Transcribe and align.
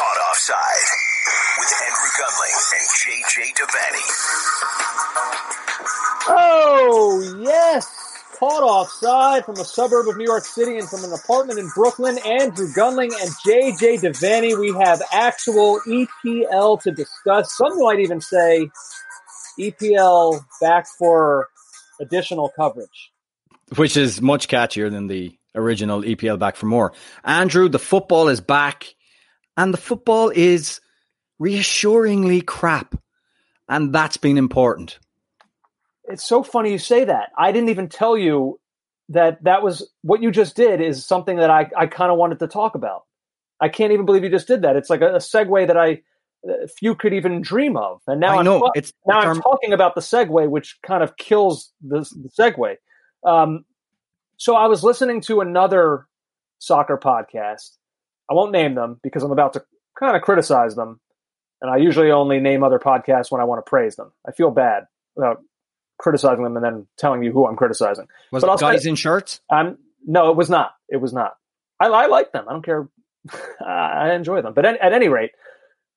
Caught 0.00 0.20
Offside 0.30 0.88
with 1.58 1.72
Andrew 1.84 2.10
Gunling 2.16 2.56
and 2.72 2.84
JJ 2.96 3.36
Devaney. 3.60 4.08
Oh, 6.26 7.36
yes. 7.42 7.84
Caught 8.38 8.62
offside 8.62 9.44
from 9.44 9.56
a 9.56 9.64
suburb 9.66 10.08
of 10.08 10.16
New 10.16 10.24
York 10.24 10.46
City 10.46 10.78
and 10.78 10.88
from 10.88 11.04
an 11.04 11.12
apartment 11.12 11.58
in 11.58 11.68
Brooklyn. 11.74 12.16
Andrew 12.24 12.68
Gunling 12.68 13.12
and 13.20 13.30
JJ 13.44 14.00
Devaney. 14.00 14.58
We 14.58 14.72
have 14.82 15.02
actual 15.12 15.82
EPL 15.86 16.80
to 16.80 16.92
discuss. 16.92 17.54
Some 17.54 17.78
might 17.78 18.00
even 18.00 18.22
say 18.22 18.70
EPL 19.58 20.42
back 20.62 20.86
for 20.98 21.48
additional 22.00 22.48
coverage. 22.48 23.12
Which 23.76 23.98
is 23.98 24.22
much 24.22 24.48
catchier 24.48 24.90
than 24.90 25.08
the 25.08 25.36
original 25.54 26.00
EPL 26.00 26.38
back 26.38 26.56
for 26.56 26.64
more. 26.64 26.94
Andrew, 27.22 27.68
the 27.68 27.78
football 27.78 28.28
is 28.28 28.40
back 28.40 28.94
and 29.60 29.74
the 29.74 29.78
football 29.78 30.32
is 30.34 30.80
reassuringly 31.38 32.40
crap. 32.40 32.94
And 33.68 33.94
that's 33.94 34.16
been 34.16 34.38
important. 34.38 34.98
It's 36.04 36.24
so 36.24 36.42
funny 36.42 36.72
you 36.72 36.78
say 36.78 37.04
that. 37.04 37.28
I 37.36 37.52
didn't 37.52 37.68
even 37.68 37.88
tell 37.88 38.16
you 38.16 38.58
that 39.10 39.44
that 39.44 39.62
was 39.62 39.86
what 40.00 40.22
you 40.22 40.30
just 40.30 40.56
did 40.56 40.80
is 40.80 41.04
something 41.04 41.36
that 41.36 41.50
I, 41.50 41.68
I 41.76 41.86
kind 41.86 42.10
of 42.10 42.16
wanted 42.16 42.38
to 42.38 42.46
talk 42.48 42.74
about. 42.74 43.02
I 43.60 43.68
can't 43.68 43.92
even 43.92 44.06
believe 44.06 44.24
you 44.24 44.30
just 44.30 44.48
did 44.48 44.62
that. 44.62 44.76
It's 44.76 44.88
like 44.88 45.02
a, 45.02 45.16
a 45.16 45.18
segue 45.18 45.66
that 45.66 45.76
I 45.76 46.00
few 46.78 46.94
could 46.94 47.12
even 47.12 47.42
dream 47.42 47.76
of. 47.76 48.00
And 48.06 48.18
now 48.18 48.32
I 48.32 48.38
I'm 48.38 48.44
know, 48.46 48.72
it's- 48.74 48.94
now 49.06 49.20
I'm 49.20 49.42
talking 49.42 49.74
about 49.74 49.94
the 49.94 50.00
segue, 50.00 50.48
which 50.48 50.78
kind 50.82 51.02
of 51.02 51.18
kills 51.18 51.70
the, 51.82 52.00
the 52.00 52.30
segue. 52.30 52.76
Um, 53.24 53.66
so 54.38 54.56
I 54.56 54.68
was 54.68 54.82
listening 54.82 55.20
to 55.22 55.42
another 55.42 56.06
soccer 56.58 56.96
podcast. 56.96 57.76
I 58.30 58.34
won't 58.34 58.52
name 58.52 58.74
them 58.74 59.00
because 59.02 59.22
I'm 59.22 59.32
about 59.32 59.54
to 59.54 59.64
kind 59.98 60.16
of 60.16 60.22
criticize 60.22 60.76
them, 60.76 61.00
and 61.60 61.70
I 61.70 61.78
usually 61.78 62.10
only 62.10 62.38
name 62.38 62.62
other 62.62 62.78
podcasts 62.78 63.30
when 63.30 63.40
I 63.40 63.44
want 63.44 63.64
to 63.64 63.68
praise 63.68 63.96
them. 63.96 64.12
I 64.26 64.32
feel 64.32 64.50
bad 64.50 64.84
about 65.16 65.42
criticizing 65.98 66.44
them 66.44 66.56
and 66.56 66.64
then 66.64 66.86
telling 66.96 67.22
you 67.22 67.32
who 67.32 67.46
I'm 67.46 67.56
criticizing. 67.56 68.06
Was 68.32 68.42
But 68.42 68.54
it 68.54 68.60
guys 68.60 68.86
in 68.86 68.94
shirts? 68.94 69.40
I'm 69.50 69.78
no, 70.06 70.30
it 70.30 70.36
was 70.36 70.48
not. 70.48 70.72
It 70.88 70.96
was 70.96 71.12
not. 71.12 71.34
I, 71.78 71.86
I 71.86 72.06
like 72.06 72.32
them. 72.32 72.46
I 72.48 72.52
don't 72.52 72.64
care. 72.64 72.88
I 73.66 74.14
enjoy 74.14 74.42
them. 74.42 74.54
But 74.54 74.64
at, 74.64 74.80
at 74.80 74.92
any 74.92 75.08
rate, 75.08 75.32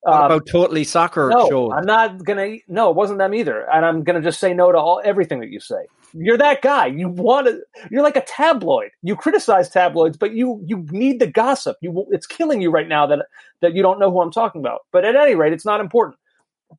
um, 0.06 0.24
about 0.24 0.46
totally 0.46 0.84
soccer 0.84 1.30
no, 1.32 1.48
shows? 1.48 1.72
I'm 1.74 1.86
not 1.86 2.24
gonna. 2.24 2.56
No, 2.68 2.90
it 2.90 2.96
wasn't 2.96 3.18
them 3.18 3.34
either. 3.34 3.66
And 3.70 3.84
I'm 3.84 4.02
gonna 4.04 4.20
just 4.20 4.40
say 4.40 4.52
no 4.54 4.70
to 4.72 4.78
all 4.78 5.00
everything 5.04 5.40
that 5.40 5.50
you 5.50 5.60
say. 5.60 5.86
You're 6.12 6.38
that 6.38 6.62
guy. 6.62 6.86
You 6.86 7.08
want 7.08 7.46
to. 7.46 7.60
You're 7.90 8.02
like 8.02 8.16
a 8.16 8.22
tabloid. 8.22 8.90
You 9.02 9.16
criticize 9.16 9.68
tabloids, 9.68 10.16
but 10.16 10.34
you 10.34 10.62
you 10.66 10.86
need 10.90 11.20
the 11.20 11.26
gossip. 11.26 11.76
You 11.80 12.06
it's 12.10 12.26
killing 12.26 12.60
you 12.60 12.70
right 12.70 12.88
now 12.88 13.06
that 13.06 13.26
that 13.62 13.74
you 13.74 13.82
don't 13.82 13.98
know 13.98 14.10
who 14.10 14.20
I'm 14.20 14.30
talking 14.30 14.60
about. 14.60 14.80
But 14.92 15.04
at 15.04 15.16
any 15.16 15.34
rate, 15.34 15.52
it's 15.52 15.66
not 15.66 15.80
important 15.80 16.18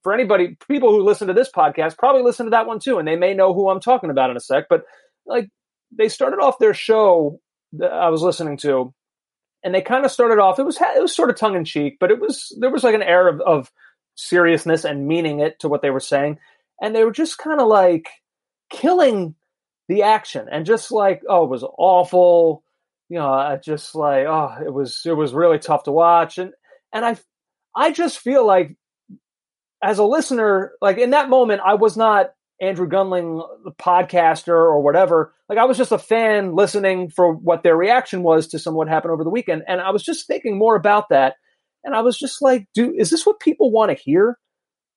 for 0.04 0.14
anybody. 0.14 0.58
People 0.68 0.92
who 0.92 1.04
listen 1.04 1.28
to 1.28 1.34
this 1.34 1.50
podcast 1.52 1.98
probably 1.98 2.22
listen 2.22 2.46
to 2.46 2.52
that 2.52 2.68
one 2.68 2.80
too, 2.80 2.98
and 3.00 3.08
they 3.08 3.16
may 3.16 3.34
know 3.34 3.54
who 3.54 3.70
I'm 3.70 3.80
talking 3.80 4.10
about 4.10 4.30
in 4.30 4.38
a 4.38 4.42
sec. 4.42 4.66
But 4.70 4.84
like 5.26 5.50
they 5.92 6.10
started 6.10 6.38
off 6.38 6.60
their 6.60 6.74
show 6.74 7.40
that 7.74 7.92
I 7.92 8.10
was 8.10 8.22
listening 8.22 8.58
to, 8.58 8.94
and 9.66 9.74
they 9.74 9.82
kind 9.82 10.06
of 10.06 10.12
started 10.12 10.40
off. 10.40 10.60
It 10.60 10.64
was 10.64 10.78
it 10.80 11.02
was 11.02 11.14
sort 11.14 11.30
of 11.30 11.36
tongue 11.36 11.56
in 11.56 11.66
cheek, 11.66 11.98
but 12.00 12.12
it 12.12 12.20
was 12.22 12.56
there 12.60 12.70
was 12.70 12.84
like 12.84 12.96
an 12.96 13.04
air 13.04 13.28
of, 13.28 13.42
of 13.42 13.72
seriousness 14.16 14.86
and 14.86 15.08
meaning 15.08 15.40
it 15.40 15.60
to 15.60 15.68
what 15.68 15.82
they 15.82 15.90
were 15.90 16.00
saying, 16.00 16.38
and 16.80 16.96
they 16.96 17.04
were 17.04 17.12
just 17.12 17.40
kind 17.40 17.60
of 17.60 17.68
like 17.68 18.08
killing 18.70 19.36
the 19.88 20.04
action 20.04 20.48
and 20.52 20.66
just 20.66 20.92
like 20.92 21.22
oh 21.30 21.44
it 21.44 21.50
was 21.50 21.64
awful 21.78 22.64
you 23.10 23.18
know 23.18 23.32
I 23.32 23.58
just 23.58 23.94
like 23.94 24.26
oh 24.26 24.56
it 24.66 24.74
was 24.74 25.02
it 25.06 25.14
was 25.14 25.34
really 25.34 25.60
tough 25.60 25.84
to 25.84 25.92
watch 25.92 26.40
and 26.40 26.54
and 26.92 27.06
i 27.06 27.16
i 27.76 27.92
just 27.92 28.18
feel 28.18 28.46
like 28.46 28.76
as 29.84 30.00
a 30.00 30.04
listener 30.04 30.72
like 30.82 30.98
in 30.98 31.12
that 31.12 31.30
moment 31.30 31.62
i 31.64 31.76
was 31.76 31.96
not 31.96 32.34
andrew 32.60 32.90
gunling 32.90 33.48
the 33.64 33.72
podcaster 33.72 34.50
or 34.50 34.82
whatever 34.82 35.35
like 35.50 35.58
i 35.58 35.66
was 35.66 35.78
just 35.78 35.92
a 35.92 35.98
fan 35.98 36.56
listening 36.56 37.10
for 37.10 37.34
what 37.34 37.64
their 37.64 37.78
reaction 37.78 38.24
was 38.24 38.48
to 38.48 38.60
some 38.60 38.76
what 38.76 38.88
happened 38.88 39.12
over 39.12 39.24
the 39.24 39.30
weekend 39.30 39.64
and 39.68 39.82
i 39.82 39.92
was 39.92 40.04
just 40.04 40.28
thinking 40.28 40.58
more 40.58 40.76
about 40.76 41.10
that 41.10 41.36
and 41.84 41.96
i 41.96 42.02
was 42.02 42.18
just 42.18 42.42
like 42.42 42.68
do 42.74 42.94
is 42.98 43.10
this 43.10 43.26
what 43.26 43.40
people 43.40 43.72
want 43.72 43.90
to 43.90 44.04
hear 44.04 44.38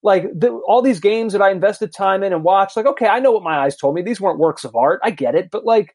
like 0.03 0.25
the, 0.35 0.51
all 0.67 0.83
these 0.83 1.01
games 1.01 1.33
that 1.33 1.43
I 1.43 1.51
invested 1.51 1.93
time 1.93 2.23
in 2.23 2.33
and 2.33 2.45
watched, 2.45 2.77
like, 2.77 2.87
okay, 2.87 3.07
I 3.07 3.19
know 3.19 3.33
what 3.33 3.43
my 3.43 3.59
eyes 3.59 3.77
told 3.77 3.95
me. 3.95 4.03
These 4.03 4.21
weren't 4.21 4.39
works 4.39 4.65
of 4.65 4.77
art. 4.77 5.01
I 5.03 5.11
get 5.11 5.35
it. 5.35 5.51
But 5.51 5.65
like, 5.65 5.95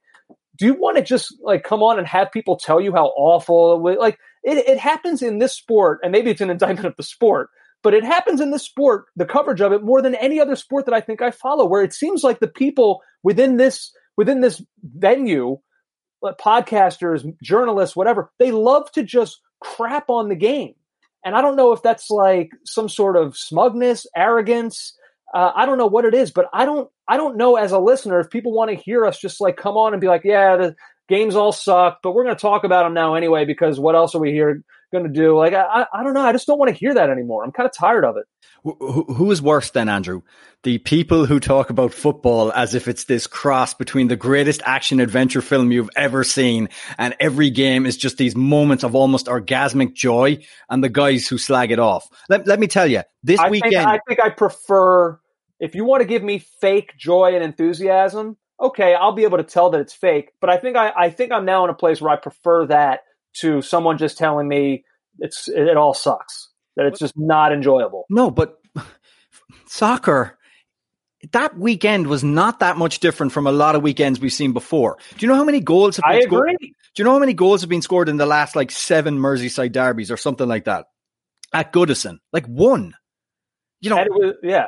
do 0.57 0.65
you 0.65 0.73
want 0.73 0.97
to 0.97 1.03
just 1.03 1.33
like 1.41 1.63
come 1.63 1.81
on 1.81 1.97
and 1.97 2.07
have 2.07 2.31
people 2.31 2.57
tell 2.57 2.79
you 2.79 2.91
how 2.93 3.07
awful? 3.17 3.81
Like 3.81 4.19
it, 4.43 4.57
it 4.57 4.77
happens 4.77 5.21
in 5.21 5.39
this 5.39 5.53
sport 5.53 5.99
and 6.03 6.11
maybe 6.11 6.29
it's 6.29 6.41
an 6.41 6.49
indictment 6.49 6.85
of 6.85 6.95
the 6.95 7.03
sport, 7.03 7.49
but 7.81 7.93
it 7.93 8.03
happens 8.03 8.39
in 8.39 8.51
this 8.51 8.63
sport, 8.63 9.05
the 9.15 9.25
coverage 9.25 9.61
of 9.61 9.71
it 9.71 9.83
more 9.83 10.01
than 10.01 10.15
any 10.15 10.39
other 10.39 10.55
sport 10.55 10.85
that 10.85 10.93
I 10.93 11.01
think 11.01 11.21
I 11.21 11.31
follow, 11.31 11.65
where 11.65 11.81
it 11.81 11.93
seems 11.93 12.23
like 12.23 12.39
the 12.39 12.47
people 12.47 13.01
within 13.23 13.57
this, 13.57 13.91
within 14.17 14.41
this 14.41 14.61
venue, 14.83 15.57
podcasters, 16.23 17.25
journalists, 17.41 17.95
whatever, 17.95 18.31
they 18.39 18.51
love 18.51 18.91
to 18.93 19.03
just 19.03 19.39
crap 19.61 20.09
on 20.09 20.29
the 20.29 20.35
game. 20.35 20.75
And 21.25 21.35
I 21.35 21.41
don't 21.41 21.55
know 21.55 21.71
if 21.71 21.81
that's 21.81 22.09
like 22.09 22.51
some 22.65 22.89
sort 22.89 23.15
of 23.15 23.37
smugness, 23.37 24.05
arrogance. 24.15 24.97
Uh, 25.33 25.51
I 25.55 25.65
don't 25.65 25.77
know 25.77 25.87
what 25.87 26.05
it 26.05 26.13
is, 26.13 26.31
but 26.31 26.47
I 26.53 26.65
don't. 26.65 26.89
I 27.07 27.17
don't 27.17 27.37
know 27.37 27.57
as 27.57 27.73
a 27.73 27.79
listener 27.79 28.19
if 28.19 28.29
people 28.29 28.53
want 28.53 28.71
to 28.71 28.77
hear 28.77 29.05
us 29.05 29.19
just 29.19 29.41
like 29.41 29.57
come 29.57 29.75
on 29.75 29.93
and 29.93 29.99
be 29.99 30.07
like, 30.07 30.23
yeah, 30.23 30.55
the 30.55 30.75
games 31.09 31.35
all 31.35 31.51
suck, 31.51 31.99
but 32.01 32.13
we're 32.13 32.23
going 32.23 32.35
to 32.35 32.41
talk 32.41 32.63
about 32.63 32.83
them 32.83 32.93
now 32.93 33.15
anyway 33.15 33.43
because 33.45 33.79
what 33.79 33.95
else 33.95 34.15
are 34.15 34.21
we 34.21 34.31
here 34.31 34.63
going 34.93 35.03
to 35.03 35.09
do? 35.09 35.37
Like, 35.37 35.53
I, 35.53 35.85
I, 35.93 36.03
don't 36.03 36.13
know. 36.13 36.21
I 36.21 36.31
just 36.31 36.47
don't 36.47 36.57
want 36.57 36.69
to 36.69 36.77
hear 36.77 36.93
that 36.93 37.09
anymore. 37.09 37.43
I'm 37.43 37.51
kind 37.51 37.67
of 37.67 37.75
tired 37.75 38.05
of 38.05 38.15
it. 38.15 38.23
Who, 38.63 38.77
who- 38.79 39.13
who 39.13 39.31
is 39.31 39.41
worse 39.41 39.71
than 39.71 39.89
Andrew? 39.89 40.21
The 40.63 40.77
people 40.77 41.25
who 41.25 41.41
talk 41.41 41.69
about 41.69 41.93
football 41.93 42.53
as 42.53 42.73
if 42.73 42.87
it's 42.87 43.03
this 43.03 43.27
cross 43.27 43.73
between 43.73 44.07
the 44.07 44.15
greatest 44.15 44.61
action 44.63 45.01
adventure 45.01 45.41
film 45.41 45.73
you've 45.73 45.89
ever 45.97 46.23
seen, 46.23 46.69
and 46.97 47.13
every 47.19 47.49
game 47.49 47.85
is 47.85 47.97
just 47.97 48.17
these 48.17 48.33
moments 48.37 48.85
of 48.85 48.95
almost 48.95 49.25
orgasmic 49.25 49.93
joy, 49.93 50.37
and 50.69 50.81
the 50.81 50.87
guys 50.87 51.27
who 51.27 51.37
slag 51.37 51.71
it 51.71 51.79
off. 51.79 52.07
Let, 52.29 52.47
let 52.47 52.61
me 52.61 52.67
tell 52.67 52.87
you, 52.87 53.01
this 53.23 53.41
I 53.41 53.49
weekend, 53.49 53.73
think 53.73 53.87
I 53.87 53.99
think 54.07 54.19
I 54.23 54.29
prefer 54.29 55.19
if 55.59 55.75
you 55.75 55.83
want 55.83 55.99
to 56.01 56.07
give 56.07 56.23
me 56.23 56.39
fake 56.61 56.93
joy 56.97 57.33
and 57.35 57.43
enthusiasm. 57.43 58.37
Okay, 58.61 58.93
I'll 58.93 59.11
be 59.15 59.23
able 59.23 59.39
to 59.39 59.43
tell 59.43 59.71
that 59.71 59.81
it's 59.81 59.93
fake, 59.93 60.31
but 60.39 60.49
I 60.49 60.55
think 60.57 60.77
I, 60.77 60.93
I 60.95 61.09
think 61.09 61.33
I'm 61.33 61.43
now 61.43 61.65
in 61.65 61.69
a 61.71 61.73
place 61.73 61.99
where 61.99 62.11
I 62.11 62.15
prefer 62.15 62.67
that 62.67 63.01
to 63.35 63.61
someone 63.61 63.97
just 63.97 64.17
telling 64.17 64.47
me 64.47 64.83
it's 65.19 65.47
it, 65.47 65.77
all 65.77 65.93
sucks. 65.93 66.49
That 66.75 66.87
it's 66.87 66.99
just 66.99 67.17
not 67.17 67.53
enjoyable. 67.53 68.05
no, 68.09 68.31
but 68.31 68.59
soccer. 69.67 70.37
That 71.31 71.57
weekend 71.57 72.07
was 72.07 72.21
not 72.21 72.59
that 72.59 72.75
much 72.75 72.99
different 72.99 73.31
from 73.31 73.47
a 73.47 73.51
lot 73.51 73.75
of 73.75 73.81
weekends 73.81 74.19
we've 74.19 74.33
seen 74.33 74.51
before. 74.51 74.97
Do 75.17 75.25
you 75.25 75.31
know 75.31 75.37
how 75.37 75.45
many 75.45 75.61
goals 75.61 75.95
have 75.95 76.03
been 76.03 76.21
I 76.23 76.25
scored? 76.25 76.49
agree. 76.49 76.75
Do 76.95 77.01
you 77.01 77.05
know 77.05 77.13
how 77.13 77.19
many 77.19 77.33
goals 77.33 77.61
have 77.61 77.69
been 77.69 77.81
scored 77.81 78.09
in 78.09 78.17
the 78.17 78.25
last 78.25 78.57
like 78.57 78.71
seven 78.71 79.17
Merseyside 79.17 79.71
derbies 79.71 80.11
or 80.11 80.17
something 80.17 80.47
like 80.47 80.65
that 80.65 80.87
at 81.53 81.71
Goodison? 81.71 82.17
Like 82.33 82.45
one. 82.47 82.93
You 83.79 83.91
know, 83.91 84.05
was, 84.09 84.35
yeah. 84.43 84.67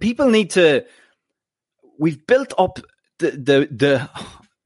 people 0.00 0.30
need 0.30 0.50
to. 0.50 0.86
We've 1.98 2.26
built 2.26 2.54
up 2.56 2.78
the 3.18 3.30
the 3.30 3.68
the, 3.70 4.10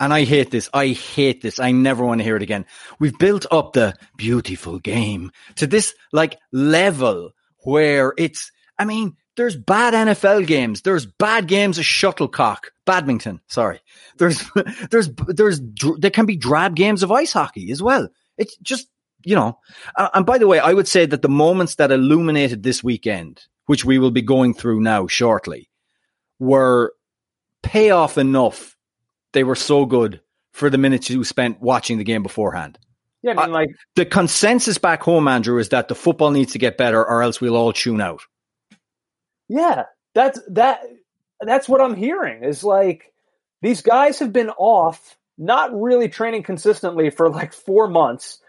and 0.01 0.13
I 0.13 0.25
hate 0.25 0.51
this. 0.51 0.69
I 0.73 0.89
hate 0.89 1.43
this. 1.43 1.59
I 1.59 1.73
never 1.73 2.05
want 2.05 2.21
to 2.21 2.25
hear 2.25 2.37
it 2.37 2.43
again. 2.43 2.67
We've 2.99 3.19
built 3.19 3.47
up 3.51 3.73
the 3.73 3.95
beautiful 4.17 4.79
game 4.79 5.33
to 5.57 5.67
this 5.67 5.95
like 6.13 6.39
level 6.53 7.31
where 7.65 8.15
it's. 8.17 8.53
I 8.79 8.85
mean, 8.85 9.17
there's 9.37 9.57
bad 9.57 9.95
NFL 9.95 10.47
games. 10.47 10.83
There's 10.83 11.07
bad 11.07 11.47
games 11.47 11.79
of 11.79 11.85
shuttlecock, 11.85 12.73
badminton. 12.85 13.41
Sorry. 13.49 13.81
There's 14.19 14.45
there's 14.91 15.11
there's 15.27 15.61
there 15.99 16.11
can 16.11 16.27
be 16.27 16.37
drab 16.37 16.77
games 16.77 17.03
of 17.03 17.13
ice 17.13 17.33
hockey 17.33 17.71
as 17.71 17.83
well. 17.83 18.09
It's 18.37 18.57
just 18.59 18.89
you 19.25 19.35
know. 19.35 19.59
And 19.97 20.27
by 20.27 20.39
the 20.39 20.47
way, 20.47 20.59
I 20.59 20.73
would 20.73 20.89
say 20.89 21.07
that 21.07 21.23
the 21.23 21.29
moments 21.29 21.77
that 21.77 21.93
illuminated 21.93 22.63
this 22.63 22.85
weekend, 22.85 23.43
which 23.67 23.85
we 23.85 23.99
will 23.99 24.11
be 24.11 24.23
going 24.23 24.55
through 24.55 24.81
now 24.81 25.07
shortly, 25.07 25.71
were 26.39 26.93
payoff 27.63 28.19
enough. 28.19 28.77
They 29.33 29.45
were 29.45 29.55
so 29.57 29.87
good 29.87 30.21
for 30.53 30.71
the 30.71 30.79
minutes 30.79 31.11
you 31.11 31.23
spent 31.25 31.61
watching 31.61 31.99
the 31.99 32.05
game 32.05 32.23
beforehand. 32.23 32.79
Yeah, 33.23 33.33
I 33.33 33.47
mean, 33.47 33.51
uh, 33.51 33.59
like, 33.59 33.71
The 33.97 34.07
consensus 34.07 34.79
back 34.79 35.03
home, 35.03 35.29
Andrew, 35.29 35.59
is 35.59 35.71
that 35.71 35.89
the 35.89 35.95
football 35.95 36.31
needs 36.31 36.53
to 36.53 36.59
get 36.59 36.79
better, 36.79 37.05
or 37.05 37.23
else 37.23 37.41
we'll 37.41 37.57
all 37.57 37.73
tune 37.73 38.01
out. 38.01 38.23
yeah, 39.49 39.85
that's 40.15 40.41
that. 40.51 40.81
That's 41.41 41.69
what 41.69 41.81
I'm 41.81 41.95
hearing. 41.95 42.45
Is 42.45 42.65
like 42.65 43.13
these 43.63 43.83
guys 43.83 44.19
have 44.19 44.33
been 44.33 44.51
off, 44.51 45.17
not 45.37 45.71
really 45.73 46.09
training 46.09 46.43
consistently 46.43 47.11
for 47.11 47.29
like 47.31 47.53
four 47.53 47.89
months, 47.89 48.41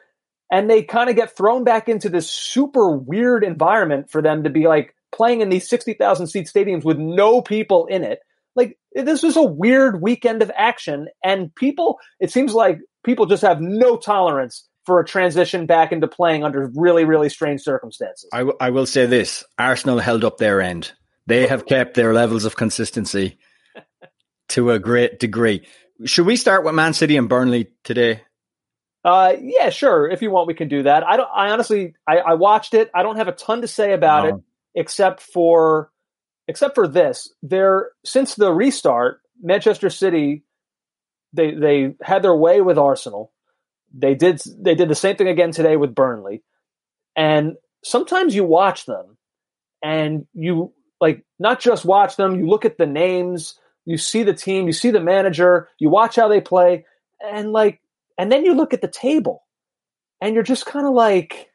and 0.52 0.70
they 0.70 0.84
kind 0.84 1.10
of 1.10 1.16
get 1.16 1.36
thrown 1.36 1.64
back 1.64 1.90
into 1.90 2.10
this 2.10 2.30
super 2.30 2.92
weird 2.92 3.44
environment 3.44 4.10
for 4.10 4.22
them 4.22 4.44
to 4.44 4.50
be 4.50 4.68
like 4.68 4.96
playing 5.12 5.42
in 5.42 5.50
these 5.50 5.68
sixty 5.68 5.94
thousand 5.94 6.28
seat 6.28 6.48
stadiums 6.48 6.84
with 6.84 6.98
no 6.98 7.42
people 7.42 7.86
in 7.88 8.04
it. 8.04 8.20
Like 8.56 8.78
this 8.94 9.24
was 9.24 9.38
a 9.38 9.44
weird 9.44 10.02
weekend 10.02 10.42
of 10.42 10.52
action, 10.56 11.08
and 11.24 11.54
people. 11.56 12.00
It 12.20 12.32
seems 12.32 12.54
like 12.54 12.80
people 13.04 13.26
just 13.26 13.44
have 13.44 13.62
no 13.62 13.98
tolerance 13.98 14.68
for 14.86 15.00
a 15.00 15.06
transition 15.06 15.66
back 15.66 15.92
into 15.92 16.08
playing 16.08 16.44
under 16.44 16.72
really, 16.76 17.06
really 17.06 17.30
strange 17.30 17.62
circumstances. 17.62 18.28
I, 18.34 18.40
w- 18.40 18.58
I 18.60 18.72
will 18.72 18.86
say 18.88 19.06
this 19.06 19.44
Arsenal 19.58 20.00
held 20.00 20.24
up 20.24 20.38
their 20.38 20.62
end. 20.62 20.92
They 21.28 21.46
have 21.48 21.66
kept 21.68 21.94
their 21.94 22.12
levels 22.14 22.44
of 22.46 22.56
consistency 22.56 23.38
to 24.50 24.72
a 24.72 24.80
great 24.80 25.20
degree. 25.20 25.68
Should 26.06 26.26
we 26.26 26.36
start 26.38 26.64
with 26.66 26.74
Man 26.74 26.94
City 26.94 27.18
and 27.18 27.30
Burnley 27.30 27.70
today? 27.84 28.22
Uh, 29.04 29.36
yeah, 29.40 29.70
sure. 29.70 30.10
If 30.10 30.22
you 30.22 30.32
want, 30.32 30.48
we 30.48 30.54
can 30.54 30.68
do 30.70 30.84
that. 30.84 31.06
I 31.06 31.18
don't. 31.18 31.30
I 31.34 31.52
honestly, 31.52 31.94
I, 32.08 32.18
I 32.18 32.34
watched 32.34 32.74
it. 32.74 32.90
I 32.94 33.04
don't 33.04 33.18
have 33.18 33.28
a 33.28 33.32
ton 33.34 33.62
to 33.62 33.68
say 33.68 33.94
about 33.94 34.24
No. 34.28 34.36
it, 34.38 34.42
except 34.76 35.22
for, 35.22 35.92
except 36.50 36.74
for 36.74 36.88
this. 36.88 37.32
There, 37.44 37.92
since 38.04 38.34
the 38.34 38.52
restart, 38.52 39.22
Manchester 39.42 39.90
City, 39.90 40.44
they 41.32 41.54
they 41.54 41.96
had 42.02 42.24
their 42.24 42.36
way 42.36 42.60
with 42.60 42.78
Arsenal. 42.78 43.32
They 43.94 44.16
did 44.16 44.42
they 44.58 44.76
did 44.76 44.90
the 44.90 44.96
same 44.96 45.16
thing 45.16 45.30
again 45.30 45.52
today 45.52 45.78
with 45.78 45.96
Burnley, 45.96 46.44
and 47.16 47.54
sometimes 47.84 48.36
you 48.36 48.44
watch 48.44 48.86
them, 48.86 49.18
and 49.84 50.26
you 50.34 50.74
like 51.00 51.24
not 51.38 51.60
just 51.60 51.86
watch 51.86 52.18
them. 52.18 52.40
You 52.40 52.48
look 52.48 52.66
at 52.66 52.80
the 52.80 52.88
names, 52.88 53.58
you 53.86 53.98
see 53.98 54.24
the 54.24 54.34
team, 54.34 54.66
you 54.66 54.74
see 54.74 54.90
the 54.90 55.00
manager, 55.00 55.70
you 55.78 55.90
watch 55.90 56.16
how 56.16 56.28
they 56.28 56.42
play, 56.42 56.86
and 57.24 57.52
like 57.54 57.80
and 58.18 58.32
then 58.32 58.44
you 58.44 58.56
look 58.56 58.74
at 58.74 58.82
the 58.82 58.88
table 58.88 59.44
and 60.20 60.34
you're 60.34 60.44
just 60.44 60.66
kind 60.66 60.88
of 60.88 60.94
like 60.94 61.48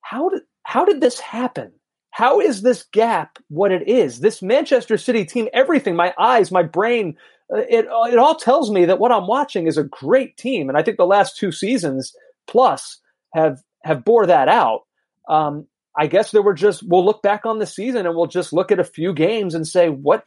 how 0.00 0.30
did 0.30 0.42
how 0.64 0.86
did 0.86 1.00
this 1.02 1.20
happen 1.20 1.72
how 2.12 2.40
is 2.40 2.60
this 2.60 2.84
gap 2.92 3.38
what 3.48 3.72
it 3.72 3.88
is? 3.88 4.20
This 4.20 4.40
manchester 4.42 4.96
city 4.96 5.24
team 5.24 5.48
everything 5.52 5.96
my 5.96 6.14
eyes 6.18 6.52
my 6.52 6.62
brain 6.62 7.16
uh, 7.52 7.58
it 7.58 7.86
it 7.86 8.18
all 8.18 8.36
tells 8.36 8.70
me 8.70 8.84
that 8.84 8.98
what 8.98 9.10
i'm 9.12 9.26
watching 9.26 9.66
is 9.66 9.78
a 9.78 9.84
great 9.84 10.36
team. 10.36 10.68
And 10.68 10.78
i 10.78 10.82
think 10.82 10.98
the 10.98 11.04
last 11.06 11.36
two 11.36 11.50
seasons 11.50 12.14
plus 12.46 13.00
have 13.34 13.60
have 13.82 14.04
bore 14.04 14.26
that 14.26 14.48
out. 14.48 14.82
Um, 15.28 15.66
i 15.98 16.06
guess 16.06 16.30
there 16.30 16.42
were 16.42 16.54
just 16.54 16.82
we'll 16.86 17.04
look 17.04 17.22
back 17.22 17.44
on 17.44 17.58
the 17.58 17.66
season 17.66 18.06
and 18.06 18.14
we'll 18.14 18.26
just 18.26 18.52
look 18.52 18.70
at 18.70 18.80
a 18.80 18.84
few 18.84 19.12
games 19.12 19.54
and 19.54 19.66
say 19.66 19.88
what 19.88 20.24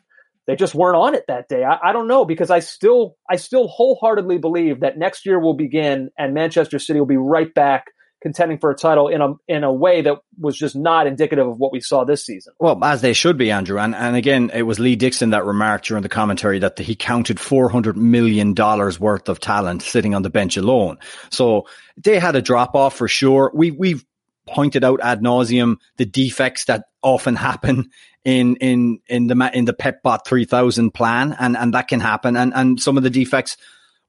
they 0.47 0.55
just 0.55 0.75
weren't 0.75 0.95
on 0.95 1.15
it 1.15 1.25
that 1.27 1.49
day. 1.49 1.63
I, 1.63 1.89
I, 1.89 1.91
don't 1.91 2.07
know 2.07 2.23
because 2.23 2.51
I 2.51 2.59
still 2.59 3.17
I 3.29 3.35
still 3.38 3.67
wholeheartedly 3.67 4.38
believe 4.38 4.81
that 4.81 4.97
next 4.97 5.25
year 5.25 5.39
will 5.39 5.55
begin 5.55 6.11
and 6.17 6.33
Manchester 6.33 6.77
City 6.77 6.99
will 6.99 7.07
be 7.07 7.17
right 7.17 7.51
back 7.53 7.88
contending 8.25 8.57
for 8.57 8.72
a 8.72 8.75
title 8.75 9.07
in 9.07 9.22
a 9.22 9.36
in 9.48 9.63
a 9.63 9.72
way 9.72 10.01
that 10.01 10.18
was 10.39 10.57
just 10.57 10.75
not 10.75 11.06
indicative 11.06 11.48
of 11.48 11.60
what 11.60 11.72
we 11.72 11.80
saw 11.80 12.04
this 12.04 12.25
season. 12.25 12.54
Well, 12.60 12.83
as 12.83 13.01
they 13.01 13.13
should 13.13 13.38
be, 13.38 13.51
Andrew. 13.51 13.77
And 13.77 13.94
and 13.94 14.16
again, 14.16 14.50
it 14.51 14.63
was 14.63 14.80
Lee 14.80 14.95
Dixon 14.95 15.30
that 15.30 15.45
remarked 15.45 15.86
during 15.86 16.01
the 16.01 16.10
commentary 16.10 16.57
that 16.57 16.80
he 16.80 16.95
counted 16.95 17.39
four 17.39 17.69
hundred 17.69 17.98
million 17.98 18.56
dollars 18.56 19.00
worth 19.00 19.30
of 19.30 19.39
talent 19.39 19.83
sitting 19.83 20.16
on 20.16 20.24
the 20.24 20.31
bench 20.31 20.57
alone. 20.57 20.98
So 21.30 21.68
they 21.98 22.18
had 22.18 22.36
a 22.36 22.42
drop 22.42 22.74
off 22.74 22.95
for 22.95 23.07
sure. 23.07 23.51
We 23.54 23.69
we've 23.69 24.04
pointed 24.48 24.83
out 24.83 25.01
ad 25.01 25.22
nauseum 25.22 25.77
the 25.98 26.06
defects 26.06 26.66
that 26.66 26.86
often 27.04 27.36
happen 27.36 27.92
in 28.24 28.56
in 28.56 29.01
in 29.06 29.27
the 29.27 29.51
in 29.54 29.66
the 29.66 29.74
Pepbot 29.74 30.25
3000 30.25 30.89
plan 30.92 31.36
and 31.39 31.56
and 31.56 31.75
that 31.75 31.88
can 31.88 32.00
happen 32.00 32.36
and 32.36 32.54
and 32.56 32.80
some 32.80 32.98
of 32.98 33.04
the 33.04 33.10
defects 33.12 33.56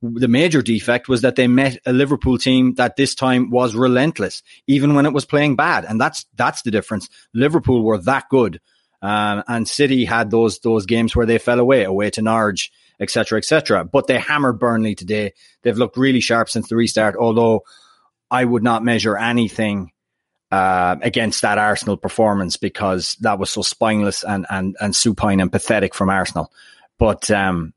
the 0.03 0.29
major 0.29 0.63
defect 0.63 1.09
was 1.09 1.23
that 1.23 1.37
they 1.37 1.47
met 1.47 1.79
a 1.87 1.93
Liverpool 1.93 2.39
team 2.39 2.75
that 2.75 2.97
this 2.97 3.15
time 3.15 3.51
was 3.51 3.75
relentless 3.75 4.43
even 4.67 4.95
when 4.95 5.07
it 5.07 5.13
was 5.13 5.25
playing 5.25 5.57
bad. 5.57 5.85
And 5.85 6.01
that's 6.01 6.27
that's 6.37 6.63
the 6.63 6.71
difference. 6.71 7.09
Liverpool 7.35 7.83
were 7.83 7.99
that 7.99 8.29
good. 8.31 8.61
Um, 9.03 9.43
and 9.49 9.69
City 9.69 10.05
had 10.05 10.31
those 10.31 10.59
those 10.61 10.87
games 10.87 11.15
where 11.15 11.27
they 11.27 11.39
fell 11.39 11.61
away 11.61 11.85
away 11.85 12.11
to 12.11 12.23
Norwich 12.23 12.73
etc 12.99 13.37
etc 13.37 13.85
but 13.85 14.07
they 14.07 14.19
hammered 14.19 14.59
Burnley 14.59 14.95
today. 14.95 15.33
They've 15.63 15.77
looked 15.77 15.97
really 15.97 16.21
sharp 16.21 16.49
since 16.49 16.69
the 16.69 16.77
restart 16.77 17.17
although 17.17 17.63
I 18.31 18.45
would 18.45 18.63
not 18.63 18.85
measure 18.85 19.17
anything 19.17 19.93
uh, 20.51 20.97
against 21.03 21.43
that 21.43 21.59
Arsenal 21.59 21.97
performance 21.97 22.57
because 22.57 23.17
that 23.21 23.39
was 23.39 23.51
so 23.51 23.63
spineless 23.63 24.25
and, 24.25 24.47
and, 24.49 24.77
and 24.81 24.95
supine 24.95 25.41
and 25.41 25.51
pathetic 25.51 25.95
from 25.95 26.09
Arsenal. 26.09 26.53
But 26.99 27.31
um, 27.31 27.75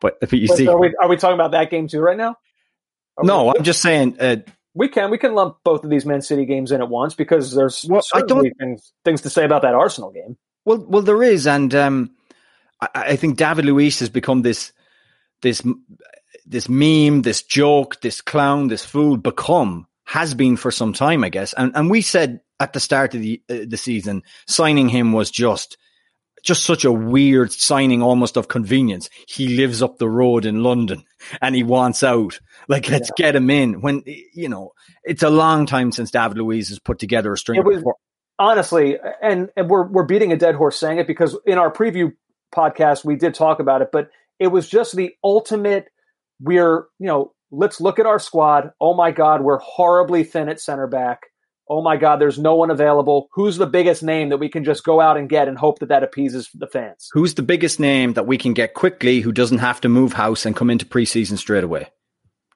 but, 0.00 0.20
but 0.20 0.32
you 0.32 0.48
But 0.48 0.56
see, 0.56 0.68
are 0.68 0.78
we 0.78 0.94
are 1.00 1.08
we 1.08 1.16
talking 1.16 1.34
about 1.34 1.52
that 1.52 1.70
game 1.70 1.88
too 1.88 2.00
right 2.00 2.16
now? 2.16 2.36
Are 3.16 3.24
no, 3.24 3.44
we, 3.46 3.52
I'm 3.56 3.64
just 3.64 3.80
saying. 3.80 4.16
Uh, 4.20 4.36
we 4.74 4.88
can 4.88 5.10
we 5.10 5.18
can 5.18 5.34
lump 5.34 5.58
both 5.64 5.84
of 5.84 5.90
these 5.90 6.04
Man 6.04 6.20
City 6.20 6.44
games 6.44 6.70
in 6.70 6.80
at 6.80 6.88
once 6.88 7.14
because 7.14 7.54
there's 7.54 7.84
Well, 7.88 8.02
I 8.12 8.20
certainly 8.20 8.52
things 8.58 8.92
things 9.04 9.22
to 9.22 9.30
say 9.30 9.44
about 9.44 9.62
that 9.62 9.74
Arsenal 9.74 10.10
game. 10.10 10.36
well, 10.64 10.78
well, 10.78 11.02
there 11.02 11.22
is, 11.22 11.46
and 11.46 11.74
um, 11.74 12.10
I, 12.80 12.88
I 12.94 13.16
think 13.16 13.38
David 13.38 13.64
Luiz 13.64 13.98
has 14.00 14.10
become 14.10 14.42
this 14.42 14.72
this 15.40 15.62
this 16.44 16.68
meme, 16.68 17.22
this 17.22 17.42
joke, 17.42 18.00
this 18.02 18.20
clown, 18.20 18.68
this 18.68 18.84
fool. 18.84 19.16
Become 19.16 19.86
has 20.04 20.34
been 20.34 20.56
for 20.56 20.70
some 20.70 20.92
time, 20.92 21.24
I 21.24 21.30
guess. 21.30 21.54
And 21.54 21.72
and 21.74 21.90
we 21.90 22.02
said 22.02 22.40
at 22.60 22.74
the 22.74 22.80
start 22.80 23.14
of 23.14 23.22
the 23.22 23.42
uh, 23.48 23.64
the 23.66 23.78
season, 23.78 24.22
signing 24.46 24.90
him 24.90 25.12
was 25.12 25.30
just 25.30 25.78
just 26.46 26.64
such 26.64 26.84
a 26.84 26.92
weird 26.92 27.52
signing, 27.52 28.02
almost 28.02 28.36
of 28.36 28.46
convenience. 28.48 29.10
He 29.26 29.56
lives 29.56 29.82
up 29.82 29.98
the 29.98 30.08
road 30.08 30.46
in 30.46 30.62
London 30.62 31.04
and 31.42 31.54
he 31.54 31.62
wants 31.64 32.02
out. 32.04 32.38
Like, 32.68 32.88
let's 32.88 33.10
Yeah. 33.18 33.26
get 33.26 33.36
him 33.36 33.50
in. 33.50 33.80
When 33.80 34.02
you 34.06 34.48
know, 34.48 34.72
it's 35.04 35.22
a 35.24 35.30
long 35.30 35.66
time 35.66 35.92
since 35.92 36.10
David 36.12 36.38
Luiz 36.38 36.68
has 36.68 36.78
put 36.78 36.98
together 36.98 37.32
a 37.32 37.36
string. 37.38 37.62
Was- 37.64 37.82
honestly, 38.38 38.96
and, 39.20 39.50
and 39.56 39.68
we're 39.68 39.86
we're 39.86 40.04
beating 40.06 40.32
a 40.32 40.36
dead 40.36 40.54
horse 40.54 40.78
saying 40.78 40.98
it 40.98 41.06
because 41.06 41.36
in 41.46 41.58
our 41.58 41.72
preview 41.72 42.12
podcast 42.54 43.04
we 43.04 43.16
did 43.16 43.34
talk 43.34 43.58
about 43.60 43.82
it, 43.82 43.88
but 43.92 44.10
it 44.38 44.48
was 44.48 44.68
just 44.68 44.94
the 44.94 45.14
ultimate. 45.24 45.88
We're 46.40 46.86
you 46.98 47.06
know 47.06 47.32
let's 47.50 47.80
look 47.80 47.98
at 47.98 48.06
our 48.06 48.18
squad. 48.18 48.72
Oh 48.80 48.94
my 48.94 49.10
God, 49.10 49.42
we're 49.42 49.58
horribly 49.58 50.22
thin 50.24 50.48
at 50.48 50.60
center 50.60 50.86
back. 50.86 51.22
Oh 51.68 51.82
my 51.82 51.96
God, 51.96 52.20
there's 52.20 52.38
no 52.38 52.54
one 52.54 52.70
available. 52.70 53.28
Who's 53.32 53.56
the 53.56 53.66
biggest 53.66 54.02
name 54.02 54.28
that 54.28 54.38
we 54.38 54.48
can 54.48 54.62
just 54.62 54.84
go 54.84 55.00
out 55.00 55.16
and 55.16 55.28
get 55.28 55.48
and 55.48 55.58
hope 55.58 55.80
that 55.80 55.88
that 55.88 56.04
appeases 56.04 56.48
the 56.54 56.68
fans? 56.68 57.08
Who's 57.12 57.34
the 57.34 57.42
biggest 57.42 57.80
name 57.80 58.12
that 58.12 58.26
we 58.26 58.38
can 58.38 58.52
get 58.52 58.74
quickly 58.74 59.20
who 59.20 59.32
doesn't 59.32 59.58
have 59.58 59.80
to 59.80 59.88
move 59.88 60.12
house 60.12 60.46
and 60.46 60.54
come 60.54 60.70
into 60.70 60.86
preseason 60.86 61.38
straight 61.38 61.64
away? 61.64 61.88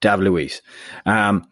Dav 0.00 0.20
Luiz. 0.20 0.62
Um, 1.06 1.48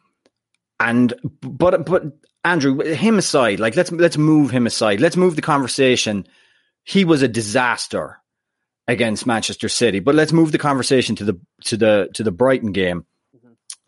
and 0.81 1.12
but 1.40 1.84
but 1.84 2.05
Andrew, 2.44 2.81
him 2.81 3.19
aside, 3.19 3.60
like 3.60 3.76
let's 3.76 3.90
let's 3.90 4.16
move 4.16 4.50
him 4.50 4.66
aside. 4.66 5.00
Let's 5.00 5.16
move 5.16 5.37
the 5.37 5.43
conversation. 5.43 6.26
He 6.84 7.05
was 7.05 7.22
a 7.22 7.28
disaster 7.28 8.19
against 8.87 9.26
Manchester 9.26 9.69
City, 9.69 10.00
but 10.00 10.14
let's 10.14 10.32
move 10.32 10.52
the 10.52 10.58
conversation 10.58 11.16
to 11.16 11.25
the 11.25 11.40
to 11.64 11.76
the 11.76 12.08
to 12.14 12.22
the 12.22 12.31
Brighton 12.31 12.72
game. 12.72 13.05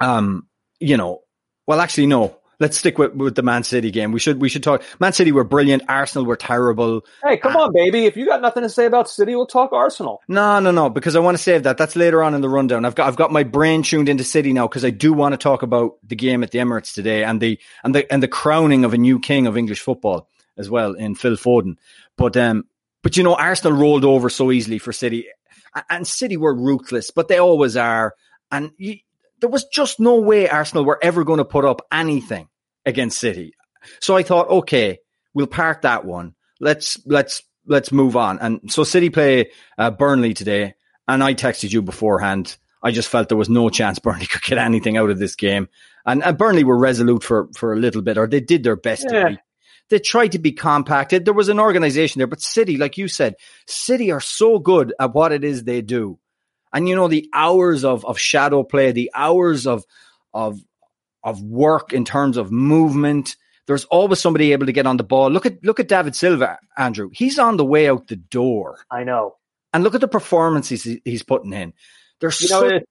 Um, 0.00 0.48
you 0.80 0.96
know, 0.96 1.20
well, 1.66 1.80
actually, 1.80 2.06
no. 2.06 2.36
Let's 2.60 2.76
stick 2.76 2.98
with, 2.98 3.14
with 3.14 3.34
the 3.34 3.42
Man 3.42 3.64
City 3.64 3.90
game. 3.90 4.12
We 4.12 4.20
should 4.20 4.40
we 4.40 4.50
should 4.50 4.62
talk. 4.62 4.82
Man 5.00 5.14
City 5.14 5.32
were 5.32 5.44
brilliant. 5.44 5.82
Arsenal 5.88 6.26
were 6.26 6.36
terrible. 6.36 7.06
Hey, 7.24 7.38
come 7.38 7.56
on, 7.56 7.72
baby! 7.72 8.04
If 8.04 8.16
you 8.18 8.26
got 8.26 8.42
nothing 8.42 8.62
to 8.62 8.68
say 8.68 8.84
about 8.84 9.08
City, 9.08 9.34
we'll 9.34 9.46
talk 9.46 9.72
Arsenal. 9.72 10.20
No, 10.28 10.60
no, 10.60 10.70
no, 10.70 10.90
because 10.90 11.16
I 11.16 11.20
want 11.20 11.38
to 11.38 11.42
save 11.42 11.62
that. 11.62 11.78
That's 11.78 11.96
later 11.96 12.22
on 12.22 12.34
in 12.34 12.42
the 12.42 12.50
rundown. 12.50 12.84
I've 12.84 12.94
got 12.94 13.08
I've 13.08 13.16
got 13.16 13.32
my 13.32 13.42
brain 13.44 13.82
tuned 13.82 14.10
into 14.10 14.24
City 14.24 14.52
now 14.52 14.68
because 14.68 14.84
I 14.84 14.90
do 14.90 15.12
want 15.12 15.32
to 15.32 15.38
talk 15.38 15.62
about 15.62 15.96
the 16.06 16.16
game 16.16 16.42
at 16.42 16.50
the 16.50 16.58
Emirates 16.58 16.92
today 16.92 17.24
and 17.24 17.40
the 17.40 17.58
and 17.82 17.94
the 17.94 18.12
and 18.12 18.22
the 18.22 18.28
crowning 18.28 18.84
of 18.84 18.92
a 18.92 18.98
new 18.98 19.18
king 19.18 19.46
of 19.46 19.56
English 19.56 19.80
football 19.80 20.28
as 20.58 20.68
well 20.68 20.92
in 20.92 21.14
Phil 21.14 21.36
Foden. 21.36 21.76
But 22.16 22.36
um, 22.36 22.64
but 23.02 23.16
you 23.16 23.22
know, 23.22 23.34
Arsenal 23.34 23.78
rolled 23.78 24.04
over 24.04 24.28
so 24.28 24.52
easily 24.52 24.78
for 24.78 24.92
City, 24.92 25.26
and 25.88 26.06
City 26.06 26.36
were 26.36 26.54
ruthless, 26.54 27.10
but 27.10 27.28
they 27.28 27.38
always 27.38 27.76
are. 27.76 28.14
And 28.52 28.72
you, 28.76 28.98
there 29.40 29.50
was 29.50 29.64
just 29.64 30.00
no 30.00 30.20
way 30.20 30.48
Arsenal 30.48 30.84
were 30.84 30.98
ever 31.02 31.24
going 31.24 31.38
to 31.38 31.44
put 31.44 31.64
up 31.64 31.82
anything 31.92 32.48
against 32.84 33.18
City. 33.18 33.54
So 34.00 34.16
I 34.16 34.22
thought, 34.22 34.48
okay, 34.48 34.98
we'll 35.34 35.46
park 35.46 35.82
that 35.82 36.04
one. 36.04 36.34
Let's 36.60 36.98
let's 37.06 37.42
let's 37.66 37.92
move 37.92 38.16
on. 38.16 38.38
And 38.38 38.70
so 38.70 38.84
City 38.84 39.10
play 39.10 39.50
uh, 39.78 39.90
Burnley 39.90 40.34
today, 40.34 40.74
and 41.08 41.22
I 41.22 41.34
texted 41.34 41.72
you 41.72 41.82
beforehand. 41.82 42.56
I 42.82 42.90
just 42.90 43.08
felt 43.08 43.28
there 43.28 43.38
was 43.38 43.48
no 43.48 43.68
chance 43.70 43.98
Burnley 44.00 44.26
could 44.26 44.42
get 44.42 44.58
anything 44.58 44.96
out 44.96 45.10
of 45.10 45.18
this 45.18 45.36
game, 45.36 45.68
and, 46.04 46.22
and 46.22 46.38
Burnley 46.38 46.64
were 46.64 46.78
resolute 46.78 47.22
for 47.22 47.48
for 47.56 47.72
a 47.72 47.78
little 47.78 48.02
bit, 48.02 48.18
or 48.18 48.26
they 48.26 48.40
did 48.40 48.62
their 48.62 48.76
best. 48.76 49.06
Yeah. 49.10 49.36
They 49.88 49.98
tried 49.98 50.32
to 50.32 50.38
be 50.38 50.52
compacted. 50.52 51.24
There 51.24 51.34
was 51.34 51.48
an 51.48 51.58
organization 51.58 52.20
there, 52.20 52.28
but 52.28 52.40
City, 52.40 52.76
like 52.76 52.96
you 52.96 53.08
said, 53.08 53.34
City 53.66 54.12
are 54.12 54.20
so 54.20 54.60
good 54.60 54.94
at 55.00 55.12
what 55.12 55.32
it 55.32 55.42
is 55.42 55.64
they 55.64 55.82
do, 55.82 56.20
and 56.72 56.88
you 56.88 56.94
know 56.96 57.08
the 57.08 57.28
hours 57.32 57.84
of 57.84 58.04
of 58.04 58.18
shadow 58.18 58.62
play, 58.62 58.92
the 58.92 59.10
hours 59.14 59.66
of 59.66 59.84
of 60.34 60.60
of 61.22 61.42
work 61.42 61.92
in 61.92 62.04
terms 62.04 62.36
of 62.36 62.50
movement. 62.52 63.36
There's 63.66 63.84
always 63.84 64.18
somebody 64.20 64.52
able 64.52 64.66
to 64.66 64.72
get 64.72 64.86
on 64.86 64.96
the 64.96 65.04
ball. 65.04 65.30
Look 65.30 65.46
at 65.46 65.62
look 65.64 65.78
at 65.80 65.88
David 65.88 66.16
Silva, 66.16 66.58
Andrew. 66.76 67.10
He's 67.12 67.38
on 67.38 67.56
the 67.56 67.64
way 67.64 67.88
out 67.88 68.08
the 68.08 68.16
door, 68.16 68.78
I 68.90 69.04
know. 69.04 69.36
and 69.72 69.84
look 69.84 69.94
at 69.94 70.00
the 70.00 70.08
performances 70.08 70.82
he- 70.82 71.02
he's 71.04 71.22
putting 71.22 71.52
in. 71.52 71.72
They're 72.20 72.32
you 72.40 72.48
know 72.48 72.60
so 72.60 72.66
it, 72.68 72.88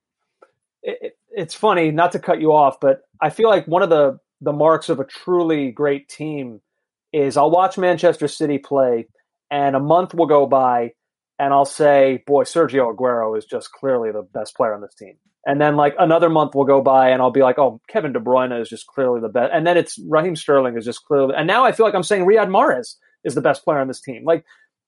it, 0.84 1.18
it's 1.32 1.54
funny 1.54 1.92
not 1.92 2.14
to 2.14 2.20
cut 2.20 2.42
you 2.42 2.52
off 2.54 2.80
but 2.80 3.02
i 3.22 3.30
feel 3.30 3.50
like 3.50 3.68
one 3.68 3.84
of 3.84 3.90
the 3.90 4.18
the 4.42 4.54
marks 4.54 4.90
of 4.90 5.00
a 5.00 5.04
truly 5.06 5.72
great 5.72 6.10
team 6.10 6.62
is 7.14 7.38
i'll 7.38 7.52
watch 7.52 7.78
manchester 7.78 8.28
city 8.28 8.58
play 8.58 9.08
and 9.52 9.76
a 9.76 9.80
month 9.80 10.14
will 10.14 10.26
go 10.26 10.46
by 10.48 10.92
and 11.40 11.54
i'll 11.54 11.66
say 11.66 12.22
boy 12.28 12.44
sergio 12.44 12.94
aguero 12.94 13.36
is 13.38 13.46
just 13.46 13.72
clearly 13.72 14.12
the 14.12 14.22
best 14.22 14.56
player 14.56 14.74
on 14.74 14.82
this 14.82 14.94
team 14.94 15.16
And 15.46 15.60
then 15.60 15.78
like 15.78 15.96
another 15.98 16.30
month 16.30 16.54
will 16.54 16.66
go 16.66 16.82
by 16.82 17.10
and 17.10 17.22
I'll 17.22 17.32
be 17.32 17.42
like, 17.42 17.58
oh, 17.58 17.80
Kevin 17.88 18.12
De 18.12 18.20
Bruyne 18.20 18.60
is 18.62 18.70
just 18.70 18.86
clearly 18.88 19.22
the 19.22 19.30
best. 19.30 19.52
And 19.54 19.66
then 19.66 19.78
it's 19.78 19.98
Raheem 20.08 20.36
Sterling 20.36 20.78
is 20.78 20.86
just 20.86 21.06
clearly. 21.06 21.34
And 21.36 21.48
now 21.48 21.64
I 21.64 21.72
feel 21.72 21.86
like 21.86 21.96
I'm 21.96 22.04
saying 22.04 22.26
Riyad 22.26 22.50
Mahrez 22.50 22.96
is 23.24 23.36
the 23.36 23.42
best 23.42 23.64
player 23.64 23.80
on 23.80 23.88
this 23.88 24.02
team. 24.02 24.24
Like 24.26 24.44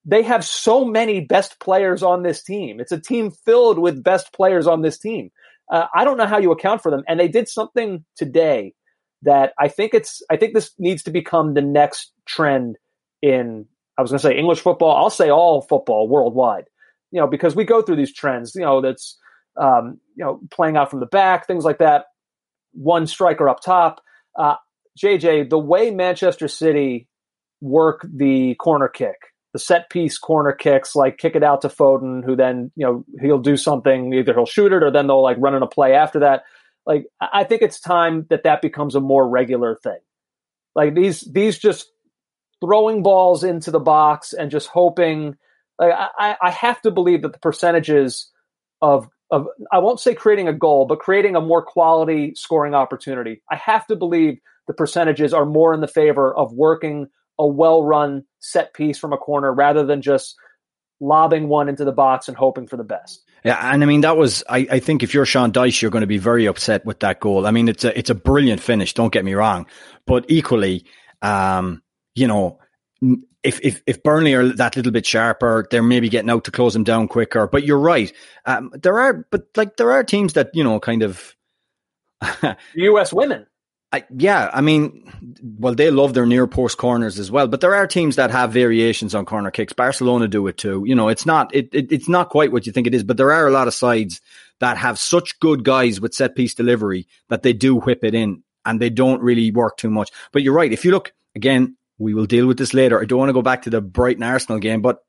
they 0.06 0.24
have 0.24 0.44
so 0.44 0.84
many 0.84 1.22
best 1.22 1.60
players 1.60 2.04
on 2.04 2.24
this 2.24 2.44
team. 2.44 2.80
It's 2.80 2.92
a 2.92 3.00
team 3.00 3.32
filled 3.32 3.80
with 3.80 4.04
best 4.04 4.34
players 4.34 4.68
on 4.68 4.82
this 4.82 5.00
team. 5.00 5.32
Uh, 5.72 5.86
I 5.96 6.04
don't 6.04 6.18
know 6.18 6.28
how 6.28 6.38
you 6.38 6.52
account 6.52 6.84
for 6.84 6.92
them. 6.92 7.04
And 7.08 7.20
they 7.20 7.30
did 7.30 7.48
something 7.48 8.04
today 8.18 8.74
that 9.22 9.54
I 9.58 9.70
think 9.70 9.94
it's, 9.94 10.22
I 10.30 10.36
think 10.36 10.54
this 10.54 10.72
needs 10.78 11.04
to 11.04 11.12
become 11.12 11.54
the 11.54 11.62
next 11.62 12.12
trend 12.28 12.78
in, 13.22 13.68
I 14.02 14.04
was 14.04 14.12
going 14.12 14.20
to 14.20 14.28
say 14.28 14.38
English 14.38 14.62
football. 14.62 14.96
I'll 14.96 15.12
say 15.12 15.30
all 15.30 15.62
football 15.62 16.08
worldwide, 16.08 16.66
you 17.12 17.22
know, 17.22 17.28
because 17.28 17.56
we 17.56 17.66
go 17.66 17.84
through 17.84 17.98
these 17.98 18.14
trends, 18.14 18.56
you 18.56 18.62
know, 18.62 18.82
that's, 18.82 19.20
um, 19.62 20.00
you 20.16 20.26
know, 20.26 20.40
playing 20.50 20.76
out 20.76 20.90
from 20.90 21.02
the 21.02 21.06
back, 21.06 21.46
things 21.46 21.64
like 21.64 21.78
that. 21.78 22.06
One 22.72 23.06
striker 23.06 23.48
up 23.48 23.62
top. 23.62 24.02
Uh, 24.36 24.56
JJ, 24.98 25.52
the 25.52 25.60
way 25.60 25.92
Manchester 25.92 26.48
City 26.48 27.08
work 27.62 28.08
the 28.12 28.56
corner 28.56 28.88
kick, 28.88 29.18
the 29.54 29.60
set 29.60 29.92
piece 29.92 30.18
corner 30.18 30.52
kicks, 30.52 30.96
like 30.96 31.20
kick 31.20 31.36
it 31.36 31.44
out 31.44 31.62
to 31.62 31.70
Foden, 31.70 32.26
who 32.26 32.36
then, 32.36 32.72
you 32.76 32.86
know, 32.86 33.06
he'll 33.22 33.38
do 33.38 33.56
something, 33.56 34.14
either 34.14 34.34
he'll 34.34 34.48
shoot 34.48 34.72
it 34.72 34.82
or 34.82 34.90
then 34.90 35.06
they'll 35.06 35.22
like 35.22 35.38
run 35.40 35.54
in 35.54 35.62
a 35.62 35.68
play 35.68 35.94
after 35.94 36.22
that. 36.22 36.42
Like, 36.88 37.06
I 37.22 37.44
think 37.44 37.62
it's 37.62 37.80
time 37.80 38.26
that 38.32 38.44
that 38.46 38.64
becomes 38.64 38.96
a 38.96 39.00
more 39.00 39.30
regular 39.30 39.76
thing. 39.76 40.00
Like 40.74 40.96
these, 40.96 41.22
these 41.22 41.60
just 41.60 41.92
throwing 42.62 43.04
balls 43.04 43.44
into 43.44 43.72
the 43.72 43.80
box 43.80 44.34
and 44.34 44.52
just 44.52 44.68
hoping, 44.68 45.36
like, 45.80 45.94
I, 45.94 46.38
I 46.42 46.52
have 46.52 46.82
to 46.84 46.92
believe 46.92 47.24
that 47.24 47.34
the 47.34 47.40
percentages 47.40 48.30
of 48.82 49.08
of 49.32 49.48
I 49.72 49.80
won't 49.80 50.00
say 50.00 50.14
creating 50.14 50.48
a 50.48 50.54
goal, 50.54 50.86
but 50.86 51.00
creating 51.00 51.36
a 51.36 51.42
more 51.42 51.64
quality 51.64 52.34
scoring 52.36 52.76
opportunity. 52.76 53.42
I 53.50 53.56
have 53.56 53.88
to 53.88 53.96
believe 53.96 54.40
the 54.68 54.74
percentages 54.74 55.34
are 55.34 55.46
more 55.46 55.74
in 55.74 55.82
the 55.82 55.88
favor 55.88 56.36
of 56.36 56.52
working 56.52 57.08
a 57.40 57.48
well-run 57.48 58.26
set 58.40 58.74
piece 58.74 59.00
from 59.00 59.14
a 59.14 59.18
corner 59.18 59.52
rather 59.54 59.86
than 59.86 60.02
just 60.02 60.36
lobbing 61.00 61.48
one 61.48 61.70
into 61.70 61.84
the 61.84 61.92
box 61.92 62.28
and 62.28 62.38
hoping 62.38 62.68
for 62.68 62.78
the 62.78 62.84
best. 62.84 63.24
Yeah, 63.44 63.58
and 63.74 63.82
I 63.82 63.88
mean 63.88 64.02
that 64.02 64.18
was 64.18 64.44
I, 64.48 64.68
I 64.70 64.80
think 64.80 65.02
if 65.02 65.14
you're 65.14 65.26
Sean 65.26 65.52
Dyche, 65.52 65.82
you're 65.82 65.92
going 65.92 66.02
to 66.02 66.08
be 66.08 66.20
very 66.20 66.46
upset 66.46 66.86
with 66.86 67.00
that 67.00 67.20
goal. 67.20 67.48
I 67.48 67.52
mean 67.52 67.70
it's 67.70 67.84
a 67.84 67.98
it's 67.98 68.10
a 68.10 68.16
brilliant 68.16 68.62
finish, 68.62 68.94
don't 68.94 69.14
get 69.14 69.26
me 69.26 69.34
wrong, 69.34 69.66
but 70.06 70.26
equally, 70.28 70.86
um, 71.22 71.82
you 72.16 72.28
know, 72.28 72.60
if, 73.44 73.60
if, 73.64 73.82
if 73.88 74.04
Burnley 74.04 74.34
are 74.34 74.48
that 74.54 74.76
little 74.76 74.92
bit 74.92 75.06
sharper, 75.06 75.68
they're 75.72 75.82
maybe 75.84 76.10
getting 76.10 76.30
out 76.30 76.44
to 76.46 76.52
close 76.52 76.74
them 76.74 76.84
down 76.84 77.08
quicker. 77.08 77.48
But 77.48 77.64
you're 77.64 77.80
right. 77.80 78.12
Um, 78.46 78.72
there 78.82 79.00
are, 79.00 79.26
but 79.32 79.48
like 79.56 79.78
there 79.78 79.92
are 79.92 80.04
teams 80.04 80.34
that, 80.34 80.52
you 80.54 80.64
know, 80.64 80.80
kind 80.80 81.04
of. 81.04 81.36
U.S. 82.76 83.12
women. 83.12 83.48
I, 83.94 84.06
yeah, 84.16 84.50
I 84.54 84.62
mean, 84.62 85.12
well, 85.60 85.76
they 85.76 85.92
love 85.92 86.14
their 86.14 86.26
near 86.26 86.48
post 86.48 86.78
corners 86.78 87.20
as 87.20 87.30
well, 87.30 87.48
but 87.48 87.60
there 87.60 87.76
are 87.76 87.88
teams 87.88 88.16
that 88.16 88.32
have 88.32 88.54
variations 88.54 89.14
on 89.14 89.26
corner 89.26 89.52
kicks. 89.52 89.74
Barcelona 89.74 90.30
do 90.30 90.48
it 90.48 90.58
too. 90.58 90.84
You 90.86 90.96
know, 90.96 91.10
it's 91.10 91.26
not, 91.26 91.54
it, 91.54 91.74
it, 91.74 91.92
it's 91.92 92.08
not 92.08 92.30
quite 92.30 92.54
what 92.54 92.66
you 92.66 92.72
think 92.72 92.88
it 92.88 92.96
is, 92.96 93.04
but 93.04 93.18
there 93.18 93.34
are 93.34 93.48
a 93.48 93.52
lot 93.52 93.68
of 93.68 93.74
sides 93.74 94.22
that 94.60 94.78
have 94.78 94.98
such 94.98 95.38
good 95.42 95.66
guys 95.66 96.00
with 96.00 96.14
set 96.14 96.36
piece 96.36 96.54
delivery 96.54 97.06
that 97.28 97.44
they 97.44 97.52
do 97.52 97.76
whip 97.76 98.04
it 98.04 98.16
in 98.16 98.44
and 98.66 98.80
they 98.80 98.90
don't 98.90 99.22
really 99.22 99.52
work 99.52 99.76
too 99.76 99.90
much. 99.90 100.10
But 100.32 100.44
you're 100.44 100.54
right. 100.54 100.72
If 100.72 100.86
you 100.86 100.92
look 100.92 101.12
again, 101.36 101.76
we 102.02 102.14
will 102.14 102.26
deal 102.26 102.48
with 102.48 102.58
this 102.58 102.74
later. 102.74 103.00
I 103.00 103.06
don't 103.06 103.20
want 103.20 103.30
to 103.30 103.34
go 103.34 103.42
back 103.42 103.64
to 103.64 103.70
the 103.70 103.82
Brighton 103.82 104.24
Arsenal 104.24 104.60
game, 104.60 104.82
but 104.82 105.00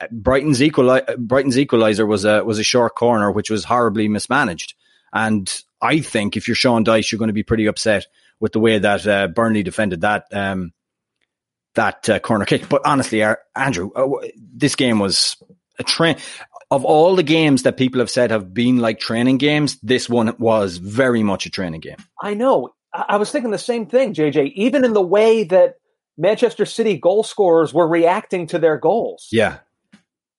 uh, 0.00 0.06
Brighton's 0.10 0.60
equali- 0.60 1.16
Brighton's 1.18 1.58
equalizer 1.58 2.06
was 2.06 2.24
a 2.24 2.42
was 2.42 2.58
a 2.58 2.64
short 2.64 2.94
corner 2.94 3.30
which 3.30 3.50
was 3.50 3.64
horribly 3.64 4.08
mismanaged. 4.08 4.74
And 5.12 5.52
I 5.80 6.00
think 6.00 6.36
if 6.36 6.48
you're 6.48 6.54
Sean 6.54 6.84
Dyche, 6.84 7.12
you're 7.12 7.18
going 7.18 7.28
to 7.28 7.34
be 7.34 7.42
pretty 7.42 7.66
upset 7.66 8.06
with 8.40 8.52
the 8.52 8.60
way 8.60 8.78
that 8.78 9.06
uh, 9.06 9.28
Burnley 9.28 9.62
defended 9.62 10.00
that 10.00 10.24
um, 10.32 10.72
that 11.74 12.08
uh, 12.08 12.18
corner 12.18 12.46
kick. 12.46 12.68
But 12.68 12.82
honestly, 12.86 13.22
Andrew, 13.54 13.90
uh, 13.94 14.26
this 14.36 14.74
game 14.74 14.98
was 14.98 15.36
a 15.78 15.84
train. 15.84 16.16
Of 16.70 16.86
all 16.86 17.16
the 17.16 17.22
games 17.22 17.64
that 17.64 17.76
people 17.76 18.00
have 18.00 18.08
said 18.08 18.30
have 18.30 18.54
been 18.54 18.78
like 18.78 18.98
training 18.98 19.36
games, 19.36 19.78
this 19.82 20.08
one 20.08 20.34
was 20.38 20.78
very 20.78 21.22
much 21.22 21.44
a 21.44 21.50
training 21.50 21.80
game. 21.80 21.98
I 22.20 22.32
know. 22.32 22.70
I 22.94 23.16
was 23.16 23.30
thinking 23.30 23.50
the 23.50 23.58
same 23.58 23.86
thing, 23.86 24.14
JJ. 24.14 24.52
Even 24.54 24.84
in 24.84 24.94
the 24.94 25.02
way 25.02 25.44
that 25.44 25.74
Manchester 26.22 26.64
City 26.64 26.96
goal 26.96 27.24
scorers 27.24 27.74
were 27.74 27.88
reacting 27.88 28.46
to 28.46 28.58
their 28.60 28.78
goals. 28.78 29.26
Yeah. 29.32 29.58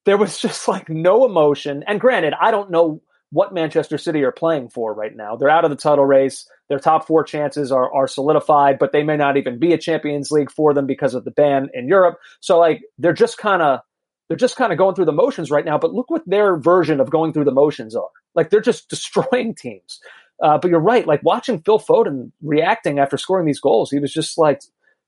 There 0.06 0.18
was 0.18 0.40
just 0.40 0.66
like 0.68 0.88
no 0.88 1.25
emotion. 1.25 1.84
And 1.86 2.00
granted, 2.00 2.34
I 2.40 2.52
don't 2.52 2.72
know 2.72 3.02
what 3.32 3.54
Manchester 3.54 3.98
City 3.98 4.24
are 4.24 4.32
playing 4.32 4.70
for 4.70 4.94
right 4.94 5.13
now. 5.13 5.36
They're 5.36 5.50
out 5.50 5.66
of 5.66 5.72
the 5.72 5.75
title 5.75 6.06
race. 6.06 6.50
Their 6.70 6.80
top 6.80 7.06
four 7.06 7.25
chances 7.25 7.70
are, 7.70 7.94
are 7.94 8.08
solidified, 8.08 8.80
but 8.80 8.94
they 8.94 9.04
may 9.04 9.18
not 9.18 9.36
even 9.36 9.60
be 9.60 9.74
a 9.74 9.78
Champions 9.78 10.32
League 10.32 10.52
for 10.52 10.74
them 10.74 10.88
because 10.88 11.16
of 11.16 11.25
the 11.25 11.32
ban 11.32 11.70
in 11.74 11.90
Europe. 11.90 12.18
So 12.40 12.60
like 12.60 12.82
they're 12.98 13.12
just 13.12 13.38
kind 13.38 13.62
of 13.62 13.82
they're 14.30 14.38
just 14.38 14.56
kind 14.56 14.72
of 14.72 14.78
going 14.78 14.96
through 14.96 15.06
the 15.06 15.12
motions 15.12 15.52
right 15.52 15.66
now. 15.66 15.78
But 15.78 15.94
look 15.94 16.10
what 16.10 16.24
their 16.25 16.56
version 16.56 17.02
of 17.02 17.10
going 17.10 17.34
through 17.34 17.44
the 17.44 17.52
motions 17.52 17.94
are. 17.94 18.10
Like 18.36 18.52
they're 18.52 18.62
just 18.62 18.88
destroying 18.90 19.54
teams. 19.54 20.00
Uh, 20.42 20.58
but 20.58 20.72
you're 20.72 20.80
right. 20.80 21.06
Like 21.06 21.24
watching 21.24 21.62
Phil 21.62 21.80
Foden 21.80 22.32
reacting 22.42 23.00
after 23.00 23.18
scoring 23.18 23.46
these 23.46 23.60
goals, 23.60 23.92
he 23.92 24.00
was 24.00 24.13
just 24.13 24.38
like 24.38 24.62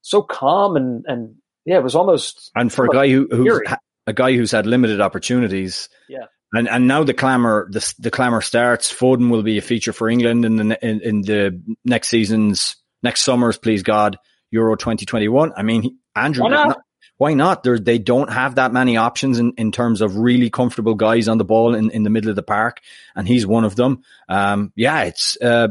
so 0.06 0.22
calm 0.22 0.76
and 0.78 1.04
and 1.08 1.36
yeah, 1.66 1.78
it 1.78 1.84
was 1.84 1.96
almost. 1.96 2.52
And 2.56 2.72
for 2.72 2.86
a 2.86 2.90
guy 2.90 3.10
who 3.10 3.28
who's 3.30 3.60
a 4.06 4.14
guy 4.14 4.34
who's 4.34 4.52
had 4.52 4.68
limited 4.68 5.02
opportunities, 5.02 5.90
yeah. 6.08 6.26
And 6.54 6.70
and 6.70 6.88
now 6.88 7.04
the 7.04 7.14
clamor 7.14 7.68
the 7.72 7.94
the 7.98 8.12
clamor 8.12 8.42
starts. 8.42 8.94
Foden 8.94 9.30
will 9.30 9.42
be 9.42 9.58
a 9.58 9.62
feature 9.62 9.94
for 9.94 10.08
England 10.08 10.46
in 10.46 10.56
the 10.56 10.86
in, 10.86 11.02
in 11.02 11.22
the 11.22 11.60
next 11.84 12.10
season's 12.10 12.76
next 13.02 13.24
summer's 13.24 13.58
please 13.58 13.82
God 13.82 14.20
Euro 14.52 14.76
2021. 14.76 15.54
I 15.58 15.64
mean, 15.64 15.98
Andrew, 16.16 16.44
why 16.44 16.50
not? 16.52 16.78
why 17.18 17.34
not? 17.34 17.64
They 17.64 17.98
don't 17.98 18.32
have 18.32 18.56
that 18.56 18.72
many 18.72 18.98
options 18.98 19.40
in, 19.40 19.54
in 19.58 19.72
terms 19.72 20.02
of 20.02 20.18
really 20.18 20.52
comfortable 20.52 20.94
guys 20.94 21.28
on 21.28 21.40
the 21.40 21.46
ball 21.46 21.74
in, 21.74 21.90
in 21.90 22.04
the 22.04 22.12
middle 22.12 22.30
of 22.30 22.36
the 22.36 22.44
park, 22.44 22.80
and 23.16 23.28
he's 23.28 23.48
one 23.48 23.66
of 23.66 23.76
them. 23.76 24.04
Um, 24.30 24.72
yeah, 24.76 25.04
it's 25.06 25.36
uh, 25.42 25.70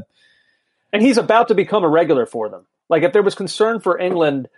and 0.93 1.03
he's 1.03 1.19
about 1.19 1.49
to 1.49 1.55
become 1.55 1.85
a 1.85 1.89
regular 1.89 2.27
for 2.27 2.49
them. 2.49 2.67
Like 2.89 3.03
if 3.03 3.13
there 3.13 3.23
was 3.23 3.35
concern 3.35 3.81
for 3.81 3.99
England, 3.99 4.49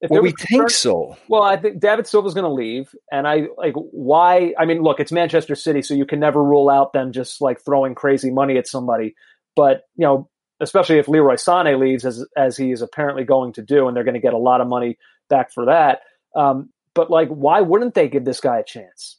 if 0.00 0.10
well, 0.10 0.22
we 0.22 0.32
concern, 0.32 0.60
think 0.60 0.70
so. 0.70 1.16
Well, 1.28 1.42
I 1.42 1.56
think 1.56 1.80
David 1.80 2.06
Silva's 2.06 2.34
going 2.34 2.44
to 2.44 2.50
leave, 2.50 2.94
and 3.10 3.26
I 3.26 3.46
like 3.56 3.74
why. 3.74 4.54
I 4.58 4.66
mean, 4.66 4.82
look, 4.82 5.00
it's 5.00 5.12
Manchester 5.12 5.54
City, 5.54 5.82
so 5.82 5.94
you 5.94 6.04
can 6.06 6.20
never 6.20 6.42
rule 6.42 6.68
out 6.68 6.92
them 6.92 7.12
just 7.12 7.40
like 7.40 7.64
throwing 7.64 7.94
crazy 7.94 8.30
money 8.30 8.58
at 8.58 8.66
somebody. 8.66 9.14
But 9.54 9.82
you 9.96 10.06
know, 10.06 10.28
especially 10.60 10.98
if 10.98 11.08
Leroy 11.08 11.34
Sané 11.34 11.78
leaves, 11.78 12.04
as 12.04 12.24
as 12.36 12.56
he 12.56 12.72
is 12.72 12.82
apparently 12.82 13.24
going 13.24 13.54
to 13.54 13.62
do, 13.62 13.88
and 13.88 13.96
they're 13.96 14.04
going 14.04 14.14
to 14.14 14.20
get 14.20 14.34
a 14.34 14.38
lot 14.38 14.60
of 14.60 14.68
money 14.68 14.98
back 15.30 15.52
for 15.52 15.66
that. 15.66 16.00
Um, 16.34 16.70
but 16.94 17.10
like, 17.10 17.28
why 17.28 17.62
wouldn't 17.62 17.94
they 17.94 18.08
give 18.08 18.24
this 18.24 18.40
guy 18.40 18.58
a 18.58 18.64
chance 18.64 19.18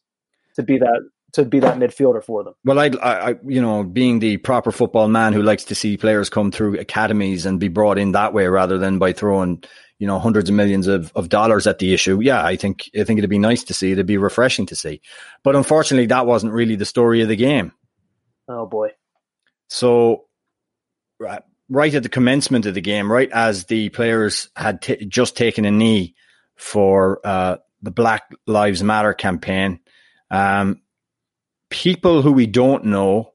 to 0.55 0.63
be 0.63 0.77
that 0.77 1.09
to 1.33 1.45
be 1.45 1.59
that 1.59 1.77
midfielder 1.77 2.23
for 2.23 2.43
them. 2.43 2.53
Well, 2.63 2.79
I, 2.79 2.91
I, 3.01 3.35
you 3.45 3.61
know, 3.61 3.83
being 3.83 4.19
the 4.19 4.37
proper 4.37 4.71
football 4.71 5.07
man 5.07 5.33
who 5.33 5.41
likes 5.41 5.65
to 5.65 5.75
see 5.75 5.97
players 5.97 6.29
come 6.29 6.51
through 6.51 6.79
academies 6.79 7.45
and 7.45 7.59
be 7.59 7.67
brought 7.67 7.97
in 7.97 8.13
that 8.13 8.33
way 8.33 8.47
rather 8.47 8.77
than 8.77 8.97
by 8.97 9.13
throwing, 9.13 9.63
you 9.99 10.07
know, 10.07 10.19
hundreds 10.19 10.49
of 10.49 10.55
millions 10.55 10.87
of, 10.87 11.11
of 11.15 11.29
dollars 11.29 11.67
at 11.67 11.79
the 11.79 11.93
issue. 11.93 12.19
Yeah, 12.21 12.43
I 12.43 12.55
think, 12.55 12.89
I 12.97 13.03
think 13.03 13.17
it'd 13.17 13.29
be 13.29 13.39
nice 13.39 13.63
to 13.65 13.73
see. 13.73 13.91
It'd 13.91 14.05
be 14.05 14.17
refreshing 14.17 14.65
to 14.67 14.75
see. 14.75 15.01
But 15.43 15.55
unfortunately, 15.55 16.07
that 16.07 16.25
wasn't 16.25 16.53
really 16.53 16.75
the 16.75 16.85
story 16.85 17.21
of 17.21 17.27
the 17.27 17.35
game. 17.35 17.73
Oh 18.47 18.65
boy. 18.65 18.91
So, 19.69 20.25
right, 21.19 21.41
right 21.69 21.93
at 21.93 22.03
the 22.03 22.09
commencement 22.09 22.65
of 22.65 22.73
the 22.73 22.81
game, 22.81 23.11
right 23.11 23.29
as 23.31 23.65
the 23.65 23.89
players 23.89 24.49
had 24.55 24.81
t- 24.81 25.05
just 25.05 25.35
taken 25.35 25.65
a 25.65 25.71
knee 25.71 26.15
for 26.55 27.19
uh, 27.25 27.57
the 27.81 27.91
Black 27.91 28.31
Lives 28.45 28.81
Matter 28.81 29.13
campaign, 29.13 29.79
um, 30.31 30.81
people 31.69 32.21
who 32.21 32.31
we 32.31 32.47
don't 32.47 32.85
know 32.85 33.33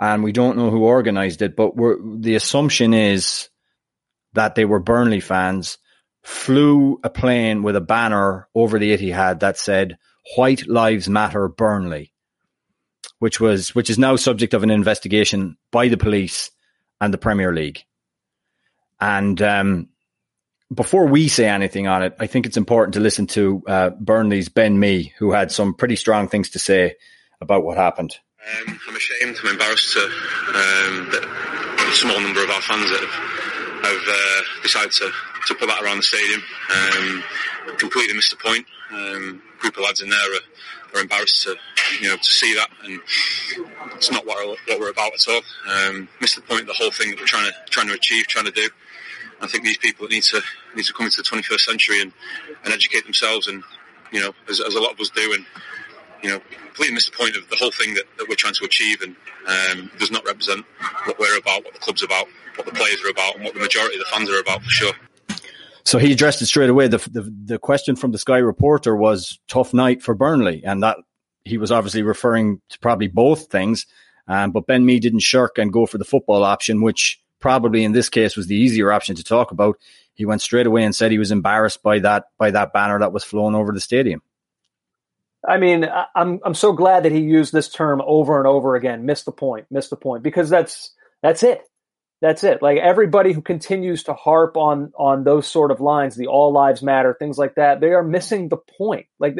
and 0.00 0.22
we 0.22 0.32
don't 0.32 0.56
know 0.56 0.70
who 0.70 0.84
organized 0.84 1.42
it, 1.42 1.56
but 1.56 1.72
the 1.76 2.34
assumption 2.34 2.94
is 2.94 3.48
that 4.34 4.54
they 4.54 4.64
were 4.64 4.78
Burnley 4.78 5.20
fans, 5.20 5.78
flew 6.22 7.00
a 7.02 7.10
plane 7.10 7.62
with 7.62 7.76
a 7.76 7.80
banner 7.80 8.48
over 8.54 8.78
the 8.78 8.96
Etihad 8.96 9.40
that 9.40 9.58
said 9.58 9.98
"White 10.36 10.68
Lives 10.68 11.08
Matter 11.08 11.48
Burnley," 11.48 12.12
which 13.18 13.40
was 13.40 13.74
which 13.74 13.90
is 13.90 13.98
now 13.98 14.16
subject 14.16 14.54
of 14.54 14.62
an 14.62 14.70
investigation 14.70 15.56
by 15.72 15.88
the 15.88 15.96
police 15.96 16.50
and 17.00 17.12
the 17.12 17.18
Premier 17.18 17.52
League. 17.52 17.84
And 19.00 19.40
um, 19.42 19.88
before 20.72 21.06
we 21.06 21.28
say 21.28 21.48
anything 21.48 21.86
on 21.86 22.02
it, 22.02 22.16
I 22.18 22.26
think 22.26 22.46
it's 22.46 22.56
important 22.56 22.94
to 22.94 23.00
listen 23.00 23.26
to 23.28 23.62
uh, 23.66 23.90
Burnley's 23.90 24.48
Ben 24.48 24.78
Mee, 24.78 25.14
who 25.18 25.32
had 25.32 25.50
some 25.50 25.74
pretty 25.74 25.96
strong 25.96 26.28
things 26.28 26.50
to 26.50 26.58
say 26.58 26.96
about 27.40 27.64
what 27.64 27.76
happened? 27.76 28.16
Um, 28.38 28.80
I'm 28.88 28.96
ashamed. 28.96 29.36
I'm 29.42 29.52
embarrassed 29.52 29.92
to 29.94 30.00
um, 30.00 31.10
that 31.10 31.24
a 31.88 31.94
small 31.94 32.20
number 32.20 32.42
of 32.42 32.50
our 32.50 32.60
fans 32.62 32.90
that 32.90 33.00
have, 33.00 33.84
have 33.84 34.02
uh, 34.08 34.62
decided 34.62 34.92
to, 34.92 35.10
to 35.46 35.54
put 35.54 35.68
that 35.68 35.82
around 35.82 35.98
the 35.98 36.02
stadium. 36.02 36.42
Um, 36.74 37.24
completely 37.78 38.14
missed 38.14 38.30
the 38.30 38.36
point. 38.36 38.66
Um, 38.92 39.42
group 39.58 39.76
of 39.76 39.84
lads 39.84 40.00
in 40.00 40.08
there 40.08 40.34
are, 40.34 40.96
are 40.96 41.00
embarrassed 41.00 41.42
to, 41.44 41.56
you 42.00 42.08
know, 42.08 42.16
to 42.16 42.30
see 42.30 42.54
that, 42.54 42.70
and 42.84 43.00
it's 43.94 44.10
not 44.10 44.26
what 44.26 44.38
we're, 44.38 44.56
what 44.66 44.80
we're 44.80 44.90
about 44.90 45.12
at 45.14 45.28
all. 45.28 45.42
Um, 45.68 46.08
missed 46.20 46.36
the 46.36 46.42
point 46.42 46.62
of 46.62 46.68
the 46.68 46.74
whole 46.74 46.90
thing 46.90 47.10
that 47.10 47.18
we're 47.20 47.26
trying 47.26 47.50
to 47.50 47.56
trying 47.70 47.88
to 47.88 47.94
achieve, 47.94 48.26
trying 48.26 48.46
to 48.46 48.52
do. 48.52 48.68
I 49.40 49.46
think 49.46 49.64
these 49.64 49.78
people 49.78 50.08
need 50.08 50.24
to 50.24 50.40
need 50.74 50.84
to 50.84 50.92
come 50.92 51.06
into 51.06 51.18
the 51.18 51.28
21st 51.28 51.60
century 51.60 52.02
and, 52.02 52.12
and 52.64 52.72
educate 52.72 53.04
themselves, 53.04 53.46
and 53.46 53.62
you 54.12 54.20
know, 54.20 54.32
as, 54.48 54.60
as 54.60 54.74
a 54.74 54.80
lot 54.80 54.92
of 54.92 55.00
us 55.00 55.10
do, 55.10 55.34
and 55.34 55.44
you 56.22 56.30
know, 56.30 56.40
completely 56.66 56.94
miss 56.94 57.08
the 57.08 57.16
point 57.16 57.36
of 57.36 57.48
the 57.50 57.56
whole 57.56 57.70
thing 57.70 57.94
that, 57.94 58.04
that 58.18 58.28
we're 58.28 58.34
trying 58.34 58.54
to 58.54 58.64
achieve, 58.64 59.02
and 59.02 59.16
um, 59.46 59.90
does 59.98 60.10
not 60.10 60.24
represent 60.24 60.64
what 61.04 61.18
we're 61.18 61.38
about, 61.38 61.64
what 61.64 61.74
the 61.74 61.80
club's 61.80 62.02
about, 62.02 62.26
what 62.56 62.66
the 62.66 62.72
players 62.72 63.02
are 63.04 63.10
about, 63.10 63.36
and 63.36 63.44
what 63.44 63.54
the 63.54 63.60
majority 63.60 63.96
of 63.96 64.00
the 64.00 64.10
fans 64.10 64.30
are 64.30 64.40
about 64.40 64.62
for 64.62 64.70
sure. 64.70 64.92
So 65.84 65.98
he 65.98 66.12
addressed 66.12 66.42
it 66.42 66.46
straight 66.46 66.68
away. 66.68 66.88
The, 66.88 66.98
the, 66.98 67.34
the 67.44 67.58
question 67.58 67.96
from 67.96 68.12
the 68.12 68.18
Sky 68.18 68.38
reporter 68.38 68.94
was 68.94 69.38
tough 69.48 69.72
night 69.72 70.02
for 70.02 70.14
Burnley, 70.14 70.62
and 70.64 70.82
that 70.82 70.98
he 71.44 71.56
was 71.56 71.72
obviously 71.72 72.02
referring 72.02 72.60
to 72.68 72.78
probably 72.78 73.08
both 73.08 73.46
things. 73.46 73.86
Um, 74.26 74.50
but 74.50 74.66
Ben 74.66 74.84
Mee 74.84 75.00
didn't 75.00 75.20
shirk 75.20 75.56
and 75.56 75.72
go 75.72 75.86
for 75.86 75.96
the 75.96 76.04
football 76.04 76.44
option, 76.44 76.82
which 76.82 77.20
probably 77.40 77.84
in 77.84 77.92
this 77.92 78.10
case 78.10 78.36
was 78.36 78.46
the 78.46 78.56
easier 78.56 78.92
option 78.92 79.16
to 79.16 79.24
talk 79.24 79.50
about. 79.50 79.78
He 80.12 80.26
went 80.26 80.42
straight 80.42 80.66
away 80.66 80.84
and 80.84 80.94
said 80.94 81.10
he 81.10 81.18
was 81.18 81.30
embarrassed 81.30 81.82
by 81.82 82.00
that 82.00 82.24
by 82.36 82.50
that 82.50 82.72
banner 82.72 82.98
that 82.98 83.12
was 83.12 83.24
flown 83.24 83.54
over 83.54 83.72
the 83.72 83.80
stadium. 83.80 84.20
I 85.48 85.58
mean, 85.58 85.88
I'm 86.14 86.40
I'm 86.44 86.54
so 86.54 86.72
glad 86.72 87.04
that 87.04 87.12
he 87.12 87.20
used 87.20 87.52
this 87.52 87.68
term 87.70 88.02
over 88.04 88.38
and 88.38 88.46
over 88.46 88.76
again. 88.76 89.06
Miss 89.06 89.24
the 89.24 89.32
point, 89.32 89.66
miss 89.70 89.88
the 89.88 89.96
point, 89.96 90.22
because 90.22 90.50
that's 90.50 90.94
that's 91.22 91.42
it. 91.42 91.62
That's 92.20 92.42
it. 92.44 92.62
Like 92.62 92.78
everybody 92.78 93.32
who 93.32 93.42
continues 93.42 94.04
to 94.04 94.14
harp 94.14 94.56
on 94.56 94.92
on 94.98 95.24
those 95.24 95.46
sort 95.46 95.70
of 95.70 95.80
lines, 95.80 96.16
the 96.16 96.26
all 96.26 96.52
lives 96.52 96.82
matter, 96.82 97.16
things 97.18 97.38
like 97.38 97.54
that, 97.54 97.80
they 97.80 97.92
are 97.92 98.02
missing 98.02 98.48
the 98.48 98.56
point. 98.56 99.06
Like 99.18 99.36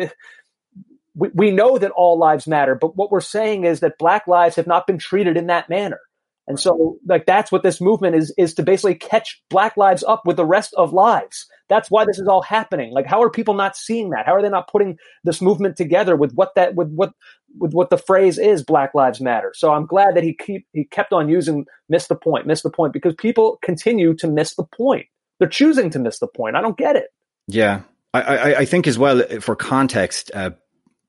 we, 1.15 1.29
we 1.35 1.51
know 1.51 1.77
that 1.79 1.91
all 1.91 2.19
lives 2.19 2.47
matter, 2.47 2.75
but 2.77 2.97
what 2.97 3.11
we're 3.11 3.21
saying 3.21 3.65
is 3.65 3.81
that 3.81 3.99
black 3.99 4.27
lives 4.29 4.57
have 4.57 4.69
not 4.69 4.87
been 4.87 4.99
treated 4.99 5.37
in 5.37 5.49
that 5.49 5.69
manner. 5.69 6.01
And 6.49 6.59
so 6.59 6.99
like 7.07 7.27
that's 7.27 7.53
what 7.53 7.63
this 7.63 7.81
movement 7.81 8.17
is 8.17 8.35
is 8.39 8.55
to 8.55 8.63
basically 8.63 8.95
catch 8.95 9.41
black 9.51 9.77
lives 9.77 10.03
up 10.03 10.23
with 10.25 10.37
the 10.37 10.47
rest 10.47 10.73
of 10.77 10.95
lives. 10.95 11.47
That's 11.69 11.91
why 11.91 12.07
this 12.07 12.19
is 12.19 12.27
all 12.27 12.41
happening. 12.41 12.93
Like 12.93 13.07
how 13.07 13.23
are 13.23 13.31
people 13.31 13.53
not 13.53 13.77
seeing 13.77 14.11
that? 14.11 14.25
How 14.25 14.35
are 14.35 14.43
they 14.43 14.49
not 14.49 14.69
putting 14.69 14.97
this 15.25 15.43
movement 15.43 15.77
together 15.77 16.17
with 16.17 16.33
what 16.33 16.55
that 16.55 16.75
with 16.75 16.91
what 16.91 17.13
with 17.59 17.73
what 17.73 17.91
the 17.91 17.99
phrase 17.99 18.39
is 18.39 18.63
black 18.63 18.95
lives 18.95 19.21
matter. 19.21 19.53
So 19.55 19.73
I'm 19.73 19.87
glad 19.87 20.17
that 20.17 20.25
he 20.25 20.35
keep 20.35 20.67
he 20.73 20.85
kept 20.85 21.13
on 21.13 21.29
using 21.29 21.67
miss 21.89 22.07
the 22.07 22.17
point, 22.17 22.47
miss 22.47 22.63
the 22.63 22.71
point 22.71 22.95
because 22.95 23.15
people 23.15 23.59
continue 23.63 24.15
to 24.15 24.27
miss 24.27 24.55
the 24.55 24.65
point. 24.65 25.07
They're 25.39 25.49
choosing 25.49 25.91
to 25.91 25.99
miss 25.99 26.19
the 26.19 26.29
point. 26.29 26.57
I 26.57 26.63
don't 26.63 26.79
get 26.79 26.97
it. 26.97 27.09
Yeah. 27.47 27.83
I, 28.15 28.23
I, 28.23 28.59
I 28.61 28.65
think 28.65 28.87
as 28.87 28.99
well 28.99 29.23
for 29.41 29.55
context, 29.55 30.31
uh, 30.35 30.51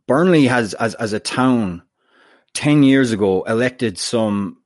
Burnley 0.07 0.47
has 0.47 0.73
as 0.73 0.95
as 0.95 1.13
a 1.13 1.19
town 1.19 1.83
10 2.53 2.83
years 2.83 3.11
ago 3.11 3.43
elected 3.43 3.97
some, 3.97 4.57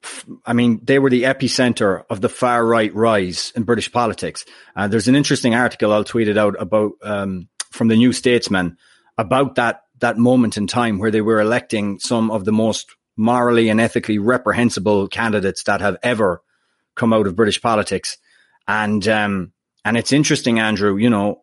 I 0.45 0.53
mean, 0.53 0.79
they 0.83 0.99
were 0.99 1.09
the 1.09 1.23
epicenter 1.23 2.03
of 2.09 2.21
the 2.21 2.29
far 2.29 2.65
right 2.65 2.93
rise 2.93 3.51
in 3.55 3.63
British 3.63 3.91
politics. 3.91 4.45
Uh, 4.75 4.87
there's 4.87 5.07
an 5.07 5.15
interesting 5.15 5.53
article 5.53 5.91
I'll 5.91 6.03
tweet 6.03 6.27
it 6.27 6.37
out 6.37 6.55
about, 6.59 6.93
um, 7.03 7.47
from 7.71 7.89
the 7.89 7.95
New 7.95 8.13
Statesman 8.13 8.77
about 9.17 9.55
that, 9.55 9.83
that 9.99 10.17
moment 10.17 10.57
in 10.57 10.67
time 10.67 10.97
where 10.97 11.11
they 11.11 11.21
were 11.21 11.39
electing 11.39 11.99
some 11.99 12.31
of 12.31 12.45
the 12.45 12.51
most 12.51 12.95
morally 13.15 13.69
and 13.69 13.79
ethically 13.79 14.17
reprehensible 14.17 15.07
candidates 15.07 15.63
that 15.63 15.81
have 15.81 15.97
ever 16.03 16.41
come 16.95 17.13
out 17.13 17.27
of 17.27 17.35
British 17.35 17.61
politics. 17.61 18.17
And, 18.67 19.07
um, 19.07 19.51
and 19.85 19.97
it's 19.97 20.13
interesting, 20.13 20.59
Andrew, 20.59 20.95
you 20.95 21.09
know, 21.09 21.41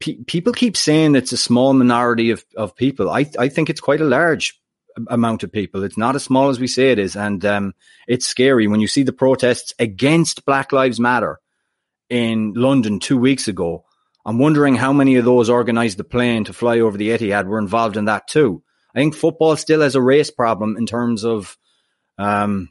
pe- 0.00 0.22
people 0.26 0.52
keep 0.52 0.76
saying 0.76 1.14
it's 1.14 1.32
a 1.32 1.36
small 1.36 1.72
minority 1.72 2.30
of, 2.30 2.44
of 2.56 2.76
people. 2.76 3.10
I, 3.10 3.26
I 3.38 3.48
think 3.48 3.70
it's 3.70 3.80
quite 3.80 4.00
a 4.00 4.04
large 4.04 4.60
amount 5.08 5.42
of 5.42 5.52
people. 5.52 5.84
It's 5.84 5.98
not 5.98 6.16
as 6.16 6.24
small 6.24 6.48
as 6.48 6.60
we 6.60 6.66
say 6.66 6.92
it 6.92 6.98
is. 6.98 7.16
And 7.16 7.44
um, 7.44 7.74
it's 8.06 8.26
scary 8.26 8.66
when 8.66 8.80
you 8.80 8.88
see 8.88 9.02
the 9.02 9.12
protests 9.12 9.74
against 9.78 10.44
Black 10.44 10.72
Lives 10.72 11.00
Matter 11.00 11.40
in 12.08 12.52
London 12.54 13.00
two 13.00 13.18
weeks 13.18 13.48
ago. 13.48 13.84
I'm 14.24 14.38
wondering 14.38 14.74
how 14.74 14.92
many 14.92 15.16
of 15.16 15.24
those 15.24 15.48
organised 15.48 15.96
the 15.96 16.04
plane 16.04 16.44
to 16.44 16.52
fly 16.52 16.80
over 16.80 16.98
the 16.98 17.10
Etihad 17.10 17.46
were 17.46 17.58
involved 17.58 17.96
in 17.96 18.06
that 18.06 18.28
too. 18.28 18.62
I 18.94 18.98
think 18.98 19.14
football 19.14 19.56
still 19.56 19.80
has 19.80 19.94
a 19.94 20.02
race 20.02 20.30
problem 20.30 20.76
in 20.76 20.86
terms 20.86 21.24
of, 21.24 21.56
um, 22.18 22.70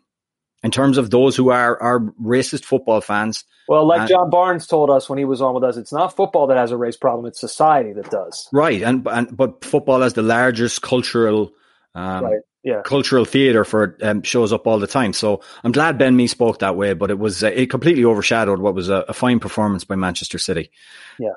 in 0.63 0.71
terms 0.71 0.97
of 0.97 1.09
those 1.09 1.35
who 1.35 1.49
are 1.49 1.81
are 1.81 1.99
racist 2.21 2.65
football 2.65 3.01
fans. 3.01 3.43
Well, 3.67 3.87
like 3.87 4.01
and, 4.01 4.09
John 4.09 4.29
Barnes 4.29 4.67
told 4.67 4.89
us 4.89 5.09
when 5.09 5.19
he 5.19 5.25
was 5.25 5.41
on 5.41 5.53
with 5.53 5.63
us, 5.63 5.77
it's 5.77 5.93
not 5.93 6.15
football 6.15 6.47
that 6.47 6.57
has 6.57 6.71
a 6.71 6.77
race 6.77 6.97
problem; 6.97 7.25
it's 7.25 7.39
society 7.39 7.93
that 7.93 8.09
does. 8.09 8.47
Right, 8.51 8.81
and 8.81 9.07
and 9.07 9.35
but 9.35 9.63
football 9.63 10.01
has 10.01 10.13
the 10.13 10.21
largest 10.21 10.81
cultural 10.81 11.51
um, 11.97 12.23
right. 12.25 12.39
Yeah. 12.63 12.81
Cultural 12.83 13.25
theatre 13.25 13.63
for 13.63 13.97
um, 14.01 14.21
shows 14.23 14.51
up 14.51 14.67
all 14.67 14.77
the 14.77 14.87
time. 14.87 15.13
So 15.13 15.41
I'm 15.63 15.71
glad 15.71 15.97
Ben 15.97 16.15
Mee 16.15 16.27
spoke 16.27 16.59
that 16.59 16.75
way, 16.75 16.93
but 16.93 17.09
it 17.09 17.17
was 17.17 17.43
uh, 17.43 17.47
it 17.47 17.69
completely 17.69 18.03
overshadowed 18.03 18.59
what 18.59 18.75
was 18.75 18.89
a, 18.89 19.05
a, 19.07 19.13
fine 19.13 19.39
performance 19.39 19.83
by 19.83 19.95
Manchester 19.95 20.37
City. 20.37 20.69
Yeah. 21.17 21.33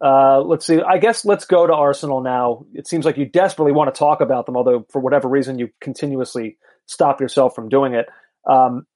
Uh, 0.00 0.40
let's 0.40 0.64
see. 0.64 0.80
I 0.80 0.98
guess 0.98 1.24
let's 1.24 1.44
go 1.44 1.66
to 1.66 1.74
Arsenal 1.74 2.22
now. 2.22 2.66
It 2.72 2.86
seems 2.86 3.04
like 3.04 3.18
you 3.18 3.26
desperately 3.26 3.72
want 3.72 3.92
to 3.92 3.98
talk 3.98 4.20
about 4.20 4.46
them, 4.46 4.56
although 4.56 4.86
for 4.90 5.00
whatever 5.00 5.28
reason 5.28 5.58
you 5.58 5.70
continuously 5.80 6.56
stop 6.86 7.20
yourself 7.20 7.54
from 7.54 7.68
doing 7.68 7.94
it. 7.94 8.06
Um, 8.48 8.86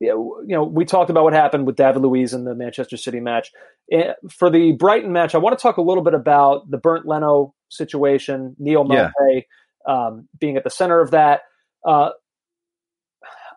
you 0.00 0.44
know, 0.46 0.64
we 0.64 0.84
talked 0.84 1.10
about 1.10 1.24
what 1.24 1.32
happened 1.32 1.66
with 1.66 1.76
David 1.76 2.02
Luiz 2.02 2.32
in 2.32 2.44
the 2.44 2.54
Manchester 2.54 2.96
City 2.96 3.20
match. 3.20 3.52
Eh, 3.90 4.12
for 4.30 4.48
the 4.48 4.72
Brighton 4.72 5.12
match, 5.12 5.34
I 5.34 5.38
want 5.38 5.58
to 5.58 5.62
talk 5.62 5.76
a 5.76 5.82
little 5.82 6.02
bit 6.04 6.14
about 6.14 6.70
the 6.70 6.78
Bernd 6.78 7.04
Leno 7.04 7.54
situation, 7.68 8.54
Neil 8.58 8.84
Maupay. 8.84 9.10
Yeah 9.28 9.40
um, 9.86 10.28
being 10.38 10.56
at 10.56 10.64
the 10.64 10.70
center 10.70 11.00
of 11.00 11.12
that. 11.12 11.42
Uh, 11.86 12.10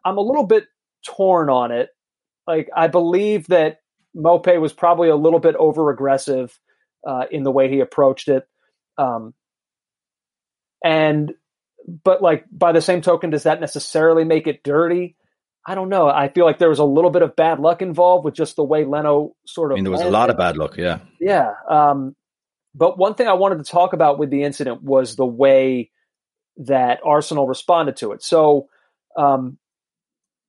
I'm 0.06 0.18
a 0.18 0.22
little 0.22 0.46
bit 0.46 0.66
torn 1.06 1.50
on 1.50 1.72
it. 1.72 1.90
Like 2.46 2.70
I 2.76 2.88
believe 2.88 3.48
that 3.48 3.80
Maupay 4.16 4.60
was 4.60 4.74
probably 4.74 5.10
a 5.10 5.16
little 5.16 5.40
bit 5.40 5.56
over 5.56 5.92
aggressive 5.92 6.58
uh, 7.06 7.26
in 7.30 7.44
the 7.44 7.52
way 7.52 7.70
he 7.70 7.82
approached 7.82 8.30
it, 8.30 8.48
um, 8.98 9.34
and 10.84 11.34
but 12.04 12.22
like 12.22 12.46
by 12.52 12.72
the 12.72 12.82
same 12.82 13.02
token, 13.02 13.30
does 13.30 13.44
that 13.44 13.60
necessarily 13.60 14.24
make 14.24 14.48
it 14.48 14.64
dirty? 14.64 15.16
I 15.66 15.76
don't 15.76 15.90
know. 15.90 16.08
I 16.08 16.30
feel 16.30 16.46
like 16.46 16.60
there 16.60 16.70
was 16.70 16.80
a 16.80 16.86
little 16.86 17.12
bit 17.12 17.22
of 17.22 17.36
bad 17.36 17.60
luck 17.60 17.82
involved 17.82 18.24
with 18.24 18.34
just 18.34 18.56
the 18.56 18.64
way 18.64 18.86
Leno 18.86 19.36
sort 19.46 19.72
of. 19.72 19.76
I 19.76 19.78
mean, 19.78 19.84
there 19.84 19.92
was 19.92 20.02
a 20.02 20.10
lot 20.10 20.30
of 20.30 20.38
bad 20.38 20.56
luck. 20.56 20.78
Yeah. 20.78 21.00
Yeah. 21.20 21.52
Um, 21.70 22.16
but 22.74 22.98
one 22.98 23.16
thing 23.16 23.28
I 23.28 23.34
wanted 23.34 23.58
to 23.58 23.70
talk 23.70 23.92
about 23.92 24.18
with 24.18 24.30
the 24.30 24.44
incident 24.44 24.82
was 24.82 25.18
the 25.18 25.26
way 25.26 25.92
that 26.58 27.00
Arsenal 27.06 27.48
responded 27.48 27.98
to 27.98 28.12
it. 28.12 28.24
So, 28.24 28.68
um, 29.18 29.58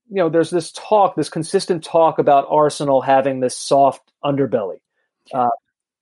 you 0.08 0.16
know, 0.16 0.28
there's 0.28 0.50
this 0.50 0.72
talk, 0.72 1.16
this 1.16 1.28
consistent 1.28 1.84
talk 1.84 2.18
about 2.18 2.46
Arsenal 2.48 3.02
having 3.02 3.40
this 3.40 3.56
soft 3.56 4.10
underbelly. 4.24 4.78
Uh, 5.32 5.50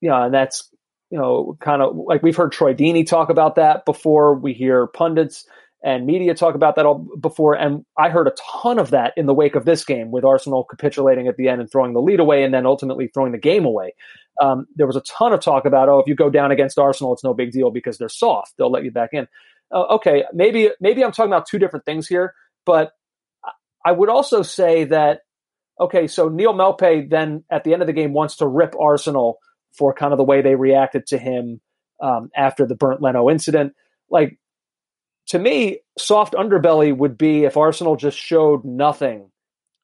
you 0.00 0.08
know, 0.08 0.22
and 0.22 0.34
that's, 0.34 0.70
you 1.10 1.18
know, 1.18 1.56
kind 1.60 1.82
of 1.82 1.96
like 1.96 2.22
we've 2.22 2.36
heard 2.36 2.52
Troy 2.52 2.74
Deeney 2.74 3.06
talk 3.06 3.30
about 3.30 3.56
that 3.56 3.84
before. 3.84 4.34
We 4.34 4.52
hear 4.52 4.86
pundits 4.86 5.44
and 5.82 6.06
media 6.06 6.34
talk 6.34 6.54
about 6.54 6.76
that 6.76 6.86
all 6.86 7.06
before. 7.20 7.54
And 7.54 7.84
I 7.98 8.08
heard 8.08 8.26
a 8.26 8.34
ton 8.60 8.78
of 8.78 8.90
that 8.90 9.12
in 9.16 9.26
the 9.26 9.34
wake 9.34 9.54
of 9.54 9.64
this 9.64 9.84
game 9.84 10.10
with 10.10 10.24
Arsenal 10.24 10.64
capitulating 10.64 11.28
at 11.28 11.36
the 11.36 11.48
end 11.48 11.60
and 11.60 11.70
throwing 11.70 11.92
the 11.92 12.00
lead 12.00 12.20
away 12.20 12.44
and 12.44 12.52
then 12.52 12.66
ultimately 12.66 13.08
throwing 13.08 13.32
the 13.32 13.38
game 13.38 13.64
away. 13.64 13.94
Um, 14.40 14.66
there 14.76 14.86
was 14.86 14.96
a 14.96 15.02
ton 15.02 15.32
of 15.32 15.40
talk 15.40 15.64
about, 15.64 15.88
oh, 15.88 15.98
if 15.98 16.06
you 16.06 16.14
go 16.14 16.28
down 16.28 16.50
against 16.50 16.78
Arsenal, 16.78 17.12
it's 17.12 17.24
no 17.24 17.34
big 17.34 17.52
deal 17.52 17.70
because 17.70 17.98
they're 17.98 18.08
soft. 18.08 18.54
They'll 18.58 18.70
let 18.70 18.84
you 18.84 18.90
back 18.90 19.10
in 19.12 19.28
uh, 19.72 19.94
okay, 19.94 20.24
maybe 20.32 20.70
maybe 20.80 21.04
I'm 21.04 21.12
talking 21.12 21.32
about 21.32 21.46
two 21.46 21.58
different 21.58 21.84
things 21.84 22.06
here, 22.06 22.34
but 22.64 22.92
I 23.84 23.92
would 23.92 24.08
also 24.08 24.42
say 24.42 24.84
that 24.84 25.20
okay, 25.80 26.06
so 26.06 26.28
Neil 26.28 26.54
Maupay 26.54 27.08
then 27.08 27.44
at 27.50 27.64
the 27.64 27.72
end 27.72 27.82
of 27.82 27.86
the 27.86 27.92
game 27.92 28.12
wants 28.12 28.36
to 28.36 28.46
rip 28.46 28.74
Arsenal 28.78 29.38
for 29.72 29.92
kind 29.92 30.12
of 30.12 30.18
the 30.18 30.24
way 30.24 30.42
they 30.42 30.54
reacted 30.54 31.06
to 31.08 31.18
him 31.18 31.60
um, 32.02 32.30
after 32.34 32.66
the 32.66 32.74
Bernd 32.74 33.00
Leno 33.00 33.28
incident. 33.30 33.74
Like 34.10 34.38
to 35.28 35.38
me, 35.38 35.80
soft 35.98 36.34
underbelly 36.34 36.96
would 36.96 37.18
be 37.18 37.44
if 37.44 37.56
Arsenal 37.56 37.96
just 37.96 38.18
showed 38.18 38.64
nothing 38.64 39.30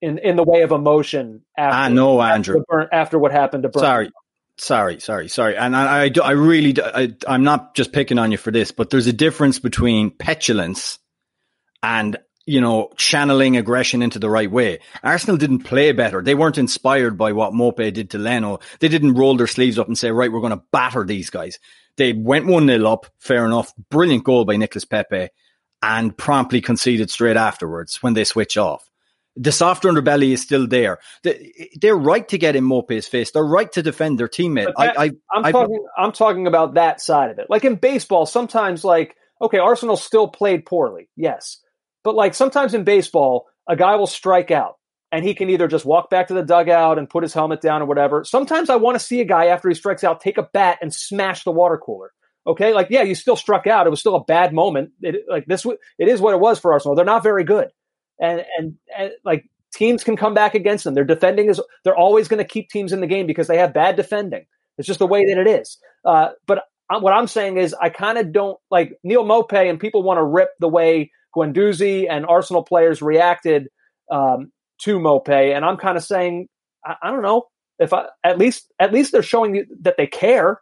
in 0.00 0.18
in 0.18 0.36
the 0.36 0.44
way 0.44 0.62
of 0.62 0.72
emotion. 0.72 1.42
After, 1.56 1.76
I 1.76 1.88
know, 1.88 2.20
Andrew. 2.20 2.60
After, 2.60 2.94
after 2.94 3.18
what 3.18 3.32
happened 3.32 3.64
to 3.64 3.68
Bernd. 3.68 3.84
Sorry, 3.84 4.10
Sorry, 4.62 5.00
sorry, 5.00 5.26
sorry. 5.26 5.56
And 5.56 5.74
I, 5.74 6.04
I, 6.04 6.10
I 6.22 6.30
really, 6.30 6.80
I, 6.80 7.12
I'm 7.26 7.42
not 7.42 7.74
just 7.74 7.92
picking 7.92 8.16
on 8.20 8.30
you 8.30 8.38
for 8.38 8.52
this, 8.52 8.70
but 8.70 8.90
there's 8.90 9.08
a 9.08 9.12
difference 9.12 9.58
between 9.58 10.12
petulance 10.12 11.00
and, 11.82 12.16
you 12.46 12.60
know, 12.60 12.90
channeling 12.96 13.56
aggression 13.56 14.02
into 14.02 14.20
the 14.20 14.30
right 14.30 14.48
way. 14.48 14.78
Arsenal 15.02 15.36
didn't 15.36 15.64
play 15.64 15.90
better. 15.90 16.22
They 16.22 16.36
weren't 16.36 16.58
inspired 16.58 17.18
by 17.18 17.32
what 17.32 17.52
Maupay 17.52 17.92
did 17.92 18.10
to 18.10 18.18
Leno. 18.18 18.60
They 18.78 18.86
didn't 18.86 19.14
roll 19.14 19.36
their 19.36 19.48
sleeves 19.48 19.80
up 19.80 19.88
and 19.88 19.98
say, 19.98 20.12
right, 20.12 20.30
we're 20.30 20.38
going 20.38 20.56
to 20.56 20.62
batter 20.70 21.04
these 21.04 21.28
guys. 21.28 21.58
They 21.96 22.12
went 22.12 22.46
1 22.46 22.68
0 22.68 22.86
up. 22.86 23.06
Fair 23.18 23.44
enough. 23.44 23.72
Brilliant 23.90 24.22
goal 24.22 24.44
by 24.44 24.54
Nicolas 24.58 24.84
Pepe 24.84 25.30
and 25.82 26.16
promptly 26.16 26.60
conceded 26.60 27.10
straight 27.10 27.36
afterwards 27.36 28.00
when 28.00 28.14
they 28.14 28.22
switch 28.22 28.56
off 28.56 28.88
the 29.36 29.52
soft 29.52 29.84
underbelly 29.84 30.32
is 30.32 30.42
still 30.42 30.66
there. 30.66 30.98
They're 31.80 31.96
right 31.96 32.26
to 32.28 32.38
get 32.38 32.56
in 32.56 32.64
Maupay's 32.64 33.06
face. 33.06 33.30
They're 33.30 33.44
right 33.44 33.70
to 33.72 33.82
defend 33.82 34.18
their 34.18 34.28
teammate. 34.28 34.72
That, 34.76 34.98
I, 34.98 35.10
am 35.34 35.50
talking. 35.52 35.86
I'm 35.96 36.12
talking 36.12 36.46
about 36.46 36.74
that 36.74 37.00
side 37.00 37.30
of 37.30 37.38
it. 37.38 37.46
Like 37.48 37.64
in 37.64 37.76
baseball, 37.76 38.26
sometimes 38.26 38.84
like 38.84 39.16
Okay, 39.42 39.58
Arsenal 39.58 39.96
still 39.96 40.28
played 40.28 40.64
poorly, 40.64 41.08
yes, 41.16 41.58
but 42.04 42.14
like 42.14 42.32
sometimes 42.32 42.74
in 42.74 42.84
baseball, 42.84 43.48
a 43.68 43.74
guy 43.74 43.96
will 43.96 44.06
strike 44.06 44.52
out 44.52 44.76
and 45.10 45.24
he 45.24 45.34
can 45.34 45.50
either 45.50 45.66
just 45.66 45.84
walk 45.84 46.10
back 46.10 46.28
to 46.28 46.34
the 46.34 46.44
dugout 46.44 46.96
and 46.96 47.10
put 47.10 47.24
his 47.24 47.34
helmet 47.34 47.60
down 47.60 47.82
or 47.82 47.86
whatever. 47.86 48.22
Sometimes 48.22 48.70
I 48.70 48.76
want 48.76 48.94
to 48.94 49.04
see 49.04 49.20
a 49.20 49.24
guy 49.24 49.46
after 49.46 49.68
he 49.68 49.74
strikes 49.74 50.04
out 50.04 50.20
take 50.20 50.38
a 50.38 50.48
bat 50.54 50.78
and 50.80 50.94
smash 50.94 51.42
the 51.42 51.50
water 51.50 51.76
cooler. 51.76 52.12
Okay, 52.46 52.72
like 52.72 52.86
yeah, 52.90 53.02
you 53.02 53.16
still 53.16 53.34
struck 53.34 53.66
out. 53.66 53.88
It 53.88 53.90
was 53.90 53.98
still 53.98 54.14
a 54.14 54.24
bad 54.24 54.54
moment. 54.54 54.92
It, 55.00 55.24
like 55.28 55.46
this, 55.46 55.66
it 55.98 56.08
is 56.08 56.20
what 56.20 56.34
it 56.34 56.40
was 56.40 56.60
for 56.60 56.72
Arsenal. 56.72 56.94
They're 56.94 57.04
not 57.04 57.24
very 57.24 57.42
good, 57.42 57.68
and 58.22 58.44
and, 58.58 58.74
and 58.96 59.12
like 59.24 59.44
teams 59.74 60.04
can 60.04 60.16
come 60.16 60.32
back 60.32 60.54
against 60.54 60.84
them. 60.84 60.94
Their 60.94 61.04
defending 61.04 61.48
is 61.48 61.60
they're 61.84 61.96
always 61.96 62.28
going 62.28 62.38
to 62.38 62.48
keep 62.48 62.70
teams 62.70 62.92
in 62.92 63.00
the 63.00 63.06
game 63.06 63.26
because 63.26 63.48
they 63.48 63.58
have 63.58 63.74
bad 63.74 63.96
defending. 63.96 64.46
It's 64.78 64.86
just 64.86 64.98
the 64.98 65.06
way 65.06 65.26
that 65.26 65.38
it 65.38 65.46
is. 65.46 65.78
Uh, 66.04 66.30
but 66.46 66.64
what 66.88 67.12
I'm 67.12 67.26
saying 67.26 67.56
is, 67.56 67.74
I 67.74 67.88
kind 67.88 68.18
of 68.18 68.32
don't 68.32 68.58
like 68.70 68.98
Neil 69.02 69.24
Maupay, 69.24 69.68
and 69.68 69.80
people 69.80 70.02
want 70.02 70.18
to 70.18 70.24
rip 70.24 70.50
the 70.60 70.68
way 70.68 71.10
Guendouzi 71.34 72.06
and 72.10 72.26
Arsenal 72.26 72.62
players 72.62 73.00
reacted 73.00 73.68
um, 74.10 74.52
to 74.82 74.98
Maupay, 74.98 75.54
and 75.54 75.64
I'm 75.64 75.76
kind 75.76 75.96
of 75.96 76.04
saying, 76.04 76.48
I, 76.84 76.96
I, 77.02 77.10
don't 77.10 77.22
know 77.22 77.44
if 77.78 77.92
I 77.92 78.06
at 78.24 78.38
least 78.38 78.72
at 78.78 78.92
least 78.92 79.12
they're 79.12 79.22
showing 79.22 79.64
that 79.82 79.96
they 79.96 80.06
care. 80.06 80.60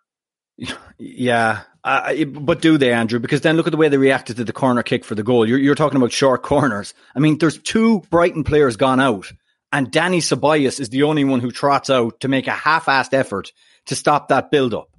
Yeah, 0.99 1.63
uh, 1.83 2.25
but 2.25 2.61
do 2.61 2.77
they, 2.77 2.93
Andrew? 2.93 3.19
Because 3.19 3.41
then 3.41 3.57
look 3.57 3.67
at 3.67 3.71
the 3.71 3.79
way 3.79 3.89
they 3.89 3.97
reacted 3.97 4.37
to 4.37 4.45
the 4.45 4.53
corner 4.53 4.83
kick 4.83 5.05
for 5.05 5.15
the 5.15 5.23
goal. 5.23 5.49
You're, 5.49 5.59
you're 5.59 5.75
talking 5.75 5.97
about 5.97 6.13
short 6.13 6.43
corners. 6.43 6.93
I 7.15 7.21
mean, 7.21 7.39
there's 7.39 7.59
two 7.59 8.01
Brighton 8.11 8.45
players 8.45 8.77
gone 8.77 9.01
out, 9.01 9.33
and 9.73 9.91
Danny 9.91 10.21
Ceballos 10.21 10.79
is 10.79 10.91
the 10.91 11.05
only 11.05 11.25
one 11.25 11.41
who 11.41 11.51
trots 11.51 11.89
out 11.89 12.21
to 12.21 12.29
make 12.29 12.47
a 12.47 12.53
half-assed 12.53 13.15
effort 13.15 13.53
to 13.87 13.95
stop 13.95 14.29
that 14.29 14.51
build-up. 14.51 14.91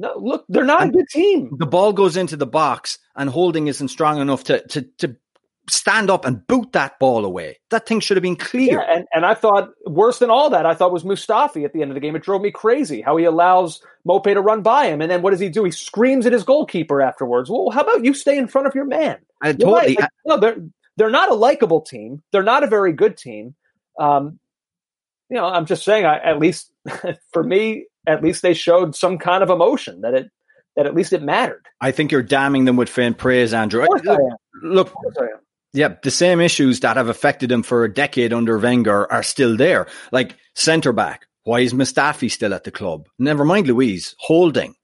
No, 0.00 0.14
look, 0.16 0.44
they're 0.48 0.64
not 0.64 0.82
and 0.82 0.90
a 0.90 0.94
good 0.94 1.08
team. 1.08 1.50
The 1.58 1.66
ball 1.66 1.92
goes 1.92 2.16
into 2.16 2.36
the 2.36 2.46
box, 2.46 2.98
and 3.14 3.28
Holding 3.28 3.68
isn't 3.68 3.88
strong 3.88 4.20
enough 4.20 4.44
to 4.44 4.66
to 4.68 4.82
to 4.98 5.16
stand 5.70 6.10
up 6.10 6.24
and 6.24 6.46
boot 6.46 6.72
that 6.72 6.98
ball 6.98 7.24
away. 7.24 7.58
That 7.70 7.86
thing 7.86 8.00
should 8.00 8.16
have 8.16 8.22
been 8.22 8.36
clear. 8.36 8.80
Yeah, 8.80 8.96
and, 8.96 9.06
and 9.12 9.24
I 9.24 9.34
thought 9.34 9.70
worse 9.86 10.18
than 10.18 10.30
all 10.30 10.50
that, 10.50 10.66
I 10.66 10.74
thought 10.74 10.92
was 10.92 11.04
Mustafi 11.04 11.64
at 11.64 11.72
the 11.72 11.82
end 11.82 11.90
of 11.90 11.94
the 11.94 12.00
game. 12.00 12.16
It 12.16 12.22
drove 12.22 12.42
me 12.42 12.50
crazy 12.50 13.00
how 13.00 13.16
he 13.16 13.24
allows 13.24 13.80
Maupay 14.06 14.34
to 14.34 14.40
run 14.40 14.62
by 14.62 14.86
him. 14.86 15.00
And 15.00 15.10
then 15.10 15.22
what 15.22 15.30
does 15.30 15.40
he 15.40 15.48
do? 15.48 15.64
He 15.64 15.70
screams 15.70 16.26
at 16.26 16.32
his 16.32 16.44
goalkeeper 16.44 17.00
afterwards. 17.00 17.48
Well, 17.48 17.70
how 17.70 17.82
about 17.82 18.04
you 18.04 18.14
stay 18.14 18.36
in 18.36 18.48
front 18.48 18.66
of 18.66 18.74
your 18.74 18.84
man? 18.84 19.18
I 19.40 19.52
totally. 19.52 19.96
Like, 19.96 20.08
no, 20.26 20.36
they're, 20.38 20.56
they're 20.96 21.10
not 21.10 21.30
a 21.30 21.34
likable 21.34 21.80
team. 21.80 22.22
They're 22.32 22.42
not 22.42 22.64
a 22.64 22.68
very 22.68 22.92
good 22.92 23.16
team. 23.16 23.54
Um, 23.98 24.38
you 25.30 25.36
know, 25.36 25.46
I'm 25.46 25.66
just 25.66 25.84
saying, 25.84 26.04
I, 26.04 26.18
at 26.18 26.38
least 26.38 26.72
for 27.32 27.42
me, 27.42 27.86
at 28.06 28.22
least 28.22 28.42
they 28.42 28.54
showed 28.54 28.96
some 28.96 29.18
kind 29.18 29.42
of 29.42 29.50
emotion 29.50 30.00
that 30.00 30.14
it, 30.14 30.30
that 30.76 30.86
at 30.86 30.94
least 30.94 31.12
it 31.12 31.22
mattered. 31.22 31.66
I 31.80 31.92
think 31.92 32.10
you're 32.10 32.22
damning 32.22 32.64
them 32.64 32.76
with 32.76 32.88
faint 32.88 33.18
praise, 33.18 33.54
Andrew. 33.54 33.86
Look, 34.04 34.24
look 34.62 34.94
yeah, 35.72 35.94
the 36.02 36.10
same 36.10 36.40
issues 36.40 36.80
that 36.80 36.96
have 36.96 37.08
affected 37.08 37.50
him 37.50 37.62
for 37.62 37.84
a 37.84 37.92
decade 37.92 38.32
under 38.32 38.58
Wenger 38.58 39.10
are 39.10 39.22
still 39.22 39.56
there. 39.56 39.86
Like 40.10 40.36
centre 40.54 40.92
back, 40.92 41.26
why 41.44 41.60
is 41.60 41.72
Mustafi 41.72 42.30
still 42.30 42.54
at 42.54 42.64
the 42.64 42.70
club? 42.70 43.08
Never 43.18 43.44
mind 43.44 43.66
Luiz 43.66 44.14
Holding. 44.18 44.74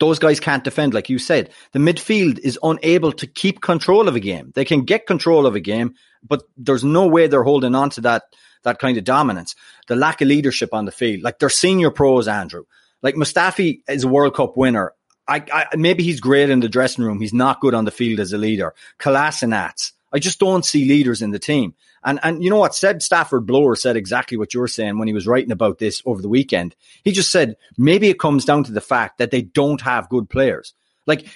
Those 0.00 0.20
guys 0.20 0.38
can't 0.38 0.62
defend, 0.62 0.94
like 0.94 1.08
you 1.08 1.18
said. 1.18 1.50
The 1.72 1.80
midfield 1.80 2.38
is 2.38 2.58
unable 2.62 3.12
to 3.12 3.26
keep 3.26 3.60
control 3.60 4.08
of 4.08 4.14
a 4.14 4.20
game. 4.20 4.52
They 4.54 4.64
can 4.64 4.84
get 4.84 5.06
control 5.06 5.44
of 5.44 5.56
a 5.56 5.60
game, 5.60 5.94
but 6.22 6.44
there's 6.56 6.84
no 6.84 7.08
way 7.08 7.26
they're 7.26 7.42
holding 7.42 7.74
on 7.74 7.90
to 7.90 8.00
that 8.02 8.22
that 8.64 8.78
kind 8.78 8.98
of 8.98 9.04
dominance. 9.04 9.54
The 9.86 9.96
lack 9.96 10.20
of 10.20 10.28
leadership 10.28 10.74
on 10.74 10.84
the 10.84 10.92
field, 10.92 11.22
like 11.22 11.38
they're 11.38 11.48
senior 11.48 11.90
pros, 11.90 12.26
Andrew. 12.28 12.64
Like 13.02 13.14
Mustafi 13.14 13.80
is 13.88 14.04
a 14.04 14.08
World 14.08 14.34
Cup 14.34 14.56
winner. 14.56 14.92
I, 15.26 15.44
I, 15.52 15.76
maybe 15.76 16.02
he's 16.02 16.20
great 16.20 16.50
in 16.50 16.60
the 16.60 16.68
dressing 16.68 17.04
room. 17.04 17.20
He's 17.20 17.34
not 17.34 17.60
good 17.60 17.74
on 17.74 17.84
the 17.84 17.90
field 17.90 18.18
as 18.18 18.32
a 18.32 18.38
leader. 18.38 18.74
Kolasinac, 18.98 19.92
I 20.12 20.18
just 20.18 20.38
don't 20.38 20.64
see 20.64 20.86
leaders 20.86 21.22
in 21.22 21.30
the 21.30 21.38
team. 21.38 21.74
And 22.04 22.20
and 22.22 22.42
you 22.42 22.50
know 22.50 22.58
what? 22.58 22.74
Said 22.74 23.02
Stafford 23.02 23.46
Blower 23.46 23.76
said 23.76 23.96
exactly 23.96 24.36
what 24.36 24.54
you're 24.54 24.68
saying 24.68 24.98
when 24.98 25.08
he 25.08 25.14
was 25.14 25.26
writing 25.26 25.52
about 25.52 25.78
this 25.78 26.02
over 26.06 26.22
the 26.22 26.28
weekend. 26.28 26.74
He 27.04 27.12
just 27.12 27.30
said 27.30 27.56
maybe 27.76 28.08
it 28.08 28.18
comes 28.18 28.44
down 28.44 28.64
to 28.64 28.72
the 28.72 28.80
fact 28.80 29.18
that 29.18 29.30
they 29.30 29.42
don't 29.42 29.80
have 29.80 30.08
good 30.08 30.30
players. 30.30 30.74
Like 31.06 31.26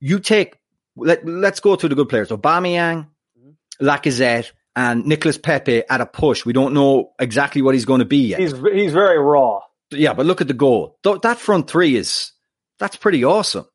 you 0.00 0.18
take 0.18 0.58
let 0.96 1.26
let's 1.26 1.60
go 1.60 1.76
through 1.76 1.90
the 1.90 1.94
good 1.94 2.08
players. 2.08 2.28
Aubameyang, 2.28 3.06
mm-hmm. 3.38 3.86
Lacazette, 3.86 4.52
and 4.74 5.06
Nicolas 5.06 5.38
Pepe 5.38 5.82
at 5.88 6.00
a 6.00 6.06
push. 6.06 6.44
We 6.44 6.52
don't 6.52 6.74
know 6.74 7.12
exactly 7.18 7.62
what 7.62 7.74
he's 7.74 7.84
going 7.84 8.00
to 8.00 8.04
be 8.04 8.28
yet. 8.28 8.40
He's 8.40 8.52
he's 8.52 8.92
very 8.92 9.18
raw. 9.18 9.60
Yeah, 9.90 10.12
but 10.12 10.26
look 10.26 10.40
at 10.40 10.48
the 10.48 10.54
goal. 10.54 10.98
That 11.02 11.38
front 11.38 11.70
three 11.70 11.96
is 11.96 12.32
that's 12.78 12.96
pretty 12.96 13.24
awesome. 13.24 13.66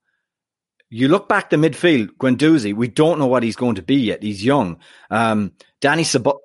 You 0.94 1.08
look 1.08 1.28
back 1.28 1.50
to 1.50 1.58
midfield, 1.58 2.10
Guendouzi, 2.20 2.76
we 2.76 2.88
don't 2.88 3.18
know 3.18 3.26
what 3.26 3.42
he's 3.42 3.56
going 3.56 3.76
to 3.76 3.82
be 3.82 3.96
yet. 3.96 4.22
He's 4.22 4.46
young. 4.46 4.78
Um, 5.10 5.54
Danny 5.82 6.04
Sab- 6.04 6.38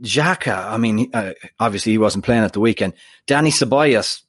Xhaka, 0.00 0.64
I 0.64 0.76
mean, 0.76 1.10
uh, 1.12 1.32
obviously 1.58 1.90
he 1.90 1.98
wasn't 1.98 2.24
playing 2.24 2.44
at 2.44 2.52
the 2.52 2.60
weekend. 2.60 2.92
Danny 3.26 3.50
Ceballos, 3.50 4.22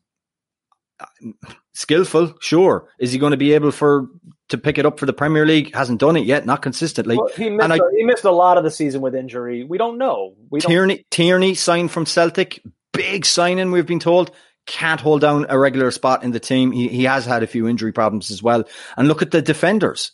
skillful, 1.73 2.33
sure. 2.41 2.89
Is 2.99 3.11
he 3.11 3.19
going 3.19 3.31
to 3.31 3.37
be 3.37 3.53
able 3.53 3.71
for 3.71 4.07
to 4.49 4.57
pick 4.57 4.79
it 4.79 4.85
up 4.87 4.99
for 4.99 5.05
the 5.05 5.13
Premier 5.13 5.45
League? 5.45 5.75
Hasn't 5.75 5.99
done 5.99 6.17
it 6.17 6.25
yet, 6.25 6.47
not 6.47 6.63
consistently. 6.63 7.15
Well, 7.15 7.29
he, 7.37 7.51
missed 7.51 7.71
I, 7.71 7.79
he 7.95 8.03
missed 8.03 8.25
a 8.25 8.31
lot 8.31 8.57
of 8.57 8.63
the 8.63 8.71
season 8.71 9.01
with 9.01 9.13
injury. 9.13 9.63
We 9.63 9.77
don't 9.77 9.99
know. 9.99 10.33
We 10.49 10.59
Tierney, 10.59 10.95
don't... 10.95 11.11
Tierney 11.11 11.53
signed 11.53 11.91
from 11.91 12.07
Celtic, 12.07 12.63
big 12.93 13.27
signing. 13.27 13.71
We've 13.71 13.85
been 13.85 13.99
told 13.99 14.31
can't 14.67 15.01
hold 15.01 15.21
down 15.21 15.47
a 15.49 15.57
regular 15.57 15.89
spot 15.89 16.23
in 16.23 16.31
the 16.31 16.39
team. 16.39 16.71
He, 16.71 16.89
he 16.89 17.05
has 17.05 17.25
had 17.25 17.41
a 17.41 17.47
few 17.47 17.67
injury 17.67 17.93
problems 17.93 18.29
as 18.29 18.43
well. 18.43 18.65
And 18.95 19.07
look 19.07 19.21
at 19.21 19.31
the 19.31 19.41
defenders. 19.41 20.11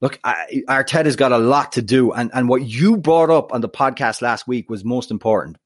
Look, 0.00 0.18
I, 0.22 0.62
Arteta's 0.68 1.16
got 1.16 1.32
a 1.32 1.38
lot 1.38 1.72
to 1.72 1.82
do. 1.82 2.12
And, 2.12 2.30
and 2.34 2.48
what 2.48 2.62
you 2.62 2.96
brought 2.96 3.30
up 3.30 3.54
on 3.54 3.62
the 3.62 3.68
podcast 3.68 4.20
last 4.20 4.46
week 4.46 4.68
was 4.68 4.84
most 4.84 5.10
important. 5.10 5.56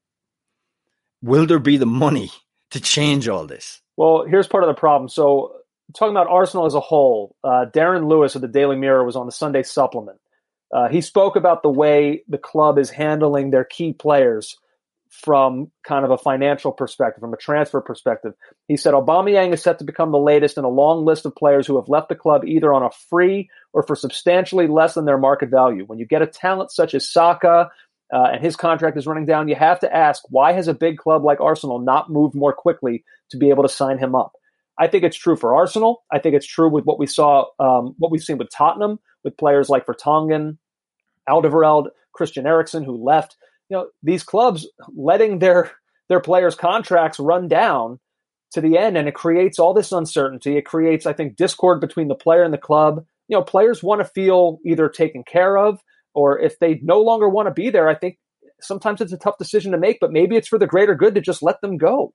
Will 1.21 1.45
there 1.45 1.59
be 1.59 1.77
the 1.77 1.85
money 1.85 2.31
to 2.71 2.79
change 2.79 3.27
all 3.27 3.45
this? 3.47 3.81
Well, 3.97 4.23
here's 4.25 4.47
part 4.47 4.63
of 4.63 4.69
the 4.69 4.79
problem. 4.79 5.09
So, 5.09 5.55
talking 5.97 6.15
about 6.15 6.27
Arsenal 6.27 6.67
as 6.67 6.75
a 6.75 6.79
whole, 6.79 7.35
uh, 7.43 7.65
Darren 7.73 8.07
Lewis 8.07 8.35
of 8.35 8.41
the 8.41 8.47
Daily 8.47 8.77
Mirror 8.77 9.03
was 9.03 9.15
on 9.15 9.25
the 9.25 9.31
Sunday 9.31 9.63
supplement. 9.63 10.19
Uh, 10.71 10.87
he 10.87 11.01
spoke 11.01 11.35
about 11.35 11.63
the 11.63 11.69
way 11.69 12.23
the 12.27 12.37
club 12.37 12.77
is 12.77 12.91
handling 12.91 13.49
their 13.49 13.65
key 13.65 13.91
players 13.91 14.55
from 15.09 15.71
kind 15.83 16.05
of 16.05 16.11
a 16.11 16.17
financial 16.17 16.71
perspective, 16.71 17.21
from 17.21 17.33
a 17.33 17.37
transfer 17.37 17.81
perspective. 17.81 18.33
He 18.67 18.77
said 18.77 18.93
Aubameyang 18.93 19.53
is 19.53 19.61
set 19.61 19.79
to 19.79 19.83
become 19.85 20.11
the 20.11 20.19
latest 20.19 20.57
in 20.57 20.63
a 20.63 20.69
long 20.69 21.03
list 21.03 21.25
of 21.25 21.35
players 21.35 21.65
who 21.65 21.77
have 21.77 21.89
left 21.89 22.09
the 22.09 22.15
club 22.15 22.45
either 22.45 22.71
on 22.71 22.83
a 22.83 22.91
free 23.09 23.49
or 23.73 23.83
for 23.83 23.95
substantially 23.95 24.67
less 24.67 24.93
than 24.93 25.05
their 25.05 25.17
market 25.17 25.49
value. 25.49 25.83
When 25.85 25.97
you 25.97 26.05
get 26.05 26.21
a 26.21 26.27
talent 26.27 26.71
such 26.71 26.93
as 26.93 27.09
Saka 27.09 27.71
uh, 28.13 28.23
and 28.31 28.43
his 28.43 28.55
contract 28.55 28.97
is 28.97 29.07
running 29.07 29.25
down, 29.25 29.47
you 29.47 29.55
have 29.55 29.79
to 29.79 29.93
ask 29.93 30.23
why 30.29 30.53
has 30.53 30.67
a 30.67 30.75
big 30.75 30.97
club 30.97 31.23
like 31.23 31.41
Arsenal 31.41 31.79
not 31.79 32.11
moved 32.11 32.35
more 32.35 32.53
quickly 32.53 33.03
to 33.31 33.37
be 33.37 33.49
able 33.49 33.63
to 33.63 33.69
sign 33.69 33.97
him 33.97 34.13
up? 34.13 34.33
I 34.77 34.87
think 34.87 35.03
it's 35.03 35.17
true 35.17 35.35
for 35.35 35.55
Arsenal. 35.55 36.03
I 36.11 36.19
think 36.19 36.35
it's 36.35 36.45
true 36.45 36.69
with 36.69 36.85
what 36.85 36.99
we 36.99 37.07
saw, 37.07 37.45
um, 37.59 37.95
what 37.97 38.11
we've 38.11 38.23
seen 38.23 38.37
with 38.37 38.49
Tottenham, 38.49 38.99
with 39.23 39.37
players 39.37 39.69
like 39.69 39.85
Vertonghen, 39.85 40.57
Alderweireld, 41.27 41.87
Christian 42.13 42.45
Eriksen, 42.47 42.83
who 42.83 43.03
left 43.03 43.35
you 43.69 43.77
know 43.77 43.87
these 44.03 44.23
clubs 44.23 44.67
letting 44.95 45.39
their 45.39 45.71
their 46.09 46.19
players 46.19 46.55
contracts 46.55 47.19
run 47.19 47.47
down 47.47 47.99
to 48.51 48.61
the 48.61 48.77
end 48.77 48.97
and 48.97 49.07
it 49.07 49.13
creates 49.13 49.59
all 49.59 49.73
this 49.73 49.91
uncertainty. 49.91 50.57
It 50.57 50.65
creates 50.65 51.05
i 51.05 51.13
think 51.13 51.35
discord 51.35 51.79
between 51.79 52.07
the 52.07 52.15
player 52.15 52.43
and 52.43 52.53
the 52.53 52.57
club. 52.57 53.05
You 53.27 53.37
know 53.37 53.43
players 53.43 53.83
want 53.83 54.01
to 54.01 54.05
feel 54.05 54.59
either 54.65 54.89
taken 54.89 55.23
care 55.23 55.57
of 55.57 55.79
or 56.13 56.39
if 56.39 56.59
they 56.59 56.79
no 56.83 57.01
longer 57.01 57.29
want 57.29 57.47
to 57.47 57.53
be 57.53 57.69
there 57.69 57.87
i 57.87 57.95
think 57.95 58.17
sometimes 58.59 58.99
it's 58.99 59.13
a 59.13 59.17
tough 59.17 59.37
decision 59.37 59.71
to 59.71 59.77
make 59.77 59.99
but 60.01 60.11
maybe 60.11 60.35
it's 60.35 60.47
for 60.47 60.59
the 60.59 60.67
greater 60.67 60.95
good 60.95 61.15
to 61.15 61.21
just 61.21 61.43
let 61.43 61.61
them 61.61 61.77
go. 61.77 62.13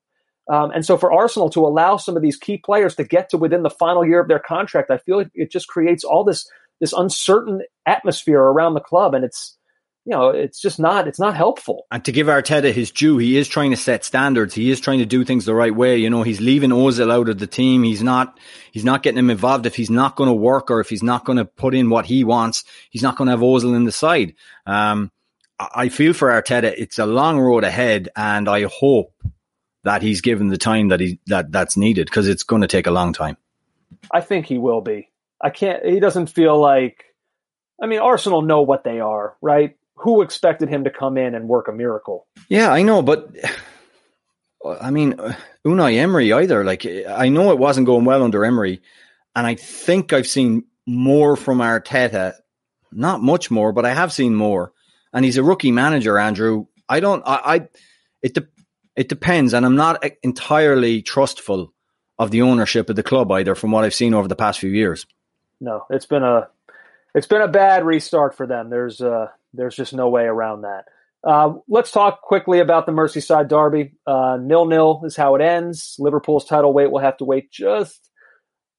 Um, 0.52 0.72
and 0.72 0.84
so 0.84 0.98
for 0.98 1.10
arsenal 1.10 1.48
to 1.50 1.64
allow 1.64 1.96
some 1.96 2.18
of 2.18 2.22
these 2.22 2.36
key 2.36 2.58
players 2.58 2.94
to 2.96 3.04
get 3.04 3.30
to 3.30 3.38
within 3.38 3.62
the 3.62 3.70
final 3.70 4.04
year 4.06 4.20
of 4.20 4.28
their 4.28 4.40
contract 4.40 4.90
i 4.90 4.98
feel 4.98 5.18
like 5.18 5.30
it 5.34 5.50
just 5.50 5.68
creates 5.68 6.04
all 6.04 6.22
this 6.22 6.46
this 6.80 6.92
uncertain 6.92 7.62
atmosphere 7.86 8.42
around 8.42 8.74
the 8.74 8.80
club 8.80 9.14
and 9.14 9.24
it's 9.24 9.56
you 10.04 10.10
know, 10.10 10.28
it's 10.28 10.60
just 10.60 10.78
not 10.78 11.08
it's 11.08 11.18
not 11.18 11.34
helpful. 11.34 11.86
And 11.90 12.04
to 12.04 12.12
give 12.12 12.26
Arteta 12.26 12.72
his 12.72 12.90
due, 12.90 13.16
he 13.16 13.38
is 13.38 13.48
trying 13.48 13.70
to 13.70 13.76
set 13.76 14.04
standards. 14.04 14.54
He 14.54 14.70
is 14.70 14.80
trying 14.80 14.98
to 14.98 15.06
do 15.06 15.24
things 15.24 15.46
the 15.46 15.54
right 15.54 15.74
way. 15.74 15.96
You 15.96 16.10
know, 16.10 16.22
he's 16.22 16.42
leaving 16.42 16.70
Ozil 16.70 17.10
out 17.10 17.30
of 17.30 17.38
the 17.38 17.46
team. 17.46 17.82
He's 17.82 18.02
not 18.02 18.38
he's 18.70 18.84
not 18.84 19.02
getting 19.02 19.18
him 19.18 19.30
involved 19.30 19.64
if 19.64 19.76
he's 19.76 19.90
not 19.90 20.16
going 20.16 20.28
to 20.28 20.34
work 20.34 20.70
or 20.70 20.80
if 20.80 20.90
he's 20.90 21.02
not 21.02 21.24
going 21.24 21.38
to 21.38 21.46
put 21.46 21.74
in 21.74 21.88
what 21.88 22.04
he 22.04 22.22
wants. 22.22 22.64
He's 22.90 23.02
not 23.02 23.16
going 23.16 23.26
to 23.26 23.32
have 23.32 23.40
Ozil 23.40 23.74
in 23.74 23.84
the 23.84 23.92
side. 23.92 24.34
Um, 24.66 25.10
I 25.58 25.88
feel 25.88 26.12
for 26.12 26.28
Arteta, 26.28 26.74
it's 26.76 26.98
a 26.98 27.06
long 27.06 27.38
road 27.38 27.64
ahead, 27.64 28.08
and 28.16 28.48
I 28.48 28.64
hope 28.64 29.14
that 29.84 30.02
he's 30.02 30.20
given 30.20 30.48
the 30.48 30.58
time 30.58 30.88
that 30.88 31.00
he 31.00 31.20
that 31.28 31.50
that's 31.50 31.76
needed 31.78 32.06
because 32.06 32.28
it's 32.28 32.42
going 32.42 32.62
to 32.62 32.68
take 32.68 32.86
a 32.86 32.90
long 32.90 33.14
time. 33.14 33.38
I 34.10 34.20
think 34.20 34.46
he 34.46 34.58
will 34.58 34.82
be. 34.82 35.10
I 35.40 35.48
can't. 35.50 35.84
He 35.84 35.98
doesn't 35.98 36.26
feel 36.26 36.58
like. 36.60 37.04
I 37.82 37.86
mean, 37.86 38.00
Arsenal 38.00 38.42
know 38.42 38.62
what 38.62 38.84
they 38.84 39.00
are, 39.00 39.36
right? 39.40 39.76
Who 39.96 40.22
expected 40.22 40.68
him 40.68 40.84
to 40.84 40.90
come 40.90 41.16
in 41.16 41.34
and 41.34 41.48
work 41.48 41.68
a 41.68 41.72
miracle? 41.72 42.26
Yeah, 42.48 42.70
I 42.70 42.82
know, 42.82 43.02
but 43.02 43.30
I 44.80 44.90
mean, 44.90 45.14
Unai 45.64 45.96
Emery 45.96 46.32
either. 46.32 46.64
Like, 46.64 46.86
I 46.86 47.28
know 47.28 47.50
it 47.52 47.58
wasn't 47.58 47.86
going 47.86 48.04
well 48.04 48.22
under 48.22 48.44
Emery, 48.44 48.82
and 49.36 49.46
I 49.46 49.54
think 49.54 50.12
I've 50.12 50.26
seen 50.26 50.64
more 50.86 51.36
from 51.36 51.58
Arteta 51.58 52.34
not 52.92 53.22
much 53.22 53.50
more, 53.50 53.72
but 53.72 53.84
I 53.84 53.92
have 53.92 54.12
seen 54.12 54.34
more. 54.34 54.72
And 55.12 55.24
he's 55.24 55.36
a 55.36 55.42
rookie 55.42 55.72
manager, 55.72 56.18
Andrew. 56.18 56.66
I 56.88 57.00
don't. 57.00 57.22
I. 57.26 57.40
I 57.44 57.68
it. 58.22 58.34
De- 58.34 58.48
it 58.96 59.08
depends, 59.08 59.54
and 59.54 59.66
I'm 59.66 59.74
not 59.74 60.04
entirely 60.22 61.02
trustful 61.02 61.72
of 62.16 62.30
the 62.30 62.42
ownership 62.42 62.88
of 62.88 62.94
the 62.94 63.02
club 63.02 63.30
either, 63.32 63.56
from 63.56 63.72
what 63.72 63.84
I've 63.84 63.94
seen 63.94 64.14
over 64.14 64.28
the 64.28 64.36
past 64.36 64.60
few 64.60 64.70
years. 64.70 65.04
No, 65.60 65.84
it's 65.90 66.06
been 66.06 66.22
a 66.22 66.48
it's 67.14 67.26
been 67.26 67.40
a 67.40 67.48
bad 67.48 67.84
restart 67.84 68.36
for 68.36 68.46
them. 68.46 68.70
There's 68.70 69.00
uh 69.00 69.28
there's 69.54 69.76
just 69.76 69.94
no 69.94 70.08
way 70.08 70.24
around 70.24 70.62
that. 70.62 70.84
Uh, 71.26 71.54
let's 71.68 71.90
talk 71.90 72.20
quickly 72.20 72.60
about 72.60 72.84
the 72.84 72.92
Merseyside 72.92 73.48
derby. 73.48 73.94
Uh, 74.06 74.36
nil 74.40 74.66
nil 74.66 75.02
is 75.04 75.16
how 75.16 75.34
it 75.34 75.40
ends. 75.40 75.96
Liverpool's 75.98 76.44
title 76.44 76.72
wait 76.72 76.90
will 76.90 76.98
have 76.98 77.16
to 77.16 77.24
wait 77.24 77.50
just 77.50 78.10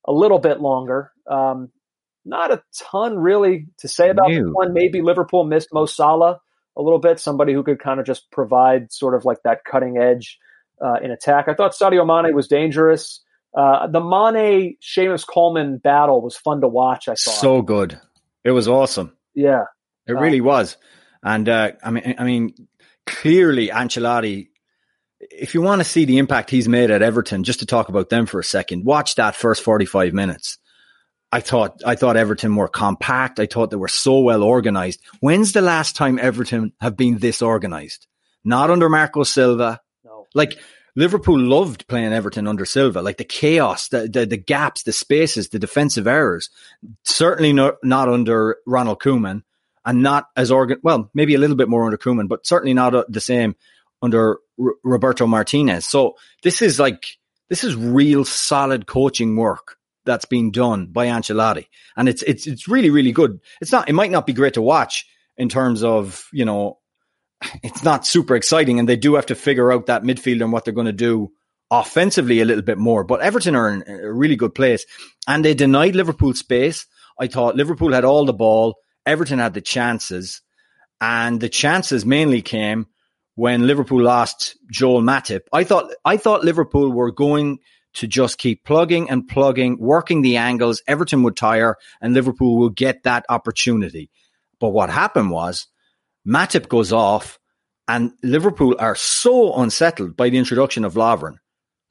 a 0.08 0.14
little 0.14 0.40
bit 0.40 0.62
longer. 0.62 1.12
Um, 1.30 1.72
not 2.24 2.52
a 2.52 2.62
ton 2.92 3.18
really 3.18 3.68
to 3.80 3.88
say 3.88 4.10
about 4.10 4.30
this 4.30 4.44
one. 4.52 4.74
Maybe 4.74 5.02
Liverpool 5.02 5.44
missed 5.44 5.70
Mo 5.74 5.86
Salah 5.86 6.40
a 6.78 6.82
little 6.82 7.00
bit, 7.00 7.20
somebody 7.20 7.54
who 7.54 7.64
could 7.64 7.80
kind 7.80 8.00
of 8.00 8.06
just 8.06 8.30
provide 8.32 8.92
sort 8.92 9.16
of 9.16 9.26
like 9.26 9.38
that 9.44 9.64
cutting 9.64 9.98
edge 9.98 10.38
uh, 10.84 10.96
in 11.02 11.12
attack. 11.12 11.48
I 11.48 11.54
thought 11.54 11.74
Sadio 11.74 12.06
Mane 12.06 12.36
was 12.36 12.48
dangerous. 12.48 13.24
Uh, 13.56 13.88
the 13.88 14.02
Mane 14.02 14.76
Seamus 14.82 15.26
Coleman 15.26 15.78
battle 15.78 16.22
was 16.22 16.36
fun 16.36 16.62
to 16.62 16.68
watch. 16.68 17.08
I 17.08 17.12
thought 17.12 17.36
so 17.36 17.62
good. 17.62 18.00
It 18.44 18.52
was 18.52 18.68
awesome. 18.68 19.16
Yeah, 19.34 19.64
it 20.08 20.14
really 20.14 20.42
was. 20.42 20.78
And 21.24 21.48
uh, 21.50 21.72
I 21.84 21.92
mean, 21.92 22.16
I 22.18 22.24
mean, 22.24 22.54
clearly 23.06 23.70
Ancelotti. 23.70 24.50
If 25.20 25.56
you 25.56 25.62
want 25.62 25.80
to 25.80 25.86
see 25.86 26.06
the 26.06 26.20
impact 26.20 26.52
he's 26.52 26.68
made 26.68 26.92
at 26.92 27.02
Everton, 27.02 27.44
just 27.44 27.60
to 27.60 27.66
talk 27.66 27.90
about 27.90 28.10
them 28.10 28.26
for 28.26 28.40
a 28.40 28.44
second, 28.44 28.86
watch 28.86 29.16
that 29.16 29.36
first 29.36 29.64
forty-five 29.64 30.14
minutes. 30.14 30.60
I 31.32 31.40
thought 31.40 31.82
I 31.86 31.96
thought 31.96 32.16
Everton 32.16 32.56
were 32.56 32.68
compact. 32.68 33.40
I 33.40 33.48
thought 33.48 33.72
they 33.72 33.76
were 33.78 33.88
so 33.88 34.20
well 34.20 34.44
organized. 34.44 35.02
When's 35.20 35.54
the 35.54 35.62
last 35.62 35.96
time 35.96 36.20
Everton 36.20 36.74
have 36.80 36.96
been 36.96 37.18
this 37.18 37.42
organized? 37.42 38.06
Not 38.44 38.70
under 38.70 38.90
Marco 38.90 39.24
Silva. 39.24 39.82
No. 40.04 40.28
Like 40.36 40.60
Liverpool 40.96 41.40
loved 41.40 41.88
playing 41.88 42.14
Everton 42.14 42.48
under 42.48 42.64
Silva, 42.64 43.02
like 43.02 43.18
the 43.18 43.26
chaos, 43.26 43.90
the, 43.90 44.08
the, 44.08 44.26
the 44.26 44.38
gaps, 44.38 44.84
the 44.84 44.94
spaces, 44.94 45.50
the 45.50 45.60
defensive 45.60 46.08
errors. 46.08 46.50
Certainly 47.04 47.54
not, 47.54 47.76
not 47.84 48.08
under 48.08 48.58
Ronald 48.66 49.02
Koeman 49.02 49.42
and 49.86 50.02
not 50.02 50.30
as 50.36 50.52
organ, 50.52 50.80
well, 50.84 51.10
maybe 51.14 51.36
a 51.36 51.40
little 51.40 51.56
bit 51.56 51.70
more 51.70 51.86
under 51.86 51.98
Koeman, 51.98 52.28
but 52.28 52.46
certainly 52.46 52.74
not 52.74 52.96
uh, 52.96 53.06
the 53.08 53.22
same 53.22 53.56
under 54.02 54.40
R- 54.60 54.74
Roberto 54.84 55.28
Martinez. 55.28 55.86
So 55.86 56.16
this 56.44 56.62
is 56.62 56.80
like, 56.80 57.06
this 57.50 57.64
is 57.64 57.76
real 57.76 58.26
solid 58.26 58.88
coaching 58.88 59.36
work 59.36 59.78
that's 60.06 60.26
being 60.26 60.52
done 60.52 60.88
by 60.88 61.08
Ancelotti. 61.08 61.68
And 61.96 62.10
it's, 62.10 62.24
it's, 62.24 62.48
it's 62.48 62.68
really, 62.68 62.90
really 62.90 63.12
good. 63.12 63.40
It's 63.62 63.72
not, 63.72 63.90
it 63.90 63.94
might 63.94 64.12
not 64.12 64.26
be 64.26 64.34
great 64.34 64.56
to 64.56 64.62
watch 64.62 65.06
in 65.38 65.50
terms 65.50 65.84
of, 65.84 66.28
you 66.34 66.46
know, 66.46 66.80
it's 67.64 67.84
not 67.84 68.08
super 68.08 68.36
exciting 68.36 68.80
and 68.80 68.90
they 68.90 68.96
do 68.96 69.16
have 69.16 69.28
to 69.28 69.36
figure 69.36 69.72
out 69.72 69.88
that 69.88 70.04
midfield 70.04 70.42
and 70.42 70.52
what 70.52 70.66
they're 70.66 70.74
going 70.74 70.86
to 70.86 70.94
do 70.94 71.32
offensively 71.70 72.42
a 72.42 72.46
little 72.46 72.64
bit 72.64 72.78
more. 72.78 73.04
But 73.04 73.22
Everton 73.22 73.56
are 73.56 73.70
in 73.70 73.84
a 73.88 74.12
really 74.12 74.36
good 74.36 74.56
place 74.56 74.86
and 75.28 75.44
they 75.44 75.54
denied 75.54 75.96
Liverpool 75.96 76.34
space. 76.34 76.86
I 77.20 77.28
thought 77.28 77.56
Liverpool 77.56 77.94
had 77.94 78.06
all 78.06 78.26
the 78.26 78.34
ball. 78.34 78.76
Everton 79.06 79.40
had 79.40 79.54
the 79.54 79.62
chances 79.62 80.42
and 81.02 81.40
the 81.40 81.50
chances 81.50 82.06
mainly 82.06 82.42
came 82.42 82.88
when 83.36 83.68
Liverpool 83.68 84.02
lost 84.02 84.58
Joel 84.72 85.02
Matip. 85.02 85.42
I 85.52 85.64
thought, 85.64 85.92
I 86.04 86.18
thought 86.18 86.44
Liverpool 86.44 86.92
were 86.92 87.12
going 87.12 87.60
to 87.96 88.08
just 88.08 88.38
keep 88.38 88.64
plugging 88.64 89.10
and 89.10 89.28
plugging, 89.28 89.78
working 89.80 90.22
the 90.22 90.38
angles. 90.38 90.82
Everton 90.88 91.24
would 91.24 91.36
tire 91.36 91.76
and 92.02 92.14
Liverpool 92.14 92.58
will 92.58 92.70
get 92.70 93.04
that 93.04 93.26
opportunity. 93.30 94.10
But 94.60 94.70
what 94.70 94.90
happened 94.90 95.32
was 95.32 95.68
Matip 96.28 96.68
goes 96.68 96.92
off 96.92 97.40
and 97.88 98.14
Liverpool 98.24 98.76
are 98.80 98.96
so 98.96 99.54
unsettled 99.56 100.18
by 100.18 100.30
the 100.30 100.38
introduction 100.38 100.86
of 100.86 100.96
Lovren. 100.96 101.36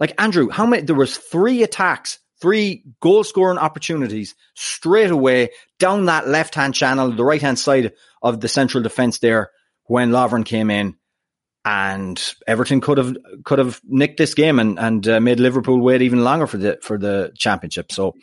Like 0.00 0.20
Andrew, 0.20 0.48
how 0.48 0.66
many, 0.66 0.82
there 0.82 0.96
was 0.96 1.16
three 1.16 1.62
attacks, 1.62 2.18
three 2.40 2.84
goal 3.00 3.24
scoring 3.24 3.58
opportunities 3.58 4.34
straight 4.54 5.10
away 5.10 5.50
down 5.78 6.06
that 6.06 6.28
left 6.28 6.54
hand 6.54 6.74
channel, 6.74 7.10
the 7.10 7.24
right 7.24 7.42
hand 7.42 7.58
side 7.58 7.92
of 8.22 8.40
the 8.40 8.48
central 8.48 8.82
defense 8.82 9.18
there 9.18 9.50
when 9.84 10.10
Lovren 10.10 10.44
came 10.44 10.70
in 10.70 10.96
and 11.64 12.34
Everton 12.46 12.80
could 12.80 12.98
have 12.98 13.16
could 13.44 13.58
have 13.58 13.80
nicked 13.84 14.18
this 14.18 14.34
game 14.34 14.58
and 14.58 14.78
and 14.78 15.08
uh, 15.08 15.20
made 15.20 15.40
Liverpool 15.40 15.80
wait 15.80 16.02
even 16.02 16.22
longer 16.22 16.46
for 16.46 16.58
the 16.58 16.78
for 16.82 16.98
the 16.98 17.32
championship. 17.36 17.90
So 17.90 18.14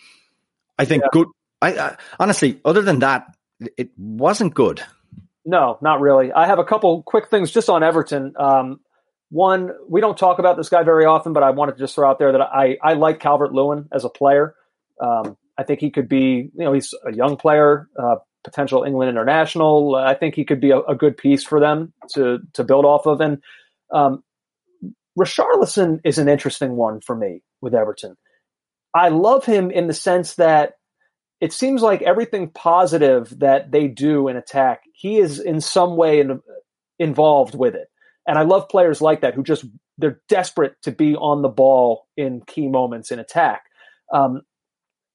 I 0.78 0.86
think 0.86 1.04
yeah. 1.04 1.10
good. 1.12 1.28
I, 1.62 1.78
I, 1.78 1.97
honestly, 2.19 2.60
other 2.65 2.82
than 2.82 3.00
that, 3.00 3.36
it 3.78 3.91
wasn't 3.97 4.54
good. 4.54 4.84
No, 5.45 5.78
not 5.82 6.02
really. 6.02 6.32
I 6.32 6.45
have 6.45 6.60
a 6.60 6.63
couple 6.63 7.04
quick 7.04 7.30
things 7.30 7.52
just 7.52 7.69
on 7.69 7.84
Everton. 7.84 8.34
Um, 8.38 8.80
one, 9.32 9.72
we 9.88 10.02
don't 10.02 10.17
talk 10.17 10.39
about 10.39 10.58
this 10.58 10.67
guy 10.67 10.84
very 10.84 11.06
often, 11.06 11.32
but 11.32 11.41
I 11.41 11.52
wanted 11.52 11.74
to 11.74 11.80
just 11.80 11.96
throw 11.96 12.10
out 12.10 12.20
there 12.20 12.34
that 12.34 12.41
I 12.41 12.78
I 12.84 12.94
like 12.94 13.20
Calvert 13.20 13.54
Lewin 13.54 13.88
as 13.91 14.04
a 14.04 14.10
player. 14.10 14.56
Um, 15.02 15.38
I 15.58 15.63
think 15.63 15.80
he 15.80 15.89
could 15.89 16.10
be, 16.10 16.52
you 16.54 16.65
know, 16.65 16.74
he's 16.74 16.94
a 17.06 17.13
young 17.13 17.38
player, 17.38 17.88
uh, 17.98 18.17
potential 18.44 18.84
England 18.84 19.10
international. 19.10 19.96
I 19.96 20.15
think 20.15 20.36
he 20.36 20.44
could 20.44 20.60
be 20.60 20.72
a, 20.72 20.80
a, 20.80 20.96
good 20.96 21.15
piece 21.15 21.44
for 21.44 21.60
them 21.62 21.94
to 22.13 22.39
to 22.54 22.63
build 22.65 22.84
off 22.84 23.06
of. 23.06 23.22
And 23.22 23.41
um, 23.94 24.22
Richarlison 25.17 26.02
is 26.04 26.17
an 26.17 26.28
interesting 26.28 26.76
one 26.76 27.00
for 27.00 27.15
me 27.15 27.41
with 27.62 27.74
Everton. 27.74 28.17
I 28.94 29.10
love 29.10 29.46
him 29.46 29.72
in 29.72 29.88
the 29.88 29.94
sense 29.94 30.36
that 30.36 30.74
it 31.39 31.54
seems 31.54 31.82
like 31.82 32.02
everything 32.02 32.50
positive 32.50 33.39
that 33.39 33.72
they 33.72 33.88
do 33.88 34.28
in 34.28 34.36
attack, 34.36 34.82
he 34.94 35.20
is 35.20 35.39
in 35.39 35.62
some 35.62 35.96
way 35.96 36.20
in, 36.20 36.41
involved 37.00 37.56
with 37.56 37.76
it. 37.76 37.88
And 38.27 38.38
I 38.38 38.43
love 38.43 38.69
players 38.69 39.01
like 39.01 39.21
that 39.21 39.34
who 39.34 39.43
just 39.43 39.65
they're 39.97 40.21
desperate 40.29 40.75
to 40.84 40.91
be 40.91 41.15
on 41.15 41.41
the 41.41 41.49
ball 41.49 42.07
in 42.17 42.41
key 42.47 42.67
moments 42.67 43.12
in 43.12 43.19
attack. 43.19 43.63
Um, 44.13 44.41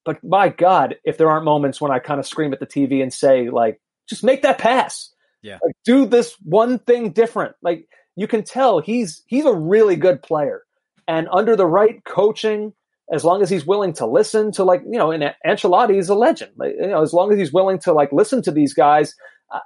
but 0.05 0.23
my 0.23 0.49
God, 0.49 0.97
if 1.05 1.19
there 1.19 1.31
aren't 1.31 1.45
moments 1.45 1.81
when 1.81 1.91
I 1.91 1.99
kind 1.99 2.21
of 2.21 2.27
scream 2.27 2.53
at 2.53 2.61
the 2.61 2.67
TV 2.67 3.03
and 3.03 3.13
say, 3.13 3.51
like, 3.51 3.81
just 4.09 4.23
make 4.23 4.43
that 4.43 4.59
pass. 4.59 5.13
Yeah. 5.43 5.59
Like, 5.63 5.75
do 5.85 6.07
this 6.07 6.37
one 6.43 6.79
thing 6.79 7.11
different. 7.11 7.55
Like 7.63 7.89
you 8.17 8.27
can 8.27 8.43
tell 8.43 8.81
he's 8.81 9.23
he's 9.27 9.45
a 9.45 9.55
really 9.55 9.97
good 9.97 10.23
player. 10.23 10.63
And 11.07 11.29
under 11.31 11.55
the 11.55 11.67
right 11.67 12.03
coaching, 12.05 12.73
as 13.13 13.25
long 13.25 13.43
as 13.43 13.49
he's 13.49 13.67
willing 13.67 13.93
to 13.95 14.07
listen 14.07 14.51
to 14.53 14.65
like, 14.65 14.83
you 14.91 14.99
know, 14.99 15.13
and 15.13 15.33
Ancelotti 15.47 15.99
is 15.99 16.09
a 16.09 16.15
legend. 16.15 16.53
Like, 16.57 16.75
you 16.81 16.89
know, 16.89 17.03
as 17.03 17.13
long 17.13 17.33
as 17.33 17.39
he's 17.39 17.53
willing 17.53 17.79
to 17.81 17.93
like 17.93 18.11
listen 18.13 18.43
to 18.43 18.51
these 18.51 18.75
guys, 18.75 19.15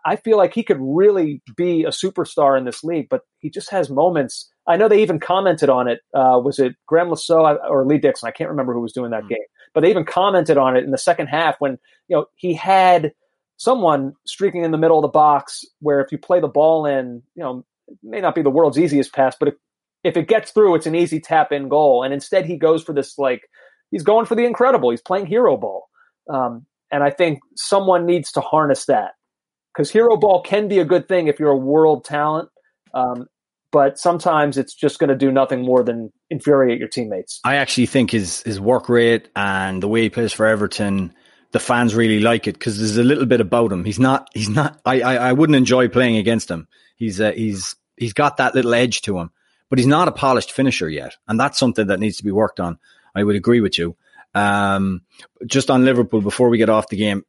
I 0.04 0.16
feel 0.16 0.36
like 0.36 0.52
he 0.52 0.62
could 0.62 0.78
really 0.80 1.42
be 1.56 1.84
a 1.84 1.88
superstar 1.88 2.58
in 2.58 2.64
this 2.64 2.84
league, 2.84 3.08
but 3.08 3.22
he 3.38 3.48
just 3.48 3.70
has 3.70 3.88
moments. 3.88 4.50
I 4.66 4.76
know 4.76 4.88
they 4.88 5.02
even 5.02 5.18
commented 5.18 5.70
on 5.70 5.88
it. 5.88 6.00
Uh, 6.14 6.40
was 6.42 6.58
it 6.58 6.76
Graham 6.86 7.14
Saux 7.16 7.58
or 7.68 7.86
Lee 7.86 7.98
Dixon? 7.98 8.28
I 8.28 8.30
can't 8.30 8.50
remember 8.50 8.74
who 8.74 8.80
was 8.80 8.92
doing 8.92 9.10
that 9.12 9.20
mm-hmm. 9.20 9.28
game, 9.28 9.44
but 9.72 9.80
they 9.80 9.90
even 9.90 10.04
commented 10.04 10.58
on 10.58 10.76
it 10.76 10.84
in 10.84 10.90
the 10.90 10.98
second 10.98 11.28
half 11.28 11.56
when 11.60 11.78
you 12.08 12.16
know 12.16 12.26
he 12.36 12.52
had 12.52 13.12
someone 13.56 14.14
streaking 14.26 14.64
in 14.64 14.70
the 14.70 14.78
middle 14.78 14.98
of 14.98 15.02
the 15.02 15.08
box 15.08 15.64
where 15.80 16.00
if 16.00 16.12
you 16.12 16.18
play 16.18 16.40
the 16.40 16.48
ball 16.48 16.86
in, 16.86 17.22
you 17.34 17.42
know, 17.42 17.64
it 17.88 17.98
may 18.02 18.20
not 18.20 18.34
be 18.34 18.42
the 18.42 18.50
world's 18.50 18.78
easiest 18.78 19.12
pass, 19.12 19.36
but 19.38 19.48
if, 19.48 19.54
if 20.04 20.16
it 20.16 20.28
gets 20.28 20.50
through, 20.50 20.74
it's 20.74 20.86
an 20.86 20.94
easy 20.94 21.20
tap 21.20 21.52
in 21.52 21.68
goal. 21.68 22.02
And 22.02 22.12
instead, 22.12 22.46
he 22.46 22.56
goes 22.56 22.82
for 22.82 22.92
this 22.92 23.18
like 23.18 23.42
he's 23.90 24.02
going 24.02 24.26
for 24.26 24.34
the 24.34 24.44
incredible. 24.44 24.90
He's 24.90 25.02
playing 25.02 25.26
hero 25.26 25.56
ball, 25.56 25.88
um, 26.28 26.66
and 26.90 27.02
I 27.02 27.10
think 27.10 27.40
someone 27.56 28.04
needs 28.04 28.32
to 28.32 28.40
harness 28.40 28.84
that 28.86 29.12
because 29.80 29.90
hero 29.90 30.14
ball 30.18 30.42
can 30.42 30.68
be 30.68 30.78
a 30.78 30.84
good 30.84 31.08
thing 31.08 31.28
if 31.28 31.40
you're 31.40 31.50
a 31.50 31.56
world 31.56 32.04
talent. 32.04 32.50
Um, 32.92 33.28
but 33.72 33.98
sometimes 33.98 34.58
it's 34.58 34.74
just 34.74 34.98
going 34.98 35.08
to 35.08 35.16
do 35.16 35.32
nothing 35.32 35.62
more 35.62 35.82
than 35.82 36.12
infuriate 36.28 36.78
your 36.78 36.88
teammates. 36.88 37.40
I 37.44 37.56
actually 37.56 37.86
think 37.86 38.10
his 38.10 38.42
his 38.42 38.60
work 38.60 38.90
rate 38.90 39.28
and 39.34 39.82
the 39.82 39.88
way 39.88 40.02
he 40.02 40.10
plays 40.10 40.34
for 40.34 40.44
Everton, 40.44 41.14
the 41.52 41.60
fans 41.60 41.94
really 41.94 42.20
like 42.20 42.46
it 42.46 42.54
because 42.54 42.78
there's 42.78 42.98
a 42.98 43.04
little 43.04 43.24
bit 43.24 43.40
about 43.40 43.72
him. 43.72 43.84
He's 43.84 43.98
not 43.98 44.28
he's 44.34 44.50
not. 44.50 44.78
I 44.84 45.00
I, 45.00 45.14
I 45.14 45.32
wouldn't 45.32 45.56
enjoy 45.56 45.88
playing 45.88 46.16
against 46.16 46.50
him. 46.50 46.68
He's 46.96 47.18
uh, 47.18 47.32
he's 47.32 47.74
he's 47.96 48.12
got 48.12 48.36
that 48.36 48.54
little 48.54 48.74
edge 48.74 49.00
to 49.02 49.18
him, 49.18 49.30
but 49.70 49.78
he's 49.78 49.86
not 49.86 50.08
a 50.08 50.12
polished 50.12 50.52
finisher 50.52 50.90
yet, 50.90 51.16
and 51.26 51.40
that's 51.40 51.58
something 51.58 51.86
that 51.86 52.00
needs 52.00 52.18
to 52.18 52.24
be 52.24 52.32
worked 52.32 52.60
on. 52.60 52.78
I 53.14 53.24
would 53.24 53.36
agree 53.36 53.62
with 53.62 53.78
you. 53.78 53.96
Um, 54.34 55.02
just 55.46 55.70
on 55.70 55.86
Liverpool 55.86 56.20
before 56.20 56.50
we 56.50 56.58
get 56.58 56.68
off 56.68 56.88
the 56.88 56.96
game, 56.96 57.24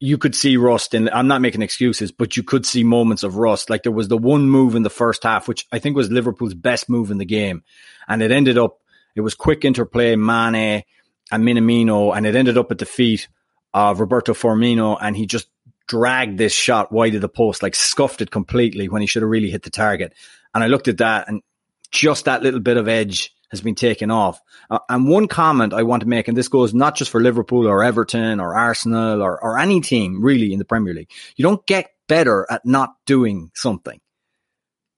you 0.00 0.18
could 0.18 0.34
see 0.34 0.56
rust 0.56 0.94
and 0.94 1.08
I'm 1.10 1.28
not 1.28 1.40
making 1.40 1.62
excuses, 1.62 2.12
but 2.12 2.36
you 2.36 2.42
could 2.42 2.66
see 2.66 2.84
moments 2.84 3.22
of 3.22 3.36
rust. 3.36 3.70
Like 3.70 3.82
there 3.84 3.92
was 3.92 4.08
the 4.08 4.18
one 4.18 4.48
move 4.48 4.74
in 4.74 4.82
the 4.82 4.90
first 4.90 5.22
half, 5.22 5.48
which 5.48 5.66
I 5.72 5.78
think 5.78 5.96
was 5.96 6.10
Liverpool's 6.10 6.54
best 6.54 6.88
move 6.88 7.10
in 7.10 7.18
the 7.18 7.24
game. 7.24 7.62
And 8.08 8.22
it 8.22 8.30
ended 8.30 8.58
up, 8.58 8.80
it 9.14 9.20
was 9.20 9.34
quick 9.34 9.64
interplay, 9.64 10.16
Mane 10.16 10.82
and 11.30 11.44
Minamino, 11.44 12.14
and 12.14 12.26
it 12.26 12.34
ended 12.34 12.58
up 12.58 12.70
at 12.70 12.78
the 12.78 12.86
feet 12.86 13.28
of 13.72 14.00
Roberto 14.00 14.34
Firmino. 14.34 14.98
And 15.00 15.16
he 15.16 15.26
just 15.26 15.48
dragged 15.86 16.38
this 16.38 16.52
shot 16.52 16.92
wide 16.92 17.14
of 17.14 17.20
the 17.20 17.28
post, 17.28 17.62
like 17.62 17.74
scuffed 17.74 18.20
it 18.20 18.30
completely 18.30 18.88
when 18.88 19.00
he 19.00 19.06
should 19.06 19.22
have 19.22 19.30
really 19.30 19.50
hit 19.50 19.62
the 19.62 19.70
target. 19.70 20.12
And 20.54 20.62
I 20.62 20.66
looked 20.66 20.88
at 20.88 20.98
that 20.98 21.28
and 21.28 21.42
just 21.90 22.24
that 22.24 22.42
little 22.42 22.60
bit 22.60 22.76
of 22.76 22.88
edge 22.88 23.34
has 23.54 23.60
been 23.60 23.74
taken 23.74 24.10
off. 24.10 24.40
Uh, 24.70 24.78
and 24.88 25.08
one 25.08 25.28
comment 25.28 25.72
I 25.72 25.82
want 25.82 26.02
to 26.02 26.08
make, 26.08 26.28
and 26.28 26.36
this 26.36 26.48
goes 26.48 26.74
not 26.74 26.96
just 26.96 27.10
for 27.10 27.20
Liverpool 27.20 27.66
or 27.66 27.82
Everton 27.82 28.40
or 28.40 28.54
Arsenal 28.54 29.22
or, 29.22 29.42
or 29.42 29.58
any 29.58 29.80
team 29.80 30.22
really 30.22 30.52
in 30.52 30.58
the 30.58 30.64
Premier 30.64 30.94
League. 30.94 31.10
You 31.36 31.42
don't 31.42 31.64
get 31.66 31.90
better 32.08 32.46
at 32.50 32.66
not 32.66 32.94
doing 33.06 33.50
something. 33.54 34.00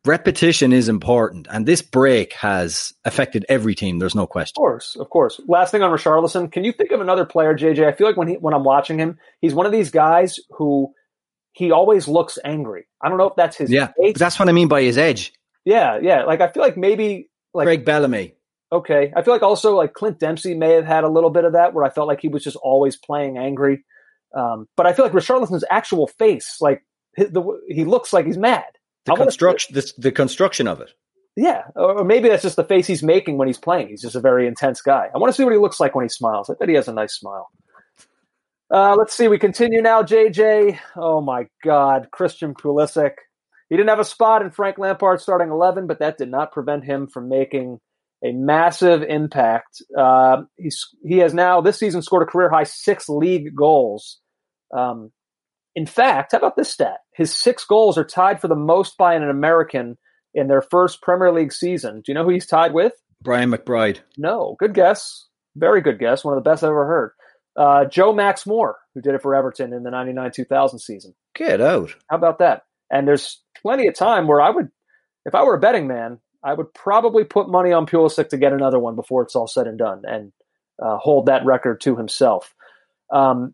Repetition 0.05 0.73
is 0.73 0.89
important, 0.89 1.49
and 1.51 1.67
this 1.67 1.83
break 1.83 2.33
has 2.35 2.93
affected 3.05 3.45
every 3.49 3.75
team. 3.75 3.99
There's 3.99 4.15
no 4.15 4.29
question. 4.29 4.53
Of 4.57 4.61
course, 4.61 4.97
of 4.97 5.11
course. 5.11 5.41
Last 5.49 5.73
thing 5.73 5.83
on 5.83 5.91
Richarlison, 5.91 6.53
can 6.53 6.63
you 6.63 6.71
think 6.71 6.93
of 6.93 7.01
another 7.01 7.25
player, 7.25 7.55
JJ? 7.55 7.85
I 7.85 7.93
feel 7.93 8.07
like 8.07 8.17
when 8.17 8.29
he, 8.29 8.35
when 8.35 8.55
I'm 8.55 8.63
watching 8.63 9.01
him, 9.01 9.19
he's 9.41 9.53
one 9.53 9.67
of 9.67 9.73
these 9.73 9.91
guys 9.91 10.39
who 10.51 10.93
he 11.51 11.73
always 11.73 12.07
looks 12.07 12.39
angry. 12.45 12.87
I 13.03 13.09
don't 13.09 13.19
know 13.19 13.29
if 13.31 13.35
that's 13.35 13.57
his. 13.57 13.69
Yeah, 13.73 13.89
that's 14.15 14.39
what 14.39 14.49
I 14.49 14.53
mean 14.53 14.69
by 14.69 14.83
his 14.83 14.97
edge. 14.97 15.33
Yeah, 15.65 15.99
yeah. 16.01 16.23
Like 16.23 16.41
I 16.41 16.49
feel 16.49 16.63
like 16.63 16.77
maybe 16.77 17.29
like 17.53 17.67
Craig 17.67 17.85
Bellamy. 17.85 18.36
Okay, 18.73 19.13
I 19.15 19.23
feel 19.23 19.33
like 19.33 19.43
also 19.43 19.77
like 19.77 19.93
Clint 19.93 20.19
Dempsey 20.19 20.55
may 20.55 20.73
have 20.73 20.87
had 20.87 21.05
a 21.05 21.09
little 21.09 21.31
bit 21.31 21.45
of 21.45 21.53
that, 21.53 21.73
where 21.73 21.85
I 21.85 21.91
felt 21.91 22.09
like 22.09 22.21
he 22.21 22.29
was 22.29 22.43
just 22.43 22.57
always 22.57 22.97
playing 22.97 23.39
angry. 23.39 23.85
Um, 24.37 24.67
but 24.77 24.87
I 24.87 24.93
feel 24.93 25.05
like 25.05 25.15
Richarlison's 25.15 25.65
actual 25.71 26.09
face, 26.09 26.57
like 26.61 26.83
his, 27.15 27.31
the, 27.31 27.45
he 27.69 27.85
looks 27.85 28.13
like 28.13 28.27
he's 28.27 28.37
mad. 28.37 28.65
The 29.05 29.15
construction, 29.15 29.75
the, 29.75 29.93
the 29.99 30.13
construction 30.13 30.67
of 30.67 30.81
it. 30.81 30.91
Yeah, 31.37 31.63
or, 31.77 32.01
or 32.01 32.05
maybe 32.05 32.29
that's 32.29 32.43
just 32.43 32.57
the 32.57 32.65
face 32.65 32.87
he's 32.87 33.03
making 33.03 33.39
when 33.39 33.47
he's 33.47 33.59
playing. 33.59 33.89
He's 33.89 34.03
just 34.03 34.17
a 34.17 34.21
very 34.21 34.49
intense 34.49 34.81
guy. 34.81 35.09
I 35.15 35.19
want 35.19 35.33
to 35.33 35.37
see 35.37 35.45
what 35.45 35.53
he 35.53 35.59
looks 35.59 35.79
like 35.79 35.95
when 35.95 36.05
he 36.05 36.09
smiles. 36.09 36.51
I 36.51 36.55
bet 36.59 36.69
he 36.69 36.75
has 36.75 36.89
a 36.89 36.93
nice 36.93 37.15
smile. 37.15 37.49
Uh, 38.69 38.97
let's 38.97 39.15
see. 39.15 39.29
We 39.29 39.39
continue 39.39 39.81
now. 39.81 40.03
JJ. 40.03 40.79
Oh 40.97 41.21
my 41.21 41.47
God, 41.63 42.09
Christian 42.11 42.53
Pulisic. 42.53 43.13
He 43.69 43.77
didn't 43.77 43.91
have 43.91 44.01
a 44.01 44.05
spot 44.05 44.43
in 44.43 44.51
Frank 44.51 44.79
Lampard's 44.79 45.23
starting 45.23 45.51
eleven, 45.51 45.87
but 45.87 46.01
that 46.01 46.19
did 46.19 46.31
not 46.31 46.53
prevent 46.53 46.85
him 46.85 47.07
from 47.07 47.29
making 47.29 47.79
a 48.25 48.33
massive 48.33 49.03
impact. 49.03 49.83
Uh, 49.97 50.43
he's 50.57 50.87
he 51.05 51.19
has 51.19 51.35
now 51.35 51.61
this 51.61 51.79
season 51.79 52.03
scored 52.03 52.23
a 52.23 52.31
career 52.31 52.49
high 52.49 52.65
six 52.65 53.09
league 53.09 53.55
goals. 53.55 54.19
Um, 54.77 55.11
in 55.75 55.87
fact, 55.87 56.33
how 56.33 56.39
about 56.39 56.57
this 56.57 56.73
stat? 56.73 56.99
His 57.15 57.37
six 57.37 57.65
goals 57.65 57.99
are 57.99 58.05
tied 58.05 58.41
for 58.41 58.49
the 58.49 58.57
most 58.57 58.97
by 58.97 59.15
an 59.15 59.29
American 59.29 59.99
in 60.35 60.49
their 60.49 60.63
first 60.63 61.03
Premier 61.03 61.33
League 61.33 61.53
season. 61.53 61.97
Do 61.97 62.05
you 62.09 62.15
know 62.15 62.25
who 62.25 62.31
he's 62.31 62.47
tied 62.47 62.73
with? 62.73 62.93
Brian 63.23 63.51
McBride. 63.51 64.01
No, 64.17 64.57
good 64.59 64.75
guess. 64.75 65.27
Very 65.55 65.81
good 65.81 65.99
guess. 65.99 66.25
One 66.25 66.37
of 66.37 66.43
the 66.43 66.49
best 66.49 66.63
I've 66.63 66.71
ever 66.71 66.87
heard. 66.87 67.11
Uh, 67.57 67.85
Joe 67.87 68.13
Max 68.13 68.47
Moore, 68.47 68.77
who 68.95 69.01
did 69.01 69.15
it 69.15 69.23
for 69.23 69.35
Everton 69.35 69.73
in 69.73 69.83
the 69.83 69.91
99 69.91 70.31
2000 70.35 70.79
season. 70.79 71.15
Get 71.35 71.61
out. 71.61 71.95
How 72.09 72.17
about 72.17 72.39
that? 72.41 72.63
And 72.91 73.09
there's 73.09 73.43
plenty 73.63 73.89
of 73.89 73.95
time 73.95 74.27
where 74.27 74.41
I 74.41 74.51
would, 74.51 74.69
if 75.25 75.35
I 75.35 75.43
were 75.43 75.55
a 75.55 75.61
betting 75.61 75.87
man, 75.87 76.21
I 76.47 76.55
would 76.55 76.73
probably 76.73 77.25
put 77.25 77.49
money 77.49 77.73
on 77.73 77.87
Pulisic 77.87 78.29
to 78.29 78.39
get 78.39 78.53
another 78.53 78.79
one 78.79 78.95
before 78.95 79.23
it's 79.23 79.35
all 79.35 79.49
said 79.49 79.67
and 79.67 79.77
done 79.77 80.03
and 80.07 80.33
uh, 80.81 80.97
hold 80.97 81.27
that 81.27 81.45
record 81.45 81.81
to 81.81 81.97
himself. 81.97 82.55
Um, 83.13 83.53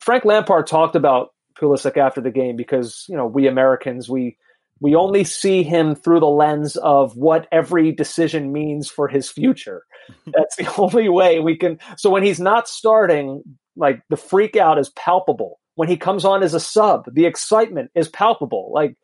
Frank 0.00 0.24
Lampard 0.24 0.66
talked 0.66 0.96
about 0.96 1.28
Pulisic 1.56 1.96
after 1.96 2.20
the 2.20 2.32
game 2.32 2.56
because 2.56 3.04
you 3.08 3.16
know 3.16 3.26
we 3.26 3.46
Americans 3.46 4.08
we 4.08 4.36
we 4.80 4.96
only 4.96 5.22
see 5.22 5.62
him 5.62 5.94
through 5.94 6.20
the 6.20 6.26
lens 6.26 6.76
of 6.76 7.16
what 7.16 7.46
every 7.50 7.92
decision 7.92 8.52
means 8.52 8.90
for 8.90 9.08
his 9.08 9.30
future. 9.30 9.84
That's 10.26 10.56
the 10.56 10.72
only 10.76 11.08
way 11.08 11.38
we 11.38 11.56
can. 11.56 11.78
So 11.96 12.10
when 12.10 12.24
he's 12.24 12.40
not 12.40 12.68
starting, 12.68 13.42
like 13.76 14.02
the 14.10 14.16
freak 14.16 14.56
out 14.56 14.78
is 14.78 14.90
palpable. 14.90 15.60
When 15.76 15.88
he 15.88 15.96
comes 15.96 16.24
on 16.24 16.42
as 16.42 16.54
a 16.54 16.60
sub, 16.60 17.04
the 17.12 17.26
excitement 17.26 17.90
is 17.94 18.08
palpable. 18.08 18.70
Like 18.74 18.96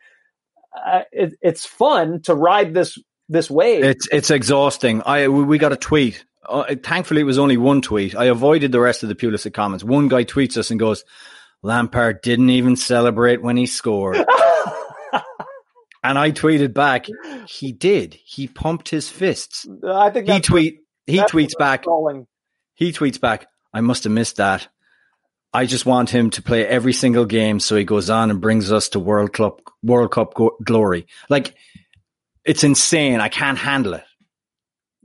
uh, 0.86 1.02
it, 1.12 1.34
it's 1.40 1.64
fun 1.64 2.20
to 2.22 2.34
ride 2.34 2.74
this 2.74 2.98
this 3.28 3.50
wave. 3.50 3.84
It's 3.84 4.08
it's 4.10 4.30
exhausting. 4.30 5.02
I 5.04 5.28
we 5.28 5.58
got 5.58 5.72
a 5.72 5.76
tweet. 5.76 6.24
Uh, 6.48 6.74
thankfully, 6.82 7.20
it 7.20 7.24
was 7.24 7.38
only 7.38 7.56
one 7.56 7.82
tweet. 7.82 8.16
I 8.16 8.24
avoided 8.26 8.72
the 8.72 8.80
rest 8.80 9.02
of 9.02 9.08
the 9.08 9.14
Pulisic 9.14 9.54
comments. 9.54 9.84
One 9.84 10.08
guy 10.08 10.24
tweets 10.24 10.56
us 10.56 10.70
and 10.70 10.80
goes, 10.80 11.04
"Lampard 11.62 12.20
didn't 12.22 12.50
even 12.50 12.76
celebrate 12.76 13.42
when 13.42 13.56
he 13.56 13.66
scored." 13.66 14.16
and 16.02 16.18
I 16.18 16.32
tweeted 16.32 16.74
back, 16.74 17.06
"He 17.48 17.72
did. 17.72 18.14
He 18.14 18.48
pumped 18.48 18.88
his 18.88 19.08
fists." 19.08 19.66
I 19.86 20.10
think 20.10 20.28
he 20.28 20.40
tweet 20.40 20.80
he 21.06 21.18
tweets 21.18 21.56
back. 21.58 21.84
Calling. 21.84 22.26
He 22.74 22.92
tweets 22.92 23.20
back. 23.20 23.46
I 23.72 23.80
must 23.80 24.04
have 24.04 24.12
missed 24.12 24.36
that. 24.36 24.68
I 25.54 25.66
just 25.66 25.84
want 25.84 26.10
him 26.10 26.30
to 26.30 26.42
play 26.42 26.66
every 26.66 26.94
single 26.94 27.26
game 27.26 27.60
so 27.60 27.76
he 27.76 27.84
goes 27.84 28.08
on 28.08 28.30
and 28.30 28.40
brings 28.40 28.72
us 28.72 28.88
to 28.90 28.98
World 28.98 29.32
Cup 29.32 29.60
World 29.82 30.10
Cup 30.10 30.34
go- 30.34 30.56
glory. 30.64 31.06
Like 31.28 31.54
it's 32.44 32.64
insane. 32.64 33.20
I 33.20 33.28
can't 33.28 33.58
handle 33.58 33.94
it. 33.94 34.04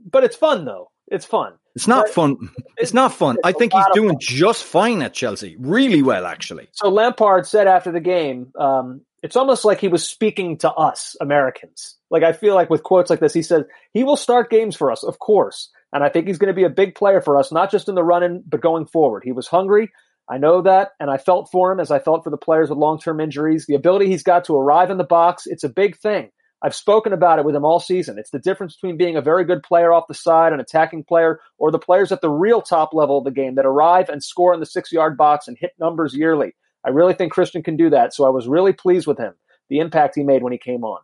But 0.04 0.24
it's 0.24 0.36
fun 0.36 0.64
though. 0.64 0.90
It's 1.06 1.24
fun. 1.24 1.54
It's 1.74 1.86
not 1.86 2.06
but 2.06 2.14
fun. 2.14 2.50
It's, 2.76 2.92
not 2.92 3.14
fun. 3.14 3.36
It's 3.36 3.46
I 3.46 3.52
think 3.52 3.72
he's 3.72 3.84
doing 3.94 4.16
just 4.20 4.64
fine 4.64 5.00
at 5.00 5.14
Chelsea. 5.14 5.56
Really 5.58 6.02
well, 6.02 6.26
actually. 6.26 6.68
So 6.72 6.88
Lampard 6.88 7.46
said 7.46 7.66
after 7.68 7.92
the 7.92 8.00
game, 8.00 8.52
um, 8.58 9.02
it's 9.22 9.36
almost 9.36 9.64
like 9.64 9.80
he 9.80 9.88
was 9.88 10.08
speaking 10.08 10.58
to 10.58 10.72
us 10.72 11.16
Americans. 11.20 11.96
Like 12.10 12.24
I 12.24 12.32
feel 12.32 12.54
like 12.54 12.68
with 12.68 12.82
quotes 12.82 13.10
like 13.10 13.20
this, 13.20 13.34
he 13.34 13.42
said 13.42 13.66
he 13.92 14.04
will 14.04 14.16
start 14.16 14.50
games 14.50 14.76
for 14.76 14.90
us, 14.90 15.04
of 15.04 15.18
course, 15.18 15.70
and 15.92 16.04
I 16.04 16.08
think 16.08 16.26
he's 16.26 16.38
going 16.38 16.52
to 16.52 16.54
be 16.54 16.64
a 16.64 16.70
big 16.70 16.94
player 16.94 17.20
for 17.20 17.36
us, 17.36 17.52
not 17.52 17.70
just 17.70 17.88
in 17.88 17.94
the 17.94 18.04
run-in, 18.04 18.42
but 18.46 18.60
going 18.60 18.86
forward. 18.86 19.22
He 19.24 19.32
was 19.32 19.46
hungry. 19.46 19.90
I 20.28 20.38
know 20.38 20.62
that, 20.62 20.90
and 21.00 21.10
I 21.10 21.16
felt 21.16 21.50
for 21.50 21.72
him 21.72 21.80
as 21.80 21.90
I 21.90 22.00
felt 22.00 22.22
for 22.22 22.30
the 22.30 22.36
players 22.36 22.68
with 22.68 22.78
long-term 22.78 23.20
injuries. 23.20 23.66
The 23.66 23.76
ability 23.76 24.08
he's 24.08 24.22
got 24.22 24.44
to 24.44 24.56
arrive 24.56 24.90
in 24.90 24.98
the 24.98 25.04
box, 25.04 25.46
it's 25.46 25.64
a 25.64 25.70
big 25.70 25.96
thing. 25.96 26.30
I've 26.60 26.74
spoken 26.74 27.12
about 27.12 27.38
it 27.38 27.44
with 27.44 27.54
him 27.54 27.64
all 27.64 27.78
season. 27.78 28.18
It's 28.18 28.30
the 28.30 28.38
difference 28.38 28.74
between 28.74 28.96
being 28.96 29.16
a 29.16 29.22
very 29.22 29.44
good 29.44 29.62
player 29.62 29.92
off 29.92 30.08
the 30.08 30.14
side, 30.14 30.52
an 30.52 30.60
attacking 30.60 31.04
player, 31.04 31.40
or 31.56 31.70
the 31.70 31.78
players 31.78 32.10
at 32.10 32.20
the 32.20 32.30
real 32.30 32.60
top 32.62 32.92
level 32.92 33.18
of 33.18 33.24
the 33.24 33.30
game 33.30 33.54
that 33.54 33.66
arrive 33.66 34.08
and 34.08 34.22
score 34.22 34.52
in 34.54 34.60
the 34.60 34.66
six 34.66 34.90
yard 34.90 35.16
box 35.16 35.46
and 35.46 35.56
hit 35.58 35.72
numbers 35.78 36.14
yearly. 36.14 36.54
I 36.84 36.90
really 36.90 37.14
think 37.14 37.32
Christian 37.32 37.62
can 37.62 37.76
do 37.76 37.90
that. 37.90 38.14
So 38.14 38.24
I 38.24 38.30
was 38.30 38.48
really 38.48 38.72
pleased 38.72 39.06
with 39.06 39.18
him, 39.18 39.34
the 39.68 39.78
impact 39.78 40.14
he 40.16 40.24
made 40.24 40.42
when 40.42 40.52
he 40.52 40.58
came 40.58 40.84
on. 40.84 41.00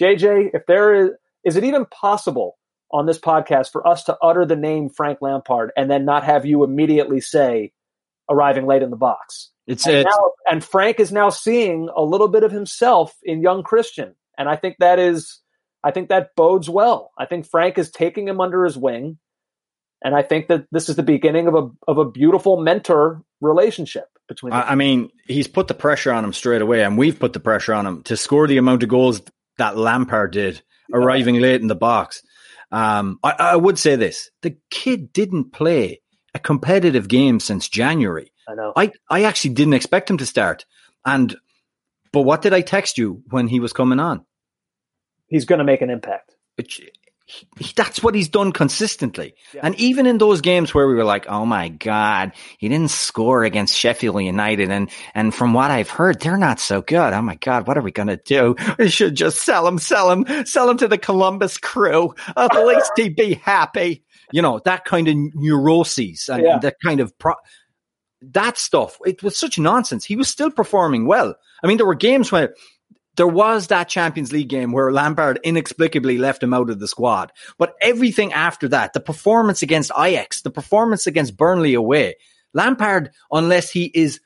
JJ, 0.00 0.50
if 0.54 0.66
there 0.66 0.94
is, 0.94 1.10
is 1.44 1.56
it 1.56 1.64
even 1.64 1.86
possible 1.86 2.56
on 2.92 3.06
this 3.06 3.18
podcast 3.18 3.70
for 3.70 3.86
us 3.86 4.04
to 4.04 4.16
utter 4.22 4.44
the 4.44 4.56
name 4.56 4.88
Frank 4.88 5.18
Lampard 5.20 5.70
and 5.76 5.90
then 5.90 6.04
not 6.04 6.24
have 6.24 6.46
you 6.46 6.64
immediately 6.64 7.20
say 7.20 7.72
arriving 8.28 8.66
late 8.66 8.82
in 8.82 8.90
the 8.90 8.96
box? 8.96 9.50
It's 9.66 9.86
and, 9.86 9.96
it. 9.96 10.04
Now, 10.04 10.30
and 10.50 10.64
Frank 10.64 11.00
is 11.00 11.12
now 11.12 11.30
seeing 11.30 11.88
a 11.94 12.02
little 12.02 12.28
bit 12.28 12.42
of 12.42 12.52
himself 12.52 13.14
in 13.22 13.40
young 13.40 13.62
Christian. 13.62 14.14
And 14.38 14.48
I 14.48 14.56
think 14.56 14.76
that 14.80 14.98
is, 14.98 15.40
I 15.82 15.90
think 15.90 16.08
that 16.08 16.34
bodes 16.36 16.68
well. 16.68 17.10
I 17.18 17.26
think 17.26 17.46
Frank 17.46 17.78
is 17.78 17.90
taking 17.90 18.28
him 18.28 18.40
under 18.40 18.64
his 18.64 18.76
wing. 18.76 19.18
And 20.04 20.14
I 20.14 20.22
think 20.22 20.48
that 20.48 20.66
this 20.70 20.88
is 20.88 20.96
the 20.96 21.02
beginning 21.02 21.46
of 21.46 21.54
a, 21.54 21.70
of 21.88 21.98
a 21.98 22.04
beautiful 22.10 22.60
mentor 22.60 23.22
relationship 23.40 24.06
between. 24.28 24.52
I, 24.52 24.72
I 24.72 24.74
mean, 24.74 25.10
he's 25.26 25.48
put 25.48 25.68
the 25.68 25.74
pressure 25.74 26.12
on 26.12 26.24
him 26.24 26.32
straight 26.32 26.62
away, 26.62 26.84
and 26.84 26.98
we've 26.98 27.18
put 27.18 27.32
the 27.32 27.40
pressure 27.40 27.72
on 27.72 27.86
him 27.86 28.02
to 28.04 28.16
score 28.16 28.46
the 28.46 28.58
amount 28.58 28.82
of 28.82 28.88
goals 28.88 29.22
that 29.56 29.76
Lampard 29.76 30.32
did, 30.32 30.62
arriving 30.92 31.40
late 31.40 31.62
in 31.62 31.68
the 31.68 31.74
box. 31.74 32.22
Um, 32.70 33.18
I, 33.22 33.34
I 33.38 33.56
would 33.56 33.78
say 33.78 33.96
this: 33.96 34.30
the 34.42 34.58
kid 34.70 35.12
didn't 35.12 35.52
play 35.52 36.02
a 36.34 36.38
competitive 36.38 37.08
game 37.08 37.40
since 37.40 37.68
January. 37.68 38.32
I 38.46 38.54
know. 38.54 38.72
I, 38.76 38.92
I 39.08 39.24
actually 39.24 39.54
didn't 39.54 39.74
expect 39.74 40.10
him 40.10 40.18
to 40.18 40.26
start, 40.26 40.66
and 41.06 41.34
but 42.12 42.22
what 42.22 42.42
did 42.42 42.52
I 42.52 42.60
text 42.60 42.98
you 42.98 43.22
when 43.30 43.48
he 43.48 43.60
was 43.60 43.72
coming 43.72 43.98
on? 43.98 44.25
He's 45.28 45.44
going 45.44 45.58
to 45.58 45.64
make 45.64 45.82
an 45.82 45.90
impact. 45.90 46.36
He, 46.56 46.90
he, 47.58 47.72
that's 47.74 48.02
what 48.02 48.14
he's 48.14 48.28
done 48.28 48.52
consistently. 48.52 49.34
Yeah. 49.52 49.62
And 49.64 49.74
even 49.80 50.06
in 50.06 50.18
those 50.18 50.40
games 50.40 50.72
where 50.72 50.86
we 50.86 50.94
were 50.94 51.04
like, 51.04 51.26
"Oh 51.28 51.44
my 51.44 51.68
god, 51.68 52.32
he 52.58 52.68
didn't 52.68 52.92
score 52.92 53.42
against 53.42 53.76
Sheffield 53.76 54.22
United," 54.22 54.70
and 54.70 54.88
and 55.12 55.34
from 55.34 55.52
what 55.52 55.72
I've 55.72 55.90
heard, 55.90 56.20
they're 56.20 56.36
not 56.36 56.60
so 56.60 56.82
good. 56.82 57.12
Oh 57.12 57.22
my 57.22 57.34
god, 57.34 57.66
what 57.66 57.76
are 57.76 57.82
we 57.82 57.90
gonna 57.90 58.16
do? 58.16 58.54
We 58.78 58.88
should 58.88 59.16
just 59.16 59.42
sell 59.42 59.66
him, 59.66 59.78
sell 59.78 60.10
him, 60.10 60.46
sell 60.46 60.70
him 60.70 60.76
to 60.78 60.88
the 60.88 60.98
Columbus 60.98 61.58
Crew. 61.58 62.14
At 62.36 62.54
least 62.64 62.92
he'd 62.96 63.16
be 63.16 63.34
happy. 63.34 64.04
You 64.30 64.42
know 64.42 64.60
that 64.64 64.84
kind 64.84 65.08
of 65.08 65.16
neuroses 65.34 66.28
and 66.28 66.44
yeah. 66.44 66.58
that 66.60 66.76
kind 66.84 67.00
of 67.00 67.18
pro- 67.18 67.34
that 68.22 68.56
stuff. 68.56 68.98
It 69.04 69.22
was 69.24 69.36
such 69.36 69.58
nonsense. 69.58 70.04
He 70.04 70.16
was 70.16 70.28
still 70.28 70.50
performing 70.50 71.06
well. 71.06 71.34
I 71.62 71.66
mean, 71.66 71.76
there 71.76 71.86
were 71.86 71.94
games 71.94 72.30
where 72.30 72.54
there 73.16 73.26
was 73.26 73.68
that 73.68 73.88
Champions 73.88 74.32
League 74.32 74.48
game 74.48 74.72
where 74.72 74.92
Lampard 74.92 75.40
inexplicably 75.42 76.18
left 76.18 76.42
him 76.42 76.54
out 76.54 76.70
of 76.70 76.78
the 76.78 76.88
squad. 76.88 77.32
But 77.58 77.74
everything 77.80 78.32
after 78.32 78.68
that, 78.68 78.92
the 78.92 79.00
performance 79.00 79.62
against 79.62 79.90
Ajax, 79.98 80.42
the 80.42 80.50
performance 80.50 81.06
against 81.06 81.36
Burnley 81.36 81.74
away, 81.74 82.16
Lampard, 82.52 83.10
unless 83.30 83.70
he 83.70 83.90
is, 83.94 84.20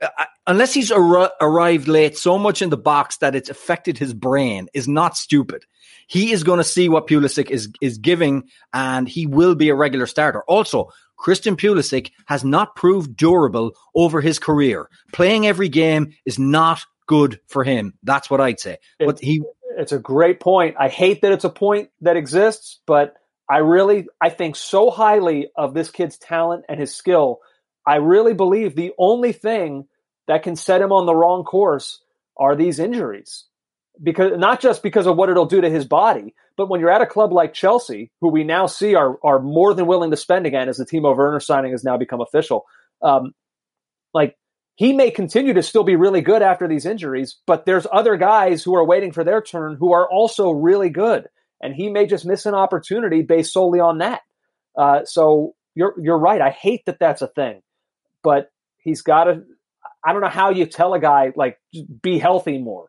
uh, 0.00 0.08
uh, 0.18 0.24
unless 0.46 0.74
he's 0.74 0.92
ar- 0.92 1.32
arrived 1.40 1.88
late 1.88 2.16
so 2.16 2.38
much 2.38 2.62
in 2.62 2.70
the 2.70 2.76
box 2.76 3.18
that 3.18 3.34
it's 3.34 3.50
affected 3.50 3.98
his 3.98 4.14
brain, 4.14 4.68
is 4.74 4.88
not 4.88 5.16
stupid. 5.16 5.64
He 6.08 6.32
is 6.32 6.44
going 6.44 6.58
to 6.58 6.64
see 6.64 6.88
what 6.88 7.06
Pulisic 7.08 7.50
is 7.50 7.70
is 7.80 7.98
giving, 7.98 8.44
and 8.72 9.08
he 9.08 9.26
will 9.26 9.54
be 9.54 9.68
a 9.70 9.74
regular 9.74 10.06
starter. 10.06 10.42
Also, 10.46 10.90
Christian 11.16 11.56
Pulisic 11.56 12.10
has 12.26 12.44
not 12.44 12.76
proved 12.76 13.16
durable 13.16 13.72
over 13.94 14.20
his 14.20 14.38
career. 14.38 14.88
Playing 15.12 15.46
every 15.46 15.68
game 15.68 16.12
is 16.24 16.38
not 16.38 16.84
good 17.06 17.40
for 17.46 17.64
him. 17.64 17.94
That's 18.02 18.30
what 18.30 18.40
I'd 18.40 18.60
say. 18.60 18.78
But 18.98 19.20
he 19.20 19.42
it's 19.76 19.92
a 19.92 19.98
great 19.98 20.40
point. 20.40 20.76
I 20.78 20.88
hate 20.88 21.22
that 21.22 21.32
it's 21.32 21.44
a 21.44 21.50
point 21.50 21.90
that 22.00 22.16
exists, 22.16 22.80
but 22.86 23.14
I 23.48 23.58
really, 23.58 24.06
I 24.20 24.30
think 24.30 24.56
so 24.56 24.90
highly 24.90 25.48
of 25.54 25.74
this 25.74 25.90
kid's 25.90 26.18
talent 26.18 26.64
and 26.68 26.80
his 26.80 26.94
skill. 26.94 27.40
I 27.86 27.96
really 27.96 28.34
believe 28.34 28.74
the 28.74 28.92
only 28.98 29.32
thing 29.32 29.86
that 30.26 30.42
can 30.42 30.56
set 30.56 30.80
him 30.80 30.92
on 30.92 31.06
the 31.06 31.14
wrong 31.14 31.44
course 31.44 32.00
are 32.36 32.56
these 32.56 32.78
injuries. 32.78 33.44
Because 34.02 34.32
not 34.36 34.60
just 34.60 34.82
because 34.82 35.06
of 35.06 35.16
what 35.16 35.30
it'll 35.30 35.46
do 35.46 35.60
to 35.60 35.70
his 35.70 35.86
body, 35.86 36.34
but 36.56 36.68
when 36.68 36.80
you're 36.80 36.90
at 36.90 37.00
a 37.00 37.06
club 37.06 37.32
like 37.32 37.54
Chelsea, 37.54 38.10
who 38.20 38.30
we 38.30 38.44
now 38.44 38.66
see 38.66 38.94
are 38.94 39.16
are 39.22 39.38
more 39.38 39.72
than 39.72 39.86
willing 39.86 40.10
to 40.10 40.18
spend 40.18 40.44
again 40.44 40.68
as 40.68 40.76
the 40.76 40.84
Timo 40.84 41.16
Werner 41.16 41.40
signing 41.40 41.72
has 41.72 41.82
now 41.82 41.96
become 41.96 42.20
official, 42.20 42.64
um, 43.00 43.32
like 44.12 44.36
he 44.76 44.92
may 44.92 45.10
continue 45.10 45.54
to 45.54 45.62
still 45.62 45.84
be 45.84 45.96
really 45.96 46.20
good 46.20 46.42
after 46.42 46.68
these 46.68 46.84
injuries, 46.84 47.38
but 47.46 47.64
there's 47.64 47.86
other 47.90 48.16
guys 48.16 48.62
who 48.62 48.76
are 48.76 48.84
waiting 48.84 49.10
for 49.10 49.24
their 49.24 49.40
turn 49.40 49.76
who 49.78 49.92
are 49.92 50.08
also 50.08 50.50
really 50.50 50.90
good, 50.90 51.28
and 51.62 51.74
he 51.74 51.88
may 51.88 52.06
just 52.06 52.26
miss 52.26 52.44
an 52.44 52.54
opportunity 52.54 53.22
based 53.22 53.54
solely 53.54 53.80
on 53.80 53.98
that. 53.98 54.20
Uh, 54.76 55.04
so 55.04 55.54
you're 55.74 55.94
you're 55.98 56.18
right. 56.18 56.42
I 56.42 56.50
hate 56.50 56.84
that 56.86 56.98
that's 57.00 57.22
a 57.22 57.26
thing, 57.26 57.62
but 58.22 58.50
he's 58.76 59.00
got 59.00 59.24
to. 59.24 59.42
I 60.04 60.12
don't 60.12 60.20
know 60.20 60.28
how 60.28 60.50
you 60.50 60.66
tell 60.66 60.92
a 60.92 61.00
guy 61.00 61.32
like 61.34 61.58
be 62.02 62.18
healthy 62.18 62.58
more. 62.58 62.88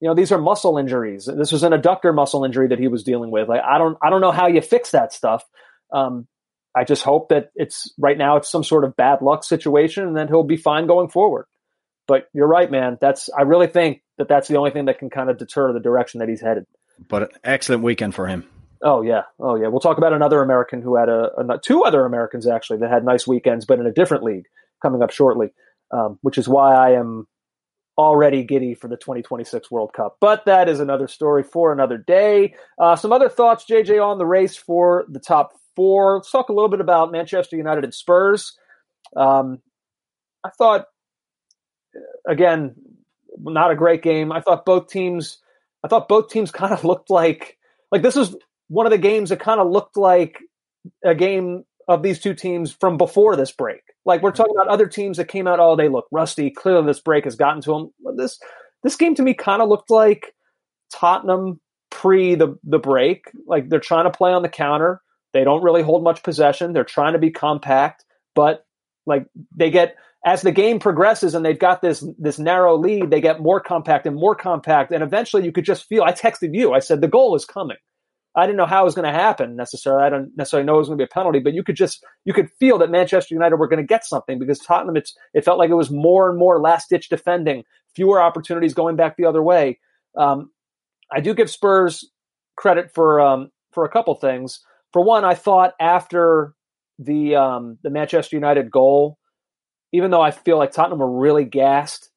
You 0.00 0.08
know, 0.08 0.14
these 0.14 0.32
are 0.32 0.38
muscle 0.38 0.78
injuries. 0.78 1.26
This 1.26 1.52
was 1.52 1.62
an 1.62 1.72
adductor 1.72 2.12
muscle 2.12 2.44
injury 2.44 2.68
that 2.68 2.78
he 2.80 2.88
was 2.88 3.04
dealing 3.04 3.30
with. 3.30 3.48
Like 3.48 3.62
I 3.64 3.78
don't 3.78 3.96
I 4.02 4.10
don't 4.10 4.20
know 4.20 4.32
how 4.32 4.48
you 4.48 4.62
fix 4.62 4.90
that 4.90 5.12
stuff. 5.12 5.44
Um, 5.92 6.26
I 6.76 6.84
just 6.84 7.02
hope 7.02 7.30
that 7.30 7.50
it's 7.54 7.92
right 7.98 8.16
now 8.16 8.36
it's 8.36 8.50
some 8.50 8.64
sort 8.64 8.84
of 8.84 8.96
bad 8.96 9.22
luck 9.22 9.44
situation 9.44 10.06
and 10.06 10.16
then 10.16 10.28
he'll 10.28 10.44
be 10.44 10.56
fine 10.56 10.86
going 10.86 11.08
forward. 11.08 11.46
But 12.06 12.28
you're 12.32 12.48
right, 12.48 12.70
man. 12.70 12.98
That's 13.00 13.28
I 13.36 13.42
really 13.42 13.66
think 13.66 14.02
that 14.18 14.28
that's 14.28 14.48
the 14.48 14.56
only 14.56 14.70
thing 14.70 14.86
that 14.86 14.98
can 14.98 15.10
kind 15.10 15.30
of 15.30 15.38
deter 15.38 15.72
the 15.72 15.80
direction 15.80 16.20
that 16.20 16.28
he's 16.28 16.40
headed. 16.40 16.66
But 17.08 17.22
an 17.22 17.28
excellent 17.44 17.82
weekend 17.82 18.14
for 18.14 18.26
him. 18.26 18.46
Oh 18.82 19.02
yeah, 19.02 19.22
oh 19.38 19.56
yeah. 19.56 19.68
We'll 19.68 19.80
talk 19.80 19.98
about 19.98 20.12
another 20.12 20.42
American 20.42 20.82
who 20.82 20.96
had 20.96 21.08
a, 21.08 21.30
a 21.36 21.58
two 21.58 21.82
other 21.84 22.04
Americans 22.04 22.46
actually 22.46 22.78
that 22.78 22.90
had 22.90 23.04
nice 23.04 23.26
weekends, 23.26 23.64
but 23.64 23.78
in 23.78 23.86
a 23.86 23.92
different 23.92 24.22
league 24.24 24.46
coming 24.82 25.02
up 25.02 25.10
shortly 25.10 25.50
um, 25.90 26.18
which 26.22 26.38
is 26.38 26.48
why 26.48 26.74
I 26.74 26.92
am 26.98 27.26
already 27.98 28.44
giddy 28.44 28.74
for 28.74 28.88
the 28.88 28.96
2026 28.96 29.70
World 29.70 29.92
Cup. 29.92 30.16
But 30.20 30.46
that 30.46 30.68
is 30.68 30.80
another 30.80 31.08
story 31.08 31.42
for 31.42 31.72
another 31.72 31.98
day. 31.98 32.54
Uh, 32.78 32.96
some 32.96 33.12
other 33.12 33.28
thoughts, 33.28 33.64
JJ, 33.68 34.02
on 34.04 34.18
the 34.18 34.26
race 34.26 34.56
for 34.56 35.04
the 35.08 35.20
top 35.20 35.52
four. 35.76 36.16
Let's 36.16 36.30
talk 36.30 36.48
a 36.48 36.52
little 36.52 36.68
bit 36.68 36.80
about 36.80 37.12
Manchester 37.12 37.56
United 37.56 37.84
and 37.84 37.94
Spurs. 37.94 38.56
Um, 39.16 39.58
I 40.44 40.50
thought, 40.50 40.86
again, 42.26 42.74
not 43.38 43.70
a 43.70 43.76
great 43.76 44.02
game. 44.02 44.32
I 44.32 44.40
thought 44.40 44.64
both 44.64 44.88
teams. 44.88 45.38
I 45.84 45.88
thought 45.88 46.08
both 46.08 46.28
teams 46.28 46.50
kind 46.52 46.72
of 46.72 46.84
looked 46.84 47.10
like 47.10 47.58
like 47.90 48.02
this 48.02 48.16
was 48.16 48.36
one 48.68 48.86
of 48.86 48.92
the 48.92 48.98
games 48.98 49.30
that 49.30 49.40
kind 49.40 49.60
of 49.60 49.70
looked 49.70 49.96
like 49.96 50.38
a 51.04 51.14
game 51.14 51.64
of 51.88 52.02
these 52.02 52.20
two 52.20 52.34
teams 52.34 52.72
from 52.72 52.96
before 52.96 53.36
this 53.36 53.50
break. 53.50 53.82
Like 54.04 54.22
we're 54.22 54.30
talking 54.30 54.54
about 54.54 54.68
other 54.68 54.86
teams 54.86 55.16
that 55.16 55.26
came 55.26 55.46
out, 55.46 55.60
oh, 55.60 55.76
they 55.76 55.88
look 55.88 56.06
rusty. 56.10 56.50
Clearly, 56.50 56.86
this 56.86 57.00
break 57.00 57.24
has 57.24 57.36
gotten 57.36 57.60
to 57.62 57.72
them. 57.72 58.16
This 58.16 58.38
this 58.82 58.96
game 58.96 59.14
to 59.16 59.22
me 59.22 59.34
kind 59.34 59.60
of 59.60 59.68
looked 59.68 59.90
like 59.90 60.34
Tottenham 60.92 61.60
pre 61.90 62.34
the 62.34 62.56
the 62.64 62.78
break. 62.78 63.24
Like 63.46 63.68
they're 63.68 63.80
trying 63.80 64.04
to 64.04 64.16
play 64.16 64.32
on 64.32 64.42
the 64.42 64.48
counter. 64.48 65.02
They 65.32 65.44
don't 65.44 65.62
really 65.62 65.82
hold 65.82 66.02
much 66.02 66.22
possession. 66.22 66.72
They're 66.72 66.84
trying 66.84 67.12
to 67.12 67.18
be 67.18 67.30
compact, 67.30 68.04
but 68.34 68.64
like 69.06 69.26
they 69.54 69.70
get 69.70 69.96
as 70.24 70.42
the 70.42 70.52
game 70.52 70.78
progresses 70.78 71.34
and 71.34 71.44
they've 71.44 71.58
got 71.58 71.80
this 71.80 72.04
this 72.18 72.38
narrow 72.38 72.76
lead, 72.76 73.10
they 73.10 73.20
get 73.20 73.40
more 73.40 73.60
compact 73.60 74.06
and 74.06 74.16
more 74.16 74.34
compact, 74.34 74.92
and 74.92 75.02
eventually 75.02 75.44
you 75.44 75.52
could 75.52 75.64
just 75.64 75.86
feel. 75.86 76.02
I 76.02 76.12
texted 76.12 76.50
you. 76.52 76.72
I 76.72 76.80
said 76.80 77.00
the 77.00 77.08
goal 77.08 77.34
is 77.34 77.44
coming. 77.44 77.78
I 78.36 78.46
didn't 78.46 78.58
know 78.58 78.66
how 78.66 78.82
it 78.82 78.84
was 78.84 78.94
going 78.94 79.12
to 79.12 79.18
happen 79.18 79.56
necessarily. 79.56 80.04
I 80.04 80.08
don't 80.08 80.30
necessarily 80.36 80.64
know 80.64 80.76
it 80.76 80.78
was 80.78 80.88
going 80.88 80.98
to 80.98 81.04
be 81.04 81.08
a 81.10 81.12
penalty, 81.12 81.40
but 81.40 81.52
you 81.52 81.64
could 81.64 81.74
just 81.74 82.04
you 82.24 82.32
could 82.32 82.50
feel 82.58 82.78
that 82.78 82.90
Manchester 82.90 83.34
United 83.34 83.56
were 83.56 83.68
going 83.68 83.82
to 83.82 83.86
get 83.86 84.04
something 84.04 84.38
because 84.38 84.58
Tottenham. 84.58 84.96
It's 84.96 85.16
it 85.34 85.44
felt 85.44 85.58
like 85.58 85.70
it 85.70 85.74
was 85.74 85.90
more 85.90 86.28
and 86.28 86.38
more 86.38 86.60
last 86.60 86.90
ditch 86.90 87.08
defending, 87.08 87.64
fewer 87.94 88.20
opportunities 88.20 88.74
going 88.74 88.96
back 88.96 89.16
the 89.16 89.24
other 89.24 89.42
way. 89.42 89.78
Um, 90.16 90.50
I 91.12 91.20
do 91.20 91.34
give 91.34 91.50
Spurs 91.50 92.08
credit 92.56 92.92
for 92.94 93.20
um, 93.20 93.50
for 93.72 93.84
a 93.84 93.90
couple 93.90 94.14
things. 94.14 94.60
For 94.92 95.02
one, 95.02 95.24
I 95.24 95.34
thought 95.34 95.74
after 95.80 96.54
the 96.98 97.36
um, 97.36 97.78
the 97.82 97.90
Manchester 97.90 98.36
United 98.36 98.70
goal, 98.70 99.18
even 99.92 100.10
though 100.10 100.22
I 100.22 100.30
feel 100.30 100.58
like 100.58 100.72
Tottenham 100.72 100.98
were 100.98 101.18
really 101.18 101.44
gassed 101.44 102.10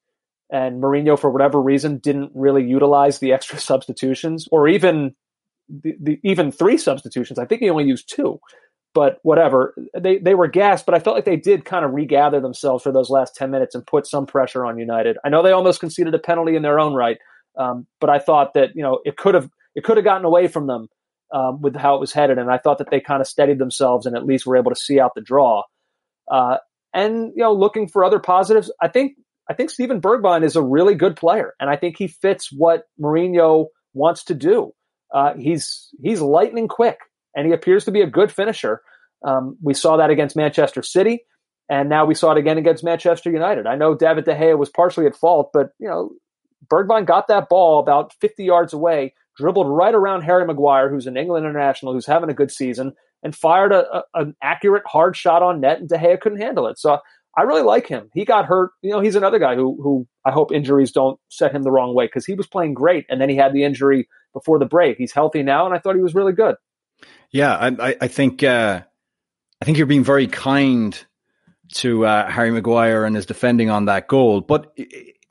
and 0.50 0.82
Mourinho 0.82 1.18
for 1.18 1.30
whatever 1.30 1.60
reason 1.60 1.98
didn't 1.98 2.30
really 2.34 2.64
utilize 2.64 3.18
the 3.18 3.32
extra 3.32 3.58
substitutions 3.70 4.48
or 4.50 4.68
even 4.68 5.14
the, 5.68 5.94
the 6.00 6.20
even 6.22 6.52
three 6.52 6.76
substitutions. 6.76 7.38
I 7.38 7.46
think 7.46 7.62
he 7.62 7.70
only 7.70 7.84
used 7.84 8.12
two, 8.14 8.40
but 8.92 9.18
whatever. 9.22 9.74
They 9.98 10.18
they 10.18 10.34
were 10.34 10.48
gassed, 10.48 10.86
but 10.86 10.94
I 10.94 10.98
felt 10.98 11.16
like 11.16 11.24
they 11.24 11.36
did 11.36 11.64
kind 11.64 11.84
of 11.84 11.92
regather 11.92 12.40
themselves 12.40 12.82
for 12.82 12.92
those 12.92 13.10
last 13.10 13.34
ten 13.34 13.50
minutes 13.50 13.74
and 13.74 13.86
put 13.86 14.06
some 14.06 14.26
pressure 14.26 14.66
on 14.66 14.78
United. 14.78 15.16
I 15.24 15.30
know 15.30 15.42
they 15.42 15.52
almost 15.52 15.80
conceded 15.80 16.14
a 16.14 16.18
penalty 16.18 16.56
in 16.56 16.62
their 16.62 16.78
own 16.78 16.94
right, 16.94 17.18
um, 17.56 17.86
but 18.00 18.10
I 18.10 18.18
thought 18.18 18.54
that 18.54 18.70
you 18.74 18.82
know 18.82 19.00
it 19.04 19.16
could 19.16 19.34
have 19.34 19.48
it 19.74 19.84
could 19.84 19.96
have 19.96 20.04
gotten 20.04 20.26
away 20.26 20.48
from 20.48 20.66
them 20.66 20.88
um, 21.34 21.60
with 21.60 21.74
how 21.74 21.96
it 21.96 22.00
was 22.00 22.12
headed, 22.12 22.38
and 22.38 22.50
I 22.50 22.58
thought 22.58 22.78
that 22.78 22.90
they 22.90 23.00
kind 23.00 23.20
of 23.20 23.26
steadied 23.26 23.58
themselves 23.58 24.06
and 24.06 24.16
at 24.16 24.24
least 24.24 24.46
were 24.46 24.56
able 24.56 24.70
to 24.70 24.80
see 24.80 25.00
out 25.00 25.12
the 25.16 25.20
draw. 25.20 25.64
Uh, 26.30 26.58
and 26.94 27.32
you 27.34 27.42
know, 27.42 27.52
looking 27.52 27.88
for 27.88 28.04
other 28.04 28.20
positives, 28.20 28.72
I 28.80 28.88
think 28.88 29.16
I 29.50 29.54
think 29.54 29.70
Steven 29.70 30.00
Bergwijn 30.00 30.44
is 30.44 30.54
a 30.54 30.62
really 30.62 30.94
good 30.94 31.16
player, 31.16 31.54
and 31.58 31.68
I 31.68 31.76
think 31.76 31.98
he 31.98 32.06
fits 32.06 32.50
what 32.52 32.84
Mourinho 33.02 33.66
wants 33.92 34.24
to 34.24 34.34
do. 34.34 34.72
Uh, 35.12 35.34
he's 35.36 35.88
he's 36.00 36.20
lightning 36.20 36.68
quick, 36.68 36.98
and 37.34 37.46
he 37.46 37.52
appears 37.52 37.84
to 37.86 37.90
be 37.90 38.00
a 38.00 38.06
good 38.06 38.30
finisher. 38.30 38.80
Um, 39.26 39.56
we 39.60 39.74
saw 39.74 39.96
that 39.96 40.10
against 40.10 40.36
Manchester 40.36 40.82
City, 40.82 41.24
and 41.68 41.88
now 41.88 42.04
we 42.04 42.14
saw 42.14 42.30
it 42.30 42.38
again 42.38 42.58
against 42.58 42.84
Manchester 42.84 43.32
United. 43.32 43.66
I 43.66 43.74
know 43.74 43.96
David 43.96 44.24
De 44.24 44.34
Gea 44.34 44.56
was 44.56 44.70
partially 44.70 45.06
at 45.06 45.16
fault, 45.16 45.50
but 45.52 45.70
you 45.80 45.88
know, 45.88 46.10
Bergwijn 46.72 47.06
got 47.06 47.26
that 47.26 47.48
ball 47.48 47.80
about 47.80 48.12
50 48.20 48.44
yards 48.44 48.72
away, 48.72 49.14
dribbled 49.36 49.68
right 49.68 49.94
around 49.94 50.22
Harry 50.22 50.46
Maguire, 50.46 50.88
who's 50.88 51.06
an 51.06 51.16
England 51.16 51.44
international, 51.44 51.92
who's 51.92 52.06
having 52.06 52.30
a 52.30 52.34
good 52.34 52.50
season, 52.50 52.92
and 53.22 53.34
fired 53.34 53.72
a, 53.72 53.98
a, 53.98 54.02
an 54.14 54.36
accurate, 54.42 54.84
hard 54.86 55.16
shot 55.16 55.42
on 55.42 55.60
net, 55.60 55.80
and 55.80 55.88
De 55.88 55.96
Gea 55.96 56.20
couldn't 56.20 56.40
handle 56.40 56.66
it. 56.66 56.78
So 56.78 56.98
I 57.36 57.42
really 57.42 57.62
like 57.62 57.86
him. 57.86 58.10
He 58.14 58.24
got 58.24 58.46
hurt. 58.46 58.70
You 58.82 58.90
know, 58.90 59.00
he's 59.00 59.16
another 59.16 59.38
guy 59.38 59.54
who 59.54 59.80
who 59.82 60.06
I 60.24 60.30
hope 60.30 60.52
injuries 60.52 60.92
don't 60.92 61.18
set 61.28 61.52
him 61.52 61.62
the 61.62 61.70
wrong 61.70 61.94
way 61.94 62.06
because 62.06 62.26
he 62.26 62.34
was 62.34 62.46
playing 62.46 62.74
great, 62.74 63.06
and 63.08 63.20
then 63.20 63.28
he 63.28 63.36
had 63.36 63.52
the 63.52 63.64
injury 63.64 64.08
before 64.32 64.58
the 64.58 64.66
break. 64.66 64.98
He's 64.98 65.12
healthy 65.12 65.42
now, 65.42 65.66
and 65.66 65.74
I 65.74 65.78
thought 65.78 65.96
he 65.96 66.02
was 66.02 66.14
really 66.14 66.32
good. 66.32 66.56
Yeah, 67.30 67.54
I, 67.54 67.96
I 68.00 68.08
think 68.08 68.42
uh, 68.42 68.82
I 69.60 69.64
think 69.64 69.78
you're 69.78 69.86
being 69.86 70.04
very 70.04 70.26
kind 70.26 70.96
to 71.74 72.06
uh, 72.06 72.30
Harry 72.30 72.50
Maguire 72.50 73.04
and 73.04 73.16
his 73.16 73.26
defending 73.26 73.70
on 73.70 73.86
that 73.86 74.06
goal, 74.06 74.40
but 74.40 74.76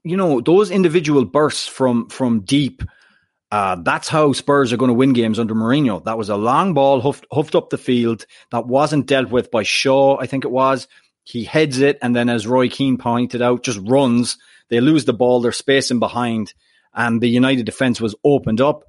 you 0.03 0.17
know 0.17 0.41
those 0.41 0.71
individual 0.71 1.25
bursts 1.25 1.67
from 1.67 2.09
from 2.09 2.41
deep. 2.41 2.83
Uh, 3.53 3.75
that's 3.83 4.07
how 4.07 4.33
Spurs 4.33 4.73
are 4.73 4.77
going 4.77 4.89
to 4.89 4.95
win 4.95 5.13
games 5.13 5.37
under 5.37 5.53
Mourinho. 5.53 6.03
That 6.05 6.17
was 6.17 6.29
a 6.29 6.35
long 6.35 6.73
ball 6.73 7.01
huffed, 7.01 7.27
huffed 7.31 7.53
up 7.53 7.69
the 7.69 7.77
field 7.77 8.25
that 8.49 8.65
wasn't 8.65 9.05
dealt 9.05 9.29
with 9.29 9.51
by 9.51 9.61
Shaw, 9.61 10.17
I 10.19 10.25
think 10.25 10.43
it 10.43 10.49
was. 10.49 10.87
He 11.23 11.43
heads 11.43 11.79
it, 11.79 11.99
and 12.01 12.15
then, 12.15 12.29
as 12.29 12.47
Roy 12.47 12.67
Keane 12.67 12.97
pointed 12.97 13.43
out, 13.43 13.61
just 13.61 13.79
runs. 13.83 14.39
They 14.69 14.81
lose 14.81 15.05
the 15.05 15.13
ball. 15.13 15.39
They're 15.39 15.51
spacing 15.51 15.99
behind, 15.99 16.55
and 16.95 17.21
the 17.21 17.29
United 17.29 17.67
defense 17.67 18.01
was 18.01 18.15
opened 18.23 18.59
up. 18.59 18.85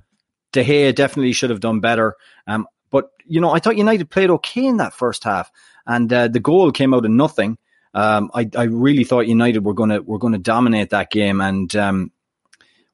De 0.53 0.65
Gea 0.65 0.95
definitely 0.95 1.35
should 1.35 1.51
have 1.51 1.61
done 1.61 1.81
better. 1.81 2.17
Um, 2.47 2.67
but 2.91 3.11
you 3.27 3.43
know, 3.43 3.51
I 3.51 3.59
thought 3.59 3.77
United 3.77 4.09
played 4.09 4.31
okay 4.31 4.65
in 4.65 4.79
that 4.79 4.95
first 4.95 5.25
half, 5.25 5.53
and 5.87 6.11
uh, 6.11 6.29
the 6.29 6.41
goal 6.41 6.73
came 6.73 6.95
out 6.95 7.05
of 7.05 7.11
nothing. 7.11 7.59
Um, 7.93 8.31
I, 8.33 8.49
I, 8.57 8.63
really 8.63 9.05
thought 9.05 9.29
United 9.29 9.63
were 9.63 9.75
going 9.75 9.91
to 9.91 10.01
were 10.01 10.19
going 10.19 10.33
to 10.33 10.39
dominate 10.39 10.89
that 10.91 11.11
game, 11.11 11.43
and 11.43 11.77
um, 11.77 12.13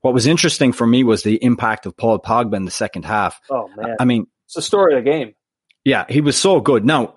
what 0.03 0.15
was 0.15 0.27
interesting 0.27 0.73
for 0.73 0.87
me 0.87 1.05
was 1.05 1.23
the 1.23 1.37
impact 1.43 1.87
of 1.87 1.97
Paul 1.97 2.19
Pogba 2.19 2.55
in 2.55 2.65
the 2.65 2.71
second 2.71 3.05
half. 3.05 3.41
Oh 3.51 3.69
man! 3.77 3.97
I 3.99 4.05
mean, 4.05 4.27
it's 4.47 4.55
the 4.55 4.63
story 4.63 4.97
of 4.97 5.05
the 5.05 5.11
game. 5.11 5.35
Yeah, 5.85 6.05
he 6.09 6.21
was 6.21 6.37
so 6.37 6.61
good. 6.61 6.85
Now, 6.85 7.15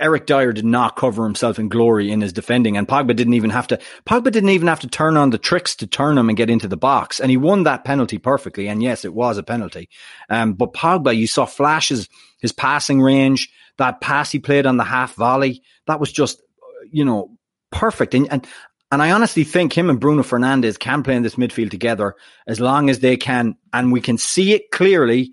Eric 0.00 0.26
Dier 0.26 0.52
did 0.52 0.64
not 0.64 0.96
cover 0.96 1.24
himself 1.24 1.58
in 1.58 1.68
glory 1.68 2.10
in 2.10 2.20
his 2.20 2.32
defending, 2.32 2.76
and 2.76 2.86
Pogba 2.86 3.14
didn't 3.16 3.34
even 3.34 3.50
have 3.50 3.66
to. 3.68 3.80
Pogba 4.06 4.30
didn't 4.30 4.50
even 4.50 4.68
have 4.68 4.80
to 4.80 4.88
turn 4.88 5.16
on 5.16 5.30
the 5.30 5.38
tricks 5.38 5.76
to 5.76 5.86
turn 5.86 6.16
him 6.16 6.28
and 6.28 6.36
get 6.36 6.50
into 6.50 6.68
the 6.68 6.76
box, 6.76 7.20
and 7.20 7.30
he 7.30 7.36
won 7.36 7.64
that 7.64 7.84
penalty 7.84 8.18
perfectly. 8.18 8.68
And 8.68 8.82
yes, 8.82 9.04
it 9.04 9.14
was 9.14 9.38
a 9.38 9.42
penalty. 9.42 9.88
Um, 10.28 10.54
but 10.54 10.72
Pogba, 10.72 11.16
you 11.16 11.26
saw 11.26 11.46
flashes, 11.46 12.08
his 12.40 12.52
passing 12.52 13.00
range, 13.00 13.50
that 13.78 14.00
pass 14.00 14.30
he 14.30 14.38
played 14.38 14.66
on 14.66 14.76
the 14.76 14.84
half 14.84 15.14
volley, 15.14 15.62
that 15.86 16.00
was 16.00 16.12
just, 16.12 16.42
you 16.90 17.04
know, 17.04 17.36
perfect. 17.70 18.14
And 18.14 18.30
and 18.30 18.46
and 18.92 19.02
I 19.02 19.10
honestly 19.10 19.42
think 19.42 19.72
him 19.72 19.90
and 19.90 19.98
Bruno 19.98 20.22
Fernandes 20.22 20.78
can 20.78 21.02
play 21.02 21.16
in 21.16 21.24
this 21.24 21.34
midfield 21.34 21.70
together 21.70 22.14
as 22.46 22.60
long 22.60 22.90
as 22.90 23.00
they 23.00 23.16
can, 23.16 23.56
and 23.72 23.90
we 23.90 24.00
can 24.00 24.18
see 24.18 24.52
it 24.52 24.70
clearly 24.70 25.32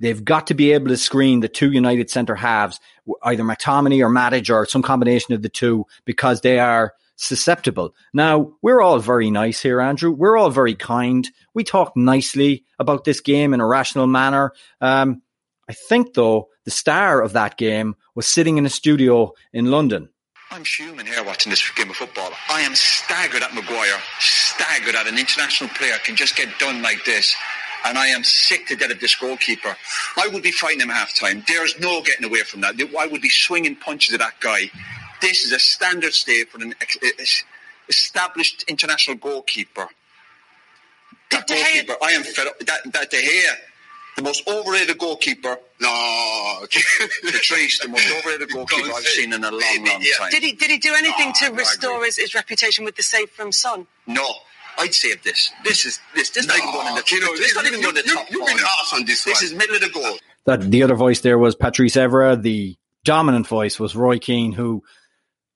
They've 0.00 0.24
got 0.24 0.46
to 0.46 0.54
be 0.54 0.72
able 0.72 0.88
to 0.88 0.96
screen 0.96 1.40
the 1.40 1.48
two 1.48 1.70
United 1.70 2.10
centre 2.10 2.34
halves, 2.34 2.80
either 3.22 3.44
McTominay 3.44 4.00
or 4.00 4.08
Matic 4.10 4.52
or 4.52 4.64
some 4.66 4.82
combination 4.82 5.34
of 5.34 5.42
the 5.42 5.50
two, 5.50 5.86
because 6.06 6.40
they 6.40 6.58
are 6.58 6.94
susceptible. 7.16 7.94
Now, 8.14 8.54
we're 8.62 8.80
all 8.80 8.98
very 8.98 9.30
nice 9.30 9.60
here, 9.60 9.80
Andrew. 9.80 10.10
We're 10.10 10.38
all 10.38 10.48
very 10.48 10.74
kind. 10.74 11.28
We 11.52 11.64
talk 11.64 11.94
nicely 11.96 12.64
about 12.78 13.04
this 13.04 13.20
game 13.20 13.52
in 13.52 13.60
a 13.60 13.66
rational 13.66 14.06
manner. 14.06 14.52
Um, 14.80 15.20
I 15.68 15.74
think 15.74 16.14
though 16.14 16.48
the 16.64 16.70
star 16.70 17.20
of 17.20 17.34
that 17.34 17.58
game 17.58 17.94
was 18.14 18.26
sitting 18.26 18.56
in 18.56 18.64
a 18.64 18.70
studio 18.70 19.34
in 19.52 19.70
London. 19.70 20.08
I'm 20.52 20.64
human 20.64 21.06
here 21.06 21.22
watching 21.22 21.50
this 21.50 21.70
game 21.70 21.90
of 21.90 21.96
football. 21.96 22.32
I 22.48 22.62
am 22.62 22.74
staggered 22.74 23.42
at 23.42 23.54
Maguire, 23.54 24.00
staggered 24.18 24.96
at 24.96 25.06
an 25.06 25.16
international 25.16 25.70
player 25.70 25.94
can 26.04 26.16
just 26.16 26.34
get 26.34 26.48
done 26.58 26.82
like 26.82 27.04
this. 27.04 27.36
And 27.84 27.96
I 27.96 28.08
am 28.08 28.24
sick 28.24 28.66
to 28.66 28.76
death 28.76 28.90
of 28.90 29.00
this 29.00 29.14
goalkeeper. 29.14 29.76
I 30.18 30.26
would 30.26 30.42
be 30.42 30.50
fighting 30.50 30.80
him 30.80 30.88
half 30.88 31.14
time. 31.14 31.44
There's 31.46 31.78
no 31.78 32.02
getting 32.02 32.24
away 32.26 32.40
from 32.40 32.62
that. 32.62 32.74
I 32.98 33.06
would 33.06 33.22
be 33.22 33.30
swinging 33.30 33.76
punches 33.76 34.12
at 34.12 34.20
that 34.20 34.40
guy. 34.40 34.70
This 35.22 35.44
is 35.44 35.52
a 35.52 35.58
standard 35.60 36.12
stay 36.12 36.44
for 36.44 36.60
an 36.60 36.74
established 37.88 38.64
international 38.64 39.18
goalkeeper. 39.18 39.88
That 41.30 41.46
goalkeeper, 41.46 41.94
I 42.02 42.10
am 42.10 42.24
fed 42.24 42.48
up. 42.48 42.58
That, 42.58 42.92
that 42.92 43.10
De 43.10 43.22
Gea, 43.22 43.54
the 44.16 44.22
most 44.22 44.46
overrated 44.48 44.98
goalkeeper. 44.98 45.58
No, 45.80 46.58
Patrice, 47.22 47.78
the 47.78 47.88
most 47.88 48.10
overrated 48.18 48.50
goalkeeper 48.50 48.90
I've 48.94 49.04
seen 49.04 49.32
in 49.32 49.44
a 49.44 49.50
long, 49.50 49.60
long 49.60 50.02
time. 50.18 50.30
Did 50.30 50.42
he 50.42 50.52
did 50.52 50.70
he 50.70 50.78
do 50.78 50.94
anything 50.94 51.32
oh, 51.34 51.46
to 51.46 51.54
restore 51.54 52.04
his, 52.04 52.16
his 52.16 52.34
reputation 52.34 52.84
with 52.84 52.96
the 52.96 53.02
save 53.02 53.30
from 53.30 53.52
Son? 53.52 53.86
No. 54.06 54.26
I'd 54.78 54.94
save 54.94 55.22
this. 55.22 55.50
This 55.64 55.84
is 55.84 56.00
this. 56.14 56.30
This 56.30 56.46
no, 56.46 56.54
not 56.54 56.62
even 56.62 56.72
going 56.72 56.86
in 56.88 56.94
the. 56.94 57.04
You 57.10 57.20
know, 57.20 57.36
this 57.36 57.54
not 57.54 57.66
even 57.66 57.82
going 57.82 57.96
in 57.96 58.06
the 58.06 58.12
top. 58.14 58.30
You've 58.30 58.46
been 58.46 58.56
harsh 58.58 58.94
on 58.94 59.04
this. 59.04 59.24
This 59.24 59.42
one. 59.42 59.44
is 59.44 59.54
middle 59.54 59.76
of 59.76 59.82
the 59.82 59.90
goal. 59.90 60.16
That 60.46 60.70
the 60.70 60.82
other 60.82 60.94
voice 60.94 61.20
there 61.20 61.38
was 61.38 61.54
Patrice 61.54 61.96
Evra. 61.96 62.40
The 62.40 62.76
dominant 63.04 63.46
voice 63.46 63.78
was 63.78 63.96
Roy 63.96 64.18
Keane, 64.18 64.52
who, 64.52 64.82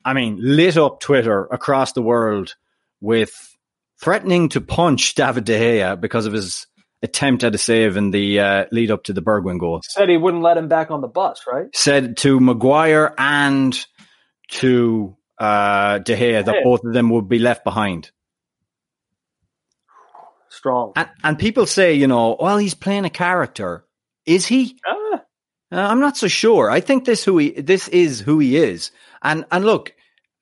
I 0.05 0.13
mean, 0.13 0.39
lit 0.41 0.77
up 0.77 1.01
Twitter 1.01 1.45
across 1.47 1.93
the 1.93 2.03
world 2.03 2.55
with 3.01 3.57
threatening 4.01 4.51
to 4.51 4.61
punch 4.61 5.15
David 5.15 5.45
De 5.45 5.59
Gea 5.59 6.01
because 6.01 6.27
of 6.27 6.33
his 6.33 6.67
attempt 7.05 7.45
at 7.45 7.55
a 7.55 7.59
save 7.59 7.97
in 7.97 8.11
the 8.11 8.41
uh, 8.41 8.65
lead 8.73 8.91
up 8.91 9.05
to 9.05 9.13
the 9.13 9.23
Bergwijn 9.23 9.61
goal. 9.61 9.81
Said 9.85 10.09
he 10.09 10.17
wouldn't 10.17 10.43
let 10.43 10.57
him 10.57 10.69
back 10.69 10.91
on 10.91 11.03
the 11.03 11.09
bus, 11.09 11.45
right? 11.47 11.67
Said 11.75 12.17
to 12.19 12.41
Maguire 12.41 13.15
and 13.17 13.79
to 14.49 15.17
uh, 15.39 15.99
De 15.99 16.17
Gea 16.17 16.45
that 16.45 16.65
both 16.65 16.83
of 16.85 16.93
them 16.93 17.11
would 17.11 17.29
be 17.29 17.39
left 17.39 17.63
behind. 17.63 18.11
Strong. 20.49 20.93
And, 20.97 21.09
and, 21.23 21.39
people 21.39 21.67
say, 21.67 21.95
you 21.95 22.07
know, 22.07 22.37
well, 22.41 22.59
he's 22.59 22.75
playing 22.75 23.05
a 23.05 23.11
character. 23.11 23.85
Is 24.25 24.47
he? 24.47 24.79
Ah. 24.87 25.23
Uh, 25.73 25.81
I'm 25.81 26.01
not 26.01 26.17
so 26.17 26.29
sure. 26.29 26.71
I 26.71 26.81
think 26.81 27.05
this 27.05 27.25
who 27.25 27.39
he 27.39 27.51
this 27.51 27.89
is 27.89 28.21
who 28.21 28.39
he 28.39 28.57
is. 28.57 28.93
And 29.23 29.45
and 29.51 29.65
look, 29.65 29.93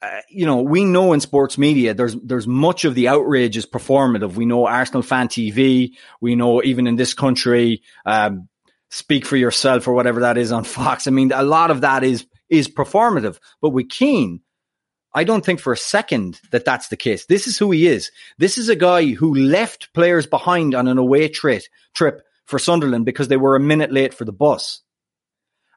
uh, 0.02 0.20
you 0.28 0.44
know, 0.44 0.60
we 0.60 0.84
know 0.84 1.12
in 1.12 1.20
sports 1.20 1.56
media 1.56 1.94
there's 1.94 2.16
there's 2.16 2.46
much 2.46 2.84
of 2.84 2.96
the 2.96 3.06
outrage 3.06 3.56
is 3.56 3.66
performative. 3.66 4.34
We 4.34 4.46
know 4.46 4.66
Arsenal 4.66 5.02
fan 5.02 5.28
TV. 5.28 5.92
We 6.20 6.34
know 6.34 6.60
even 6.62 6.88
in 6.88 6.96
this 6.96 7.14
country, 7.14 7.82
um, 8.04 8.48
speak 8.90 9.24
for 9.24 9.36
yourself 9.36 9.86
or 9.86 9.94
whatever 9.94 10.20
that 10.20 10.36
is 10.36 10.50
on 10.50 10.64
Fox. 10.76 11.06
I 11.06 11.10
mean, 11.10 11.30
a 11.32 11.44
lot 11.44 11.70
of 11.70 11.82
that 11.82 12.02
is 12.02 12.26
is 12.50 12.68
performative. 12.68 13.38
But 13.60 13.70
with 13.70 13.90
Keane, 13.90 14.40
I 15.14 15.22
don't 15.22 15.44
think 15.44 15.60
for 15.60 15.72
a 15.72 15.76
second 15.76 16.40
that 16.50 16.64
that's 16.64 16.88
the 16.88 16.96
case. 16.96 17.26
This 17.26 17.46
is 17.46 17.56
who 17.56 17.70
he 17.70 17.86
is. 17.86 18.10
This 18.38 18.58
is 18.58 18.68
a 18.68 18.76
guy 18.76 19.12
who 19.12 19.34
left 19.34 19.92
players 19.94 20.26
behind 20.26 20.74
on 20.74 20.88
an 20.88 20.98
away 20.98 21.28
trip 21.28 21.62
trip 21.94 22.22
for 22.44 22.58
Sunderland 22.58 23.06
because 23.06 23.28
they 23.28 23.36
were 23.36 23.54
a 23.54 23.60
minute 23.60 23.92
late 23.92 24.14
for 24.14 24.24
the 24.24 24.32
bus. 24.32 24.82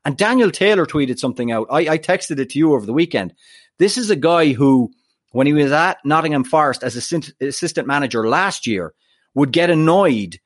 And 0.05 0.15
Daniel 0.15 0.51
Taylor 0.51 0.85
tweeted 0.85 1.17
something 1.17 1.51
out. 1.51 1.67
I, 1.71 1.79
I 1.89 1.97
texted 1.97 2.39
it 2.39 2.51
to 2.51 2.59
you 2.59 2.73
over 2.73 2.85
the 2.85 2.93
weekend. 2.93 3.33
This 3.79 3.97
is 3.97 4.09
a 4.09 4.15
guy 4.15 4.53
who, 4.53 4.91
when 5.31 5.47
he 5.47 5.53
was 5.53 5.71
at 5.71 5.97
Nottingham 6.05 6.43
Forest 6.43 6.83
as 6.83 6.95
assistant 6.95 7.87
manager 7.87 8.27
last 8.27 8.67
year, 8.67 8.93
would 9.33 9.51
get 9.51 9.69
annoyed 9.69 10.39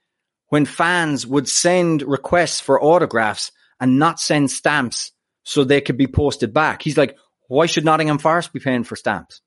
when 0.47 0.65
fans 0.65 1.25
would 1.27 1.47
send 1.47 2.01
requests 2.01 2.59
for 2.59 2.81
autographs 2.81 3.51
and 3.79 3.99
not 3.99 4.19
send 4.19 4.51
stamps 4.51 5.11
so 5.43 5.63
they 5.63 5.81
could 5.81 5.97
be 5.97 6.07
posted 6.07 6.53
back. 6.53 6.81
He's 6.81 6.97
like, 6.97 7.17
why 7.47 7.65
should 7.65 7.85
Nottingham 7.85 8.17
Forest 8.17 8.53
be 8.53 8.59
paying 8.59 8.83
for 8.83 8.95
stamps? 8.95 9.41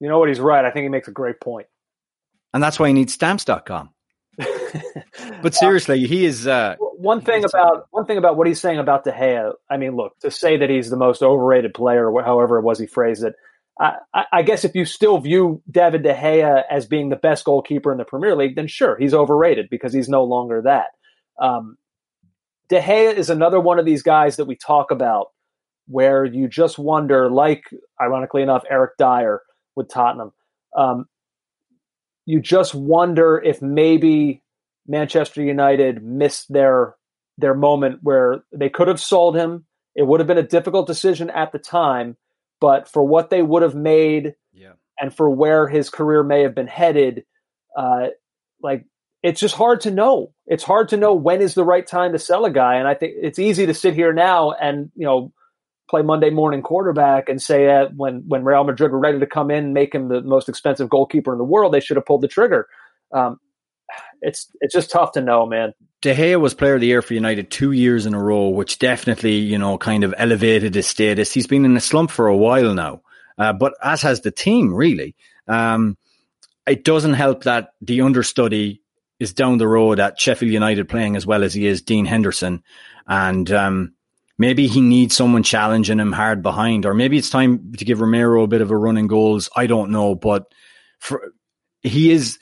You 0.00 0.08
know 0.08 0.18
what? 0.18 0.28
He's 0.28 0.40
right. 0.40 0.64
I 0.64 0.70
think 0.70 0.84
he 0.84 0.88
makes 0.88 1.08
a 1.08 1.12
great 1.12 1.40
point. 1.40 1.66
And 2.52 2.62
that's 2.62 2.78
why 2.78 2.88
he 2.88 2.94
needs 2.94 3.12
stamps.com. 3.12 3.90
but 5.42 5.54
seriously, 5.54 6.06
he 6.06 6.26
is. 6.26 6.46
Uh, 6.46 6.76
one 6.98 7.20
thing 7.20 7.44
about 7.44 7.86
one 7.90 8.06
thing 8.06 8.18
about 8.18 8.36
what 8.36 8.46
he's 8.46 8.60
saying 8.60 8.78
about 8.78 9.04
De 9.04 9.12
Gea. 9.12 9.52
I 9.70 9.76
mean, 9.76 9.96
look 9.96 10.18
to 10.20 10.30
say 10.30 10.58
that 10.58 10.70
he's 10.70 10.90
the 10.90 10.96
most 10.96 11.22
overrated 11.22 11.74
player, 11.74 12.10
however 12.24 12.58
it 12.58 12.62
was 12.62 12.78
he 12.78 12.86
phrased 12.86 13.24
it. 13.24 13.34
I, 13.78 14.24
I, 14.32 14.42
guess 14.42 14.64
if 14.64 14.74
you 14.74 14.86
still 14.86 15.18
view 15.18 15.62
David 15.70 16.02
De 16.02 16.14
Gea 16.14 16.62
as 16.70 16.86
being 16.86 17.10
the 17.10 17.16
best 17.16 17.44
goalkeeper 17.44 17.92
in 17.92 17.98
the 17.98 18.06
Premier 18.06 18.34
League, 18.34 18.56
then 18.56 18.68
sure, 18.68 18.96
he's 18.96 19.12
overrated 19.12 19.68
because 19.70 19.92
he's 19.92 20.08
no 20.08 20.24
longer 20.24 20.62
that. 20.62 20.86
Um, 21.38 21.76
De 22.70 22.80
Gea 22.80 23.14
is 23.14 23.28
another 23.28 23.60
one 23.60 23.78
of 23.78 23.84
these 23.84 24.02
guys 24.02 24.36
that 24.36 24.46
we 24.46 24.56
talk 24.56 24.90
about 24.90 25.26
where 25.88 26.24
you 26.24 26.48
just 26.48 26.78
wonder, 26.78 27.30
like 27.30 27.64
ironically 28.00 28.42
enough, 28.42 28.64
Eric 28.68 28.92
Dier 28.98 29.42
with 29.76 29.90
Tottenham. 29.90 30.32
Um, 30.74 31.06
you 32.24 32.40
just 32.40 32.74
wonder 32.74 33.40
if 33.44 33.60
maybe 33.60 34.42
Manchester 34.88 35.42
United 35.42 36.02
missed 36.02 36.52
their 36.52 36.94
their 37.38 37.54
moment 37.54 38.00
where 38.02 38.42
they 38.52 38.68
could 38.68 38.88
have 38.88 39.00
sold 39.00 39.36
him. 39.36 39.66
It 39.94 40.06
would 40.06 40.20
have 40.20 40.26
been 40.26 40.38
a 40.38 40.42
difficult 40.42 40.86
decision 40.86 41.30
at 41.30 41.52
the 41.52 41.58
time, 41.58 42.16
but 42.60 42.88
for 42.88 43.04
what 43.04 43.30
they 43.30 43.42
would 43.42 43.62
have 43.62 43.74
made 43.74 44.34
yeah. 44.52 44.72
and 44.98 45.14
for 45.14 45.28
where 45.28 45.68
his 45.68 45.90
career 45.90 46.22
may 46.22 46.42
have 46.42 46.54
been 46.54 46.66
headed, 46.66 47.24
uh, 47.76 48.08
like 48.62 48.84
it's 49.22 49.40
just 49.40 49.54
hard 49.54 49.82
to 49.82 49.90
know. 49.90 50.32
It's 50.46 50.64
hard 50.64 50.90
to 50.90 50.96
know 50.96 51.14
when 51.14 51.40
is 51.40 51.54
the 51.54 51.64
right 51.64 51.86
time 51.86 52.12
to 52.12 52.18
sell 52.18 52.44
a 52.44 52.50
guy. 52.50 52.76
And 52.76 52.88
I 52.88 52.94
think 52.94 53.14
it's 53.20 53.38
easy 53.38 53.66
to 53.66 53.74
sit 53.74 53.94
here 53.94 54.12
now 54.12 54.52
and 54.52 54.90
you 54.94 55.06
know 55.06 55.32
play 55.88 56.02
Monday 56.02 56.30
morning 56.30 56.62
quarterback 56.62 57.28
and 57.28 57.40
say 57.40 57.66
that 57.66 57.94
when 57.94 58.24
when 58.26 58.44
Real 58.44 58.64
Madrid 58.64 58.92
were 58.92 58.98
ready 58.98 59.18
to 59.18 59.26
come 59.26 59.50
in 59.50 59.64
and 59.64 59.74
make 59.74 59.94
him 59.94 60.08
the 60.08 60.22
most 60.22 60.48
expensive 60.48 60.88
goalkeeper 60.88 61.32
in 61.32 61.38
the 61.38 61.44
world, 61.44 61.72
they 61.72 61.80
should 61.80 61.96
have 61.96 62.06
pulled 62.06 62.22
the 62.22 62.28
trigger. 62.28 62.68
Um, 63.12 63.38
it's 64.20 64.50
it's 64.60 64.74
just 64.74 64.90
tough 64.90 65.12
to 65.12 65.20
know, 65.20 65.46
man. 65.46 65.72
De 66.02 66.14
Gea 66.14 66.40
was 66.40 66.54
Player 66.54 66.74
of 66.74 66.80
the 66.80 66.86
Year 66.86 67.02
for 67.02 67.14
United 67.14 67.50
two 67.50 67.72
years 67.72 68.06
in 68.06 68.14
a 68.14 68.22
row, 68.22 68.48
which 68.48 68.78
definitely 68.78 69.36
you 69.36 69.58
know 69.58 69.78
kind 69.78 70.04
of 70.04 70.14
elevated 70.16 70.74
his 70.74 70.86
status. 70.86 71.32
He's 71.32 71.46
been 71.46 71.64
in 71.64 71.76
a 71.76 71.80
slump 71.80 72.10
for 72.10 72.28
a 72.28 72.36
while 72.36 72.74
now, 72.74 73.02
uh, 73.38 73.52
but 73.52 73.74
as 73.82 74.02
has 74.02 74.20
the 74.20 74.30
team 74.30 74.74
really. 74.74 75.14
Um, 75.48 75.96
it 76.66 76.84
doesn't 76.84 77.14
help 77.14 77.44
that 77.44 77.70
the 77.80 78.00
understudy 78.00 78.82
is 79.20 79.32
down 79.32 79.58
the 79.58 79.68
road 79.68 80.00
at 80.00 80.20
Sheffield 80.20 80.52
United 80.52 80.88
playing 80.88 81.16
as 81.16 81.26
well 81.26 81.44
as 81.44 81.54
he 81.54 81.66
is, 81.66 81.82
Dean 81.82 82.04
Henderson, 82.04 82.62
and 83.06 83.50
um, 83.52 83.94
maybe 84.36 84.66
he 84.66 84.80
needs 84.80 85.16
someone 85.16 85.42
challenging 85.42 86.00
him 86.00 86.12
hard 86.12 86.42
behind, 86.42 86.84
or 86.84 86.94
maybe 86.94 87.16
it's 87.16 87.30
time 87.30 87.72
to 87.78 87.84
give 87.84 88.00
Romero 88.00 88.42
a 88.42 88.48
bit 88.48 88.60
of 88.60 88.70
a 88.70 88.76
run 88.76 88.98
in 88.98 89.06
goals. 89.06 89.48
I 89.56 89.66
don't 89.66 89.90
know, 89.90 90.14
but 90.14 90.52
for, 90.98 91.32
he 91.82 92.10
is 92.10 92.38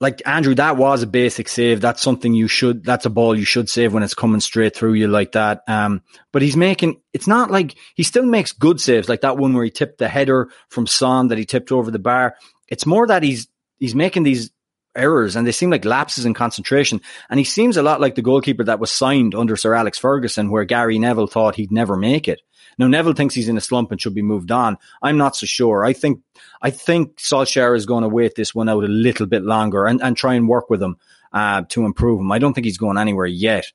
like 0.00 0.22
Andrew. 0.26 0.54
That 0.54 0.76
was 0.76 1.02
a 1.02 1.06
basic 1.06 1.48
save. 1.48 1.80
That's 1.80 2.02
something 2.02 2.32
you 2.34 2.48
should. 2.48 2.84
That's 2.84 3.06
a 3.06 3.10
ball 3.10 3.36
you 3.36 3.44
should 3.44 3.68
save 3.68 3.92
when 3.92 4.02
it's 4.02 4.14
coming 4.14 4.40
straight 4.40 4.74
through 4.74 4.94
you 4.94 5.08
like 5.08 5.32
that. 5.32 5.62
Um, 5.68 6.02
but 6.32 6.42
he's 6.42 6.56
making. 6.56 7.00
It's 7.12 7.26
not 7.26 7.50
like 7.50 7.74
he 7.94 8.02
still 8.02 8.24
makes 8.24 8.52
good 8.52 8.80
saves, 8.80 9.08
like 9.08 9.20
that 9.20 9.36
one 9.36 9.52
where 9.52 9.64
he 9.64 9.70
tipped 9.70 9.98
the 9.98 10.08
header 10.08 10.48
from 10.68 10.86
Son 10.86 11.28
that 11.28 11.38
he 11.38 11.44
tipped 11.44 11.70
over 11.70 11.90
the 11.90 11.98
bar. 11.98 12.36
It's 12.68 12.86
more 12.86 13.06
that 13.06 13.22
he's 13.22 13.48
he's 13.78 13.94
making 13.94 14.22
these 14.22 14.50
errors 14.96 15.36
and 15.36 15.46
they 15.46 15.52
seem 15.52 15.70
like 15.70 15.84
lapses 15.84 16.24
in 16.24 16.34
concentration. 16.34 17.00
And 17.28 17.38
he 17.38 17.44
seems 17.44 17.76
a 17.76 17.82
lot 17.82 18.00
like 18.00 18.14
the 18.14 18.22
goalkeeper 18.22 18.64
that 18.64 18.80
was 18.80 18.90
signed 18.90 19.34
under 19.34 19.56
Sir 19.56 19.74
Alex 19.74 19.98
Ferguson, 19.98 20.50
where 20.50 20.64
Gary 20.64 20.98
Neville 20.98 21.26
thought 21.26 21.56
he'd 21.56 21.72
never 21.72 21.96
make 21.96 22.26
it. 22.26 22.40
Now 22.80 22.86
Neville 22.86 23.12
thinks 23.12 23.34
he's 23.34 23.50
in 23.50 23.58
a 23.58 23.60
slump 23.60 23.92
and 23.92 24.00
should 24.00 24.14
be 24.14 24.22
moved 24.22 24.50
on. 24.50 24.78
I'm 25.02 25.18
not 25.18 25.36
so 25.36 25.44
sure. 25.44 25.84
I 25.84 25.92
think 25.92 26.22
I 26.62 26.70
think 26.70 27.18
Solskjaer 27.18 27.76
is 27.76 27.84
going 27.84 28.02
to 28.02 28.08
wait 28.08 28.34
this 28.34 28.54
one 28.54 28.70
out 28.70 28.82
a 28.82 28.88
little 28.88 29.26
bit 29.26 29.42
longer 29.42 29.84
and, 29.84 30.02
and 30.02 30.16
try 30.16 30.34
and 30.34 30.48
work 30.48 30.70
with 30.70 30.82
him 30.82 30.96
uh, 31.34 31.62
to 31.68 31.84
improve 31.84 32.20
him. 32.20 32.32
I 32.32 32.38
don't 32.38 32.54
think 32.54 32.64
he's 32.64 32.78
going 32.78 32.96
anywhere 32.96 33.26
yet. 33.26 33.66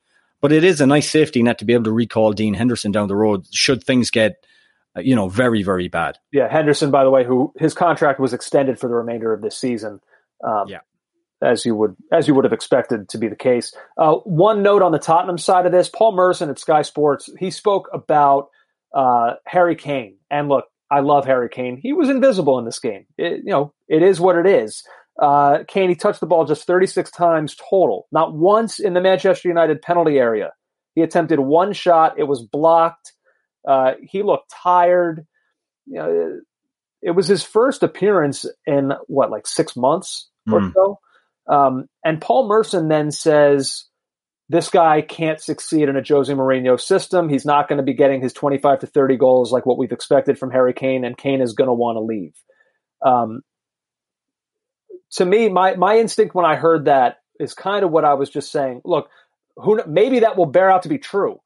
But 0.41 0.51
it 0.51 0.63
is 0.63 0.81
a 0.81 0.87
nice 0.87 1.09
safety 1.09 1.43
net 1.43 1.59
to 1.59 1.65
be 1.65 1.73
able 1.73 1.85
to 1.85 1.91
recall 1.91 2.33
Dean 2.33 2.55
Henderson 2.55 2.91
down 2.91 3.07
the 3.07 3.15
road 3.15 3.45
should 3.51 3.83
things 3.83 4.09
get 4.09 4.43
uh, 4.97 5.01
you 5.01 5.15
know 5.15 5.29
very 5.29 5.61
very 5.61 5.87
bad. 5.87 6.17
Yeah, 6.31 6.51
Henderson 6.51 6.89
by 6.89 7.03
the 7.03 7.11
way 7.11 7.23
who 7.23 7.53
his 7.57 7.75
contract 7.75 8.19
was 8.19 8.33
extended 8.33 8.79
for 8.79 8.87
the 8.87 8.95
remainder 8.95 9.33
of 9.33 9.41
this 9.41 9.55
season. 9.55 10.01
Um, 10.43 10.67
yeah 10.67 10.79
as 11.41 11.65
you 11.65 11.75
would 11.75 11.95
as 12.11 12.27
you 12.27 12.33
would 12.33 12.45
have 12.45 12.53
expected 12.53 13.09
to 13.09 13.17
be 13.17 13.27
the 13.27 13.35
case. 13.35 13.73
Uh, 13.97 14.15
one 14.15 14.63
note 14.63 14.81
on 14.81 14.91
the 14.91 14.99
Tottenham 14.99 15.37
side 15.37 15.65
of 15.67 15.71
this: 15.71 15.89
Paul 15.89 16.13
Merson 16.13 16.49
at 16.49 16.57
Sky 16.57 16.81
Sports 16.81 17.29
he 17.37 17.51
spoke 17.51 17.89
about 17.93 18.49
uh, 18.95 19.33
Harry 19.45 19.75
Kane, 19.75 20.17
and 20.31 20.49
look, 20.49 20.65
I 20.89 21.01
love 21.01 21.25
Harry 21.25 21.49
Kane. 21.49 21.77
He 21.81 21.93
was 21.93 22.09
invisible 22.09 22.57
in 22.59 22.65
this 22.65 22.79
game. 22.79 23.05
It, 23.17 23.41
you 23.43 23.51
know, 23.51 23.73
it 23.87 24.01
is 24.01 24.19
what 24.19 24.37
it 24.37 24.47
is. 24.47 24.83
Uh, 25.21 25.59
Kane 25.67 25.89
he 25.89 25.95
touched 25.95 26.19
the 26.19 26.25
ball 26.25 26.45
just 26.45 26.65
36 26.65 27.11
times 27.11 27.55
total, 27.55 28.07
not 28.11 28.33
once 28.33 28.79
in 28.79 28.93
the 28.93 29.01
Manchester 29.01 29.47
United 29.47 29.81
penalty 29.81 30.17
area. 30.17 30.51
He 30.93 31.01
attempted 31.01 31.39
one 31.39 31.73
shot, 31.73 32.17
it 32.17 32.23
was 32.23 32.41
blocked. 32.41 33.13
Uh, 33.67 33.93
he 34.01 34.23
looked 34.23 34.51
tired. 34.63 35.25
You 35.85 35.95
know, 35.95 36.39
it 37.01 37.11
was 37.11 37.27
his 37.27 37.43
first 37.43 37.83
appearance 37.83 38.45
in 38.65 38.93
what, 39.07 39.31
like 39.31 39.47
six 39.47 39.75
months 39.75 40.29
or 40.51 40.59
mm. 40.59 40.73
so. 40.73 40.99
Um, 41.47 41.85
and 42.03 42.21
Paul 42.21 42.47
Merson 42.47 42.87
then 42.87 43.11
says, 43.11 43.85
this 44.49 44.69
guy 44.69 45.01
can't 45.01 45.41
succeed 45.41 45.89
in 45.89 45.95
a 45.95 46.03
Jose 46.07 46.31
Mourinho 46.31 46.79
system. 46.79 47.29
He's 47.29 47.45
not 47.45 47.67
going 47.67 47.77
to 47.77 47.83
be 47.83 47.93
getting 47.93 48.21
his 48.21 48.33
25 48.33 48.79
to 48.79 48.87
30 48.87 49.17
goals 49.17 49.51
like 49.51 49.65
what 49.65 49.77
we've 49.77 49.91
expected 49.91 50.37
from 50.37 50.51
Harry 50.51 50.73
Kane, 50.73 51.03
and 51.03 51.17
Kane 51.17 51.41
is 51.41 51.53
going 51.53 51.67
to 51.67 51.73
want 51.73 51.95
to 51.95 52.01
leave. 52.01 52.33
Um, 53.03 53.41
to 55.13 55.25
me, 55.25 55.49
my 55.49 55.75
my 55.75 55.97
instinct 55.97 56.35
when 56.35 56.45
I 56.45 56.55
heard 56.55 56.85
that 56.85 57.17
is 57.39 57.53
kind 57.53 57.83
of 57.83 57.91
what 57.91 58.05
I 58.05 58.13
was 58.13 58.29
just 58.29 58.51
saying. 58.51 58.81
Look, 58.85 59.09
who 59.55 59.81
maybe 59.87 60.19
that 60.19 60.37
will 60.37 60.45
bear 60.45 60.69
out 60.69 60.83
to 60.83 60.89
be 60.89 60.97
true, 60.97 61.41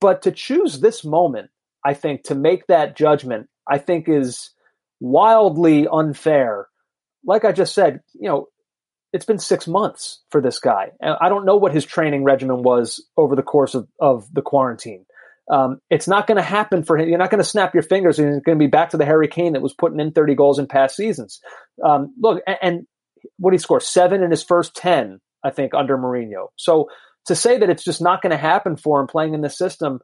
but 0.00 0.22
to 0.22 0.32
choose 0.32 0.80
this 0.80 1.04
moment, 1.04 1.50
I 1.84 1.94
think 1.94 2.24
to 2.24 2.34
make 2.34 2.66
that 2.66 2.96
judgment, 2.96 3.48
I 3.68 3.78
think 3.78 4.08
is 4.08 4.50
wildly 5.00 5.86
unfair. 5.90 6.68
Like 7.24 7.44
I 7.44 7.52
just 7.52 7.74
said, 7.74 8.00
you 8.14 8.28
know, 8.28 8.48
it's 9.12 9.24
been 9.24 9.38
six 9.38 9.66
months 9.66 10.22
for 10.30 10.40
this 10.40 10.58
guy. 10.58 10.90
And 11.00 11.16
I 11.20 11.28
don't 11.28 11.44
know 11.44 11.56
what 11.56 11.74
his 11.74 11.84
training 11.84 12.24
regimen 12.24 12.62
was 12.62 13.04
over 13.16 13.34
the 13.34 13.42
course 13.42 13.74
of, 13.74 13.88
of 14.00 14.32
the 14.32 14.42
quarantine. 14.42 15.04
Um, 15.50 15.80
it's 15.90 16.06
not 16.06 16.28
going 16.28 16.36
to 16.36 16.42
happen 16.42 16.84
for 16.84 16.96
him. 16.96 17.08
You're 17.08 17.18
not 17.18 17.30
going 17.30 17.42
to 17.42 17.48
snap 17.48 17.74
your 17.74 17.82
fingers 17.82 18.18
and 18.18 18.28
he's 18.28 18.42
going 18.42 18.56
to 18.56 18.62
be 18.62 18.68
back 18.68 18.90
to 18.90 18.96
the 18.96 19.04
Harry 19.04 19.26
Kane 19.26 19.54
that 19.54 19.62
was 19.62 19.74
putting 19.74 19.98
in 19.98 20.12
30 20.12 20.36
goals 20.36 20.60
in 20.60 20.68
past 20.68 20.94
seasons. 20.94 21.40
Um, 21.84 22.14
look, 22.20 22.40
and, 22.46 22.56
and 22.62 22.86
what 23.38 23.52
he 23.52 23.58
scored 23.58 23.82
seven 23.82 24.22
in 24.22 24.30
his 24.30 24.44
first 24.44 24.76
10, 24.76 25.20
I 25.44 25.50
think, 25.50 25.74
under 25.74 25.98
Mourinho. 25.98 26.48
So 26.56 26.88
to 27.26 27.34
say 27.34 27.58
that 27.58 27.68
it's 27.68 27.84
just 27.84 28.00
not 28.00 28.22
going 28.22 28.30
to 28.30 28.36
happen 28.36 28.76
for 28.76 29.00
him 29.00 29.08
playing 29.08 29.34
in 29.34 29.40
this 29.40 29.58
system, 29.58 29.98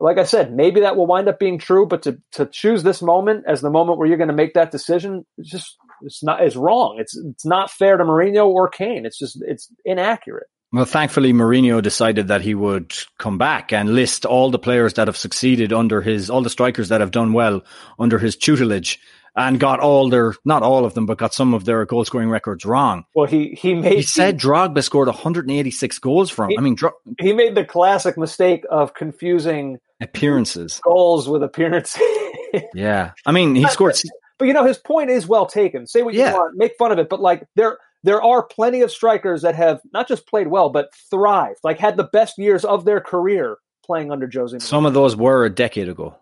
like 0.00 0.18
I 0.18 0.24
said, 0.24 0.52
maybe 0.52 0.80
that 0.80 0.96
will 0.96 1.06
wind 1.06 1.28
up 1.28 1.38
being 1.38 1.58
true, 1.58 1.86
but 1.86 2.02
to, 2.02 2.18
to 2.32 2.46
choose 2.46 2.82
this 2.82 3.00
moment 3.00 3.44
as 3.46 3.60
the 3.60 3.70
moment 3.70 3.98
where 3.98 4.08
you're 4.08 4.18
going 4.18 4.28
to 4.28 4.34
make 4.34 4.54
that 4.54 4.70
decision, 4.70 5.24
just 5.42 5.76
it's 6.02 6.22
not 6.22 6.42
it's 6.42 6.56
wrong. 6.56 6.96
It's 6.98 7.16
it's 7.16 7.44
not 7.44 7.70
fair 7.70 7.96
to 7.96 8.04
Mourinho 8.04 8.46
or 8.46 8.68
Kane. 8.68 9.06
It's 9.06 9.18
just 9.18 9.42
it's 9.42 9.70
inaccurate. 9.84 10.46
Well, 10.72 10.84
thankfully, 10.84 11.32
Mourinho 11.32 11.80
decided 11.80 12.28
that 12.28 12.42
he 12.42 12.54
would 12.54 12.92
come 13.18 13.38
back 13.38 13.72
and 13.72 13.94
list 13.94 14.26
all 14.26 14.50
the 14.50 14.58
players 14.58 14.94
that 14.94 15.06
have 15.06 15.16
succeeded 15.16 15.72
under 15.72 16.02
his, 16.02 16.28
all 16.28 16.42
the 16.42 16.50
strikers 16.50 16.88
that 16.88 17.00
have 17.00 17.12
done 17.12 17.32
well 17.32 17.62
under 17.98 18.18
his 18.18 18.36
tutelage 18.36 18.98
and 19.36 19.60
got 19.60 19.80
all 19.80 20.08
their, 20.08 20.34
not 20.44 20.62
all 20.62 20.84
of 20.84 20.94
them, 20.94 21.06
but 21.06 21.18
got 21.18 21.32
some 21.34 21.54
of 21.54 21.64
their 21.64 21.84
goal 21.84 22.04
scoring 22.04 22.30
records 22.30 22.64
wrong. 22.64 23.04
Well, 23.14 23.26
he, 23.26 23.50
he 23.50 23.74
made, 23.74 23.94
he 23.94 24.02
said 24.02 24.38
Drogba 24.38 24.82
scored 24.82 25.08
186 25.08 25.98
goals 26.00 26.30
from. 26.30 26.50
He, 26.50 26.58
I 26.58 26.60
mean, 26.60 26.74
Dro- 26.74 26.92
he 27.20 27.32
made 27.32 27.54
the 27.54 27.64
classic 27.64 28.18
mistake 28.18 28.64
of 28.68 28.94
confusing 28.94 29.78
appearances, 30.00 30.80
goals 30.82 31.28
with 31.28 31.42
appearances. 31.42 32.02
yeah. 32.74 33.12
I 33.24 33.32
mean, 33.32 33.54
he 33.54 33.66
scored. 33.68 33.94
But 34.38 34.48
you 34.48 34.54
know, 34.54 34.64
his 34.64 34.78
point 34.78 35.10
is 35.10 35.26
well 35.26 35.46
taken. 35.46 35.86
Say 35.86 36.02
what 36.02 36.14
you 36.14 36.22
want, 36.22 36.56
make 36.56 36.76
fun 36.78 36.92
of 36.92 36.98
it, 36.98 37.08
but 37.08 37.20
like 37.20 37.46
there 37.56 37.78
there 38.02 38.22
are 38.22 38.42
plenty 38.42 38.82
of 38.82 38.90
strikers 38.90 39.42
that 39.42 39.54
have 39.54 39.80
not 39.92 40.08
just 40.08 40.26
played 40.26 40.48
well, 40.48 40.68
but 40.68 40.90
thrived, 41.10 41.60
like 41.64 41.78
had 41.78 41.96
the 41.96 42.04
best 42.04 42.38
years 42.38 42.64
of 42.64 42.84
their 42.84 43.00
career 43.00 43.56
playing 43.84 44.12
under 44.12 44.28
Jose. 44.32 44.56
Mourinho. 44.56 44.62
Some 44.62 44.86
of 44.86 44.94
those 44.94 45.16
were 45.16 45.44
a 45.44 45.50
decade 45.50 45.88
ago. 45.88 46.14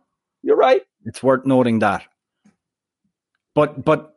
You're 0.43 0.57
right. 0.57 0.83
It's 1.05 1.23
worth 1.23 1.45
noting 1.45 1.81
that. 1.81 2.05
But 3.55 3.85
but 3.85 4.15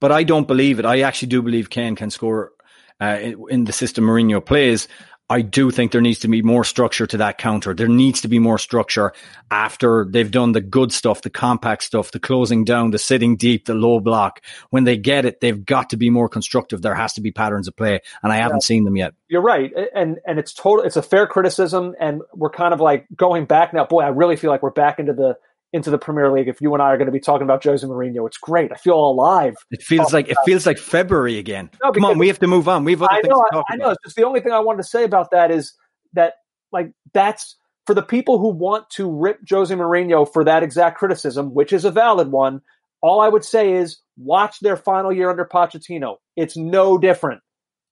but 0.00 0.12
I 0.12 0.22
don't 0.22 0.48
believe 0.48 0.78
it. 0.78 0.86
I 0.86 1.00
actually 1.00 1.28
do 1.28 1.42
believe 1.42 1.70
Kane 1.70 1.96
can 1.96 2.10
score 2.10 2.52
uh, 3.00 3.18
in, 3.20 3.44
in 3.50 3.64
the 3.64 3.72
system 3.72 4.04
Mourinho 4.04 4.44
plays. 4.44 4.88
I 5.30 5.42
do 5.42 5.70
think 5.70 5.92
there 5.92 6.00
needs 6.00 6.18
to 6.20 6.28
be 6.28 6.42
more 6.42 6.64
structure 6.64 7.06
to 7.06 7.16
that 7.18 7.38
counter. 7.38 7.72
There 7.72 7.86
needs 7.86 8.22
to 8.22 8.28
be 8.28 8.40
more 8.40 8.58
structure 8.58 9.12
after 9.48 10.04
they've 10.04 10.30
done 10.30 10.50
the 10.50 10.60
good 10.60 10.92
stuff, 10.92 11.22
the 11.22 11.30
compact 11.30 11.84
stuff, 11.84 12.10
the 12.10 12.18
closing 12.18 12.64
down, 12.64 12.90
the 12.90 12.98
sitting 12.98 13.36
deep, 13.36 13.66
the 13.66 13.74
low 13.74 14.00
block. 14.00 14.42
When 14.70 14.82
they 14.82 14.96
get 14.96 15.24
it, 15.24 15.40
they've 15.40 15.64
got 15.64 15.90
to 15.90 15.96
be 15.96 16.10
more 16.10 16.28
constructive. 16.28 16.82
There 16.82 16.96
has 16.96 17.12
to 17.12 17.20
be 17.20 17.30
patterns 17.30 17.68
of 17.68 17.76
play, 17.76 18.00
and 18.24 18.32
I 18.32 18.38
haven't 18.38 18.64
seen 18.64 18.84
them 18.84 18.96
yet. 18.96 19.14
You're 19.28 19.40
right, 19.40 19.72
and 19.94 20.18
and 20.26 20.40
it's 20.40 20.52
total. 20.52 20.84
It's 20.84 20.96
a 20.96 21.02
fair 21.02 21.28
criticism, 21.28 21.94
and 22.00 22.22
we're 22.34 22.50
kind 22.50 22.74
of 22.74 22.80
like 22.80 23.06
going 23.14 23.44
back 23.44 23.72
now. 23.72 23.84
Boy, 23.84 24.02
I 24.02 24.08
really 24.08 24.34
feel 24.34 24.50
like 24.50 24.64
we're 24.64 24.70
back 24.70 24.98
into 24.98 25.12
the 25.12 25.38
into 25.72 25.90
the 25.90 25.98
Premier 25.98 26.30
League. 26.32 26.48
If 26.48 26.60
you 26.60 26.72
and 26.74 26.82
I 26.82 26.86
are 26.86 26.96
going 26.96 27.06
to 27.06 27.12
be 27.12 27.20
talking 27.20 27.44
about 27.44 27.62
Jose 27.64 27.86
Mourinho, 27.86 28.26
it's 28.26 28.38
great. 28.38 28.72
I 28.72 28.76
feel 28.76 28.98
alive. 28.98 29.54
It 29.70 29.82
feels 29.82 30.12
like 30.12 30.28
it 30.28 30.36
feels 30.44 30.66
like 30.66 30.78
February 30.78 31.38
again. 31.38 31.70
No, 31.82 31.92
Come 31.92 32.04
on, 32.04 32.18
we 32.18 32.28
have 32.28 32.40
to 32.40 32.46
move 32.46 32.68
on. 32.68 32.84
We 32.84 32.92
have 32.92 33.02
other 33.02 33.12
I 33.12 33.20
things 33.20 33.28
know, 33.28 33.42
to 33.42 33.48
talk 33.52 33.64
I, 33.68 33.72
I 33.72 33.76
about. 33.76 33.84
know. 33.84 33.90
It's 33.92 34.02
just 34.04 34.16
the 34.16 34.24
only 34.24 34.40
thing 34.40 34.52
I 34.52 34.60
wanted 34.60 34.78
to 34.78 34.88
say 34.88 35.04
about 35.04 35.30
that 35.30 35.50
is 35.50 35.74
that 36.14 36.34
like 36.72 36.92
that's 37.12 37.56
for 37.86 37.94
the 37.94 38.02
people 38.02 38.38
who 38.38 38.48
want 38.48 38.88
to 38.90 39.10
rip 39.10 39.40
Jose 39.48 39.74
Mourinho 39.74 40.30
for 40.30 40.44
that 40.44 40.62
exact 40.62 40.98
criticism, 40.98 41.54
which 41.54 41.72
is 41.72 41.84
a 41.84 41.90
valid 41.90 42.30
one. 42.30 42.60
All 43.02 43.20
I 43.20 43.28
would 43.28 43.44
say 43.44 43.72
is 43.72 43.98
watch 44.18 44.60
their 44.60 44.76
final 44.76 45.12
year 45.12 45.30
under 45.30 45.44
Pochettino. 45.44 46.16
It's 46.36 46.56
no 46.56 46.98
different. 46.98 47.40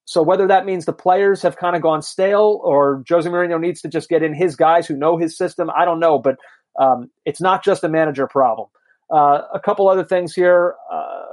So 0.04 0.22
whether 0.22 0.46
that 0.46 0.64
means 0.64 0.84
the 0.84 0.92
players 0.92 1.42
have 1.42 1.56
kind 1.56 1.76
of 1.76 1.82
gone 1.82 2.00
stale 2.00 2.60
or 2.64 3.04
Jose 3.08 3.28
Mourinho 3.28 3.60
needs 3.60 3.82
to 3.82 3.88
just 3.88 4.08
get 4.08 4.22
in 4.22 4.34
his 4.34 4.56
guys 4.56 4.86
who 4.86 4.96
know 4.96 5.18
his 5.18 5.36
system, 5.36 5.70
I 5.74 5.84
don't 5.84 6.00
know. 6.00 6.18
But 6.18 6.36
um, 6.78 7.10
it's 7.24 7.40
not 7.40 7.64
just 7.64 7.84
a 7.84 7.88
manager 7.88 8.26
problem. 8.26 8.68
Uh, 9.10 9.42
a 9.52 9.60
couple 9.60 9.88
other 9.88 10.04
things 10.04 10.34
here, 10.34 10.74
uh, 10.90 11.24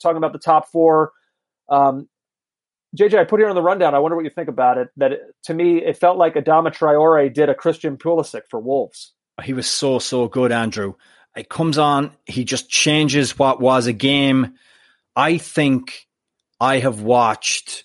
talking 0.00 0.18
about 0.18 0.32
the 0.32 0.38
top 0.38 0.68
four. 0.68 1.12
Um, 1.68 2.08
JJ, 2.96 3.18
I 3.18 3.24
put 3.24 3.40
here 3.40 3.48
on 3.48 3.54
the 3.54 3.62
rundown. 3.62 3.94
I 3.94 3.98
wonder 3.98 4.16
what 4.16 4.24
you 4.24 4.30
think 4.30 4.48
about 4.48 4.78
it. 4.78 4.88
That 4.98 5.12
it, 5.12 5.20
to 5.44 5.54
me, 5.54 5.78
it 5.82 5.96
felt 5.96 6.18
like 6.18 6.34
Adama 6.34 6.68
Traore 6.74 7.32
did 7.32 7.48
a 7.48 7.54
Christian 7.54 7.96
Pulisic 7.96 8.42
for 8.50 8.60
Wolves. 8.60 9.12
he 9.42 9.52
was 9.52 9.66
so 9.66 9.98
so 9.98 10.28
good 10.28 10.52
andrew 10.52 10.94
it 11.36 11.48
comes 11.48 11.78
on 11.78 12.12
he 12.26 12.44
just 12.44 12.68
changes 12.68 13.38
what 13.38 13.60
was 13.60 13.86
a 13.86 13.92
game 13.92 14.54
i 15.16 15.38
think 15.38 16.06
i 16.60 16.78
have 16.78 17.00
watched 17.00 17.84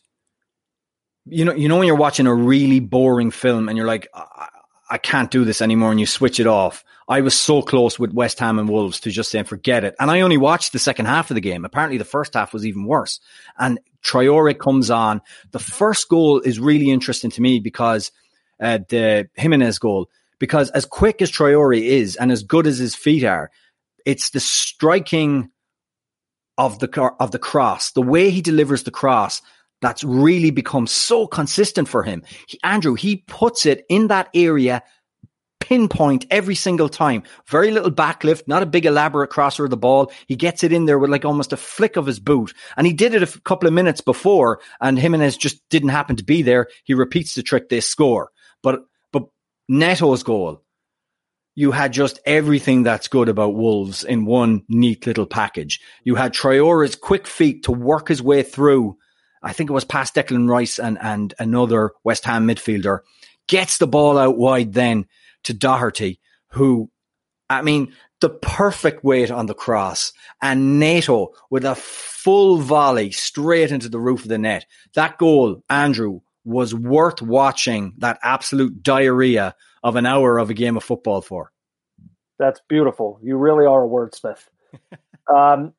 you 1.26 1.46
know 1.46 1.54
you 1.54 1.68
know 1.68 1.78
when 1.78 1.88
you're 1.88 1.96
watching 1.96 2.28
a 2.28 2.34
really 2.34 2.80
boring 2.80 3.32
film 3.32 3.70
and 3.70 3.78
you're 3.78 3.88
like 3.88 4.08
I, 4.14 4.50
I 4.90 4.98
can't 4.98 5.32
do 5.32 5.44
this 5.44 5.62
anymore 5.62 5.92
and 5.92 6.00
you 6.00 6.06
switch 6.06 6.40
it 6.40 6.48
off. 6.48 6.84
I 7.10 7.22
was 7.22 7.34
so 7.34 7.62
close 7.62 7.98
with 7.98 8.14
west 8.14 8.40
ham 8.40 8.60
and 8.60 8.70
wolves 8.70 9.00
to 9.02 9.12
just 9.12 9.32
saying 9.32 9.46
forget 9.46 9.84
it. 9.84 9.96
And 10.00 10.12
i 10.12 10.22
only 10.22 10.38
watched 10.38 10.74
the 10.74 10.80
second 10.80 11.06
half 11.06 11.32
of 11.32 11.36
the 11.36 11.42
game. 11.42 11.66
Apparently 11.66 11.98
the 11.98 12.06
first 12.06 12.34
half 12.34 12.54
was 12.54 12.66
even 12.66 12.86
worse. 12.86 13.20
And 13.58 13.80
Traore 14.04 14.58
comes 14.58 14.90
on. 14.90 15.22
The 15.52 15.60
first 15.60 16.10
goal 16.10 16.40
is 16.40 16.60
really 16.60 16.90
interesting 16.90 17.32
to 17.32 17.42
me 17.42 17.60
because 17.60 18.12
uh, 18.62 18.80
the 18.90 19.30
Jimenez 19.36 19.80
goal 19.80 20.10
because 20.40 20.70
as 20.72 20.86
quick 20.86 21.22
as 21.22 21.32
Traore 21.32 21.82
is 21.82 22.16
and 22.16 22.32
as 22.32 22.44
good 22.44 22.68
as 22.68 22.78
his 22.78 22.96
feet 22.96 23.24
are, 23.24 23.52
it's 24.06 24.30
the 24.30 24.40
striking 24.40 25.50
of 26.58 26.80
the 26.80 27.14
of 27.20 27.32
the 27.32 27.40
cross, 27.40 27.92
the 27.92 28.02
way 28.02 28.30
he 28.30 28.42
delivers 28.42 28.84
the 28.84 28.92
cross 28.92 29.42
that's 29.82 30.04
really 30.04 30.52
become 30.52 30.88
so 30.88 31.28
consistent 31.28 31.88
for 31.88 32.04
him. 32.04 32.24
He, 32.48 32.60
Andrew, 32.64 32.96
he 32.96 33.18
puts 33.28 33.66
it 33.66 33.86
in 33.90 34.08
that 34.08 34.30
area 34.34 34.84
pinpoint 35.60 36.26
every 36.32 36.56
single 36.56 36.88
time. 36.88 37.24
Very 37.48 37.72
little 37.72 37.92
backlift, 37.92 38.48
not 38.48 38.64
a 38.64 38.68
big 38.68 38.86
elaborate 38.86 39.30
crosser 39.30 39.66
of 39.66 39.70
the 39.70 39.78
ball. 39.78 40.12
He 40.28 40.36
gets 40.36 40.64
it 40.64 40.72
in 40.72 40.86
there 40.86 40.98
with 40.98 41.10
like 41.10 41.26
almost 41.26 41.52
a 41.52 41.58
flick 41.58 41.98
of 41.98 42.06
his 42.06 42.20
boot. 42.20 42.54
And 42.78 42.88
he 42.88 42.94
did 42.94 43.14
it 43.14 43.22
a 43.22 43.28
f- 43.28 43.44
couple 43.44 43.68
of 43.68 43.74
minutes 43.74 44.00
before 44.00 44.62
and 44.80 44.98
Jimenez 44.98 45.36
just 45.36 45.60
didn't 45.70 45.90
happen 45.90 46.16
to 46.16 46.24
be 46.24 46.42
there. 46.42 46.68
He 46.86 46.94
repeats 46.94 47.36
the 47.36 47.44
trick, 47.44 47.70
they 47.70 47.82
score. 47.82 48.32
But, 48.64 48.82
but 49.12 49.24
Neto's 49.68 50.24
goal, 50.24 50.64
you 51.56 51.72
had 51.72 51.92
just 51.92 52.20
everything 52.26 52.84
that's 52.84 53.08
good 53.08 53.30
about 53.30 53.56
Wolves 53.56 54.04
in 54.04 54.26
one 54.26 54.64
neat 54.70 55.06
little 55.06 55.26
package. 55.26 55.82
You 56.04 56.16
had 56.16 56.34
Traore's 56.34 56.96
quick 56.96 57.28
feet 57.28 57.64
to 57.64 57.72
work 57.72 58.08
his 58.08 58.22
way 58.22 58.44
through. 58.44 58.98
I 59.44 59.54
think 59.54 59.70
it 59.70 59.74
was 59.74 59.86
past 59.86 60.16
Declan 60.16 60.50
Rice 60.50 60.80
and, 60.80 60.98
and 61.02 61.34
another 61.40 61.92
West 62.04 62.26
Ham 62.26 62.48
midfielder. 62.48 63.00
Gets 63.48 63.78
the 63.78 63.88
ball 63.88 64.18
out 64.18 64.38
wide 64.38 64.74
then 64.74 65.06
to 65.44 65.54
Doherty, 65.54 66.20
who, 66.50 66.90
I 67.50 67.62
mean, 67.62 67.94
the 68.20 68.30
perfect 68.30 69.04
weight 69.04 69.32
on 69.32 69.46
the 69.46 69.54
cross 69.54 70.12
and 70.42 70.80
Neto 70.80 71.34
with 71.50 71.66
a 71.66 71.76
full 71.76 72.58
volley 72.58 73.12
straight 73.12 73.72
into 73.72 73.90
the 73.90 74.00
roof 74.00 74.24
of 74.24 74.30
the 74.30 74.38
net. 74.38 74.66
That 74.96 75.18
goal, 75.18 75.64
Andrew, 75.70 76.22
was 76.44 76.74
worth 76.74 77.22
watching 77.22 77.94
that 78.00 78.20
absolute 78.24 78.82
diarrhea 78.82 79.56
of 79.84 79.96
an 79.96 80.06
hour 80.06 80.38
of 80.40 80.50
a 80.50 80.54
game 80.54 80.78
of 80.78 80.84
football 80.84 81.22
for. 81.22 81.52
That's 82.40 82.62
beautiful. 82.68 83.20
You 83.22 83.38
really 83.38 83.66
are 83.66 83.86
a 83.86 83.88
wordsmith. 83.88 84.44
um, 85.34 85.74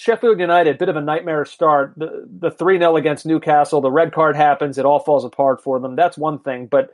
Sheffield 0.00 0.40
United, 0.40 0.78
bit 0.78 0.88
of 0.88 0.96
a 0.96 1.02
nightmare 1.02 1.44
start. 1.44 1.92
The 1.94 2.26
the 2.26 2.50
three 2.50 2.78
0 2.78 2.96
against 2.96 3.26
Newcastle. 3.26 3.82
The 3.82 3.90
red 3.90 4.14
card 4.14 4.34
happens. 4.34 4.78
It 4.78 4.86
all 4.86 5.00
falls 5.00 5.26
apart 5.26 5.62
for 5.62 5.78
them. 5.78 5.94
That's 5.94 6.16
one 6.16 6.38
thing. 6.38 6.68
But 6.68 6.88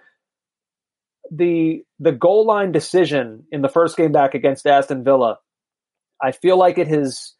the 1.30 1.84
the 2.00 2.10
goal 2.10 2.44
line 2.44 2.72
decision 2.72 3.44
in 3.52 3.62
the 3.62 3.68
first 3.68 3.96
game 3.96 4.10
back 4.10 4.34
against 4.34 4.66
Aston 4.66 5.04
Villa, 5.04 5.38
I 6.20 6.32
feel 6.32 6.58
like 6.58 6.78
it 6.78 6.88
has 6.88 7.34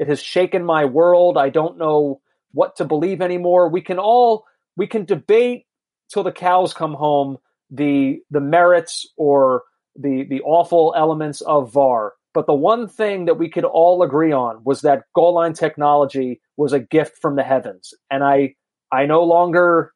it 0.00 0.08
has 0.08 0.20
shaken 0.20 0.64
my 0.64 0.86
world. 0.86 1.38
I 1.38 1.50
don't 1.50 1.78
know 1.78 2.20
what 2.50 2.74
to 2.78 2.84
believe 2.84 3.22
anymore. 3.22 3.68
We 3.68 3.80
can 3.80 4.00
all 4.00 4.44
we 4.76 4.88
can 4.88 5.04
debate 5.04 5.66
till 6.12 6.24
the 6.24 6.32
cows 6.32 6.74
come 6.74 6.94
home 6.94 7.36
the 7.70 8.22
the 8.32 8.40
merits 8.40 9.06
or 9.16 9.62
the 9.94 10.26
the 10.28 10.40
awful 10.40 10.94
elements 10.96 11.42
of 11.42 11.72
VAR. 11.72 12.14
But 12.34 12.46
the 12.46 12.54
one 12.54 12.88
thing 12.88 13.26
that 13.26 13.38
we 13.38 13.48
could 13.48 13.64
all 13.64 14.02
agree 14.02 14.32
on 14.32 14.62
was 14.64 14.82
that 14.82 15.04
goal 15.14 15.34
line 15.34 15.52
technology 15.52 16.40
was 16.56 16.72
a 16.72 16.80
gift 16.80 17.18
from 17.18 17.36
the 17.36 17.42
heavens. 17.42 17.92
And 18.10 18.24
I 18.24 18.54
I 18.90 19.06
no 19.06 19.24
longer 19.24 19.92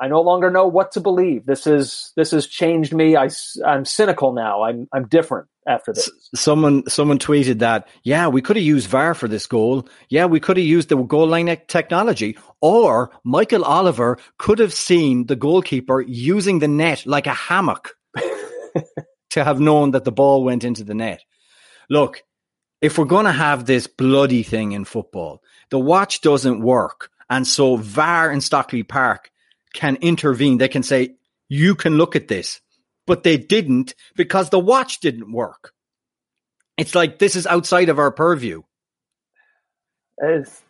I 0.00 0.08
no 0.08 0.20
longer 0.20 0.50
know 0.50 0.66
what 0.66 0.92
to 0.92 1.00
believe. 1.00 1.46
This 1.46 1.66
is 1.66 2.12
this 2.16 2.32
has 2.32 2.46
changed 2.46 2.92
me. 2.92 3.16
I, 3.16 3.30
I'm 3.64 3.84
cynical 3.84 4.32
now. 4.32 4.62
I'm 4.62 4.88
I'm 4.92 5.06
different 5.06 5.48
after 5.66 5.92
this. 5.92 6.10
Someone 6.34 6.88
someone 6.88 7.18
tweeted 7.18 7.60
that, 7.60 7.86
yeah, 8.02 8.26
we 8.26 8.42
could 8.42 8.56
have 8.56 8.64
used 8.64 8.88
VAR 8.88 9.14
for 9.14 9.28
this 9.28 9.46
goal. 9.46 9.88
Yeah, 10.08 10.26
we 10.26 10.40
could 10.40 10.56
have 10.56 10.66
used 10.66 10.88
the 10.88 10.96
goal 10.96 11.28
line 11.28 11.56
technology. 11.68 12.36
Or 12.60 13.12
Michael 13.24 13.64
Oliver 13.64 14.18
could 14.38 14.58
have 14.58 14.72
seen 14.74 15.26
the 15.26 15.36
goalkeeper 15.36 16.00
using 16.00 16.58
the 16.58 16.68
net 16.68 17.06
like 17.06 17.28
a 17.28 17.34
hammock 17.34 17.94
to 19.30 19.44
have 19.44 19.60
known 19.60 19.92
that 19.92 20.04
the 20.04 20.12
ball 20.12 20.42
went 20.42 20.64
into 20.64 20.82
the 20.84 20.94
net. 20.94 21.22
Look, 21.88 22.22
if 22.80 22.98
we're 22.98 23.04
going 23.04 23.26
to 23.26 23.32
have 23.32 23.64
this 23.64 23.86
bloody 23.86 24.42
thing 24.42 24.72
in 24.72 24.84
football, 24.84 25.42
the 25.70 25.78
watch 25.78 26.20
doesn't 26.20 26.60
work. 26.60 27.10
And 27.30 27.46
so 27.46 27.76
VAR 27.76 28.30
in 28.30 28.40
Stockley 28.40 28.82
Park 28.82 29.30
can 29.72 29.96
intervene. 29.96 30.58
They 30.58 30.68
can 30.68 30.82
say, 30.82 31.16
you 31.48 31.74
can 31.74 31.96
look 31.96 32.16
at 32.16 32.28
this 32.28 32.60
but 33.06 33.22
they 33.22 33.36
didn't 33.36 33.94
because 34.16 34.50
the 34.50 34.58
watch 34.58 35.00
didn't 35.00 35.32
work. 35.32 35.72
It's 36.78 36.94
like 36.94 37.18
this 37.18 37.36
is 37.36 37.46
outside 37.46 37.88
of 37.88 37.98
our 37.98 38.10
purview. 38.10 38.62
It's, 40.18 40.62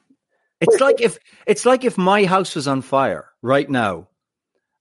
it's 0.60 0.80
like 0.80 1.00
if 1.00 1.18
it's 1.46 1.66
like 1.66 1.84
if 1.84 1.98
my 1.98 2.24
house 2.24 2.54
was 2.54 2.68
on 2.68 2.82
fire 2.82 3.28
right 3.42 3.68
now 3.68 4.08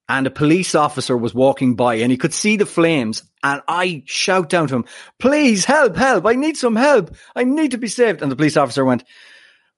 and 0.10 0.28
a 0.28 0.32
police 0.32 0.76
officer 0.76 1.16
was 1.16 1.34
walking 1.34 1.76
by 1.76 1.96
and 1.96 2.12
he 2.12 2.18
could 2.18 2.34
see 2.34 2.58
the 2.58 2.66
flames 2.66 3.24
and 3.44 3.62
I 3.68 4.04
shout 4.06 4.50
down 4.50 4.68
to 4.68 4.76
him, 4.76 4.86
please 5.20 5.66
help, 5.66 5.96
help, 5.96 6.26
I 6.26 6.34
need 6.34 6.58
some 6.58 6.76
help. 6.76 7.16
I 7.36 7.44
need 7.44 7.72
to 7.72 7.78
be 7.78 7.88
saved. 7.88 8.22
And 8.22 8.32
the 8.32 8.36
police 8.36 8.58
officer 8.58 8.86
went, 8.86 9.04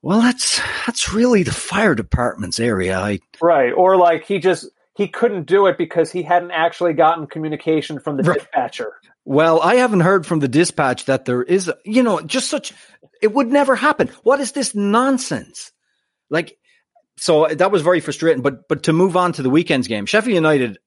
well, 0.02 0.20
that's, 0.20 0.60
that's 0.86 1.14
really 1.14 1.44
the 1.44 1.52
fire 1.52 1.94
department's 1.94 2.60
area. 2.60 2.98
I, 2.98 3.20
right. 3.40 3.72
Or 3.72 3.96
like 3.96 4.26
he 4.26 4.38
just, 4.38 4.68
he 4.96 5.08
couldn't 5.08 5.46
do 5.46 5.66
it 5.66 5.78
because 5.78 6.12
he 6.12 6.22
hadn't 6.22 6.50
actually 6.50 6.92
gotten 6.92 7.26
communication 7.26 7.98
from 7.98 8.16
the 8.16 8.22
dispatcher. 8.22 8.92
Well, 9.24 9.60
I 9.60 9.76
haven't 9.76 10.00
heard 10.00 10.26
from 10.26 10.40
the 10.40 10.48
dispatch 10.48 11.06
that 11.06 11.24
there 11.24 11.42
is, 11.42 11.72
you 11.84 12.02
know, 12.02 12.20
just 12.20 12.50
such, 12.50 12.74
it 13.22 13.32
would 13.32 13.50
never 13.50 13.74
happen. 13.74 14.10
What 14.22 14.40
is 14.40 14.52
this 14.52 14.74
nonsense? 14.74 15.72
Like, 16.28 16.58
so 17.16 17.46
that 17.46 17.70
was 17.70 17.82
very 17.82 18.00
frustrating. 18.00 18.42
But, 18.42 18.68
but 18.68 18.84
to 18.84 18.92
move 18.92 19.16
on 19.16 19.32
to 19.34 19.42
the 19.42 19.50
weekend's 19.50 19.88
game, 19.88 20.06
Sheffield 20.06 20.34
United 20.34 20.78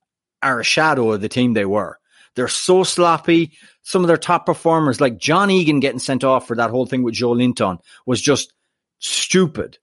are 0.41 0.59
a 0.59 0.63
shadow 0.63 1.11
of 1.11 1.21
the 1.21 1.29
team 1.29 1.53
they 1.53 1.65
were. 1.65 1.99
They're 2.35 2.47
so 2.47 2.83
sloppy. 2.83 3.53
Some 3.81 4.03
of 4.03 4.07
their 4.07 4.17
top 4.17 4.45
performers, 4.45 5.01
like 5.01 5.17
John 5.17 5.49
Egan 5.49 5.79
getting 5.79 5.99
sent 5.99 6.23
off 6.23 6.47
for 6.47 6.55
that 6.57 6.69
whole 6.69 6.85
thing 6.85 7.03
with 7.03 7.15
Joelinton, 7.15 7.79
was 8.05 8.21
just 8.21 8.53
stupid 8.99 9.79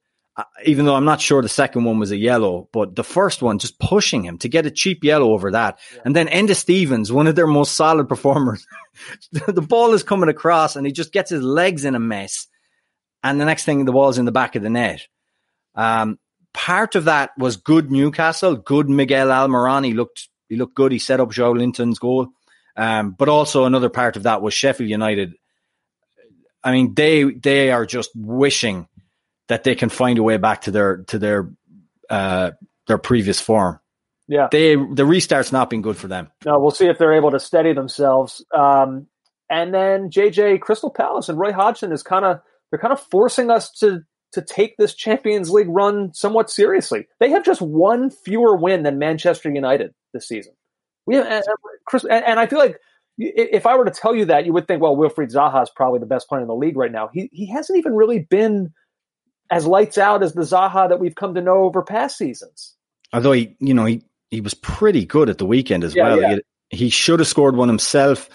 even 0.65 0.85
though 0.85 0.95
I'm 0.95 1.05
not 1.05 1.21
sure 1.21 1.43
the 1.43 1.49
second 1.49 1.85
one 1.85 1.99
was 2.01 2.11
a 2.11 2.17
yellow, 2.17 2.69
but 2.73 2.97
the 2.97 3.05
first 3.05 3.41
one 3.41 3.59
just 3.59 3.79
pushing 3.79 4.25
him 4.25 4.39
to 4.39 4.49
get 4.49 4.67
a 4.67 4.71
cheap 4.71 5.05
yellow 5.05 5.33
over 5.33 5.53
that. 5.53 5.79
Yeah. 5.95 6.03
And 6.05 6.17
then 6.17 6.27
Enda 6.27 6.57
Stevens, 6.57 7.13
one 7.13 7.29
of 7.29 7.37
their 7.37 7.47
most 7.47 7.77
solid 7.77 8.09
performers, 8.09 8.67
the 9.33 9.63
ball 9.63 9.93
is 9.93 10.03
coming 10.03 10.29
across 10.29 10.75
and 10.75 10.87
he 10.87 10.93
just 10.93 11.13
gets 11.13 11.31
his 11.31 11.43
legs 11.43 11.85
in 11.85 11.95
a 11.95 12.01
mess. 12.01 12.49
And 13.23 13.41
the 13.41 13.45
next 13.45 13.65
thing, 13.65 13.85
the 13.85 13.93
ball's 13.93 14.19
in 14.19 14.25
the 14.25 14.33
back 14.33 14.57
of 14.57 14.63
the 14.63 14.71
net. 14.71 15.07
Um, 15.77 16.19
part 16.55 16.95
of 16.95 17.05
that 17.05 17.37
was 17.37 17.57
good 17.57 17.91
Newcastle, 17.91 18.57
good 18.57 18.89
Miguel 18.89 19.29
Almiron. 19.29 19.85
He 19.85 19.93
looked, 19.93 20.29
he 20.49 20.57
looked 20.57 20.75
good. 20.75 20.93
He 20.93 20.99
set 20.99 21.21
up 21.21 21.31
Joelinton's 21.31 21.99
goal. 21.99 22.29
Um, 22.77 23.13
but 23.13 23.29
also 23.29 23.65
another 23.65 23.91
part 23.91 24.17
of 24.17 24.23
that 24.23 24.41
was 24.41 24.55
Sheffield 24.55 24.89
United. 24.89 25.35
I 26.63 26.73
mean, 26.73 26.95
they, 26.95 27.25
they 27.25 27.71
are 27.71 27.85
just 27.85 28.11
wishing 28.15 28.89
that 29.49 29.65
they 29.65 29.75
can 29.75 29.89
find 29.89 30.19
a 30.19 30.23
way 30.23 30.37
back 30.37 30.63
to 30.63 30.71
their 30.71 30.99
to 31.09 31.19
their 31.19 31.51
uh, 32.09 32.53
their 32.87 32.99
previous 32.99 33.41
form. 33.41 33.81
Yeah, 34.27 34.49
they 34.51 34.75
the 34.75 35.05
restart's 35.05 35.53
not 35.53 35.71
been 35.71 35.83
good 35.83 35.97
for 35.97 36.09
them. 36.09 36.31
No, 36.45 36.59
we'll 36.59 36.71
see 36.71 36.87
if 36.87 36.99
they're 36.99 37.13
able 37.13 37.31
to 37.33 37.41
steady 37.41 37.75
themselves. 37.75 38.45
Um, 38.55 39.07
and 39.51 39.75
then 39.75 40.11
JJ 40.11 40.61
Crystal 40.61 40.91
Palace 40.91 41.29
and 41.29 41.39
Roy 41.39 41.53
Hodgson 41.53 41.93
is 41.93 42.03
kind 42.03 42.25
of 42.25 42.41
they're 42.71 42.79
kind 42.79 42.93
of 42.93 43.01
forcing 43.01 43.51
us 43.51 43.71
to 43.81 44.03
to 44.35 44.43
take 44.43 44.77
this 44.77 44.95
Champions 44.95 45.51
League 45.51 45.69
run 45.69 46.13
somewhat 46.15 46.51
seriously. 46.51 47.07
They 47.21 47.31
have 47.31 47.45
just 47.45 47.63
one 47.63 48.11
fewer 48.11 48.57
win 48.57 48.83
than 48.83 48.99
Manchester 48.99 49.51
United 49.51 49.95
this 50.13 50.29
season. 50.29 50.55
We 51.07 51.17
have, 51.17 51.27
and, 51.27 52.25
and 52.25 52.41
I 52.41 52.47
feel 52.47 52.59
like 52.59 52.79
if 53.19 53.67
I 53.67 53.77
were 53.77 53.85
to 53.85 53.91
tell 53.91 54.15
you 54.15 54.27
that, 54.27 54.47
you 54.47 54.53
would 54.53 54.67
think, 54.67 54.83
well, 54.83 54.97
Wilfried 54.97 55.33
Zaha 55.33 55.63
is 55.63 55.71
probably 55.71 56.01
the 56.01 56.07
best 56.07 56.29
player 56.29 56.43
in 56.43 56.49
the 56.49 56.55
league 56.55 56.77
right 56.77 56.93
now. 56.93 57.11
He 57.13 57.29
he 57.33 57.47
hasn't 57.47 57.79
even 57.79 57.95
really 57.95 58.21
been 58.21 58.73
as 59.51 59.67
lights 59.67 59.99
out 59.99 60.23
as 60.23 60.33
the 60.33 60.43
Zaha 60.43 60.89
that 60.89 60.99
we've 60.99 61.15
come 61.15 61.35
to 61.35 61.43
know 61.43 61.65
over 61.65 61.83
past 61.83 62.17
seasons. 62.17 62.75
Although 63.13 63.33
he, 63.33 63.57
you 63.61 63.75
know, 63.75 63.85
he 63.85 64.03
he 64.31 64.41
was 64.41 64.55
pretty 64.55 65.05
good 65.05 65.29
at 65.29 65.39
the 65.39 65.47
weekend 65.47 65.85
as 65.85 65.95
yeah, 65.95 66.03
well. 66.03 66.21
Yeah. 66.21 66.37
He, 66.71 66.77
he 66.77 66.91
should 66.91 67.21
have 67.21 67.29
scored 67.29 67.57
one 67.57 67.69
himself, 67.69 68.29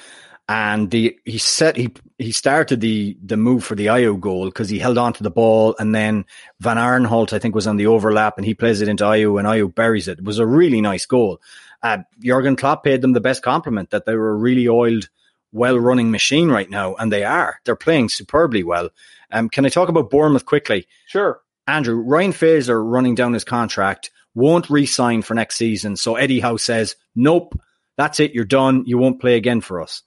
and 0.49 0.89
the 0.89 1.15
he 1.25 1.37
set 1.37 1.77
he 1.77 1.93
he 2.17 2.31
started 2.31 2.81
the 2.81 3.15
the 3.23 3.37
move 3.37 3.63
for 3.63 3.75
the 3.75 3.85
Ayew 3.85 4.19
goal 4.19 4.45
because 4.45 4.67
he 4.67 4.79
held 4.79 4.97
on 4.97 5.13
to 5.13 5.23
the 5.23 5.29
ball, 5.29 5.75
and 5.77 5.93
then 5.93 6.25
Van 6.59 6.77
Aanholt 6.77 7.33
I 7.33 7.39
think 7.39 7.53
was 7.53 7.67
on 7.67 7.77
the 7.77 7.85
overlap, 7.85 8.37
and 8.37 8.45
he 8.45 8.55
plays 8.55 8.81
it 8.81 8.87
into 8.87 9.03
Ayew 9.03 9.37
and 9.37 9.47
Ayew 9.47 9.73
buries 9.73 10.07
it. 10.07 10.17
It 10.17 10.25
was 10.25 10.39
a 10.39 10.47
really 10.47 10.81
nice 10.81 11.05
goal. 11.05 11.39
Uh, 11.83 11.99
Jurgen 12.19 12.55
Klopp 12.55 12.83
paid 12.83 13.01
them 13.01 13.13
the 13.13 13.21
best 13.21 13.43
compliment 13.43 13.91
that 13.91 14.05
they 14.05 14.15
were 14.15 14.31
a 14.31 14.35
really 14.35 14.67
oiled, 14.67 15.07
well 15.51 15.77
running 15.77 16.09
machine 16.09 16.49
right 16.49 16.69
now, 16.69 16.95
and 16.95 17.11
they 17.11 17.23
are. 17.23 17.59
They're 17.63 17.75
playing 17.75 18.09
superbly 18.09 18.63
well. 18.63 18.89
Um, 19.31 19.49
can 19.49 19.67
I 19.67 19.69
talk 19.69 19.87
about 19.87 20.09
Bournemouth 20.09 20.45
quickly? 20.45 20.87
Sure. 21.05 21.41
Andrew, 21.67 22.01
Ryan 22.01 22.31
Fraser 22.31 22.83
running 22.83 23.13
down 23.13 23.33
his 23.33 23.43
contract 23.43 24.09
won't 24.33 24.71
re-sign 24.71 25.21
for 25.21 25.35
next 25.35 25.57
season. 25.57 25.95
So 25.95 26.15
Eddie 26.15 26.39
Howe 26.39 26.57
says, 26.57 26.95
nope, 27.15 27.53
that's 27.97 28.19
it. 28.19 28.33
You're 28.33 28.45
done. 28.45 28.85
You 28.87 28.97
won't 28.97 29.21
play 29.21 29.35
again 29.35 29.61
for 29.61 29.79
us. 29.79 30.01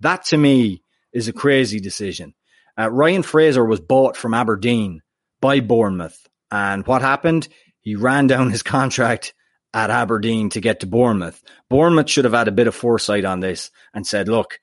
That 0.00 0.24
to 0.26 0.36
me 0.36 0.82
is 1.12 1.28
a 1.28 1.32
crazy 1.32 1.80
decision. 1.80 2.34
Uh, 2.78 2.90
Ryan 2.90 3.22
Fraser 3.22 3.64
was 3.64 3.80
bought 3.80 4.16
from 4.16 4.34
Aberdeen 4.34 5.02
by 5.40 5.60
Bournemouth. 5.60 6.26
And 6.50 6.86
what 6.86 7.02
happened? 7.02 7.48
He 7.80 7.96
ran 7.96 8.26
down 8.26 8.50
his 8.50 8.62
contract 8.62 9.32
at 9.72 9.90
Aberdeen 9.90 10.50
to 10.50 10.60
get 10.60 10.80
to 10.80 10.86
Bournemouth. 10.86 11.42
Bournemouth 11.68 12.10
should 12.10 12.24
have 12.24 12.34
had 12.34 12.48
a 12.48 12.52
bit 12.52 12.66
of 12.66 12.74
foresight 12.74 13.24
on 13.24 13.40
this 13.40 13.70
and 13.94 14.06
said, 14.06 14.28
look, 14.28 14.58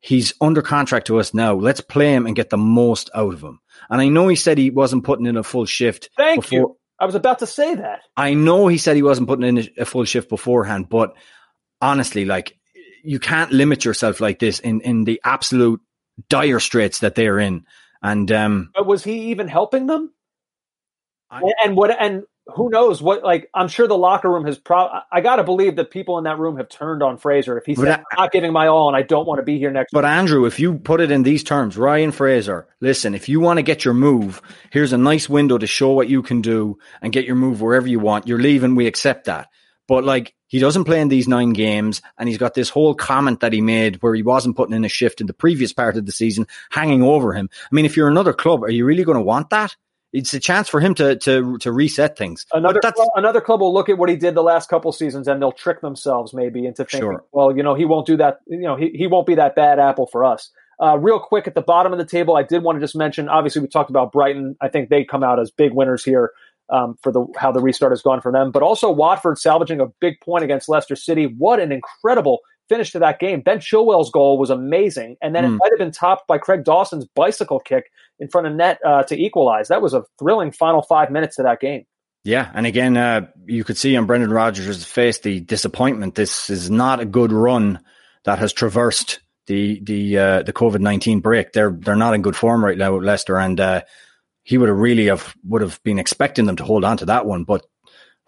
he's 0.00 0.34
under 0.40 0.62
contract 0.62 1.06
to 1.06 1.18
us 1.18 1.34
now. 1.34 1.54
Let's 1.54 1.80
play 1.80 2.12
him 2.12 2.26
and 2.26 2.36
get 2.36 2.50
the 2.50 2.56
most 2.56 3.10
out 3.14 3.34
of 3.34 3.42
him. 3.42 3.60
And 3.88 4.00
I 4.00 4.08
know 4.08 4.28
he 4.28 4.36
said 4.36 4.58
he 4.58 4.70
wasn't 4.70 5.04
putting 5.04 5.26
in 5.26 5.36
a 5.36 5.42
full 5.42 5.66
shift. 5.66 6.10
Thank 6.16 6.42
before. 6.42 6.58
you. 6.58 6.76
I 6.98 7.06
was 7.06 7.14
about 7.14 7.40
to 7.40 7.46
say 7.46 7.74
that. 7.74 8.00
I 8.16 8.34
know 8.34 8.66
he 8.66 8.78
said 8.78 8.96
he 8.96 9.02
wasn't 9.02 9.28
putting 9.28 9.56
in 9.56 9.68
a 9.78 9.84
full 9.84 10.04
shift 10.04 10.28
beforehand, 10.28 10.88
but 10.88 11.14
honestly, 11.80 12.24
like 12.24 12.56
you 13.04 13.18
can't 13.18 13.52
limit 13.52 13.84
yourself 13.84 14.20
like 14.20 14.38
this 14.38 14.58
in 14.58 14.80
in 14.80 15.04
the 15.04 15.20
absolute 15.24 15.80
dire 16.28 16.60
straits 16.60 17.00
that 17.00 17.14
they're 17.14 17.38
in. 17.38 17.66
And 18.02 18.30
um, 18.32 18.70
but 18.74 18.86
was 18.86 19.04
he 19.04 19.30
even 19.30 19.48
helping 19.48 19.86
them? 19.86 20.12
I, 21.30 21.42
and 21.64 21.76
what 21.76 21.90
and 21.90 22.24
who 22.54 22.68
knows 22.68 23.00
what 23.00 23.24
like 23.24 23.48
i'm 23.54 23.68
sure 23.68 23.88
the 23.88 23.96
locker 23.96 24.30
room 24.30 24.44
has 24.44 24.58
pro 24.58 24.88
i 25.10 25.20
gotta 25.22 25.42
believe 25.42 25.76
that 25.76 25.90
people 25.90 26.18
in 26.18 26.24
that 26.24 26.38
room 26.38 26.58
have 26.58 26.68
turned 26.68 27.02
on 27.02 27.16
fraser 27.16 27.56
if 27.56 27.64
he's 27.64 27.78
not 27.78 28.04
giving 28.32 28.52
my 28.52 28.66
all 28.66 28.88
and 28.88 28.96
i 28.96 29.02
don't 29.02 29.26
want 29.26 29.38
to 29.38 29.42
be 29.42 29.58
here 29.58 29.70
next 29.70 29.92
but 29.92 30.04
week. 30.04 30.10
andrew 30.10 30.44
if 30.44 30.60
you 30.60 30.74
put 30.74 31.00
it 31.00 31.10
in 31.10 31.22
these 31.22 31.42
terms 31.42 31.78
ryan 31.78 32.12
fraser 32.12 32.68
listen 32.80 33.14
if 33.14 33.28
you 33.28 33.40
want 33.40 33.56
to 33.56 33.62
get 33.62 33.84
your 33.84 33.94
move 33.94 34.42
here's 34.70 34.92
a 34.92 34.98
nice 34.98 35.28
window 35.28 35.56
to 35.56 35.66
show 35.66 35.92
what 35.92 36.08
you 36.08 36.22
can 36.22 36.42
do 36.42 36.78
and 37.00 37.12
get 37.12 37.24
your 37.24 37.36
move 37.36 37.62
wherever 37.62 37.88
you 37.88 37.98
want 37.98 38.28
you're 38.28 38.38
leaving 38.38 38.74
we 38.74 38.86
accept 38.86 39.24
that 39.24 39.48
but 39.88 40.04
like 40.04 40.34
he 40.54 40.60
doesn't 40.60 40.84
play 40.84 41.00
in 41.00 41.08
these 41.08 41.26
nine 41.26 41.52
games 41.52 42.00
and 42.16 42.28
he's 42.28 42.38
got 42.38 42.54
this 42.54 42.70
whole 42.70 42.94
comment 42.94 43.40
that 43.40 43.52
he 43.52 43.60
made 43.60 44.00
where 44.02 44.14
he 44.14 44.22
wasn't 44.22 44.56
putting 44.56 44.76
in 44.76 44.84
a 44.84 44.88
shift 44.88 45.20
in 45.20 45.26
the 45.26 45.34
previous 45.34 45.72
part 45.72 45.96
of 45.96 46.06
the 46.06 46.12
season 46.12 46.46
hanging 46.70 47.02
over 47.02 47.32
him 47.32 47.50
i 47.52 47.74
mean 47.74 47.84
if 47.84 47.96
you're 47.96 48.06
another 48.06 48.32
club 48.32 48.62
are 48.62 48.70
you 48.70 48.84
really 48.84 49.02
going 49.02 49.18
to 49.18 49.24
want 49.24 49.50
that 49.50 49.74
it's 50.12 50.32
a 50.32 50.38
chance 50.38 50.68
for 50.68 50.78
him 50.78 50.94
to 50.94 51.16
to 51.16 51.58
to 51.58 51.72
reset 51.72 52.16
things. 52.16 52.46
Another 52.52 52.78
club, 52.78 53.08
another 53.16 53.40
club 53.40 53.60
will 53.60 53.74
look 53.74 53.88
at 53.88 53.98
what 53.98 54.08
he 54.08 54.14
did 54.14 54.36
the 54.36 54.44
last 54.44 54.68
couple 54.68 54.92
seasons 54.92 55.26
and 55.26 55.42
they'll 55.42 55.50
trick 55.50 55.80
themselves 55.80 56.32
maybe 56.32 56.66
into 56.66 56.84
thinking, 56.84 57.00
sure. 57.00 57.24
well, 57.32 57.54
you 57.54 57.64
know, 57.64 57.74
he 57.74 57.84
won't 57.84 58.06
do 58.06 58.16
that. 58.18 58.38
You 58.46 58.60
know, 58.60 58.76
he 58.76 58.90
he 58.90 59.08
won't 59.08 59.26
be 59.26 59.34
that 59.34 59.56
bad 59.56 59.80
apple 59.80 60.06
for 60.06 60.24
us. 60.24 60.52
Uh, 60.80 60.96
real 60.98 61.18
quick 61.18 61.48
at 61.48 61.56
the 61.56 61.62
bottom 61.62 61.92
of 61.92 61.98
the 61.98 62.04
table, 62.04 62.36
I 62.36 62.44
did 62.44 62.62
want 62.62 62.76
to 62.76 62.80
just 62.80 62.94
mention. 62.94 63.28
Obviously, 63.28 63.60
we 63.60 63.66
talked 63.66 63.90
about 63.90 64.12
Brighton. 64.12 64.56
I 64.60 64.68
think 64.68 64.88
they 64.88 65.04
come 65.04 65.24
out 65.24 65.40
as 65.40 65.50
big 65.50 65.72
winners 65.72 66.04
here 66.04 66.30
um, 66.70 66.96
for 67.02 67.12
the 67.12 67.26
how 67.36 67.52
the 67.52 67.60
restart 67.60 67.92
has 67.92 68.02
gone 68.02 68.20
for 68.20 68.32
them. 68.32 68.50
But 68.50 68.62
also 68.62 68.90
Watford 68.90 69.38
salvaging 69.38 69.80
a 69.80 69.86
big 70.00 70.20
point 70.20 70.44
against 70.44 70.68
Leicester 70.68 70.96
City. 70.96 71.26
What 71.26 71.60
an 71.60 71.72
incredible 71.72 72.40
finish 72.68 72.92
to 72.92 72.98
that 73.00 73.18
game. 73.18 73.40
Ben 73.40 73.58
Chilwell's 73.58 74.10
goal 74.10 74.38
was 74.38 74.50
amazing, 74.50 75.16
and 75.22 75.34
then 75.34 75.44
mm. 75.44 75.48
it 75.48 75.50
hmm. 75.50 75.56
might 75.56 75.72
have 75.72 75.78
been 75.78 75.92
topped 75.92 76.26
by 76.26 76.38
Craig 76.38 76.64
Dawson's 76.64 77.06
bicycle 77.14 77.60
kick 77.60 77.90
in 78.18 78.28
front 78.28 78.46
of 78.46 78.54
net 78.54 78.78
uh, 78.84 79.02
to 79.04 79.20
equalize. 79.20 79.68
That 79.68 79.82
was 79.82 79.94
a 79.94 80.04
thrilling 80.18 80.52
final 80.52 80.82
five 80.82 81.10
minutes 81.10 81.36
to 81.36 81.42
that 81.42 81.60
game. 81.60 81.84
Yeah, 82.24 82.50
and 82.54 82.66
again, 82.66 82.96
uh, 82.96 83.26
you 83.44 83.64
could 83.64 83.76
see 83.76 83.94
on 83.96 84.06
Brendan 84.06 84.30
Rodgers' 84.30 84.82
face 84.84 85.18
the 85.18 85.40
disappointment. 85.40 86.14
This 86.14 86.48
is 86.48 86.70
not 86.70 87.00
a 87.00 87.04
good 87.04 87.32
run 87.32 87.80
that 88.24 88.38
has 88.38 88.54
traversed 88.54 89.20
the 89.46 89.80
the 89.80 90.18
uh, 90.18 90.42
the 90.42 90.54
COVID 90.54 90.80
nineteen 90.80 91.20
break. 91.20 91.52
They're 91.52 91.70
they're 91.70 91.96
not 91.96 92.14
in 92.14 92.22
good 92.22 92.36
form 92.36 92.64
right 92.64 92.78
now, 92.78 92.96
Leicester, 92.96 93.38
and 93.38 93.60
uh, 93.60 93.82
he 94.44 94.56
would 94.58 94.68
have 94.68 94.78
really 94.78 95.06
have 95.06 95.34
would 95.44 95.62
have 95.62 95.82
been 95.82 95.98
expecting 95.98 96.44
them 96.46 96.56
to 96.56 96.64
hold 96.64 96.84
on 96.84 96.98
to 96.98 97.06
that 97.06 97.26
one. 97.26 97.44
But 97.44 97.66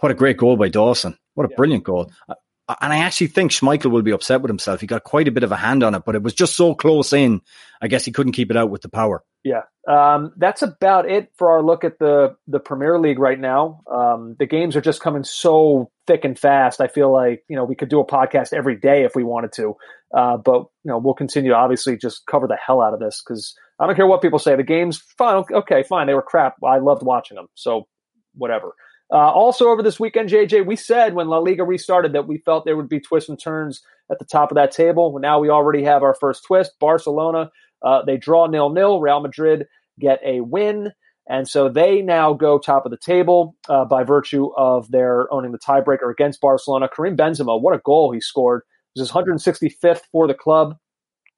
what 0.00 0.10
a 0.12 0.14
great 0.14 0.36
goal 0.36 0.56
by 0.56 0.68
Dawson! 0.68 1.16
What 1.34 1.46
a 1.46 1.50
Yeah. 1.50 1.56
brilliant 1.56 1.84
goal. 1.84 2.10
Uh, 2.28 2.34
And 2.80 2.92
I 2.92 2.96
actually 2.98 3.28
think 3.28 3.52
Schmeichel 3.52 3.92
will 3.92 4.02
be 4.02 4.10
upset 4.10 4.42
with 4.42 4.48
himself. 4.48 4.80
He 4.80 4.88
got 4.88 5.04
quite 5.04 5.28
a 5.28 5.30
bit 5.30 5.44
of 5.44 5.52
a 5.52 5.56
hand 5.56 5.84
on 5.84 5.94
it, 5.94 6.02
but 6.04 6.16
it 6.16 6.22
was 6.24 6.34
just 6.34 6.56
so 6.56 6.74
close 6.74 7.12
in. 7.12 7.40
I 7.80 7.86
guess 7.86 8.04
he 8.04 8.10
couldn't 8.10 8.32
keep 8.32 8.50
it 8.50 8.56
out 8.56 8.70
with 8.70 8.82
the 8.82 8.88
power. 8.88 9.22
Yeah, 9.44 9.62
um, 9.86 10.32
that's 10.36 10.62
about 10.62 11.08
it 11.08 11.30
for 11.36 11.52
our 11.52 11.62
look 11.62 11.84
at 11.84 12.00
the 12.00 12.34
the 12.48 12.58
Premier 12.58 12.98
League 12.98 13.20
right 13.20 13.38
now. 13.38 13.82
Um, 13.88 14.34
the 14.40 14.46
games 14.46 14.74
are 14.74 14.80
just 14.80 15.00
coming 15.00 15.22
so 15.22 15.92
thick 16.08 16.24
and 16.24 16.36
fast. 16.36 16.80
I 16.80 16.88
feel 16.88 17.12
like 17.12 17.44
you 17.48 17.54
know 17.54 17.62
we 17.64 17.76
could 17.76 17.88
do 17.88 18.00
a 18.00 18.04
podcast 18.06 18.52
every 18.52 18.74
day 18.74 19.04
if 19.04 19.14
we 19.14 19.22
wanted 19.22 19.52
to, 19.52 19.76
uh, 20.12 20.36
but 20.36 20.62
you 20.82 20.90
know 20.90 20.98
we'll 20.98 21.14
continue 21.14 21.52
to 21.52 21.56
obviously 21.56 21.96
just 21.96 22.26
cover 22.26 22.48
the 22.48 22.56
hell 22.56 22.82
out 22.82 22.94
of 22.94 22.98
this 22.98 23.22
because 23.24 23.54
I 23.78 23.86
don't 23.86 23.96
care 23.96 24.06
what 24.06 24.22
people 24.22 24.38
say. 24.38 24.56
The 24.56 24.62
games, 24.62 25.02
fine, 25.18 25.44
okay, 25.52 25.82
fine, 25.82 26.06
they 26.06 26.14
were 26.14 26.22
crap. 26.22 26.56
I 26.64 26.78
loved 26.78 27.02
watching 27.02 27.36
them, 27.36 27.48
so 27.54 27.86
whatever. 28.34 28.72
Uh, 29.12 29.30
also, 29.30 29.68
over 29.68 29.82
this 29.82 30.00
weekend, 30.00 30.30
JJ, 30.30 30.66
we 30.66 30.74
said 30.74 31.14
when 31.14 31.28
La 31.28 31.38
Liga 31.38 31.62
restarted 31.62 32.12
that 32.12 32.26
we 32.26 32.38
felt 32.38 32.64
there 32.64 32.76
would 32.76 32.88
be 32.88 32.98
twists 32.98 33.28
and 33.28 33.38
turns 33.38 33.82
at 34.10 34.18
the 34.18 34.24
top 34.24 34.50
of 34.50 34.56
that 34.56 34.72
table. 34.72 35.12
Well, 35.12 35.20
now 35.20 35.38
we 35.38 35.48
already 35.48 35.84
have 35.84 36.02
our 36.02 36.14
first 36.14 36.44
twist. 36.44 36.72
Barcelona, 36.80 37.50
uh, 37.82 38.02
they 38.04 38.16
draw 38.16 38.46
nil 38.46 38.70
nil. 38.70 39.00
Real 39.00 39.20
Madrid 39.20 39.66
get 40.00 40.20
a 40.24 40.40
win. 40.40 40.92
And 41.28 41.48
so 41.48 41.68
they 41.68 42.02
now 42.02 42.32
go 42.32 42.58
top 42.58 42.84
of 42.84 42.90
the 42.90 42.98
table 42.98 43.56
uh, 43.68 43.84
by 43.84 44.04
virtue 44.04 44.50
of 44.56 44.90
their 44.90 45.32
owning 45.32 45.52
the 45.52 45.58
tiebreaker 45.58 46.10
against 46.10 46.40
Barcelona. 46.40 46.88
Karim 46.88 47.16
Benzema, 47.16 47.60
what 47.60 47.74
a 47.74 47.80
goal 47.84 48.12
he 48.12 48.20
scored! 48.20 48.62
It 48.94 49.00
was 49.00 49.08
his 49.08 49.14
165th 49.14 50.02
for 50.12 50.28
the 50.28 50.34
club, 50.34 50.76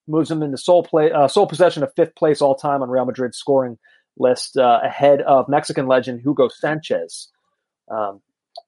moves 0.08 0.30
him 0.30 0.42
into 0.42 0.56
sole 0.56 0.82
play, 0.82 1.12
uh, 1.12 1.28
sole 1.28 1.46
possession 1.46 1.82
of 1.82 1.92
fifth 1.94 2.14
place 2.16 2.40
all 2.40 2.54
time 2.54 2.82
on 2.82 2.90
Real 2.90 3.04
Madrid's 3.04 3.36
scoring 3.36 3.78
list, 4.16 4.56
uh, 4.56 4.80
ahead 4.82 5.20
of 5.22 5.48
Mexican 5.48 5.86
legend 5.86 6.20
Hugo 6.20 6.48
Sanchez. 6.48 7.28
Um, 7.90 8.20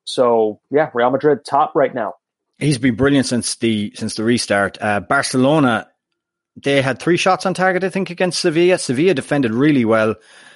so 0.04 0.60
yeah, 0.70 0.90
Real 0.94 1.10
Madrid 1.10 1.44
top 1.44 1.72
right 1.74 1.94
now. 1.94 2.14
He's 2.58 2.78
been 2.78 2.94
brilliant 2.94 3.26
since 3.26 3.56
the 3.56 3.92
since 3.96 4.14
the 4.14 4.24
restart. 4.24 4.76
Uh, 4.80 5.00
Barcelona, 5.00 5.88
they 6.62 6.82
had 6.82 6.98
three 6.98 7.16
shots 7.16 7.46
on 7.46 7.54
target, 7.54 7.84
I 7.84 7.88
think, 7.88 8.10
against 8.10 8.40
Sevilla. 8.40 8.78
Sevilla 8.78 9.14
defended 9.14 9.52
really 9.54 9.84
well. 9.84 10.14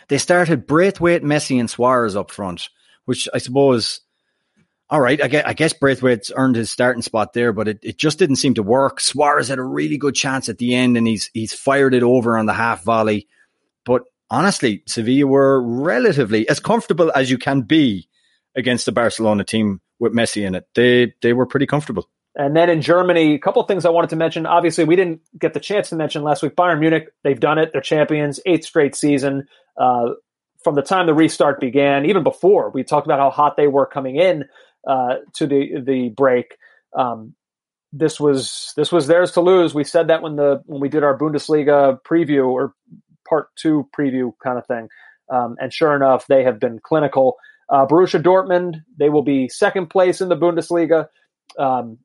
They 0.08 0.18
started 0.18 0.66
Braithwaite, 0.66 1.22
Messi, 1.22 1.58
and 1.58 1.70
Suarez 1.70 2.14
up 2.14 2.30
front, 2.30 2.68
which 3.06 3.28
I 3.32 3.38
suppose. 3.38 4.00
All 4.90 5.00
right, 5.00 5.22
I 5.22 5.28
guess, 5.28 5.44
I 5.46 5.54
guess 5.54 5.72
Braithwaite's 5.72 6.30
earned 6.36 6.56
his 6.56 6.70
starting 6.70 7.02
spot 7.02 7.32
there, 7.32 7.52
but 7.52 7.68
it, 7.68 7.78
it 7.82 7.96
just 7.96 8.18
didn't 8.18 8.36
seem 8.36 8.54
to 8.54 8.62
work. 8.62 9.00
Suarez 9.00 9.48
had 9.48 9.58
a 9.58 9.62
really 9.62 9.96
good 9.96 10.14
chance 10.14 10.48
at 10.48 10.58
the 10.58 10.74
end, 10.74 10.96
and 10.98 11.06
he's 11.06 11.30
he's 11.32 11.54
fired 11.54 11.94
it 11.94 12.02
over 12.02 12.36
on 12.36 12.46
the 12.46 12.52
half 12.52 12.84
volley. 12.84 13.26
But 13.86 14.02
honestly, 14.30 14.82
Sevilla 14.86 15.26
were 15.26 15.62
relatively 15.62 16.48
as 16.48 16.60
comfortable 16.60 17.10
as 17.14 17.30
you 17.30 17.38
can 17.38 17.62
be 17.62 18.08
against 18.54 18.84
the 18.84 18.92
Barcelona 18.92 19.42
team 19.42 19.80
with 19.98 20.12
Messi 20.12 20.46
in 20.46 20.54
it. 20.54 20.68
They 20.74 21.14
they 21.22 21.32
were 21.32 21.46
pretty 21.46 21.66
comfortable. 21.66 22.08
And 22.36 22.54
then 22.54 22.68
in 22.68 22.82
Germany, 22.82 23.34
a 23.34 23.38
couple 23.38 23.62
things 23.62 23.84
I 23.86 23.90
wanted 23.90 24.10
to 24.10 24.16
mention. 24.16 24.44
Obviously, 24.44 24.84
we 24.84 24.96
didn't 24.96 25.20
get 25.38 25.54
the 25.54 25.60
chance 25.60 25.90
to 25.90 25.96
mention 25.96 26.22
last 26.22 26.42
week. 26.42 26.56
Bayern 26.56 26.80
Munich, 26.80 27.08
they've 27.22 27.38
done 27.38 27.58
it. 27.58 27.70
They're 27.72 27.80
champions, 27.80 28.40
eighth 28.44 28.66
straight 28.66 28.96
season. 28.96 29.46
Uh, 29.78 30.10
from 30.62 30.74
the 30.74 30.82
time 30.82 31.06
the 31.06 31.14
restart 31.14 31.60
began, 31.60 32.06
even 32.06 32.22
before, 32.24 32.70
we 32.70 32.82
talked 32.82 33.06
about 33.06 33.20
how 33.20 33.30
hot 33.30 33.56
they 33.56 33.68
were 33.68 33.86
coming 33.86 34.16
in 34.16 34.46
uh, 34.86 35.16
to 35.34 35.46
the 35.46 35.80
the 35.84 36.08
break. 36.10 36.56
Um, 36.96 37.34
this 37.92 38.18
was 38.18 38.72
this 38.76 38.90
was 38.90 39.06
theirs 39.06 39.32
to 39.32 39.40
lose. 39.40 39.74
We 39.74 39.84
said 39.84 40.08
that 40.08 40.22
when 40.22 40.36
the 40.36 40.62
when 40.66 40.80
we 40.80 40.88
did 40.88 41.04
our 41.04 41.16
Bundesliga 41.16 41.98
preview 42.02 42.48
or 42.48 42.74
part 43.28 43.48
two 43.56 43.88
preview 43.96 44.32
kind 44.42 44.58
of 44.58 44.66
thing. 44.66 44.88
Um, 45.32 45.56
and 45.60 45.72
sure 45.72 45.94
enough, 45.96 46.26
they 46.26 46.44
have 46.44 46.58
been 46.60 46.80
clinical. 46.80 47.36
Uh, 47.70 47.86
Borussia 47.86 48.22
Dortmund, 48.22 48.82
they 48.98 49.08
will 49.08 49.22
be 49.22 49.48
second 49.48 49.88
place 49.88 50.20
in 50.20 50.28
the 50.28 50.36
Bundesliga. 50.36 51.06
Um, 51.58 51.98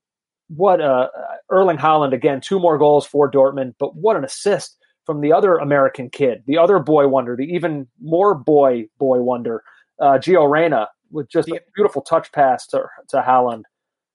what 0.47 0.81
uh, 0.81 1.09
Erling 1.51 1.77
Haaland 1.77 2.13
again, 2.13 2.41
two 2.41 2.59
more 2.59 2.77
goals 2.77 3.05
for 3.05 3.29
Dortmund, 3.29 3.75
but 3.77 3.95
what 3.95 4.15
an 4.15 4.23
assist 4.23 4.77
from 5.05 5.21
the 5.21 5.33
other 5.33 5.55
American 5.55 6.09
kid, 6.09 6.43
the 6.45 6.57
other 6.57 6.79
boy 6.79 7.07
wonder, 7.07 7.35
the 7.35 7.43
even 7.43 7.87
more 8.01 8.35
boy 8.35 8.85
boy 8.99 9.19
wonder, 9.19 9.63
uh, 9.99 10.17
Gio 10.17 10.49
Reyna, 10.49 10.87
with 11.11 11.29
just 11.29 11.49
a 11.49 11.59
beautiful 11.75 12.01
touch 12.01 12.31
pass 12.31 12.67
to 12.67 12.83
to 13.09 13.17
Haaland. 13.17 13.63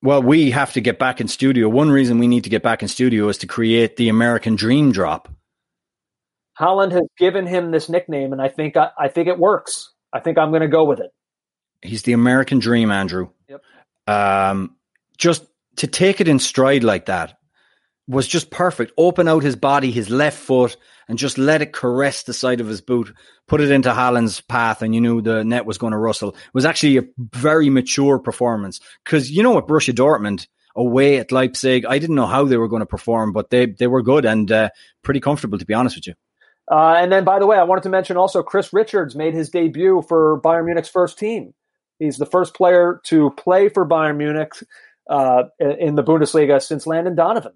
Well, 0.02 0.22
we 0.22 0.50
have 0.50 0.74
to 0.74 0.82
get 0.82 0.98
back 0.98 1.20
in 1.20 1.28
studio. 1.28 1.68
One 1.68 1.90
reason 1.90 2.18
we 2.18 2.28
need 2.28 2.44
to 2.44 2.50
get 2.50 2.62
back 2.62 2.82
in 2.82 2.88
studio 2.88 3.28
is 3.28 3.38
to 3.38 3.46
create 3.46 3.96
the 3.96 4.10
American 4.10 4.54
Dream 4.54 4.92
Drop. 4.92 5.30
Haaland 6.60 6.92
has 6.92 7.08
given 7.18 7.46
him 7.46 7.70
this 7.70 7.88
nickname, 7.88 8.32
and 8.32 8.40
I 8.40 8.48
think 8.48 8.76
I, 8.76 8.90
I 8.98 9.08
think 9.08 9.28
it 9.28 9.38
works. 9.38 9.92
I 10.12 10.20
think 10.20 10.38
I'm 10.38 10.50
going 10.50 10.62
to 10.62 10.68
go 10.68 10.84
with 10.84 11.00
it. 11.00 11.10
He's 11.82 12.02
the 12.02 12.12
American 12.12 12.58
Dream, 12.58 12.90
Andrew. 12.90 13.30
Yep. 13.48 13.62
Um, 14.06 14.76
just 15.16 15.46
to 15.76 15.86
take 15.86 16.20
it 16.20 16.28
in 16.28 16.38
stride 16.38 16.84
like 16.84 17.06
that 17.06 17.38
was 18.06 18.28
just 18.28 18.50
perfect. 18.50 18.92
Open 18.98 19.26
out 19.26 19.42
his 19.42 19.56
body, 19.56 19.90
his 19.90 20.10
left 20.10 20.38
foot, 20.38 20.76
and 21.08 21.18
just 21.18 21.38
let 21.38 21.62
it 21.62 21.72
caress 21.72 22.22
the 22.22 22.32
side 22.32 22.60
of 22.60 22.66
his 22.66 22.80
boot. 22.80 23.14
Put 23.46 23.60
it 23.60 23.70
into 23.70 23.90
Haaland's 23.90 24.40
path, 24.40 24.82
and 24.82 24.94
you 24.94 25.00
knew 25.00 25.20
the 25.20 25.44
net 25.44 25.66
was 25.66 25.78
going 25.78 25.92
to 25.92 25.98
rustle. 25.98 26.30
It 26.30 26.54
was 26.54 26.64
actually 26.64 26.98
a 26.98 27.04
very 27.18 27.70
mature 27.70 28.18
performance 28.18 28.80
because 29.04 29.30
you 29.30 29.42
know 29.42 29.52
what, 29.52 29.68
Borussia 29.68 29.94
Dortmund 29.94 30.46
away 30.76 31.18
at 31.18 31.32
Leipzig. 31.32 31.84
I 31.86 31.98
didn't 31.98 32.16
know 32.16 32.26
how 32.26 32.44
they 32.44 32.56
were 32.56 32.68
going 32.68 32.80
to 32.80 32.86
perform, 32.86 33.32
but 33.32 33.50
they 33.50 33.66
they 33.66 33.86
were 33.86 34.02
good 34.02 34.24
and 34.24 34.50
uh, 34.50 34.70
pretty 35.02 35.20
comfortable, 35.20 35.58
to 35.58 35.66
be 35.66 35.74
honest 35.74 35.96
with 35.96 36.06
you. 36.06 36.14
Uh, 36.70 36.94
and 36.96 37.12
then, 37.12 37.24
by 37.24 37.38
the 37.38 37.46
way, 37.46 37.58
I 37.58 37.64
wanted 37.64 37.82
to 37.82 37.90
mention 37.90 38.16
also 38.16 38.42
Chris 38.42 38.72
Richards 38.72 39.14
made 39.14 39.34
his 39.34 39.50
debut 39.50 40.02
for 40.08 40.40
Bayern 40.40 40.66
Munich's 40.66 40.88
first 40.88 41.18
team. 41.18 41.52
He's 41.98 42.16
the 42.16 42.26
first 42.26 42.54
player 42.54 43.00
to 43.04 43.30
play 43.30 43.68
for 43.68 43.86
Bayern 43.86 44.16
Munich 44.16 44.52
uh, 45.08 45.44
in 45.60 45.94
the 45.94 46.02
Bundesliga 46.02 46.62
since 46.62 46.86
Landon 46.86 47.14
Donovan, 47.14 47.52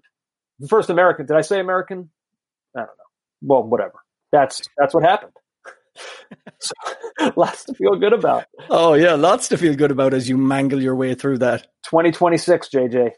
the 0.59 0.67
first 0.67 0.89
American. 0.89 1.25
Did 1.25 1.35
I 1.35 1.41
say 1.41 1.59
American? 1.59 2.09
I 2.75 2.81
don't 2.81 2.87
know. 2.87 2.98
Well, 3.41 3.63
whatever. 3.63 3.95
That's 4.31 4.61
that's 4.77 4.93
what 4.93 5.03
happened. 5.03 5.33
so, 6.59 6.73
lots 7.35 7.65
to 7.65 7.73
feel 7.73 7.95
good 7.95 8.13
about. 8.13 8.45
Oh 8.69 8.93
yeah, 8.93 9.13
lots 9.13 9.47
to 9.49 9.57
feel 9.57 9.75
good 9.75 9.91
about 9.91 10.13
as 10.13 10.29
you 10.29 10.37
mangle 10.37 10.81
your 10.81 10.95
way 10.95 11.15
through 11.15 11.39
that. 11.39 11.63
2026, 11.85 12.69
JJ. 12.69 13.11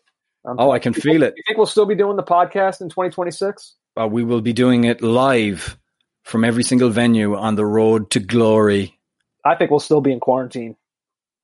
Um, 0.45 0.55
Oh, 0.57 0.72
I 0.72 0.80
can 0.80 0.93
feel 0.93 1.22
it. 1.24 1.34
You 1.36 1.43
think 1.45 1.57
we'll 1.57 1.67
still 1.67 1.86
be 1.86 1.95
doing 1.95 2.15
the 2.15 2.24
podcast 2.24 2.82
in 2.82 2.89
2026? 2.89 3.76
Uh, 3.99 4.07
we 4.07 4.24
will 4.24 4.41
be 4.41 4.53
doing 4.53 4.86
it 4.86 5.01
live 5.01 5.78
from 6.24 6.43
every 6.43 6.63
single 6.63 6.89
venue 6.89 7.36
on 7.36 7.55
the 7.55 7.65
road 7.65 8.09
to 8.11 8.19
glory. 8.19 8.97
I 9.45 9.55
think 9.55 9.69
we'll 9.69 9.80
still 9.80 10.01
be 10.01 10.11
in 10.11 10.19
quarantine. 10.19 10.78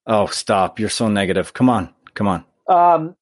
Oh, 0.05 0.27
stop! 0.27 0.79
You're 0.79 0.89
so 0.89 1.09
negative. 1.09 1.53
Come 1.53 1.69
on, 1.69 1.93
come 2.13 2.27
on. 2.27 2.45
Um, 2.69 3.16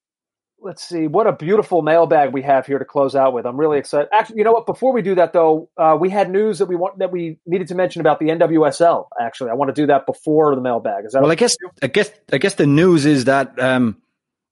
let's 0.65 0.83
see. 0.83 1.05
What 1.05 1.27
a 1.27 1.31
beautiful 1.31 1.83
mailbag 1.83 2.33
we 2.33 2.41
have 2.41 2.65
here 2.65 2.79
to 2.79 2.85
close 2.85 3.15
out 3.15 3.33
with. 3.33 3.45
I'm 3.45 3.55
really 3.55 3.77
excited. 3.77 4.09
Actually, 4.11 4.39
you 4.39 4.43
know 4.43 4.51
what? 4.51 4.65
Before 4.65 4.91
we 4.91 5.03
do 5.03 5.13
that, 5.15 5.31
though, 5.31 5.69
uh, 5.77 5.95
we 5.97 6.09
had 6.09 6.31
news 6.31 6.57
that 6.57 6.65
we 6.65 6.75
want 6.75 6.97
that 6.99 7.11
we 7.11 7.37
needed 7.45 7.67
to 7.67 7.75
mention 7.75 8.01
about 8.01 8.19
the 8.19 8.27
NWSL. 8.29 9.05
Actually, 9.21 9.51
I 9.51 9.53
want 9.53 9.73
to 9.73 9.79
do 9.79 9.85
that 9.87 10.07
before 10.07 10.55
the 10.55 10.61
mailbag. 10.61 11.05
Is 11.05 11.13
that 11.13 11.21
Well, 11.21 11.31
I 11.31 11.35
guess, 11.35 11.55
I 11.83 11.87
guess, 11.87 12.11
I 12.33 12.39
guess 12.39 12.55
the 12.55 12.65
news 12.65 13.05
is 13.05 13.25
that 13.25 13.57
um, 13.61 14.01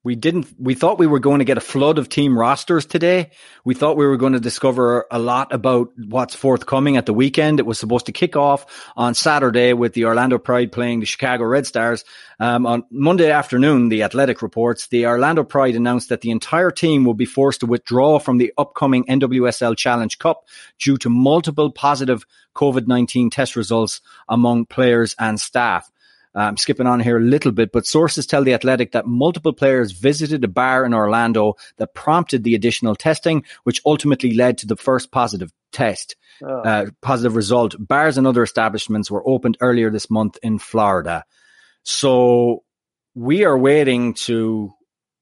we 0.04 0.16
didn't. 0.16 0.48
We 0.60 0.74
thought 0.74 1.00
we 1.00 1.08
were 1.08 1.20
going 1.20 1.40
to 1.40 1.46
get 1.46 1.58
a 1.58 1.62
flood 1.62 1.98
of 1.98 2.10
team 2.10 2.38
rosters 2.38 2.86
today. 2.86 3.32
We 3.64 3.74
thought 3.74 3.96
we 3.96 4.06
were 4.06 4.18
going 4.18 4.34
to 4.34 4.40
discover 4.40 5.06
a 5.10 5.18
lot 5.18 5.54
about 5.54 5.92
what's 5.98 6.36
forthcoming 6.36 6.98
at 6.98 7.06
the 7.06 7.14
weekend. 7.14 7.60
It 7.60 7.66
was 7.66 7.80
supposed 7.80 8.08
to 8.08 8.12
kick 8.12 8.36
off 8.36 8.92
on 8.98 9.14
Saturday 9.14 9.72
with 9.72 9.94
the 9.94 10.06
Orlando 10.06 10.38
Pride 10.38 10.74
playing 10.74 11.00
the 11.00 11.06
Chicago 11.06 11.46
Red 11.46 11.66
Stars. 11.66 12.04
Um, 12.38 12.66
on 12.66 12.84
Monday 12.92 13.32
afternoon, 13.32 13.88
the 13.88 14.04
Athletic 14.04 14.42
reports 14.42 14.88
the 14.88 15.06
Orlando 15.06 15.46
Pride 15.46 15.76
announced 15.76 16.10
that 16.10 16.20
the 16.20 16.32
entire 16.32 16.72
team 16.72 17.06
will 17.06 17.14
be 17.14 17.26
forced 17.26 17.62
to 17.62 17.66
withdraw 17.66 18.20
from 18.20 18.40
the 18.40 18.52
upcoming 18.58 19.06
NWSL 19.06 19.78
Challenge 19.78 20.20
Cup 20.20 20.46
due 20.80 20.98
to 20.98 21.10
multiple 21.10 21.72
positive 21.72 22.26
COVID 22.56 22.88
nineteen 22.88 23.30
test 23.30 23.56
results 23.56 24.02
among 24.28 24.66
players 24.66 25.16
and 25.18 25.40
staff. 25.40 25.90
I'm 26.36 26.58
skipping 26.58 26.88
on 26.88 27.00
here 27.00 27.18
a 27.18 27.22
little 27.24 27.52
bit, 27.52 27.72
but 27.72 27.86
sources 27.86 28.26
tell 28.26 28.44
the 28.44 28.54
Athletic 28.54 28.92
that 28.94 29.06
multiple 29.06 29.54
players 29.54 29.92
visited 29.92 30.44
a 30.44 30.48
bar 30.48 30.84
in 30.86 30.94
Orlando 30.94 31.56
that 31.78 31.94
prompted 31.94 32.44
the 32.44 32.56
additional 32.56 32.96
testing, 32.96 33.44
which 33.64 33.82
ultimately 33.86 34.34
led 34.34 34.58
to 34.60 34.68
the 34.68 34.76
first 34.76 35.12
positive 35.12 35.52
test, 35.72 36.16
Oh. 36.42 36.62
uh, 36.62 36.86
positive 37.02 37.36
result. 37.36 37.76
Bars 37.80 38.18
and 38.18 38.26
other 38.26 38.42
establishments 38.44 39.12
were 39.12 39.28
opened 39.28 39.58
earlier 39.62 39.92
this 39.92 40.10
month 40.10 40.38
in 40.42 40.58
Florida. 40.58 41.24
So 41.84 42.64
we 43.14 43.46
are 43.46 43.58
waiting 43.58 44.16
to 44.26 44.74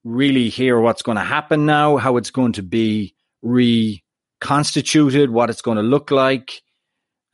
really 0.04 0.50
hear 0.50 0.80
what's 0.80 1.02
going 1.02 1.18
to 1.18 1.24
happen 1.24 1.66
now, 1.66 1.98
how 1.98 2.18
it's 2.18 2.32
going 2.32 2.54
to 2.54 2.64
be 2.64 3.14
reconstituted, 3.42 5.30
what 5.30 5.50
it's 5.50 5.62
going 5.62 5.78
to 5.78 5.84
look 5.84 6.12
like. 6.12 6.62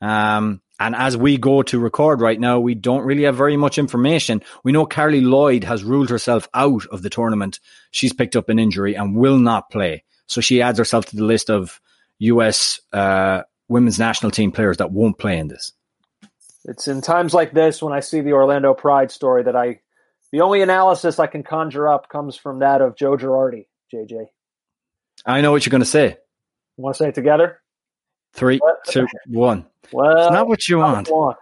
Um, 0.00 0.60
and 0.78 0.94
as 0.94 1.16
we 1.16 1.36
go 1.38 1.62
to 1.62 1.78
record 1.78 2.20
right 2.20 2.38
now, 2.38 2.60
we 2.60 2.74
don't 2.74 3.04
really 3.04 3.24
have 3.24 3.36
very 3.36 3.56
much 3.56 3.78
information. 3.78 4.42
We 4.62 4.72
know 4.72 4.86
Carli 4.86 5.20
Lloyd 5.20 5.64
has 5.64 5.82
ruled 5.82 6.10
herself 6.10 6.48
out 6.54 6.86
of 6.86 7.02
the 7.02 7.10
tournament. 7.10 7.58
She's 7.90 8.12
picked 8.12 8.36
up 8.36 8.48
an 8.48 8.58
injury 8.58 8.94
and 8.94 9.16
will 9.16 9.38
not 9.38 9.70
play. 9.70 10.04
So 10.26 10.40
she 10.40 10.62
adds 10.62 10.78
herself 10.78 11.06
to 11.06 11.16
the 11.16 11.24
list 11.24 11.50
of 11.50 11.80
US 12.18 12.80
uh, 12.92 13.42
women's 13.68 13.98
national 13.98 14.30
team 14.30 14.52
players 14.52 14.76
that 14.76 14.92
won't 14.92 15.18
play 15.18 15.38
in 15.38 15.48
this. 15.48 15.72
It's 16.64 16.86
in 16.86 17.00
times 17.00 17.34
like 17.34 17.52
this 17.52 17.82
when 17.82 17.92
I 17.92 18.00
see 18.00 18.20
the 18.20 18.32
Orlando 18.32 18.74
Pride 18.74 19.10
story 19.10 19.44
that 19.44 19.56
I 19.56 19.80
The 20.32 20.42
only 20.42 20.62
analysis 20.62 21.18
I 21.18 21.26
can 21.26 21.42
conjure 21.42 21.88
up 21.88 22.08
comes 22.08 22.36
from 22.36 22.60
that 22.60 22.82
of 22.82 22.96
Joe 22.96 23.16
Girardi, 23.16 23.66
JJ. 23.92 24.26
I 25.24 25.40
know 25.40 25.50
what 25.50 25.66
you're 25.66 25.70
going 25.72 25.80
to 25.80 25.86
say. 25.86 26.18
Want 26.76 26.94
to 26.94 27.02
say 27.02 27.08
it 27.08 27.14
together? 27.14 27.60
Three, 28.34 28.60
two, 28.88 29.06
one. 29.26 29.64
Well, 29.92 30.26
It's 30.26 30.32
not 30.32 30.48
what 30.48 30.68
you 30.68 30.78
want. 30.78 31.08
want. 31.10 31.38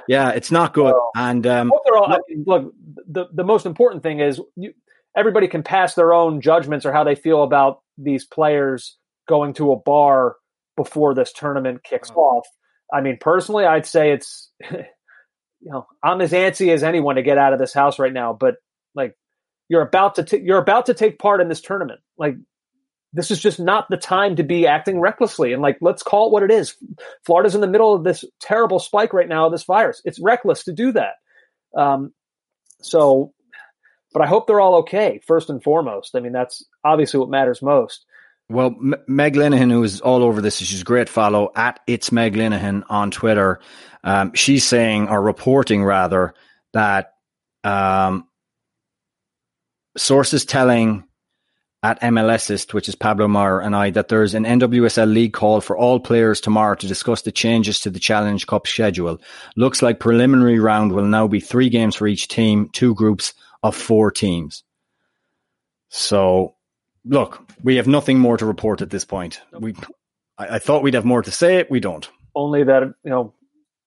Yeah, 0.09 0.31
it's 0.31 0.51
not 0.51 0.75
good. 0.75 0.95
And 1.15 1.47
um, 1.47 1.71
all- 1.73 2.13
I 2.13 2.19
mean, 2.29 2.45
look, 2.47 2.75
the 3.07 3.27
the 3.33 3.45
most 3.45 3.65
important 3.65 4.03
thing 4.03 4.21
is 4.21 4.41
you, 4.57 4.75
everybody 5.17 5.47
can 5.49 5.63
pass 5.63 5.95
their 5.95 6.13
own 6.13 6.41
judgments 6.41 6.85
or 6.85 6.93
how 6.93 7.05
they 7.05 7.15
feel 7.15 7.43
about 7.43 7.81
these 7.97 8.25
players 8.27 8.99
going 9.29 9.55
to 9.55 9.73
a 9.73 9.77
bar 9.77 10.37
before 10.77 11.15
this 11.15 11.33
tournament 11.33 11.85
kicks 11.85 12.11
off. 12.11 12.47
I 12.93 13.01
mean, 13.01 13.19
personally, 13.21 13.65
I'd 13.65 13.87
say 13.87 14.13
it's 14.13 14.51
you 14.71 14.83
know 15.63 15.87
I'm 16.03 16.21
as 16.21 16.33
antsy 16.33 16.75
as 16.75 16.83
anyone 16.83 17.15
to 17.17 17.23
get 17.23 17.39
out 17.39 17.53
of 17.53 17.59
this 17.61 17.73
house 17.73 17.99
right 18.01 18.13
now. 18.13 18.33
But 18.39 18.57
like, 18.95 19.15
you're 19.69 19.83
about 19.87 20.17
to 20.17 20.25
t- 20.25 20.43
you're 20.43 20.59
about 20.59 20.87
to 20.87 20.95
take 20.95 21.19
part 21.21 21.41
in 21.41 21.49
this 21.49 21.61
tournament. 21.63 22.01
Like, 22.19 22.35
this 23.13 23.31
is 23.31 23.41
just 23.41 23.61
not 23.61 23.89
the 23.91 23.97
time 23.97 24.37
to 24.37 24.43
be 24.43 24.67
acting 24.67 24.99
recklessly. 24.99 25.53
And 25.53 25.63
like, 25.63 25.79
let's 25.81 26.03
call 26.03 26.29
it 26.29 26.33
what 26.33 26.43
it 26.43 26.51
is. 26.51 26.77
Florida's 27.25 27.55
in 27.55 27.61
the 27.61 27.67
middle 27.67 27.95
of 27.95 28.05
this 28.05 28.25
terrible 28.41 28.79
spike 28.79 29.13
right 29.13 29.29
now 29.29 29.47
of 29.47 29.53
this 29.53 29.65
virus. 29.65 30.01
It's 30.05 30.21
reckless 30.21 30.65
to 30.65 30.73
do 30.73 30.93
that. 30.93 31.15
Um, 31.77 32.13
so, 32.81 33.33
but 34.13 34.23
I 34.23 34.27
hope 34.27 34.47
they're 34.47 34.61
all 34.61 34.77
okay. 34.77 35.21
First 35.27 35.51
and 35.51 35.63
foremost, 35.63 36.17
I 36.17 36.21
mean 36.21 36.33
that's 36.33 36.65
obviously 36.85 37.21
what 37.21 37.31
matters 37.31 37.63
most. 37.63 38.05
Well, 38.49 38.75
M- 38.79 38.95
Meg 39.07 39.35
Linehan, 39.35 39.71
who 39.71 39.83
is 39.83 40.01
all 40.01 40.23
over 40.23 40.41
this, 40.41 40.59
she's 40.59 40.83
a 40.83 40.85
great 40.85 41.09
follow 41.09 41.51
at 41.55 41.81
it's 41.87 42.13
Meg 42.13 42.35
Linehan 42.35 42.83
on 42.89 43.11
Twitter. 43.11 43.61
Um, 44.05 44.33
she's 44.35 44.65
saying 44.65 45.09
or 45.09 45.23
reporting 45.23 45.85
rather 45.85 46.35
that 46.73 47.15
um, 47.65 48.27
sources 49.97 50.45
telling 50.45 51.05
at 51.83 52.01
MLSist, 52.01 52.73
which 52.73 52.89
is 52.89 52.95
Pablo 52.95 53.27
Maurer 53.27 53.61
and 53.61 53.75
I, 53.75 53.91
that 53.91 54.09
there's 54.09 54.35
an 54.35 54.45
NWSL 54.45 55.13
league 55.13 55.33
call 55.33 55.61
for 55.61 55.77
all 55.77 55.99
players 55.99 56.41
tomorrow 56.41 56.77
to 56.77 56.87
discuss 56.87 57.23
the 57.23 57.33
changes 57.33 57.81
to 57.81 57.91
the 57.91 57.99
Challenge 57.99 58.47
Cup 58.47 58.67
schedule. 58.67 59.21
Looks 59.57 59.83
like 59.83 59.99
preliminary 59.99 60.61
round 60.61 60.93
will 60.93 61.05
now 61.05 61.27
be 61.27 61.41
three 61.41 61.69
games 61.69 61.97
for 61.97 62.07
each 62.07 62.29
team, 62.29 62.69
two 62.73 62.95
groups 62.95 63.35
of 63.63 63.75
four 63.75 64.13
teams. 64.13 64.63
So, 65.89 66.55
look, 67.05 67.45
we 67.63 67.77
have 67.77 67.89
nothing 67.89 68.19
more 68.19 68.37
to 68.37 68.47
report 68.47 68.81
at 68.81 68.91
this 68.91 69.05
point. 69.05 69.41
We, 69.53 69.75
I, 70.39 70.57
I 70.57 70.59
thought 70.59 70.83
we'd 70.83 70.95
have 70.95 71.05
more 71.05 71.23
to 71.23 71.31
say. 71.31 71.67
We 71.69 71.81
don't. 71.81 72.09
Only 72.35 72.65
that 72.65 72.83
you 73.05 73.11
know 73.11 73.35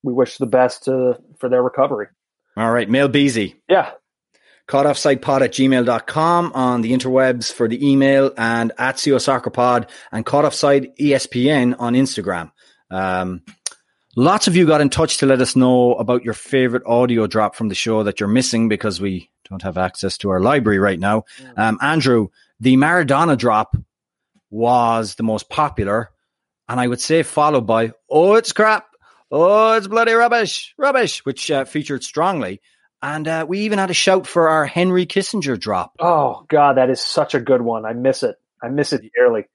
we 0.03 0.13
wish 0.13 0.37
the 0.37 0.45
best 0.45 0.83
to, 0.83 1.17
for 1.39 1.49
their 1.49 1.63
recovery. 1.63 2.07
All 2.57 2.71
right, 2.71 2.89
Mail 2.89 3.09
Beasy. 3.09 3.55
Yeah, 3.67 3.91
Caughtoffsidepod 4.67 5.41
at 5.41 5.51
gmail.com 5.51 6.51
on 6.53 6.81
the 6.81 6.91
interwebs 6.91 7.51
for 7.51 7.67
the 7.67 7.87
email 7.87 8.31
and 8.37 8.71
at 8.77 9.01
CO 9.03 9.17
Soccer 9.17 9.49
Pod 9.49 9.89
and 10.11 10.25
Caught 10.25 10.45
Offside 10.45 10.95
ESPN 10.97 11.75
on 11.77 11.93
Instagram. 11.93 12.51
Um, 12.89 13.43
lots 14.15 14.47
of 14.47 14.55
you 14.55 14.65
got 14.65 14.81
in 14.81 14.89
touch 14.89 15.17
to 15.17 15.25
let 15.25 15.41
us 15.41 15.55
know 15.55 15.93
about 15.95 16.23
your 16.23 16.33
favorite 16.33 16.83
audio 16.85 17.27
drop 17.27 17.55
from 17.55 17.69
the 17.69 17.75
show 17.75 18.03
that 18.03 18.19
you're 18.19 18.29
missing 18.29 18.67
because 18.67 18.99
we 18.99 19.29
don't 19.49 19.61
have 19.61 19.77
access 19.77 20.17
to 20.19 20.29
our 20.29 20.39
library 20.39 20.79
right 20.79 20.99
now. 20.99 21.25
Um, 21.55 21.77
Andrew, 21.81 22.29
the 22.59 22.75
Maradona 22.75 23.37
drop 23.37 23.75
was 24.49 25.15
the 25.15 25.23
most 25.23 25.49
popular 25.49 26.09
and 26.67 26.79
I 26.79 26.87
would 26.87 27.01
say 27.01 27.23
followed 27.23 27.67
by, 27.67 27.93
oh, 28.09 28.35
it's 28.35 28.51
crap. 28.51 28.87
Oh, 29.31 29.73
it's 29.73 29.87
bloody 29.87 30.13
rubbish, 30.13 30.73
rubbish, 30.77 31.25
which 31.25 31.51
uh, 31.51 31.65
featured 31.65 32.03
strongly. 32.03 32.61
And 33.01 33.27
uh, 33.27 33.45
we 33.47 33.59
even 33.59 33.77
had 33.77 33.91
a 33.91 33.93
shout 33.93 34.25
for 34.25 34.49
our 34.49 34.65
Henry 34.65 35.05
Kissinger 35.05 35.59
drop. 35.59 35.95
Oh 35.99 36.45
God, 36.47 36.77
that 36.77 36.89
is 36.89 37.01
such 37.01 37.35
a 37.35 37.39
good 37.39 37.61
one. 37.61 37.85
I 37.85 37.93
miss 37.93 38.23
it. 38.23 38.37
I 38.63 38.69
miss 38.69 38.93
it 38.93 39.11
dearly. 39.15 39.45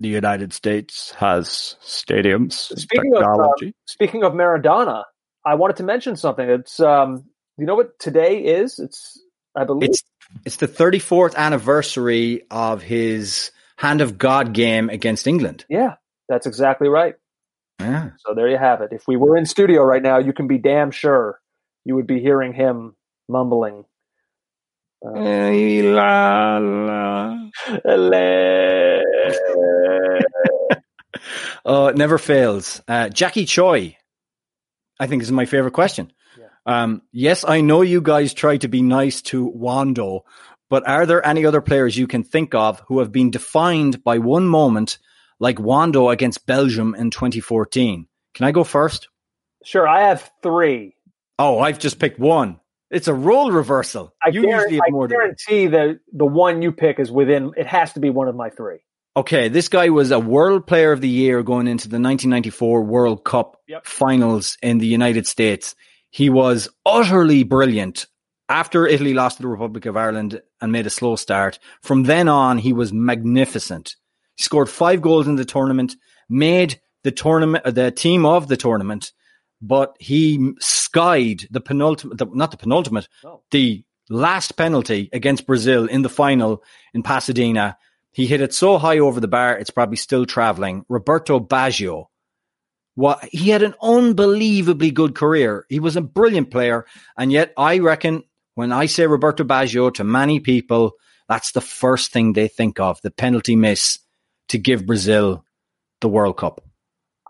The 0.00 0.08
United 0.08 0.52
States 0.52 1.10
has 1.18 1.76
stadiums, 1.84 2.52
Speaking 2.78 3.14
of, 3.16 3.22
uh, 3.22 3.48
Speaking 3.86 4.24
of 4.24 4.32
Maradona, 4.32 5.04
I 5.44 5.56
wanted 5.56 5.76
to 5.76 5.82
mention 5.82 6.16
something. 6.16 6.48
It's 6.48 6.80
um, 6.80 7.24
you 7.58 7.66
know 7.66 7.74
what 7.74 7.98
today 7.98 8.38
is? 8.38 8.78
It's 8.78 9.20
I 9.54 9.64
believe 9.64 9.90
it's 9.90 10.02
it's 10.46 10.56
the 10.56 10.68
34th 10.68 11.34
anniversary 11.34 12.42
of 12.50 12.82
his 12.82 13.50
Hand 13.76 14.00
of 14.02 14.18
God 14.18 14.52
game 14.52 14.90
against 14.90 15.26
England. 15.26 15.64
yeah, 15.68 15.94
that's 16.28 16.46
exactly 16.46 16.88
right. 16.88 17.14
Yeah. 17.80 18.10
So 18.18 18.34
there 18.34 18.48
you 18.48 18.58
have 18.58 18.82
it. 18.82 18.90
If 18.92 19.08
we 19.08 19.16
were 19.16 19.36
in 19.38 19.46
studio 19.46 19.82
right 19.82 20.02
now, 20.02 20.18
you 20.18 20.34
can 20.34 20.46
be 20.46 20.58
damn 20.58 20.90
sure 20.90 21.40
you 21.84 21.94
would 21.96 22.06
be 22.06 22.20
hearing 22.20 22.52
him 22.52 22.94
mumbling. 23.28 23.84
Uh, 25.04 25.12
Oh, 31.64 31.86
it 31.88 31.96
never 31.96 32.18
fails. 32.18 32.82
Uh, 32.86 33.08
Jackie 33.08 33.46
Choi, 33.46 33.96
I 34.98 35.06
think 35.06 35.22
is 35.22 35.32
my 35.32 35.46
favorite 35.46 35.72
question. 35.72 36.12
Yeah. 36.38 36.46
Um, 36.66 37.02
yes, 37.12 37.44
I 37.46 37.60
know 37.60 37.82
you 37.82 38.00
guys 38.00 38.34
try 38.34 38.58
to 38.58 38.68
be 38.68 38.82
nice 38.82 39.22
to 39.22 39.46
Wondo, 39.46 40.24
but 40.68 40.86
are 40.86 41.06
there 41.06 41.26
any 41.26 41.46
other 41.46 41.60
players 41.60 41.96
you 41.96 42.06
can 42.06 42.22
think 42.22 42.54
of 42.54 42.80
who 42.86 42.98
have 42.98 43.10
been 43.12 43.30
defined 43.30 44.04
by 44.04 44.18
one 44.18 44.46
moment 44.46 44.98
like 45.38 45.58
Wondo 45.58 46.10
against 46.10 46.46
Belgium 46.46 46.94
in 46.94 47.10
2014? 47.10 48.06
Can 48.34 48.46
I 48.46 48.52
go 48.52 48.64
first? 48.64 49.08
Sure, 49.64 49.86
I 49.88 50.08
have 50.08 50.30
three. 50.42 50.94
Oh, 51.40 51.58
I've 51.58 51.78
just 51.78 51.98
picked 51.98 52.18
one. 52.18 52.60
It's 52.90 53.08
a 53.08 53.14
role 53.14 53.50
reversal. 53.50 54.12
I, 54.22 54.28
you 54.28 54.42
guarantee, 54.42 54.74
usually 54.74 55.04
I 55.04 55.06
guarantee 55.06 55.66
that 55.68 56.00
the 56.12 56.26
one 56.26 56.60
you 56.60 56.70
pick 56.70 57.00
is 57.00 57.10
within. 57.10 57.52
It 57.56 57.66
has 57.66 57.94
to 57.94 58.00
be 58.00 58.10
one 58.10 58.28
of 58.28 58.36
my 58.36 58.50
three. 58.50 58.78
Okay, 59.16 59.48
this 59.48 59.68
guy 59.68 59.88
was 59.88 60.10
a 60.10 60.18
World 60.18 60.66
Player 60.66 60.92
of 60.92 61.00
the 61.00 61.08
Year 61.08 61.42
going 61.42 61.66
into 61.66 61.88
the 61.88 61.94
1994 61.98 62.82
World 62.82 63.24
Cup 63.24 63.56
Yep. 63.68 63.86
finals 63.86 64.58
in 64.62 64.78
the 64.78 64.86
United 64.86 65.26
States. 65.26 65.74
He 66.10 66.28
was 66.28 66.68
utterly 66.84 67.42
brilliant 67.44 68.06
after 68.48 68.86
Italy 68.86 69.14
lost 69.14 69.36
to 69.38 69.42
the 69.42 69.48
Republic 69.48 69.86
of 69.86 69.96
Ireland 69.96 70.42
and 70.60 70.72
made 70.72 70.86
a 70.86 70.90
slow 70.90 71.16
start. 71.16 71.58
From 71.82 72.02
then 72.02 72.28
on, 72.28 72.58
he 72.58 72.72
was 72.72 72.92
magnificent. 72.92 73.94
He 74.36 74.42
scored 74.42 74.68
five 74.68 75.00
goals 75.00 75.26
in 75.26 75.36
the 75.36 75.44
tournament, 75.44 75.94
made 76.28 76.80
the 77.02 77.12
tournament, 77.12 77.64
uh, 77.64 77.70
the 77.70 77.90
team 77.90 78.26
of 78.26 78.48
the 78.48 78.56
tournament, 78.56 79.12
but 79.60 79.96
he 79.98 80.52
skied 80.60 81.46
the 81.50 81.60
penultimate, 81.60 82.18
the, 82.18 82.26
not 82.32 82.50
the 82.50 82.56
penultimate, 82.56 83.08
No. 83.22 83.42
the 83.50 83.84
last 84.08 84.56
penalty 84.56 85.08
against 85.12 85.46
Brazil 85.46 85.86
in 85.86 86.02
the 86.02 86.08
final 86.08 86.62
in 86.94 87.02
Pasadena. 87.02 87.76
He 88.12 88.26
hit 88.26 88.40
it 88.40 88.52
so 88.52 88.78
high 88.78 88.98
over 88.98 89.20
the 89.20 89.28
bar, 89.28 89.56
it's 89.56 89.70
probably 89.70 89.96
still 89.96 90.26
traveling. 90.26 90.84
Roberto 90.88 91.38
Baggio. 91.38 92.06
What 92.96 93.24
he 93.30 93.50
had 93.50 93.62
an 93.62 93.74
unbelievably 93.80 94.90
good 94.90 95.14
career. 95.14 95.64
He 95.68 95.78
was 95.78 95.96
a 95.96 96.00
brilliant 96.02 96.50
player, 96.50 96.86
and 97.16 97.30
yet 97.30 97.52
I 97.56 97.78
reckon 97.78 98.24
when 98.56 98.72
I 98.72 98.86
say 98.86 99.06
Roberto 99.06 99.44
Baggio 99.44 99.94
to 99.94 100.04
many 100.04 100.40
people, 100.40 100.92
that's 101.28 101.52
the 101.52 101.60
first 101.60 102.12
thing 102.12 102.32
they 102.32 102.48
think 102.48 102.80
of: 102.80 103.00
the 103.02 103.10
penalty 103.12 103.54
miss 103.54 104.00
to 104.48 104.58
give 104.58 104.86
Brazil 104.86 105.44
the 106.00 106.08
World 106.08 106.36
Cup. 106.36 106.60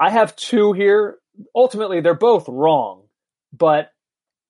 I 0.00 0.10
have 0.10 0.34
two 0.34 0.72
here. 0.72 1.18
Ultimately, 1.55 2.01
they're 2.01 2.14
both 2.14 2.49
wrong, 2.49 3.03
but 3.53 3.93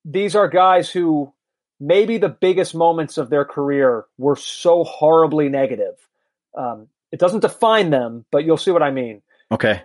these 0.04 0.34
are 0.34 0.48
guys 0.48 0.90
who 0.90 1.32
maybe 1.78 2.18
the 2.18 2.28
biggest 2.28 2.74
moments 2.74 3.18
of 3.18 3.30
their 3.30 3.44
career 3.44 4.04
were 4.18 4.36
so 4.36 4.84
horribly 4.84 5.48
negative. 5.48 5.94
Um, 6.56 6.88
it 7.12 7.20
doesn't 7.20 7.40
define 7.40 7.90
them, 7.90 8.24
but 8.30 8.44
you'll 8.44 8.56
see 8.56 8.70
what 8.70 8.82
I 8.82 8.90
mean. 8.90 9.22
Okay, 9.52 9.82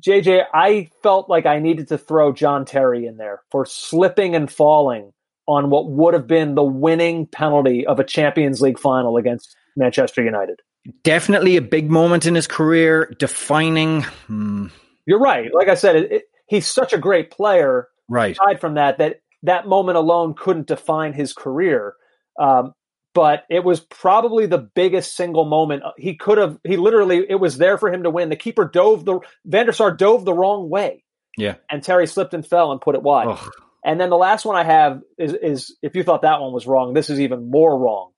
JJ, 0.00 0.44
I 0.52 0.90
felt 1.02 1.28
like 1.28 1.46
I 1.46 1.58
needed 1.58 1.88
to 1.88 1.98
throw 1.98 2.32
John 2.32 2.64
Terry 2.64 3.06
in 3.06 3.16
there 3.16 3.42
for 3.50 3.64
slipping 3.64 4.34
and 4.34 4.50
falling 4.50 5.12
on 5.46 5.70
what 5.70 5.88
would 5.90 6.14
have 6.14 6.26
been 6.26 6.54
the 6.54 6.64
winning 6.64 7.26
penalty 7.26 7.86
of 7.86 8.00
a 8.00 8.04
Champions 8.04 8.60
League 8.60 8.78
final 8.78 9.16
against 9.16 9.56
Manchester 9.76 10.22
United. 10.22 10.60
definitely 11.02 11.56
a 11.56 11.62
big 11.62 11.90
moment 11.90 12.26
in 12.26 12.34
his 12.34 12.46
career, 12.46 13.14
defining. 13.18 14.02
hmm, 14.26 14.66
You're 15.06 15.20
right. 15.20 15.52
Like 15.54 15.68
I 15.68 15.74
said, 15.74 15.96
it, 15.96 16.12
it, 16.12 16.22
he's 16.46 16.66
such 16.66 16.92
a 16.92 16.98
great 16.98 17.30
player. 17.30 17.88
right. 18.08 18.32
Aside 18.32 18.60
from 18.60 18.74
that, 18.74 18.98
that 18.98 19.20
that 19.42 19.66
moment 19.66 19.98
alone 19.98 20.34
couldn't 20.34 20.66
define 20.66 21.12
his 21.12 21.32
career. 21.32 21.94
Um, 22.40 22.72
but 23.14 23.44
it 23.48 23.62
was 23.62 23.78
probably 23.80 24.46
the 24.46 24.58
biggest 24.74 25.14
single 25.14 25.44
moment 25.44 25.82
he 25.98 26.16
could 26.16 26.38
have. 26.38 26.58
He 26.64 26.76
literally, 26.76 27.24
it 27.28 27.36
was 27.36 27.58
there 27.58 27.78
for 27.78 27.92
him 27.92 28.02
to 28.02 28.10
win. 28.10 28.28
The 28.28 28.36
keeper 28.36 28.64
dove 28.68 29.04
the 29.04 29.20
Van 29.44 29.66
der 29.66 29.72
Sar 29.72 29.92
dove 29.92 30.24
the 30.24 30.32
wrong 30.34 30.68
way, 30.68 31.04
Yeah. 31.38 31.54
and 31.70 31.82
Terry 31.82 32.06
slipped 32.08 32.34
and 32.34 32.44
fell 32.44 32.72
and 32.72 32.80
put 32.80 32.96
it 32.96 33.02
wide. 33.02 33.28
Ugh. 33.28 33.50
And 33.84 34.00
then 34.00 34.10
the 34.10 34.16
last 34.16 34.44
one 34.46 34.56
I 34.56 34.64
have 34.64 35.02
is, 35.18 35.34
is 35.34 35.76
if 35.82 35.94
you 35.94 36.02
thought 36.02 36.22
that 36.22 36.40
one 36.40 36.52
was 36.52 36.66
wrong, 36.66 36.94
this 36.94 37.10
is 37.10 37.20
even 37.20 37.50
more 37.50 37.78
wrong. 37.78 38.10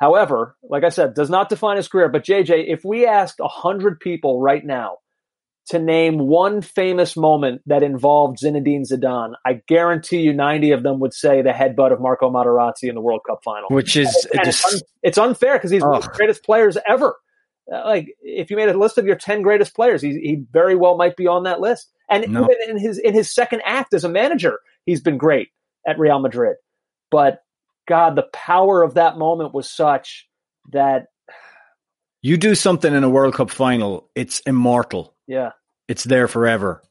However, 0.00 0.56
like 0.68 0.84
I 0.84 0.90
said, 0.90 1.14
does 1.14 1.30
not 1.30 1.48
define 1.48 1.76
his 1.78 1.88
career. 1.88 2.08
But 2.10 2.24
JJ, 2.24 2.64
if 2.70 2.84
we 2.84 3.06
asked 3.06 3.40
a 3.40 3.48
hundred 3.48 4.00
people 4.00 4.40
right 4.42 4.64
now 4.64 4.96
to 5.68 5.78
name 5.78 6.18
one 6.18 6.62
famous 6.62 7.16
moment 7.16 7.60
that 7.66 7.82
involved 7.82 8.38
Zinedine 8.38 8.86
Zidane, 8.88 9.32
I 9.44 9.54
guarantee 9.66 10.20
you 10.20 10.32
90 10.32 10.70
of 10.72 10.82
them 10.84 11.00
would 11.00 11.12
say 11.12 11.42
the 11.42 11.50
headbutt 11.50 11.92
of 11.92 12.00
Marco 12.00 12.30
Materazzi 12.30 12.88
in 12.88 12.94
the 12.94 13.00
World 13.00 13.22
Cup 13.26 13.40
final. 13.44 13.68
Which 13.68 13.96
is 13.96 14.08
And 14.32 14.44
just, 14.44 14.64
it's, 14.64 14.74
un- 14.74 14.80
it's 15.02 15.18
unfair 15.18 15.54
because 15.54 15.70
he's 15.72 15.82
one 15.82 15.96
of 15.96 16.02
the 16.04 16.10
greatest 16.10 16.44
players 16.44 16.78
ever. 16.88 17.16
Uh, 17.72 17.82
like 17.84 18.14
if 18.22 18.48
you 18.50 18.56
made 18.56 18.68
a 18.68 18.78
list 18.78 18.96
of 18.96 19.06
your 19.06 19.16
10 19.16 19.42
greatest 19.42 19.74
players, 19.74 20.00
he, 20.00 20.10
he 20.20 20.44
very 20.52 20.76
well 20.76 20.96
might 20.96 21.16
be 21.16 21.26
on 21.26 21.42
that 21.42 21.60
list. 21.60 21.90
And 22.08 22.30
No. 22.32 22.44
even 22.44 22.56
in 22.70 22.78
his 22.78 22.98
in 22.98 23.12
his 23.12 23.34
second 23.34 23.62
act 23.64 23.92
as 23.92 24.04
a 24.04 24.08
manager, 24.08 24.60
he's 24.84 25.00
been 25.00 25.18
great 25.18 25.48
at 25.84 25.98
Real 25.98 26.20
Madrid. 26.20 26.56
But 27.10 27.42
God, 27.88 28.14
the 28.14 28.28
power 28.32 28.84
of 28.84 28.94
that 28.94 29.18
moment 29.18 29.52
was 29.52 29.68
such 29.68 30.28
that 30.70 31.06
you 32.22 32.36
do 32.36 32.54
something 32.54 32.94
in 32.94 33.02
a 33.02 33.10
World 33.10 33.34
Cup 33.34 33.50
final, 33.50 34.08
it's 34.14 34.38
immortal. 34.40 35.15
Yeah. 35.26 35.50
It's 35.88 36.04
there 36.04 36.28
forever. 36.28 36.82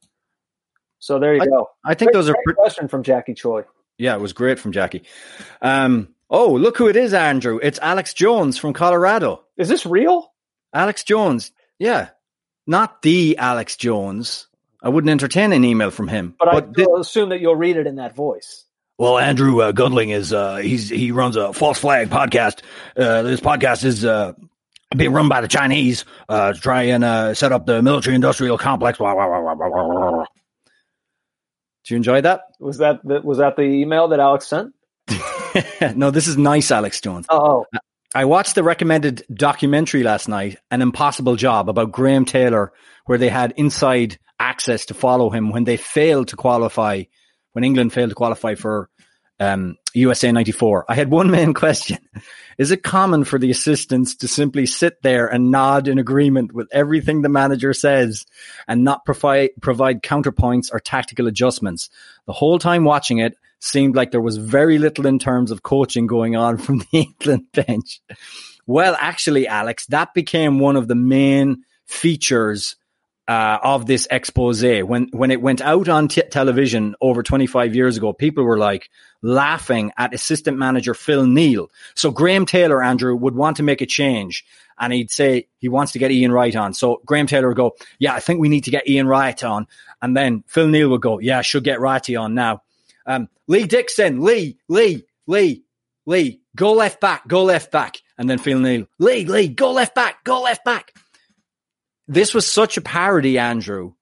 So 0.99 1.19
there 1.19 1.36
you 1.36 1.45
go. 1.45 1.69
I 1.83 1.93
think 1.93 2.13
those 2.13 2.29
are 2.29 2.33
Great 2.33 2.43
pretty, 2.45 2.55
question 2.57 2.88
from 2.88 3.03
Jackie 3.03 3.33
Choi. 3.33 3.63
yeah, 3.97 4.15
it 4.15 4.21
was 4.21 4.33
great 4.33 4.57
from 4.59 4.71
Jackie. 4.71 5.03
Um, 5.61 6.09
oh, 6.29 6.53
look 6.53 6.77
who 6.77 6.88
it 6.88 6.95
is, 6.95 7.13
Andrew. 7.13 7.59
It's 7.61 7.77
Alex 7.81 8.13
Jones 8.13 8.57
from 8.57 8.73
Colorado. 8.73 9.43
Is 9.57 9.69
this 9.69 9.86
real? 9.86 10.31
Alex 10.73 11.03
Jones. 11.03 11.51
Yeah. 11.79 12.09
Not 12.65 13.01
the 13.01 13.38
Alex 13.38 13.75
Jones. 13.75 14.47
I 14.81 14.89
wouldn't 14.89 15.11
entertain 15.11 15.51
an 15.53 15.63
email 15.63 15.91
from 15.91 16.07
him. 16.07 16.36
But, 16.39 16.47
I 16.47 16.61
thi- 16.61 16.86
will 16.86 16.99
assume 17.01 17.29
that 17.29 17.39
you'll 17.41 17.55
read 17.55 17.77
it 17.77 17.86
in 17.88 17.95
that 17.97 18.15
voice. 18.15 18.63
Well, 18.97 19.17
Andrew 19.17 19.61
uh, 19.61 19.71
Gundling 19.73 20.09
is 20.11 20.31
uh, 20.31 20.55
he's 20.57 20.88
he 20.88 21.11
runs 21.11 21.36
a 21.36 21.51
false 21.51 21.77
flag 21.77 22.09
podcast. 22.09 22.61
Uh, 22.95 23.23
this 23.23 23.41
podcast 23.41 23.83
is 23.83 24.05
uh, 24.05 24.33
being 24.97 25.13
run 25.13 25.29
by 25.29 25.41
the 25.41 25.47
Chinese 25.47 26.05
uh, 26.29 26.53
to 26.53 26.59
try 26.59 26.83
and 26.83 27.03
uh, 27.03 27.33
set 27.33 27.51
up 27.51 27.65
the 27.65 27.81
military 27.81 28.15
industrial 28.15 28.57
complex. 28.57 28.97
Blah, 28.97 29.13
blah, 29.13 29.55
blah. 29.55 30.25
Did 31.85 31.91
you 31.91 31.97
enjoy 31.97 32.21
that? 32.21 32.41
Was 32.59 32.79
that 32.79 32.99
the, 33.03 33.21
was 33.21 33.37
that 33.37 33.55
the 33.55 33.63
email 33.63 34.07
that 34.07 34.19
Alex 34.19 34.47
sent? 34.47 34.73
no, 35.95 36.09
this 36.11 36.27
is 36.27 36.37
nice, 36.37 36.71
Alex 36.71 36.99
Jones. 36.99 37.27
Oh, 37.29 37.65
oh. 37.73 37.79
I 38.15 38.25
watched 38.25 38.55
the 38.55 38.63
recommended 38.63 39.23
documentary 39.33 40.01
last 40.01 40.27
night, 40.27 40.57
An 40.71 40.81
Impossible 40.81 41.35
Job, 41.35 41.69
about 41.69 41.91
Graham 41.91 42.25
Taylor, 42.25 42.71
where 43.05 43.17
they 43.17 43.29
had 43.29 43.53
inside 43.57 44.17
access 44.39 44.85
to 44.85 44.93
follow 44.93 45.29
him 45.29 45.51
when 45.51 45.65
they 45.65 45.77
failed 45.77 46.29
to 46.29 46.35
qualify, 46.35 47.03
when 47.51 47.63
England 47.63 47.93
failed 47.93 48.09
to 48.09 48.15
qualify 48.15 48.55
for 48.55 48.89
um, 49.39 49.75
USA 49.95 50.31
94. 50.31 50.85
I 50.87 50.95
had 50.95 51.11
one 51.11 51.31
main 51.31 51.53
question. 51.55 51.97
Is 52.57 52.71
it 52.71 52.83
common 52.83 53.25
for 53.25 53.37
the 53.37 53.51
assistants 53.51 54.15
to 54.15 54.27
simply 54.27 54.65
sit 54.65 55.01
there 55.01 55.27
and 55.27 55.51
nod 55.51 55.87
in 55.87 55.99
agreement 55.99 56.53
with 56.53 56.69
everything 56.71 57.21
the 57.21 57.29
manager 57.29 57.73
says 57.73 58.25
and 58.67 58.83
not 58.83 59.03
provide, 59.03 59.49
provide 59.61 60.01
counterpoints 60.01 60.69
or 60.71 60.79
tactical 60.79 61.27
adjustments? 61.27 61.89
The 62.27 62.33
whole 62.33 62.59
time 62.59 62.85
watching 62.85 63.17
it, 63.17 63.35
seemed 63.65 63.95
like 63.95 64.11
there 64.11 64.21
was 64.21 64.37
very 64.37 64.77
little 64.77 65.05
in 65.05 65.19
terms 65.19 65.51
of 65.51 65.63
coaching 65.63 66.07
going 66.07 66.35
on 66.35 66.57
from 66.59 66.79
the 66.79 66.87
England 66.93 67.45
bench. 67.51 68.01
Well, 68.67 68.97
actually, 68.99 69.47
Alex, 69.47 69.85
that 69.87 70.13
became 70.13 70.59
one 70.59 70.75
of 70.75 70.87
the 70.87 70.95
main 70.95 71.63
features 71.85 72.75
uh, 73.28 73.57
of 73.63 73.86
this 73.86 74.07
expose. 74.11 74.63
When 74.63 75.09
when 75.11 75.32
it 75.32 75.41
went 75.41 75.61
out 75.61 75.89
on 75.89 76.07
t- 76.07 76.21
television 76.21 76.95
over 77.01 77.23
25 77.23 77.76
years 77.76 77.97
ago, 77.97 78.13
people 78.13 78.43
were 78.43 78.57
like 78.57 78.89
laughing 79.21 79.91
at 79.97 80.13
assistant 80.13 80.57
manager 80.57 80.93
Phil 80.93 81.26
Neal. 81.26 81.69
So 81.95 82.11
Graham 82.11 82.45
Taylor, 82.45 82.84
Andrew, 82.84 83.15
would 83.15 83.36
want 83.36 83.57
to 83.57 83.63
make 83.63 83.82
a 83.82 83.86
change. 83.86 84.45
And 84.78 84.91
he'd 84.91 85.09
say 85.09 85.47
he 85.59 85.69
wants 85.69 85.93
to 85.93 85.99
get 85.99 86.11
Ian 86.11 86.32
Wright 86.32 86.55
on. 86.55 86.73
So 86.73 87.01
Graham 87.05 87.28
Taylor 87.28 87.47
would 87.47 87.57
go, 87.57 87.76
yeah, 87.97 88.13
I 88.13 88.19
think 88.19 88.39
we 88.39 88.49
need 88.49 88.65
to 88.65 88.71
get 88.71 88.88
Ian 88.88 89.07
Wright 89.07 89.41
on. 89.43 89.67
And 90.01 90.15
then 90.15 90.43
Phil 90.47 90.67
Neal 90.67 90.89
would 90.89 91.01
go, 91.01 91.19
yeah, 91.19 91.39
I 91.39 91.43
should 91.43 91.63
get 91.63 91.80
Wrighty 91.80 92.19
on 92.19 92.34
now. 92.34 92.61
Um, 93.05 93.30
Lee 93.47 93.67
Dixon, 93.67 94.21
Lee, 94.21 94.57
Lee, 94.67 95.05
Lee, 95.28 95.63
Lee, 96.05 96.41
go 96.55 96.73
left 96.73 96.99
back, 96.99 97.28
go 97.28 97.43
left 97.43 97.71
back. 97.71 97.97
And 98.17 98.30
then 98.30 98.38
Phil 98.38 98.59
Neal, 98.59 98.86
Lee, 98.99 99.26
Lee, 99.26 99.47
go 99.47 99.71
left 99.71 99.95
back, 99.95 100.23
go 100.23 100.41
left 100.41 100.65
back. 100.65 100.93
This 102.08 102.34
was 102.34 102.47
such 102.47 102.78
a 102.78 102.82
parody, 102.82 103.39
Andrew, 103.39 103.93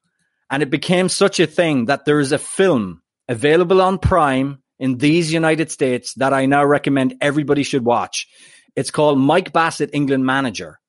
and 0.49 0.61
it 0.61 0.69
became 0.69 1.09
such 1.09 1.39
a 1.39 1.47
thing 1.47 1.85
that 1.85 2.05
there 2.05 2.19
is 2.19 2.31
a 2.31 2.37
film 2.37 3.01
available 3.27 3.81
on 3.81 3.97
Prime 3.97 4.61
in 4.79 4.97
these 4.97 5.31
United 5.31 5.71
States 5.71 6.13
that 6.15 6.33
I 6.33 6.45
now 6.45 6.65
recommend 6.65 7.15
everybody 7.21 7.63
should 7.63 7.85
watch. 7.85 8.27
It's 8.75 8.91
called 8.91 9.19
Mike 9.19 9.53
Bassett, 9.53 9.91
England 9.93 10.25
Manager. 10.25 10.79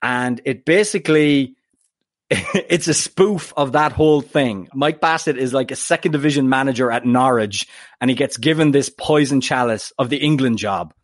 And 0.00 0.40
it 0.44 0.64
basically 0.64 1.56
it's 2.30 2.88
a 2.88 2.94
spoof 2.94 3.52
of 3.56 3.72
that 3.72 3.92
whole 3.92 4.20
thing. 4.20 4.68
Mike 4.74 5.00
Bassett 5.00 5.36
is 5.36 5.52
like 5.52 5.70
a 5.70 5.76
second 5.76 6.12
division 6.12 6.48
manager 6.48 6.90
at 6.90 7.04
Norwich 7.04 7.66
and 8.00 8.08
he 8.10 8.16
gets 8.16 8.36
given 8.36 8.70
this 8.70 8.88
poison 8.88 9.40
chalice 9.40 9.92
of 9.98 10.08
the 10.08 10.18
England 10.18 10.58
job. 10.58 10.94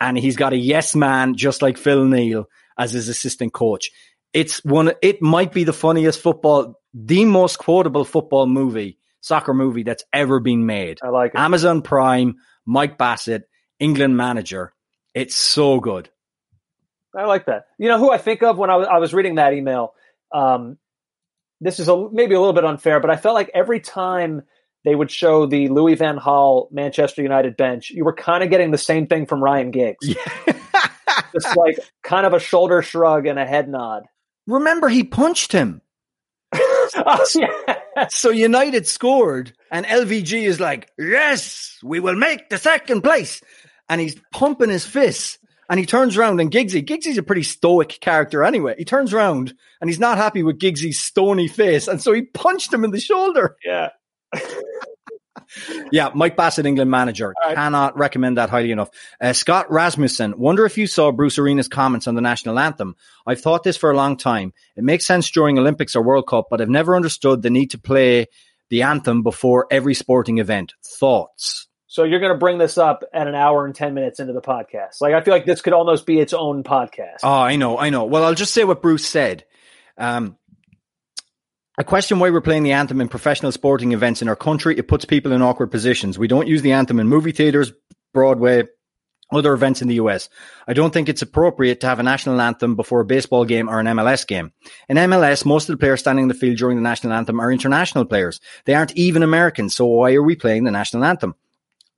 And 0.00 0.18
he's 0.18 0.36
got 0.36 0.52
a 0.52 0.58
yes 0.58 0.94
man, 0.94 1.36
just 1.36 1.62
like 1.62 1.78
Phil 1.78 2.04
Neal 2.04 2.46
as 2.76 2.92
his 2.92 3.08
assistant 3.08 3.52
coach. 3.52 3.90
It's 4.34 4.62
one, 4.64 4.92
it 5.00 5.22
might 5.22 5.52
be 5.52 5.64
the 5.64 5.72
funniest 5.72 6.20
football, 6.20 6.80
the 6.92 7.24
most 7.24 7.56
quotable 7.58 8.04
football 8.04 8.46
movie, 8.46 8.98
soccer 9.20 9.54
movie 9.54 9.84
that's 9.84 10.02
ever 10.12 10.40
been 10.40 10.66
made. 10.66 10.98
I 11.02 11.08
like 11.08 11.34
it. 11.34 11.38
Amazon 11.38 11.82
Prime, 11.82 12.36
Mike 12.66 12.98
Bassett, 12.98 13.48
England 13.78 14.16
manager. 14.16 14.74
It's 15.14 15.36
so 15.36 15.78
good. 15.78 16.10
I 17.16 17.26
like 17.26 17.46
that. 17.46 17.66
You 17.78 17.88
know 17.88 17.98
who 17.98 18.10
I 18.10 18.18
think 18.18 18.42
of 18.42 18.58
when 18.58 18.70
I 18.70 18.76
was, 18.76 18.88
I 18.90 18.98
was 18.98 19.14
reading 19.14 19.36
that 19.36 19.52
email? 19.52 19.94
Um, 20.32 20.78
this 21.60 21.78
is 21.78 21.88
a, 21.88 22.10
maybe 22.10 22.34
a 22.34 22.40
little 22.40 22.52
bit 22.52 22.64
unfair, 22.64 22.98
but 22.98 23.10
I 23.10 23.16
felt 23.16 23.36
like 23.36 23.50
every 23.54 23.78
time 23.78 24.42
they 24.84 24.94
would 24.94 25.12
show 25.12 25.46
the 25.46 25.68
Louis 25.68 25.94
Van 25.94 26.18
Gaal 26.18 26.70
Manchester 26.72 27.22
United 27.22 27.56
bench, 27.56 27.90
you 27.90 28.04
were 28.04 28.12
kind 28.12 28.42
of 28.42 28.50
getting 28.50 28.72
the 28.72 28.78
same 28.78 29.06
thing 29.06 29.26
from 29.26 29.42
Ryan 29.42 29.70
Giggs. 29.70 30.06
Just 31.32 31.56
like 31.56 31.78
kind 32.02 32.26
of 32.26 32.32
a 32.32 32.40
shoulder 32.40 32.82
shrug 32.82 33.26
and 33.26 33.38
a 33.38 33.46
head 33.46 33.68
nod. 33.68 34.04
Remember, 34.46 34.88
he 34.88 35.04
punched 35.04 35.52
him. 35.52 35.80
Oh, 36.96 37.26
yeah. 37.34 38.06
So 38.10 38.30
United 38.30 38.86
scored, 38.86 39.52
and 39.70 39.86
LVG 39.86 40.42
is 40.42 40.60
like, 40.60 40.90
"Yes, 40.98 41.78
we 41.82 41.98
will 41.98 42.14
make 42.14 42.50
the 42.50 42.58
second 42.58 43.02
place," 43.02 43.40
and 43.88 44.00
he's 44.00 44.16
pumping 44.32 44.68
his 44.68 44.84
fists. 44.84 45.38
And 45.70 45.80
he 45.80 45.86
turns 45.86 46.16
around 46.16 46.40
and 46.40 46.50
Giggsy, 46.50 46.84
Giggsy's 46.84 47.18
a 47.18 47.22
pretty 47.22 47.42
stoic 47.42 47.98
character 48.00 48.44
anyway. 48.44 48.74
He 48.76 48.84
turns 48.84 49.14
around 49.14 49.54
and 49.80 49.88
he's 49.88 49.98
not 49.98 50.18
happy 50.18 50.42
with 50.42 50.58
Giggsy's 50.58 51.00
stony 51.00 51.48
face. 51.48 51.88
And 51.88 52.02
so 52.02 52.12
he 52.12 52.22
punched 52.22 52.72
him 52.72 52.84
in 52.84 52.90
the 52.90 53.00
shoulder. 53.00 53.56
Yeah. 53.64 53.88
Yeah, 55.92 56.10
Mike 56.14 56.36
Bassett, 56.36 56.66
England 56.66 56.90
manager. 56.90 57.34
right. 57.44 57.54
Cannot 57.54 57.96
recommend 57.98 58.36
that 58.38 58.50
highly 58.50 58.70
enough. 58.70 58.90
Uh, 59.20 59.32
Scott 59.32 59.70
Rasmussen, 59.70 60.38
wonder 60.38 60.64
if 60.64 60.76
you 60.78 60.86
saw 60.86 61.12
Bruce 61.12 61.38
Arena's 61.38 61.68
comments 61.68 62.06
on 62.06 62.14
the 62.14 62.20
national 62.20 62.58
anthem. 62.58 62.96
I've 63.26 63.40
thought 63.40 63.62
this 63.62 63.76
for 63.76 63.90
a 63.90 63.96
long 63.96 64.16
time. 64.16 64.52
It 64.76 64.84
makes 64.84 65.06
sense 65.06 65.30
during 65.30 65.58
Olympics 65.58 65.94
or 65.96 66.02
World 66.02 66.26
Cup, 66.26 66.46
but 66.50 66.60
I've 66.60 66.68
never 66.68 66.96
understood 66.96 67.42
the 67.42 67.50
need 67.50 67.70
to 67.70 67.78
play 67.78 68.26
the 68.70 68.82
anthem 68.82 69.22
before 69.22 69.66
every 69.70 69.94
sporting 69.94 70.38
event. 70.38 70.74
Thoughts? 70.84 71.68
So 71.86 72.02
you're 72.02 72.18
going 72.18 72.32
to 72.32 72.38
bring 72.38 72.58
this 72.58 72.76
up 72.76 73.04
at 73.12 73.28
an 73.28 73.36
hour 73.36 73.64
and 73.64 73.72
10 73.74 73.94
minutes 73.94 74.18
into 74.18 74.32
the 74.32 74.40
podcast. 74.40 75.00
Like, 75.00 75.14
I 75.14 75.20
feel 75.20 75.32
like 75.32 75.46
this 75.46 75.60
could 75.60 75.74
almost 75.74 76.06
be 76.06 76.18
its 76.18 76.32
own 76.32 76.64
podcast. 76.64 77.18
Oh, 77.22 77.30
I 77.32 77.54
know, 77.54 77.78
I 77.78 77.90
know. 77.90 78.04
Well, 78.04 78.24
I'll 78.24 78.34
just 78.34 78.52
say 78.52 78.64
what 78.64 78.82
Bruce 78.82 79.06
said. 79.06 79.44
Um, 79.96 80.36
I 81.76 81.82
question 81.82 82.20
why 82.20 82.30
we're 82.30 82.40
playing 82.40 82.62
the 82.62 82.70
anthem 82.70 83.00
in 83.00 83.08
professional 83.08 83.50
sporting 83.50 83.90
events 83.90 84.22
in 84.22 84.28
our 84.28 84.36
country. 84.36 84.78
It 84.78 84.86
puts 84.86 85.04
people 85.04 85.32
in 85.32 85.42
awkward 85.42 85.72
positions. 85.72 86.16
We 86.16 86.28
don't 86.28 86.46
use 86.46 86.62
the 86.62 86.70
anthem 86.70 87.00
in 87.00 87.08
movie 87.08 87.32
theaters, 87.32 87.72
Broadway, 88.12 88.64
other 89.32 89.52
events 89.52 89.82
in 89.82 89.88
the 89.88 89.96
US. 89.96 90.28
I 90.68 90.72
don't 90.72 90.92
think 90.92 91.08
it's 91.08 91.22
appropriate 91.22 91.80
to 91.80 91.88
have 91.88 91.98
a 91.98 92.04
national 92.04 92.40
anthem 92.40 92.76
before 92.76 93.00
a 93.00 93.04
baseball 93.04 93.44
game 93.44 93.68
or 93.68 93.80
an 93.80 93.86
MLS 93.86 94.24
game. 94.24 94.52
In 94.88 94.98
MLS, 94.98 95.44
most 95.44 95.68
of 95.68 95.72
the 95.72 95.80
players 95.80 95.98
standing 95.98 96.22
in 96.22 96.28
the 96.28 96.34
field 96.34 96.58
during 96.58 96.76
the 96.76 96.82
national 96.82 97.12
anthem 97.12 97.40
are 97.40 97.50
international 97.50 98.04
players. 98.04 98.40
They 98.66 98.74
aren't 98.74 98.96
even 98.96 99.24
Americans. 99.24 99.74
So 99.74 99.86
why 99.86 100.14
are 100.14 100.22
we 100.22 100.36
playing 100.36 100.62
the 100.62 100.70
national 100.70 101.04
anthem? 101.04 101.34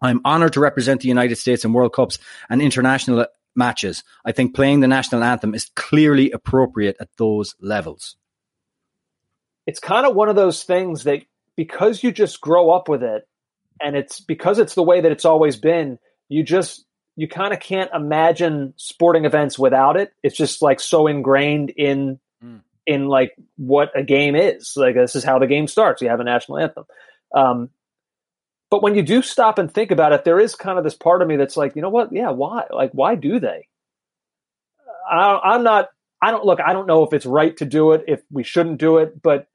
I'm 0.01 0.23
honored 0.24 0.55
to 0.55 0.61
represent 0.61 1.03
the 1.03 1.09
United 1.09 1.36
States 1.36 1.66
in 1.66 1.74
World 1.74 1.93
Cups 1.93 2.19
and 2.48 2.62
international 2.62 3.27
matches. 3.55 4.05
I 4.24 4.32
think 4.32 4.55
playing 4.55 4.81
the 4.81 4.89
national 4.89 5.23
anthem 5.23 5.55
is 5.55 5.70
clearly 5.74 6.31
appropriate 6.31 6.97
at 6.98 7.11
those 7.19 7.55
levels. 7.61 8.16
It's 9.66 9.80
kind 9.80 10.06
of 10.06 10.14
one 10.14 10.28
of 10.28 10.36
those 10.36 10.62
things 10.62 11.05
that 11.05 11.22
because 11.56 12.02
you 12.02 12.12
just 12.12 12.40
grow 12.40 12.70
up 12.70 12.88
with 12.88 13.02
it 13.02 13.26
and 13.82 13.97
it's 13.97 14.20
because 14.20 14.59
it's 14.59 14.74
the 14.74 14.82
way 14.82 15.01
that 15.01 15.12
it's 15.12 15.24
always 15.24 15.56
been 15.56 15.98
you 16.28 16.43
just 16.43 16.84
you 17.16 17.26
kind 17.28 17.52
of 17.55 17.60
can't 17.60 17.90
imagine 17.94 18.74
sporting 18.76 19.24
events 19.24 19.59
without 19.59 19.97
it. 19.97 20.12
It's 20.22 20.36
just 20.36 20.60
like 20.62 20.80
so 20.80 21.06
ingrained 21.06 21.70
in 21.70 22.18
Mm. 22.44 22.60
in 22.86 23.06
like 23.09 23.32
what 23.56 23.90
a 23.98 24.02
game 24.02 24.36
is. 24.36 24.74
Like 24.76 24.94
this 24.94 25.16
is 25.16 25.24
how 25.24 25.38
the 25.38 25.47
game 25.47 25.66
starts. 25.66 26.02
You 26.02 26.10
have 26.10 26.20
a 26.20 26.24
national 26.24 26.59
anthem. 26.59 26.84
Um, 27.34 27.70
but 28.70 28.82
when 28.82 28.94
you 28.94 29.02
do 29.02 29.22
stop 29.22 29.59
and 29.59 29.72
think 29.72 29.90
about 29.90 30.12
it 30.12 30.24
there 30.24 30.38
is 30.38 30.55
kind 30.55 30.76
of 30.76 30.84
this 30.84 30.94
part 30.94 31.22
of 31.22 31.28
me 31.28 31.36
that's 31.36 31.56
like 31.56 31.74
you 31.76 31.80
know 31.82 31.88
what? 31.88 32.12
Yeah 32.12 32.30
why? 32.30 32.64
Like 32.70 32.90
why 32.93 33.14
do 33.14 33.40
they? 33.40 33.68
I, 35.10 35.38
i'm 35.43 35.62
not 35.62 35.88
I 36.20 36.30
don't 36.30 36.44
look. 36.44 36.60
I 36.60 36.72
don't 36.72 36.86
know 36.86 37.05
if 37.05 37.12
it's 37.12 37.26
right 37.26 37.55
to 37.59 37.64
do 37.66 37.93
it, 37.93 38.05
if 38.09 38.22
we 38.30 38.43
shouldn't 38.43 38.78
do 38.78 38.98
it, 38.98 39.22
but 39.22 39.47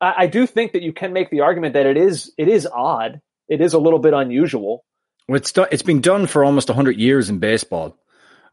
I, 0.00 0.14
I 0.18 0.26
do 0.26 0.46
think 0.46 0.72
that 0.72 0.82
you 0.82 0.92
can 0.92 1.12
make 1.12 1.30
the 1.30 1.40
argument 1.40 1.74
that 1.74 1.86
it 1.86 1.96
is 1.96 2.32
it 2.38 2.48
is 2.48 2.66
odd. 2.66 3.20
It 3.48 3.60
is 3.60 3.74
a 3.74 3.78
little 3.78 3.98
bit 3.98 4.14
unusual. 4.14 4.84
Well, 5.28 5.36
it's 5.36 5.52
do- 5.52 5.66
it's 5.70 5.82
been 5.82 6.00
done 6.00 6.26
for 6.26 6.44
almost 6.44 6.68
hundred 6.68 6.96
years 6.96 7.30
in 7.30 7.38
baseball, 7.38 7.96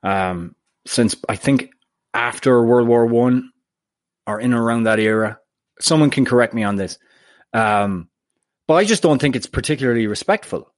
um, 0.04 0.56
since 0.86 1.16
I 1.28 1.36
think 1.36 1.72
after 2.14 2.64
World 2.64 2.88
War 2.88 3.06
One 3.06 3.52
or 4.26 4.40
in 4.40 4.54
around 4.54 4.84
that 4.84 5.00
era. 5.00 5.40
Someone 5.80 6.10
can 6.10 6.26
correct 6.26 6.56
me 6.56 6.64
on 6.64 6.76
this, 6.76 6.98
um, 7.54 8.10
but 8.68 8.74
I 8.76 8.84
just 8.84 9.04
don't 9.04 9.22
think 9.22 9.36
it's 9.36 9.46
particularly 9.46 10.08
respectful. 10.08 10.74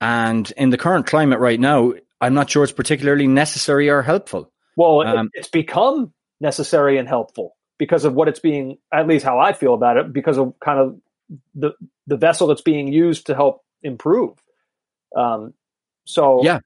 And 0.00 0.48
in 0.56 0.70
the 0.70 0.78
current 0.78 1.06
climate 1.06 1.40
right 1.40 1.58
now, 1.58 1.94
I'm 2.20 2.34
not 2.34 2.48
sure 2.48 2.62
it's 2.62 2.72
particularly 2.72 3.26
necessary 3.26 3.88
or 3.90 4.00
helpful. 4.00 4.52
Well, 4.76 5.00
Um, 5.00 5.30
it's 5.34 5.48
become 5.48 6.12
necessary 6.40 6.98
and 6.98 7.08
helpful 7.08 7.56
because 7.78 8.04
of 8.04 8.14
what 8.14 8.28
it's 8.28 8.40
being. 8.40 8.78
At 8.92 9.06
least 9.06 9.24
how 9.24 9.38
I 9.38 9.52
feel 9.52 9.74
about 9.74 9.96
it, 9.96 10.12
because 10.12 10.38
of 10.38 10.54
kind 10.60 10.78
of 10.78 11.00
the 11.54 11.72
the 12.06 12.16
vessel 12.16 12.46
that's 12.48 12.62
being 12.62 12.92
used 12.92 13.26
to 13.26 13.34
help 13.34 13.64
improve. 13.82 14.32
Um, 15.16 15.54
so 16.04 16.42
Yeah. 16.42 16.60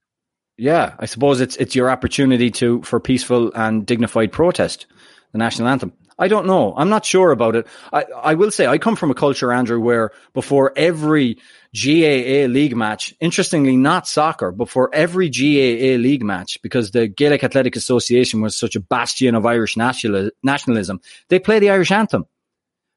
Yeah, 0.59 0.95
I 0.99 1.07
suppose 1.07 1.41
it's 1.41 1.57
it's 1.57 1.75
your 1.75 1.91
opportunity 1.91 2.51
to 2.53 2.83
for 2.83 3.01
peaceful 3.01 3.53
and 3.55 3.87
dignified 3.87 4.33
protest, 4.33 4.87
the 5.33 5.39
national 5.39 5.69
anthem. 5.69 5.93
I 6.23 6.29
don't 6.29 6.47
know. 6.47 6.73
I'm 6.77 6.89
not 6.89 7.05
sure 7.05 7.33
about 7.33 7.57
it. 7.57 7.67
I, 7.93 8.05
I 8.05 8.35
will 8.35 8.53
say 8.53 8.69
I 8.69 8.79
come 8.79 8.95
from 8.95 9.11
a 9.11 9.15
culture, 9.15 9.53
Andrew, 9.53 9.81
where 9.81 10.13
before 10.35 10.73
every 10.77 11.35
GAA 11.75 12.47
league 12.47 12.77
match, 12.77 13.13
interestingly, 13.19 13.77
not 13.77 14.07
soccer, 14.07 14.53
before 14.53 14.89
every 14.95 15.29
GAA 15.29 16.01
league 16.01 16.23
match, 16.23 16.63
because 16.63 16.93
the 16.93 17.09
Gaelic 17.09 17.43
Athletic 17.43 17.75
Association 17.75 18.41
was 18.41 18.57
such 18.57 18.77
a 18.77 18.81
bastion 18.81 19.35
of 19.35 19.45
Irish 19.45 19.77
national, 19.77 20.31
nationalism, 20.45 21.01
they 21.29 21.41
play 21.41 21.59
the 21.59 21.71
Irish 21.71 21.91
anthem. 21.91 22.27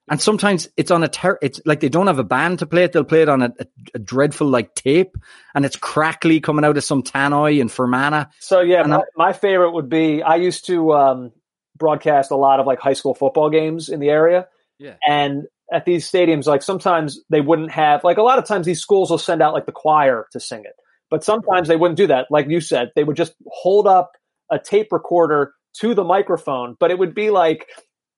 And 0.08 0.22
sometimes 0.22 0.70
it's 0.78 0.92
on 0.92 1.04
a 1.04 1.08
ter- 1.08 1.40
it's 1.42 1.60
like 1.66 1.80
they 1.80 1.90
don't 1.90 2.06
have 2.06 2.20
a 2.20 2.24
band 2.24 2.60
to 2.60 2.68
play 2.68 2.84
it. 2.84 2.92
They'll 2.92 3.06
play 3.06 3.24
it 3.24 3.30
on 3.30 3.42
a, 3.42 3.52
a, 3.60 3.66
a 3.96 3.98
dreadful 3.98 4.46
like 4.46 4.76
tape 4.76 5.18
and 5.56 5.66
it's 5.66 5.78
crackly 5.78 6.42
coming 6.42 6.64
out 6.64 6.78
of 6.78 6.84
some 6.84 7.02
tannoy 7.02 7.60
in 7.60 7.70
Fermanagh. 7.70 8.28
So 8.40 8.60
yeah, 8.62 8.84
my, 8.84 9.02
my 9.16 9.34
favorite 9.34 9.72
would 9.72 9.90
be 9.90 10.22
I 10.22 10.36
used 10.36 10.68
to 10.68 10.94
um, 10.94 11.32
broadcast 11.76 12.32
a 12.32 12.36
lot 12.36 12.60
of 12.60 12.66
like 12.68 12.80
high 12.80 12.94
school 12.94 13.14
football 13.14 13.50
games 13.50 13.90
in 13.90 14.00
the 14.00 14.10
area, 14.10 14.48
Yeah. 14.80 14.96
and 15.08 15.44
at 15.74 15.86
these 15.86 16.10
stadiums, 16.10 16.46
like 16.46 16.62
sometimes 16.62 17.20
they 17.30 17.42
wouldn't 17.42 17.72
have 17.72 18.04
like 18.04 18.18
a 18.18 18.22
lot 18.24 18.38
of 18.38 18.46
times 18.46 18.66
these 18.66 18.82
schools 18.82 19.10
will 19.10 19.18
send 19.18 19.42
out 19.42 19.54
like 19.54 19.66
the 19.66 19.72
choir 19.72 20.28
to 20.32 20.40
sing 20.40 20.62
it, 20.62 20.76
but 21.10 21.24
sometimes 21.24 21.68
they 21.68 21.76
wouldn't 21.76 21.98
do 21.98 22.08
that. 22.08 22.28
Like 22.30 22.48
you 22.50 22.62
said, 22.62 22.92
they 22.96 23.04
would 23.04 23.18
just 23.18 23.34
hold 23.48 23.88
up 23.88 24.12
a 24.52 24.60
tape 24.60 24.92
recorder 24.92 25.54
to 25.80 25.94
the 25.94 26.04
microphone, 26.04 26.76
but 26.80 26.92
it 26.92 27.00
would 27.00 27.14
be 27.16 27.30
like. 27.30 27.66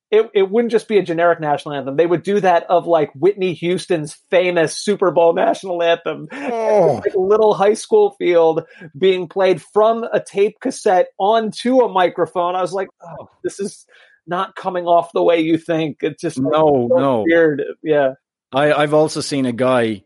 It, 0.10 0.30
it 0.34 0.50
wouldn't 0.50 0.72
just 0.72 0.88
be 0.88 0.98
a 0.98 1.04
generic 1.04 1.42
national 1.42 1.76
anthem. 1.76 1.98
They 1.98 2.06
would 2.06 2.24
do 2.24 2.40
that 2.40 2.64
of 2.70 2.88
like 2.88 3.12
Whitney 3.14 3.54
Houston's 3.56 4.14
famous 4.30 4.74
Super 4.76 5.12
Bowl 5.12 5.34
national 5.34 5.84
anthem 5.84 6.30
Oh. 6.32 7.02
like 7.04 7.14
a 7.14 7.20
little 7.20 7.54
high 7.54 7.74
school 7.74 8.12
field 8.18 8.64
being 8.98 9.28
played 9.28 9.62
from 9.62 10.06
a 10.14 10.22
tape 10.22 10.62
cassette 10.62 11.08
onto 11.20 11.82
a 11.82 11.92
microphone. 11.92 12.56
I 12.56 12.62
was 12.62 12.72
like, 12.72 12.88
oh, 13.04 13.30
this 13.44 13.60
is 13.60 13.86
not 14.26 14.56
coming 14.56 14.86
off 14.86 15.12
the 15.14 15.24
way 15.24 15.42
you 15.42 15.58
think. 15.58 15.98
It's 16.02 16.22
just 16.22 16.38
No, 16.40 16.88
so 16.90 16.96
no. 16.98 17.24
weird. 17.28 17.64
Yeah. 17.84 18.14
I, 18.54 18.72
I've 18.72 18.94
also 18.94 19.20
seen 19.20 19.46
a 19.46 19.52
guy 19.52 20.04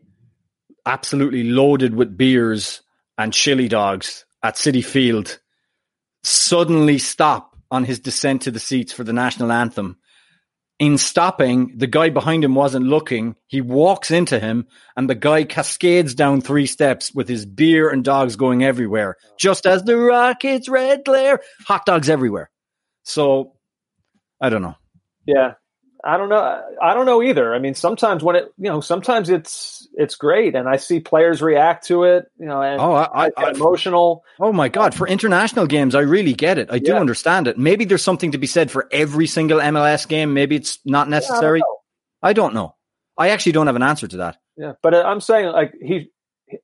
absolutely 0.84 1.44
loaded 1.44 1.94
with 1.94 2.16
beers 2.16 2.82
and 3.16 3.32
chili 3.32 3.68
dogs 3.68 4.24
at 4.42 4.56
Citi 4.56 4.84
Field 4.84 5.38
suddenly 6.24 6.98
stop 6.98 7.51
on 7.72 7.84
his 7.84 7.98
descent 7.98 8.42
to 8.42 8.52
the 8.52 8.60
seats 8.60 8.92
for 8.92 9.02
the 9.02 9.14
national 9.14 9.50
anthem. 9.50 9.96
In 10.78 10.98
stopping, 10.98 11.78
the 11.78 11.86
guy 11.86 12.10
behind 12.10 12.44
him 12.44 12.54
wasn't 12.54 12.86
looking. 12.86 13.36
He 13.46 13.60
walks 13.60 14.10
into 14.10 14.38
him, 14.38 14.66
and 14.96 15.08
the 15.08 15.14
guy 15.14 15.44
cascades 15.44 16.14
down 16.14 16.40
three 16.40 16.66
steps 16.66 17.14
with 17.14 17.28
his 17.28 17.46
beer 17.46 17.88
and 17.88 18.04
dogs 18.04 18.36
going 18.36 18.62
everywhere, 18.62 19.16
just 19.38 19.64
as 19.64 19.84
the 19.84 19.96
rockets 19.96 20.68
red 20.68 21.04
glare. 21.04 21.40
Hot 21.66 21.86
dogs 21.86 22.10
everywhere. 22.10 22.50
So, 23.04 23.54
I 24.40 24.50
don't 24.50 24.62
know. 24.62 24.76
Yeah. 25.26 25.54
I 26.04 26.16
don't 26.16 26.28
know. 26.28 26.62
I 26.82 26.94
don't 26.94 27.06
know 27.06 27.22
either. 27.22 27.54
I 27.54 27.58
mean, 27.60 27.74
sometimes 27.74 28.22
when 28.24 28.34
it, 28.36 28.52
you 28.58 28.68
know, 28.70 28.80
sometimes 28.80 29.30
it's, 29.30 29.86
it's 29.94 30.16
great. 30.16 30.56
And 30.56 30.68
I 30.68 30.76
see 30.76 30.98
players 31.00 31.40
react 31.40 31.86
to 31.86 32.04
it, 32.04 32.26
you 32.38 32.46
know, 32.46 32.60
and 32.60 32.80
Oh, 32.80 32.92
I, 32.92 33.26
I, 33.26 33.30
I, 33.36 33.50
emotional. 33.52 34.24
Oh 34.40 34.52
my 34.52 34.68
God. 34.68 34.94
For 34.94 35.06
international 35.06 35.66
games, 35.66 35.94
I 35.94 36.00
really 36.00 36.32
get 36.34 36.58
it. 36.58 36.68
I 36.72 36.78
do 36.80 36.92
Yeah. 36.92 36.98
understand 37.00 37.46
it. 37.46 37.56
Maybe 37.56 37.84
there's 37.84 38.02
something 38.02 38.32
to 38.32 38.38
be 38.38 38.48
said 38.48 38.70
for 38.70 38.88
every 38.90 39.26
single 39.28 39.60
MLS 39.60 40.08
game. 40.08 40.34
Maybe 40.34 40.56
it's 40.56 40.80
not 40.84 41.08
necessary. 41.08 41.60
know. 41.60 41.78
I 42.22 42.32
don't 42.32 42.54
know. 42.54 42.74
I 43.16 43.28
actually 43.30 43.52
don't 43.52 43.66
have 43.68 43.76
an 43.76 43.82
answer 43.82 44.08
to 44.08 44.16
that. 44.18 44.38
Yeah, 44.56 44.72
but 44.82 44.94
I'm 44.94 45.20
saying 45.20 45.46
like 45.52 45.72
he, 45.80 46.10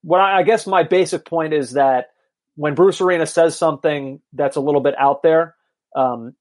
what 0.02 0.20
I, 0.20 0.38
I 0.40 0.42
guess 0.42 0.66
my 0.66 0.82
basic 0.82 1.24
point 1.24 1.52
is 1.54 1.72
that 1.72 2.06
when 2.56 2.74
Bruce 2.74 3.00
Arena 3.00 3.26
says 3.26 3.56
something 3.56 4.20
that's 4.32 4.56
a 4.56 4.60
little 4.60 4.80
bit 4.80 4.94
out 4.98 5.22
there, 5.22 5.54
um, 5.94 6.34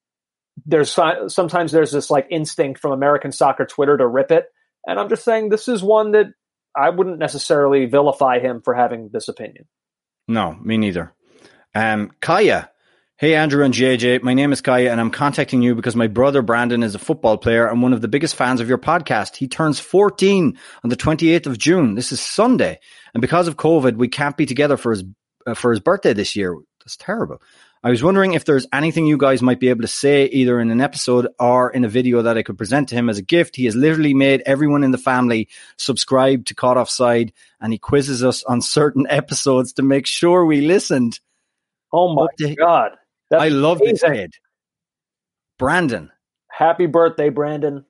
there's 0.66 0.92
sometimes 0.92 1.72
there's 1.72 1.92
this 1.92 2.10
like 2.10 2.28
instinct 2.30 2.80
from 2.80 2.92
American 2.92 3.32
soccer 3.32 3.66
Twitter 3.66 3.98
to 3.98 4.08
rip 4.08 4.32
it, 4.32 4.46
and 4.86 5.00
I'm 5.00 5.10
just 5.10 5.24
saying 5.24 5.50
this 5.50 5.68
is 5.68 5.84
one 5.84 6.12
that 6.12 6.28
I 6.76 6.90
wouldn't 6.90 7.20
necessarily 7.20 7.86
vilify 7.86 8.40
him 8.40 8.62
for 8.62 8.74
having 8.74 9.10
this 9.12 9.28
opinion. 9.28 9.66
No, 10.28 10.56
me 10.62 10.78
neither. 10.78 11.14
Um, 11.74 12.12
Kaya. 12.22 12.70
Hey, 13.20 13.34
Andrew 13.34 13.64
and 13.64 13.74
JJ. 13.74 14.22
My 14.22 14.36
name 14.36 14.52
is 14.52 14.62
Kaya 14.62 14.92
and 14.92 15.02
I'm 15.02 15.10
contacting 15.10 15.64
you 15.64 15.74
because 15.74 15.96
my 15.96 16.06
brother 16.06 16.44
Brandon 16.44 16.84
is 16.84 16.94
a 16.94 17.00
football 17.00 17.40
player 17.40 17.68
and 17.68 17.82
one 17.82 17.94
of 17.94 18.02
the 18.02 18.08
biggest 18.08 18.36
fans 18.36 18.62
of 18.62 18.70
your 18.70 18.78
podcast. 18.78 19.36
He 19.36 19.48
turns 19.48 19.80
14 19.80 20.56
on 20.84 20.90
the 20.92 20.96
28th 20.96 21.48
of 21.48 21.58
June. 21.58 21.96
This 21.96 22.12
is 22.12 22.20
Sunday. 22.20 22.80
And 23.16 23.22
because 23.22 23.48
of 23.48 23.58
COVID, 23.58 23.96
we 23.96 24.08
can't 24.08 24.38
be 24.38 24.46
together 24.46 24.78
for 24.78 24.92
his, 24.92 25.04
uh, 25.48 25.56
for 25.56 25.72
his 25.72 25.80
birthday 25.80 26.14
this 26.14 26.36
year. 26.36 26.56
That's 26.82 26.96
terrible. 26.96 27.42
I 27.84 27.90
was 27.90 28.04
wondering 28.04 28.34
if 28.34 28.44
there's 28.44 28.68
anything 28.74 29.06
you 29.06 29.18
guys 29.18 29.42
might 29.42 29.60
be 29.60 29.70
able 29.70 29.82
to 29.82 29.88
say 29.88 30.26
either 30.26 30.60
in 30.60 30.72
an 30.72 30.82
episode 30.82 31.28
or 31.40 31.70
in 31.70 31.86
a 31.86 31.90
video 31.90 32.24
that 32.24 32.38
I 32.38 32.44
could 32.44 32.58
present 32.58 32.90
to 32.90 32.96
him 32.96 33.10
as 33.10 33.18
a 33.18 33.22
gift. 33.22 33.56
He 33.56 33.66
has 33.66 33.76
literally 33.76 34.14
made 34.14 34.42
everyone 34.46 34.84
in 34.84 34.92
the 34.92 34.98
family 34.98 35.48
subscribe 35.78 36.46
to 36.46 36.56
Caught 36.56 36.78
Offside 36.78 37.34
and 37.62 37.72
he 37.72 37.80
quizzes 37.80 38.24
us 38.24 38.44
on 38.44 38.62
certain 38.62 39.06
episodes 39.10 39.74
to 39.74 39.84
make 39.84 40.08
sure 40.08 40.46
we 40.46 40.62
listened. 40.62 41.20
Oh 41.94 42.14
my 42.14 42.28
the- 42.38 42.56
god! 42.56 42.92
That's 43.30 43.44
I 43.44 43.50
love 43.50 43.80
this 43.80 44.02
kid. 44.02 44.34
Brandon. 45.60 46.12
Happy 46.50 46.86
birthday, 46.88 47.30
Brandon! 47.30 47.86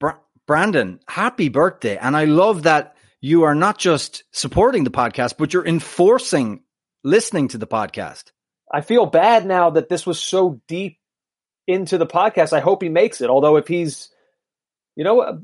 Bra- 0.00 0.18
Brandon, 0.46 1.00
happy 1.08 1.48
birthday. 1.48 1.96
And 1.96 2.16
I 2.16 2.24
love 2.24 2.62
that 2.64 2.96
you 3.20 3.44
are 3.44 3.54
not 3.54 3.78
just 3.78 4.24
supporting 4.32 4.84
the 4.84 4.90
podcast, 4.90 5.34
but 5.38 5.52
you're 5.52 5.66
enforcing 5.66 6.62
listening 7.04 7.48
to 7.48 7.58
the 7.58 7.66
podcast. 7.66 8.32
I 8.72 8.80
feel 8.80 9.06
bad 9.06 9.44
now 9.46 9.70
that 9.70 9.88
this 9.88 10.06
was 10.06 10.18
so 10.18 10.60
deep 10.68 10.98
into 11.66 11.98
the 11.98 12.06
podcast. 12.06 12.52
I 12.52 12.60
hope 12.60 12.82
he 12.82 12.88
makes 12.88 13.20
it. 13.20 13.28
Although 13.30 13.56
if 13.56 13.68
he's, 13.68 14.08
you 14.96 15.04
know 15.04 15.14
what, 15.14 15.34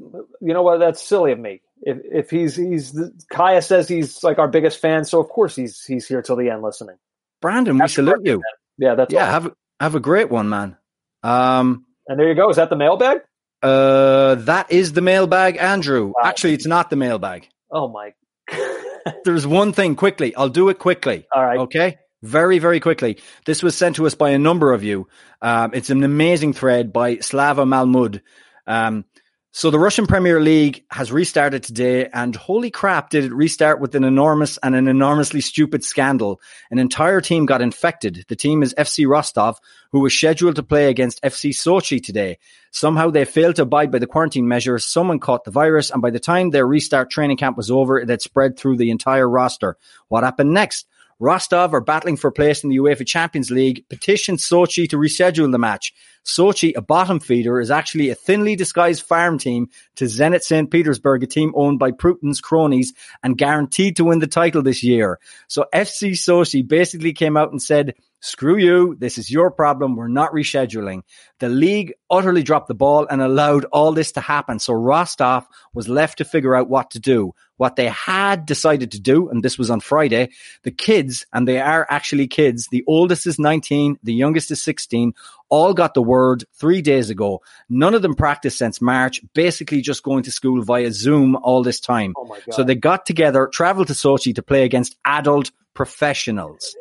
you 0.40 0.55
know 0.55 0.62
what, 0.62 0.78
that's 0.78 1.02
silly 1.02 1.32
of 1.32 1.38
me. 1.38 1.60
If 1.82 1.98
if 2.05 2.30
he's 2.30 2.56
he's 2.56 2.98
Kaya 3.30 3.62
says 3.62 3.86
he's 3.88 4.24
like 4.24 4.38
our 4.38 4.48
biggest 4.48 4.80
fan, 4.80 5.05
so 5.05 5.20
of 5.20 5.28
course 5.28 5.55
he's 5.55 5.84
he's 5.84 6.09
here 6.09 6.22
till 6.22 6.36
the 6.36 6.50
end 6.50 6.62
listening. 6.62 6.96
Brandon, 7.40 7.78
we 7.78 7.86
salute 7.86 8.20
you. 8.24 8.42
Yeah, 8.78 8.94
that's 8.96 9.12
Yeah, 9.12 9.26
all. 9.26 9.30
have 9.32 9.46
a, 9.46 9.52
have 9.78 9.94
a 9.94 10.00
great 10.00 10.28
one, 10.30 10.48
man. 10.48 10.76
Um, 11.22 11.84
And 12.09 12.18
there 12.18 12.28
you 12.28 12.34
go. 12.34 12.48
Is 12.50 12.56
that 12.56 12.70
the 12.70 12.76
mailbag? 12.76 13.18
uh, 13.62 14.36
that 14.36 14.72
is 14.72 14.92
the 14.92 15.00
mailbag, 15.02 15.56
Andrew. 15.56 16.06
Wow. 16.09 16.14
Actually, 16.24 16.55
it's 16.55 16.66
not 16.66 16.90
the 16.90 16.96
mailbag. 16.96 17.48
Oh 17.70 17.88
my. 17.88 18.12
There's 19.24 19.46
one 19.46 19.72
thing 19.72 19.94
quickly. 19.96 20.34
I'll 20.34 20.48
do 20.48 20.68
it 20.70 20.78
quickly. 20.78 21.26
all 21.32 21.44
right. 21.44 21.59
Okay. 21.60 21.98
Very, 22.23 22.59
very 22.59 22.81
quickly. 22.81 23.19
This 23.47 23.62
was 23.62 23.77
sent 23.77 23.97
to 23.97 24.07
us 24.07 24.15
by 24.15 24.31
a 24.31 24.39
number 24.39 24.73
of 24.73 24.82
you. 24.82 25.07
Um, 25.40 25.70
it's 25.73 25.90
an 25.90 26.03
amazing 26.03 26.53
thread 26.53 26.93
by 26.93 27.19
Slava 27.19 27.65
Malamud. 27.65 28.23
Um, 28.66 29.05
so 29.53 29.70
the 29.70 29.78
Russian 29.78 30.07
Premier 30.07 30.40
League 30.40 30.85
has 30.90 31.11
restarted 31.11 31.62
today 31.62 32.09
and 32.12 32.36
holy 32.36 32.70
crap, 32.70 33.11
did 33.11 33.24
it 33.24 33.32
restart 33.32 33.81
with 33.81 33.95
an 33.95 34.05
enormous 34.05 34.59
and 34.62 34.74
an 34.74 34.89
enormously 34.89 35.40
stupid 35.40 35.82
scandal. 35.82 36.40
An 36.70 36.78
entire 36.78 37.20
team 37.20 37.47
got 37.47 37.62
infected. 37.62 38.24
The 38.28 38.36
team 38.36 38.62
is 38.62 38.74
FC 38.74 39.09
Rostov, 39.09 39.59
who 39.90 40.01
was 40.01 40.12
scheduled 40.12 40.57
to 40.57 40.62
play 40.62 40.90
against 40.90 41.23
FC 41.23 41.51
Sochi 41.51 42.03
today. 42.03 42.39
Somehow 42.73 43.11
they 43.11 43.24
failed 43.24 43.57
to 43.57 43.62
abide 43.62 43.90
by 43.90 43.99
the 43.99 44.07
quarantine 44.07 44.47
measures. 44.47 44.85
Someone 44.85 45.19
caught 45.19 45.45
the 45.45 45.51
virus 45.51 45.90
and 45.90 46.03
by 46.03 46.11
the 46.11 46.20
time 46.20 46.51
their 46.51 46.66
restart 46.66 47.11
training 47.11 47.39
camp 47.39 47.57
was 47.57 47.70
over, 47.70 47.99
it 47.99 48.09
had 48.09 48.23
spread 48.23 48.59
through 48.59 48.77
the 48.77 48.90
entire 48.90 49.28
roster. 49.28 49.77
What 50.09 50.24
happened 50.24 50.53
next? 50.53 50.86
Rostov 51.20 51.74
are 51.74 51.81
battling 51.81 52.16
for 52.16 52.31
place 52.31 52.62
in 52.62 52.70
the 52.70 52.77
UEFA 52.77 53.07
Champions 53.07 53.51
League, 53.51 53.85
petitioned 53.89 54.39
Sochi 54.39 54.89
to 54.89 54.97
reschedule 54.97 55.51
the 55.51 55.59
match. 55.59 55.93
Sochi, 56.24 56.77
a 56.77 56.82
bottom 56.82 57.19
feeder, 57.19 57.61
is 57.61 57.70
actually 57.70 58.11
a 58.11 58.15
thinly 58.15 58.55
disguised 58.55 59.03
farm 59.03 59.39
team 59.39 59.69
to 59.97 60.05
Zenit 60.05 60.43
St. 60.43 60.70
Petersburg, 60.70 61.23
a 61.23 61.27
team 61.27 61.53
owned 61.57 61.78
by 61.78 61.90
Putin's 61.90 62.40
cronies 62.40 62.93
and 63.23 63.39
guaranteed 63.39 63.97
to 63.97 64.05
win 64.05 64.19
the 64.19 64.27
title 64.27 64.62
this 64.62 64.85
year. 64.85 65.19
So 65.49 65.65
FC 65.74 66.12
Sochi 66.12 66.66
basically 66.66 67.12
came 67.12 67.36
out 67.36 67.51
and 67.51 67.61
said, 67.61 67.95
screw 68.20 68.57
you. 68.57 68.95
This 68.99 69.19
is 69.19 69.31
your 69.31 69.51
problem. 69.51 69.97
We're 69.97 70.09
not 70.09 70.32
rescheduling. 70.32 71.03
The 71.40 71.49
league 71.49 71.95
utterly 72.11 72.43
dropped 72.43 72.69
the 72.69 72.74
ball 72.74 73.07
and 73.09 73.23
allowed 73.23 73.65
all 73.66 73.93
this 73.93 74.12
to 74.12 74.20
happen. 74.20 74.59
So 74.59 74.74
Rostov 74.74 75.47
was 75.73 75.89
left 75.89 76.19
to 76.19 76.24
figure 76.24 76.55
out 76.55 76.69
what 76.69 76.90
to 76.93 77.01
do. 77.01 77.32
What 77.59 77.76
they 77.76 77.89
had 77.89 78.47
decided 78.47 78.93
to 78.93 79.01
do, 79.01 79.28
and 79.28 79.43
this 79.43 79.59
was 79.59 79.70
on 79.70 79.80
Friday, 79.80 80.30
the 80.62 80.70
kids, 80.70 81.26
and 81.32 81.47
they 81.47 81.60
are 81.60 81.86
actually 81.90 82.26
kids, 82.26 82.68
the 82.70 82.85
oldest 82.86 83.26
is 83.26 83.39
19, 83.39 83.98
the 84.02 84.14
youngest 84.14 84.51
is 84.51 84.62
16, 84.62 85.12
all 85.48 85.74
got 85.74 85.94
the 85.94 86.02
word 86.02 86.44
three 86.55 86.80
days 86.80 87.10
ago. 87.10 87.43
None 87.68 87.94
of 87.94 88.02
them 88.02 88.14
practiced 88.14 88.59
since 88.59 88.80
March, 88.80 89.20
basically 89.35 89.80
just 89.80 90.02
going 90.02 90.22
to 90.22 90.30
school 90.30 90.62
via 90.62 90.90
Zoom 90.90 91.36
all 91.36 91.62
this 91.62 91.80
time. 91.80 92.14
Oh 92.16 92.24
my 92.24 92.36
God. 92.39 92.55
So 92.55 92.62
they 92.62 92.74
got 92.74 93.05
together, 93.06 93.48
traveled 93.48 93.89
to 93.89 93.93
Sochi 93.93 94.35
to 94.35 94.43
play 94.43 94.64
against 94.64 94.97
adult 95.05 95.51
professionals. 95.74 96.76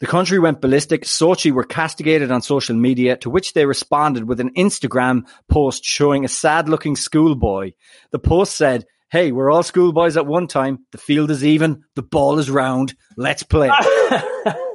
The 0.00 0.06
country 0.06 0.38
went 0.38 0.62
ballistic. 0.62 1.04
Sochi 1.04 1.52
were 1.52 1.64
castigated 1.64 2.30
on 2.30 2.40
social 2.40 2.74
media, 2.74 3.16
to 3.18 3.30
which 3.30 3.52
they 3.52 3.66
responded 3.66 4.24
with 4.24 4.40
an 4.40 4.54
Instagram 4.54 5.28
post 5.48 5.84
showing 5.84 6.24
a 6.24 6.28
sad 6.28 6.68
looking 6.68 6.96
schoolboy. 6.96 7.72
The 8.10 8.18
post 8.18 8.56
said, 8.56 8.86
Hey, 9.10 9.32
we're 9.32 9.50
all 9.50 9.62
schoolboys 9.62 10.16
at 10.16 10.26
one 10.26 10.46
time. 10.46 10.86
The 10.92 10.98
field 10.98 11.30
is 11.30 11.44
even. 11.44 11.82
The 11.96 12.02
ball 12.02 12.38
is 12.38 12.48
round. 12.48 12.94
Let's 13.16 13.42
play. 13.42 13.68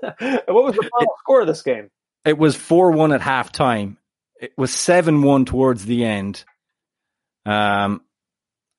what 0.06 0.48
was 0.48 0.76
the 0.76 0.90
final 0.92 1.16
score 1.20 1.42
of 1.42 1.48
this 1.48 1.62
game? 1.62 1.90
It 2.26 2.38
was 2.38 2.56
4 2.56 2.92
1 2.92 3.14
at 3.14 3.22
half 3.22 3.52
time. 3.52 3.98
It 4.42 4.52
was 4.58 4.74
7 4.74 5.22
1 5.22 5.46
towards 5.46 5.86
the 5.86 6.04
end. 6.04 6.44
Um, 7.46 8.02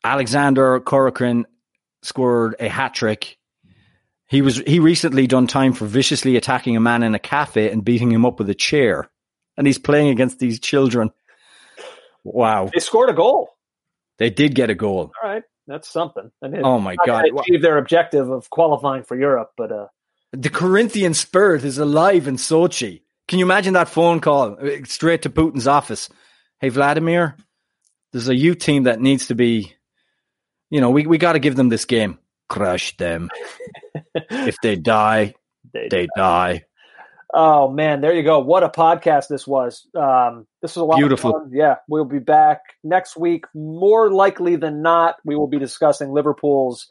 Alexander 0.05 0.79
Kokorin 0.81 1.45
scored 2.03 2.57
a 2.61 2.69
hat 2.69 2.95
trick. 2.95 3.39
He 4.29 4.43
was 4.43 4.59
he 4.59 4.81
recently 4.81 5.27
done 5.27 5.47
time 5.47 5.73
for 5.73 5.87
viciously 5.87 6.37
attacking 6.37 6.77
a 6.77 6.81
man 6.81 7.03
in 7.03 7.15
a 7.15 7.19
cafe 7.19 7.71
and 7.71 7.85
beating 7.85 8.11
him 8.11 8.27
up 8.27 8.39
with 8.39 8.51
a 8.51 8.55
chair. 8.55 9.09
And 9.57 9.67
he's 9.67 9.79
playing 9.79 10.09
against 10.09 10.39
these 10.39 10.59
children. 10.61 11.11
Wow. 12.25 12.69
They 12.73 12.81
scored 12.81 13.09
a 13.09 13.15
goal. 13.15 13.51
They 14.19 14.31
did 14.31 14.55
get 14.55 14.71
a 14.71 14.75
goal. 14.75 15.13
All 15.23 15.31
right, 15.31 15.43
that's 15.67 15.89
something. 15.89 16.31
I 16.43 16.49
mean, 16.49 16.63
Oh 16.65 16.81
my 16.81 16.97
God. 17.07 17.25
achieve 17.39 17.63
their 17.63 17.79
objective 17.79 18.29
of 18.31 18.51
qualifying 18.51 19.05
for 19.05 19.17
Europe, 19.17 19.53
but 19.57 19.71
uh, 19.71 19.87
The 20.33 20.51
Corinthian 20.51 21.15
spirit 21.15 21.65
is 21.65 21.79
alive 21.79 22.27
in 22.27 22.37
Sochi. 22.37 23.03
Can 23.29 23.39
you 23.39 23.45
imagine 23.45 23.75
that 23.75 23.89
phone 23.89 24.21
call 24.21 24.57
uh, 24.61 24.85
straight 24.85 25.23
to 25.23 25.31
Putin's 25.31 25.67
office? 25.67 26.09
Hey, 26.61 26.71
Vladimir, 26.71 27.37
there's 28.13 28.29
a 28.29 28.35
youth 28.35 28.59
team 28.59 28.85
that 28.85 29.01
needs 29.01 29.27
to 29.29 29.35
be, 29.35 29.75
you 30.71 30.81
know, 30.81 30.91
we, 30.91 31.07
we 31.07 31.19
got 31.19 31.35
to 31.35 31.39
give 31.39 31.55
them 31.57 31.69
this 31.69 31.85
game. 31.85 32.19
Crush 32.49 32.97
them. 32.97 33.29
if 34.15 34.57
they 34.63 34.77
die, 34.77 35.35
they, 35.73 35.89
they 35.91 36.09
die. 36.17 36.63
Oh 37.35 37.69
man, 37.69 38.01
there 38.01 38.15
you 38.15 38.23
go. 38.23 38.39
What 38.39 38.63
a 38.63 38.69
podcast 38.69 39.29
this 39.29 39.47
was. 39.47 39.87
Um, 39.95 40.47
this 40.63 40.77
was 40.77 40.83
a 40.83 40.85
lot 40.85 40.97
Beautiful. 40.97 41.37
Of 41.37 41.43
fun. 41.43 41.51
Yeah, 41.53 41.77
we'll 41.89 42.05
be 42.05 42.19
back 42.19 42.61
next 42.85 43.17
week. 43.17 43.45
More 43.55 44.11
likely 44.11 44.57
than 44.57 44.81
not, 44.81 45.17
we 45.25 45.37
will 45.37 45.49
be 45.49 45.59
discussing 45.59 46.13
Liverpool's 46.13 46.89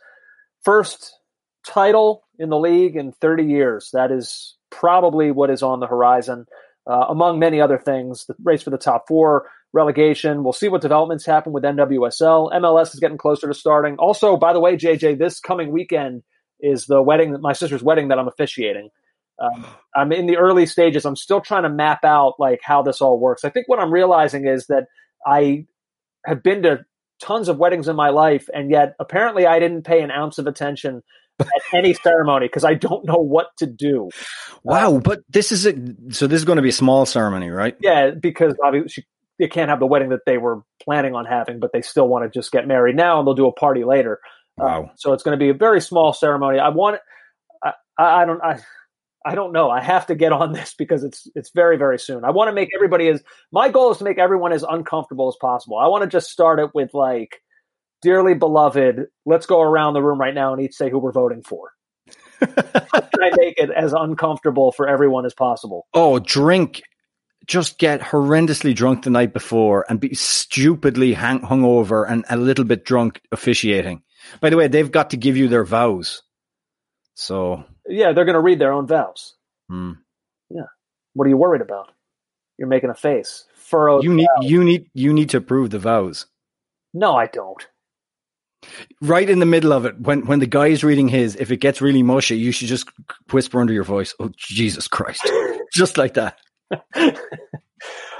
first 0.63 1.17
title 1.65 2.23
in 2.37 2.49
the 2.49 2.59
league 2.59 2.95
in 2.95 3.13
30 3.13 3.45
years. 3.45 3.89
That 3.93 4.11
is 4.11 4.55
probably 4.69 5.31
what 5.31 5.49
is 5.49 5.63
on 5.63 5.79
the 5.79 5.87
horizon, 5.87 6.45
uh, 6.85 7.05
among 7.09 7.39
many 7.39 7.61
other 7.61 7.77
things. 7.77 8.25
The 8.25 8.35
race 8.43 8.61
for 8.61 8.71
the 8.71 8.77
top 8.77 9.07
four, 9.07 9.47
relegation. 9.75 10.43
We'll 10.43 10.53
see 10.53 10.69
what 10.69 10.81
developments 10.81 11.25
happen 11.25 11.51
with 11.51 11.63
NWSL. 11.63 12.51
MLS 12.53 12.93
is 12.93 12.99
getting 12.99 13.17
closer 13.17 13.47
to 13.47 13.53
starting. 13.53 13.97
Also, 13.97 14.37
by 14.37 14.53
the 14.53 14.59
way, 14.59 14.77
JJ, 14.77 15.19
this 15.19 15.39
coming 15.39 15.71
weekend 15.71 16.23
is 16.61 16.85
the 16.85 17.01
wedding, 17.01 17.35
my 17.41 17.53
sister's 17.53 17.83
wedding 17.83 18.07
that 18.07 18.17
I'm 18.17 18.27
officiating. 18.27 18.89
Um, 19.37 19.65
I'm 19.93 20.11
in 20.13 20.27
the 20.27 20.37
early 20.37 20.65
stages. 20.65 21.05
I'm 21.05 21.17
still 21.17 21.41
trying 21.41 21.63
to 21.63 21.69
map 21.69 22.05
out 22.05 22.35
like 22.39 22.61
how 22.63 22.81
this 22.81 23.01
all 23.01 23.19
works. 23.19 23.43
I 23.43 23.49
think 23.49 23.67
what 23.67 23.79
I'm 23.79 23.91
realizing 23.91 24.47
is 24.47 24.67
that 24.67 24.85
I 25.27 25.65
have 26.25 26.41
been 26.41 26.63
to 26.63 26.85
tons 27.19 27.49
of 27.49 27.57
weddings 27.57 27.89
in 27.89 27.97
my 27.97 28.09
life, 28.09 28.47
and 28.53 28.71
yet 28.71 28.95
apparently 28.97 29.45
I 29.45 29.59
didn't 29.59 29.83
pay 29.83 30.01
an 30.01 30.09
ounce 30.09 30.37
of 30.37 30.47
attention 30.47 31.03
at 31.41 31.47
any 31.73 31.93
ceremony 31.93 32.47
because 32.47 32.63
I 32.63 32.75
don't 32.75 33.05
know 33.05 33.17
what 33.17 33.47
to 33.57 33.65
do. 33.65 34.09
Wow, 34.63 35.01
but 35.03 35.19
this 35.27 35.51
is 35.51 35.65
a, 35.65 35.73
so 36.11 36.27
this 36.27 36.37
is 36.37 36.45
going 36.45 36.55
to 36.55 36.61
be 36.61 36.69
a 36.69 36.73
small 36.73 37.05
ceremony, 37.05 37.49
right? 37.49 37.75
Yeah, 37.81 38.11
because 38.11 38.55
obviously 38.63 39.05
you 39.37 39.49
can't 39.49 39.69
have 39.69 39.79
the 39.79 39.85
wedding 39.85 40.09
that 40.09 40.25
they 40.25 40.37
were 40.37 40.61
planning 40.81 41.15
on 41.15 41.25
having, 41.25 41.59
but 41.59 41.71
they 41.73 41.81
still 41.81 42.07
want 42.07 42.23
to 42.23 42.39
just 42.39 42.51
get 42.51 42.67
married 42.67 42.95
now, 42.95 43.19
and 43.19 43.27
they'll 43.27 43.33
do 43.33 43.47
a 43.47 43.51
party 43.51 43.83
later. 43.83 44.19
Wow. 44.57 44.83
Uh, 44.83 44.87
so 44.95 45.13
it's 45.13 45.23
going 45.23 45.37
to 45.37 45.43
be 45.43 45.49
a 45.49 45.53
very 45.53 45.81
small 45.81 46.13
ceremony. 46.13 46.59
I 46.59 46.69
want. 46.69 46.99
I, 47.63 47.73
I, 47.97 48.25
don't. 48.25 48.41
I. 48.41 48.59
I 49.25 49.35
don't 49.35 49.51
know. 49.51 49.69
I 49.69 49.81
have 49.81 50.05
to 50.07 50.15
get 50.15 50.31
on 50.31 50.53
this 50.53 50.73
because 50.73 51.03
it's 51.03 51.27
it's 51.35 51.51
very 51.53 51.77
very 51.77 51.99
soon. 51.99 52.23
I 52.23 52.31
want 52.31 52.47
to 52.47 52.53
make 52.53 52.69
everybody 52.75 53.07
as 53.09 53.23
my 53.51 53.69
goal 53.69 53.91
is 53.91 53.97
to 53.97 54.03
make 54.03 54.19
everyone 54.19 54.53
as 54.53 54.63
uncomfortable 54.63 55.27
as 55.27 55.35
possible. 55.39 55.77
I 55.77 55.87
want 55.87 56.03
to 56.03 56.09
just 56.09 56.29
start 56.29 56.59
it 56.59 56.73
with 56.73 56.93
like, 56.93 57.41
dearly 58.01 58.35
beloved. 58.35 59.07
Let's 59.25 59.45
go 59.45 59.61
around 59.61 59.93
the 59.93 60.03
room 60.03 60.19
right 60.19 60.33
now 60.33 60.53
and 60.53 60.61
each 60.61 60.75
say 60.75 60.89
who 60.89 60.99
we're 60.99 61.11
voting 61.11 61.43
for. 61.43 61.71
I 62.41 63.31
make 63.37 63.57
it 63.57 63.71
as 63.71 63.93
uncomfortable 63.93 64.71
for 64.71 64.87
everyone 64.87 65.25
as 65.25 65.33
possible. 65.33 65.87
Oh, 65.93 66.19
drink. 66.19 66.81
Just 67.45 67.77
get 67.77 68.01
horrendously 68.01 68.73
drunk 68.75 69.03
the 69.03 69.09
night 69.09 69.33
before 69.33 69.85
and 69.89 69.99
be 69.99 70.13
stupidly 70.15 71.13
hang- 71.13 71.41
hungover 71.41 72.05
and 72.09 72.25
a 72.29 72.37
little 72.37 72.65
bit 72.65 72.85
drunk 72.85 73.21
officiating. 73.31 74.01
By 74.41 74.49
the 74.49 74.57
way, 74.57 74.67
they've 74.67 74.91
got 74.91 75.11
to 75.11 75.17
give 75.17 75.37
you 75.37 75.47
their 75.47 75.63
vows. 75.63 76.23
So, 77.13 77.63
Yeah, 77.87 78.11
they're 78.13 78.25
going 78.25 78.33
to 78.35 78.41
read 78.41 78.59
their 78.59 78.73
own 78.73 78.87
vows. 78.87 79.35
hmm. 79.69 79.93
Yeah. 80.49 80.63
What 81.13 81.25
are 81.25 81.29
you 81.29 81.37
worried 81.37 81.61
about? 81.61 81.91
You're 82.57 82.67
making 82.67 82.89
a 82.89 82.95
face. 82.95 83.45
Furrowed. 83.55 84.03
you 84.03 84.13
need 84.13 84.27
you 84.41 84.63
need 84.63 84.89
you 84.93 85.11
need 85.11 85.29
to 85.31 85.37
approve 85.37 85.71
the 85.71 85.79
vows. 85.79 86.27
No, 86.93 87.15
I 87.15 87.25
don't. 87.27 87.65
Right 89.01 89.29
in 89.29 89.39
the 89.39 89.45
middle 89.45 89.73
of 89.73 89.85
it, 89.85 89.99
when 89.99 90.25
when 90.25 90.39
the 90.39 90.45
guy 90.47 90.67
is 90.67 90.83
reading 90.83 91.07
his, 91.07 91.35
if 91.35 91.51
it 91.51 91.57
gets 91.57 91.81
really 91.81 92.03
mushy, 92.03 92.37
you 92.37 92.51
should 92.51 92.67
just 92.67 92.87
whisper 93.31 93.59
under 93.59 93.73
your 93.73 93.83
voice, 93.83 94.13
"Oh 94.19 94.29
Jesus 94.37 94.87
Christ!" 94.87 95.27
just 95.73 95.97
like 95.97 96.13
that, 96.15 96.37
and 96.71 97.17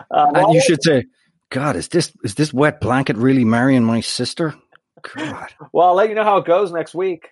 well, 0.10 0.54
you 0.54 0.62
should 0.62 0.84
say, 0.84 1.06
"God, 1.50 1.76
is 1.76 1.88
this 1.90 2.12
is 2.24 2.36
this 2.36 2.54
wet 2.54 2.80
blanket 2.82 3.18
really 3.18 3.46
marrying 3.46 3.84
my 3.84 4.02
sister?" 4.02 4.56
God, 5.16 5.54
well, 5.72 5.88
I'll 5.90 5.96
let 5.96 6.10
you 6.10 6.16
know 6.16 6.24
how 6.24 6.38
it 6.38 6.46
goes 6.46 6.72
next 6.72 6.96
week. 6.96 7.30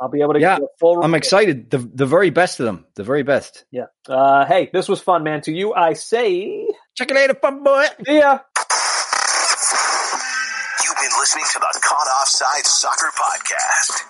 I'll 0.00 0.08
be 0.08 0.22
able 0.22 0.32
to 0.34 0.40
Yeah, 0.40 0.56
give 0.56 0.64
a 0.64 0.68
full. 0.78 1.02
I'm 1.04 1.14
excited. 1.14 1.70
The 1.70 1.78
the 1.78 2.06
very 2.06 2.30
best 2.30 2.58
of 2.60 2.66
them, 2.66 2.86
the 2.94 3.04
very 3.04 3.22
best. 3.22 3.64
Yeah. 3.70 3.86
Uh, 4.08 4.46
hey, 4.46 4.70
this 4.72 4.88
was 4.88 5.00
fun, 5.00 5.24
man. 5.24 5.42
To 5.42 5.52
you, 5.52 5.74
I 5.74 5.92
say, 5.92 6.66
Check 6.96 7.10
it 7.10 7.14
later, 7.14 7.34
fun 7.34 7.62
boy. 7.62 7.84
Yeah. 8.06 8.38
You've 10.82 10.96
been 10.96 11.18
listening 11.18 11.44
to 11.52 11.58
the 11.60 11.80
Caught 11.84 12.08
Offside 12.20 12.66
Soccer 12.66 13.10
Podcast. 13.16 14.09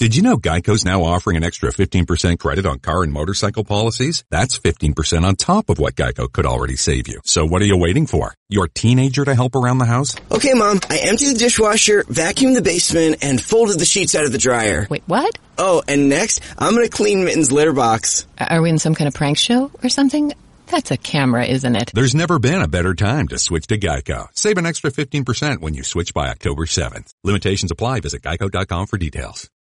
Did 0.00 0.16
you 0.16 0.22
know 0.22 0.38
Geico's 0.38 0.82
now 0.82 1.02
offering 1.02 1.36
an 1.36 1.44
extra 1.44 1.70
15% 1.70 2.38
credit 2.38 2.64
on 2.64 2.78
car 2.78 3.02
and 3.02 3.12
motorcycle 3.12 3.64
policies? 3.64 4.24
That's 4.30 4.58
15% 4.58 5.24
on 5.24 5.36
top 5.36 5.68
of 5.68 5.78
what 5.78 5.94
Geico 5.94 6.32
could 6.32 6.46
already 6.46 6.76
save 6.76 7.06
you. 7.06 7.20
So 7.26 7.44
what 7.44 7.60
are 7.60 7.66
you 7.66 7.76
waiting 7.76 8.06
for? 8.06 8.32
Your 8.48 8.66
teenager 8.66 9.26
to 9.26 9.34
help 9.34 9.54
around 9.54 9.76
the 9.76 9.84
house? 9.84 10.16
Okay, 10.32 10.54
Mom, 10.54 10.80
I 10.88 11.00
emptied 11.02 11.34
the 11.34 11.38
dishwasher, 11.38 12.04
vacuumed 12.04 12.54
the 12.54 12.62
basement, 12.62 13.18
and 13.20 13.38
folded 13.38 13.78
the 13.78 13.84
sheets 13.84 14.14
out 14.14 14.24
of 14.24 14.32
the 14.32 14.38
dryer. 14.38 14.86
Wait, 14.88 15.02
what? 15.04 15.38
Oh, 15.58 15.82
and 15.86 16.08
next, 16.08 16.40
I'm 16.56 16.74
gonna 16.74 16.88
clean 16.88 17.26
Mitten's 17.26 17.52
litter 17.52 17.74
box. 17.74 18.26
Are 18.38 18.62
we 18.62 18.70
in 18.70 18.78
some 18.78 18.94
kind 18.94 19.06
of 19.06 19.12
prank 19.12 19.36
show 19.36 19.70
or 19.84 19.90
something? 19.90 20.32
That's 20.68 20.90
a 20.92 20.96
camera, 20.96 21.44
isn't 21.44 21.76
it? 21.76 21.90
There's 21.92 22.14
never 22.14 22.38
been 22.38 22.62
a 22.62 22.68
better 22.68 22.94
time 22.94 23.28
to 23.28 23.38
switch 23.38 23.66
to 23.66 23.76
Geico. 23.76 24.28
Save 24.32 24.56
an 24.56 24.64
extra 24.64 24.90
15% 24.90 25.60
when 25.60 25.74
you 25.74 25.82
switch 25.82 26.14
by 26.14 26.30
October 26.30 26.64
7th. 26.64 27.12
Limitations 27.22 27.70
apply. 27.70 28.00
Visit 28.00 28.22
geico.com 28.22 28.86
for 28.86 28.96
details. 28.96 29.50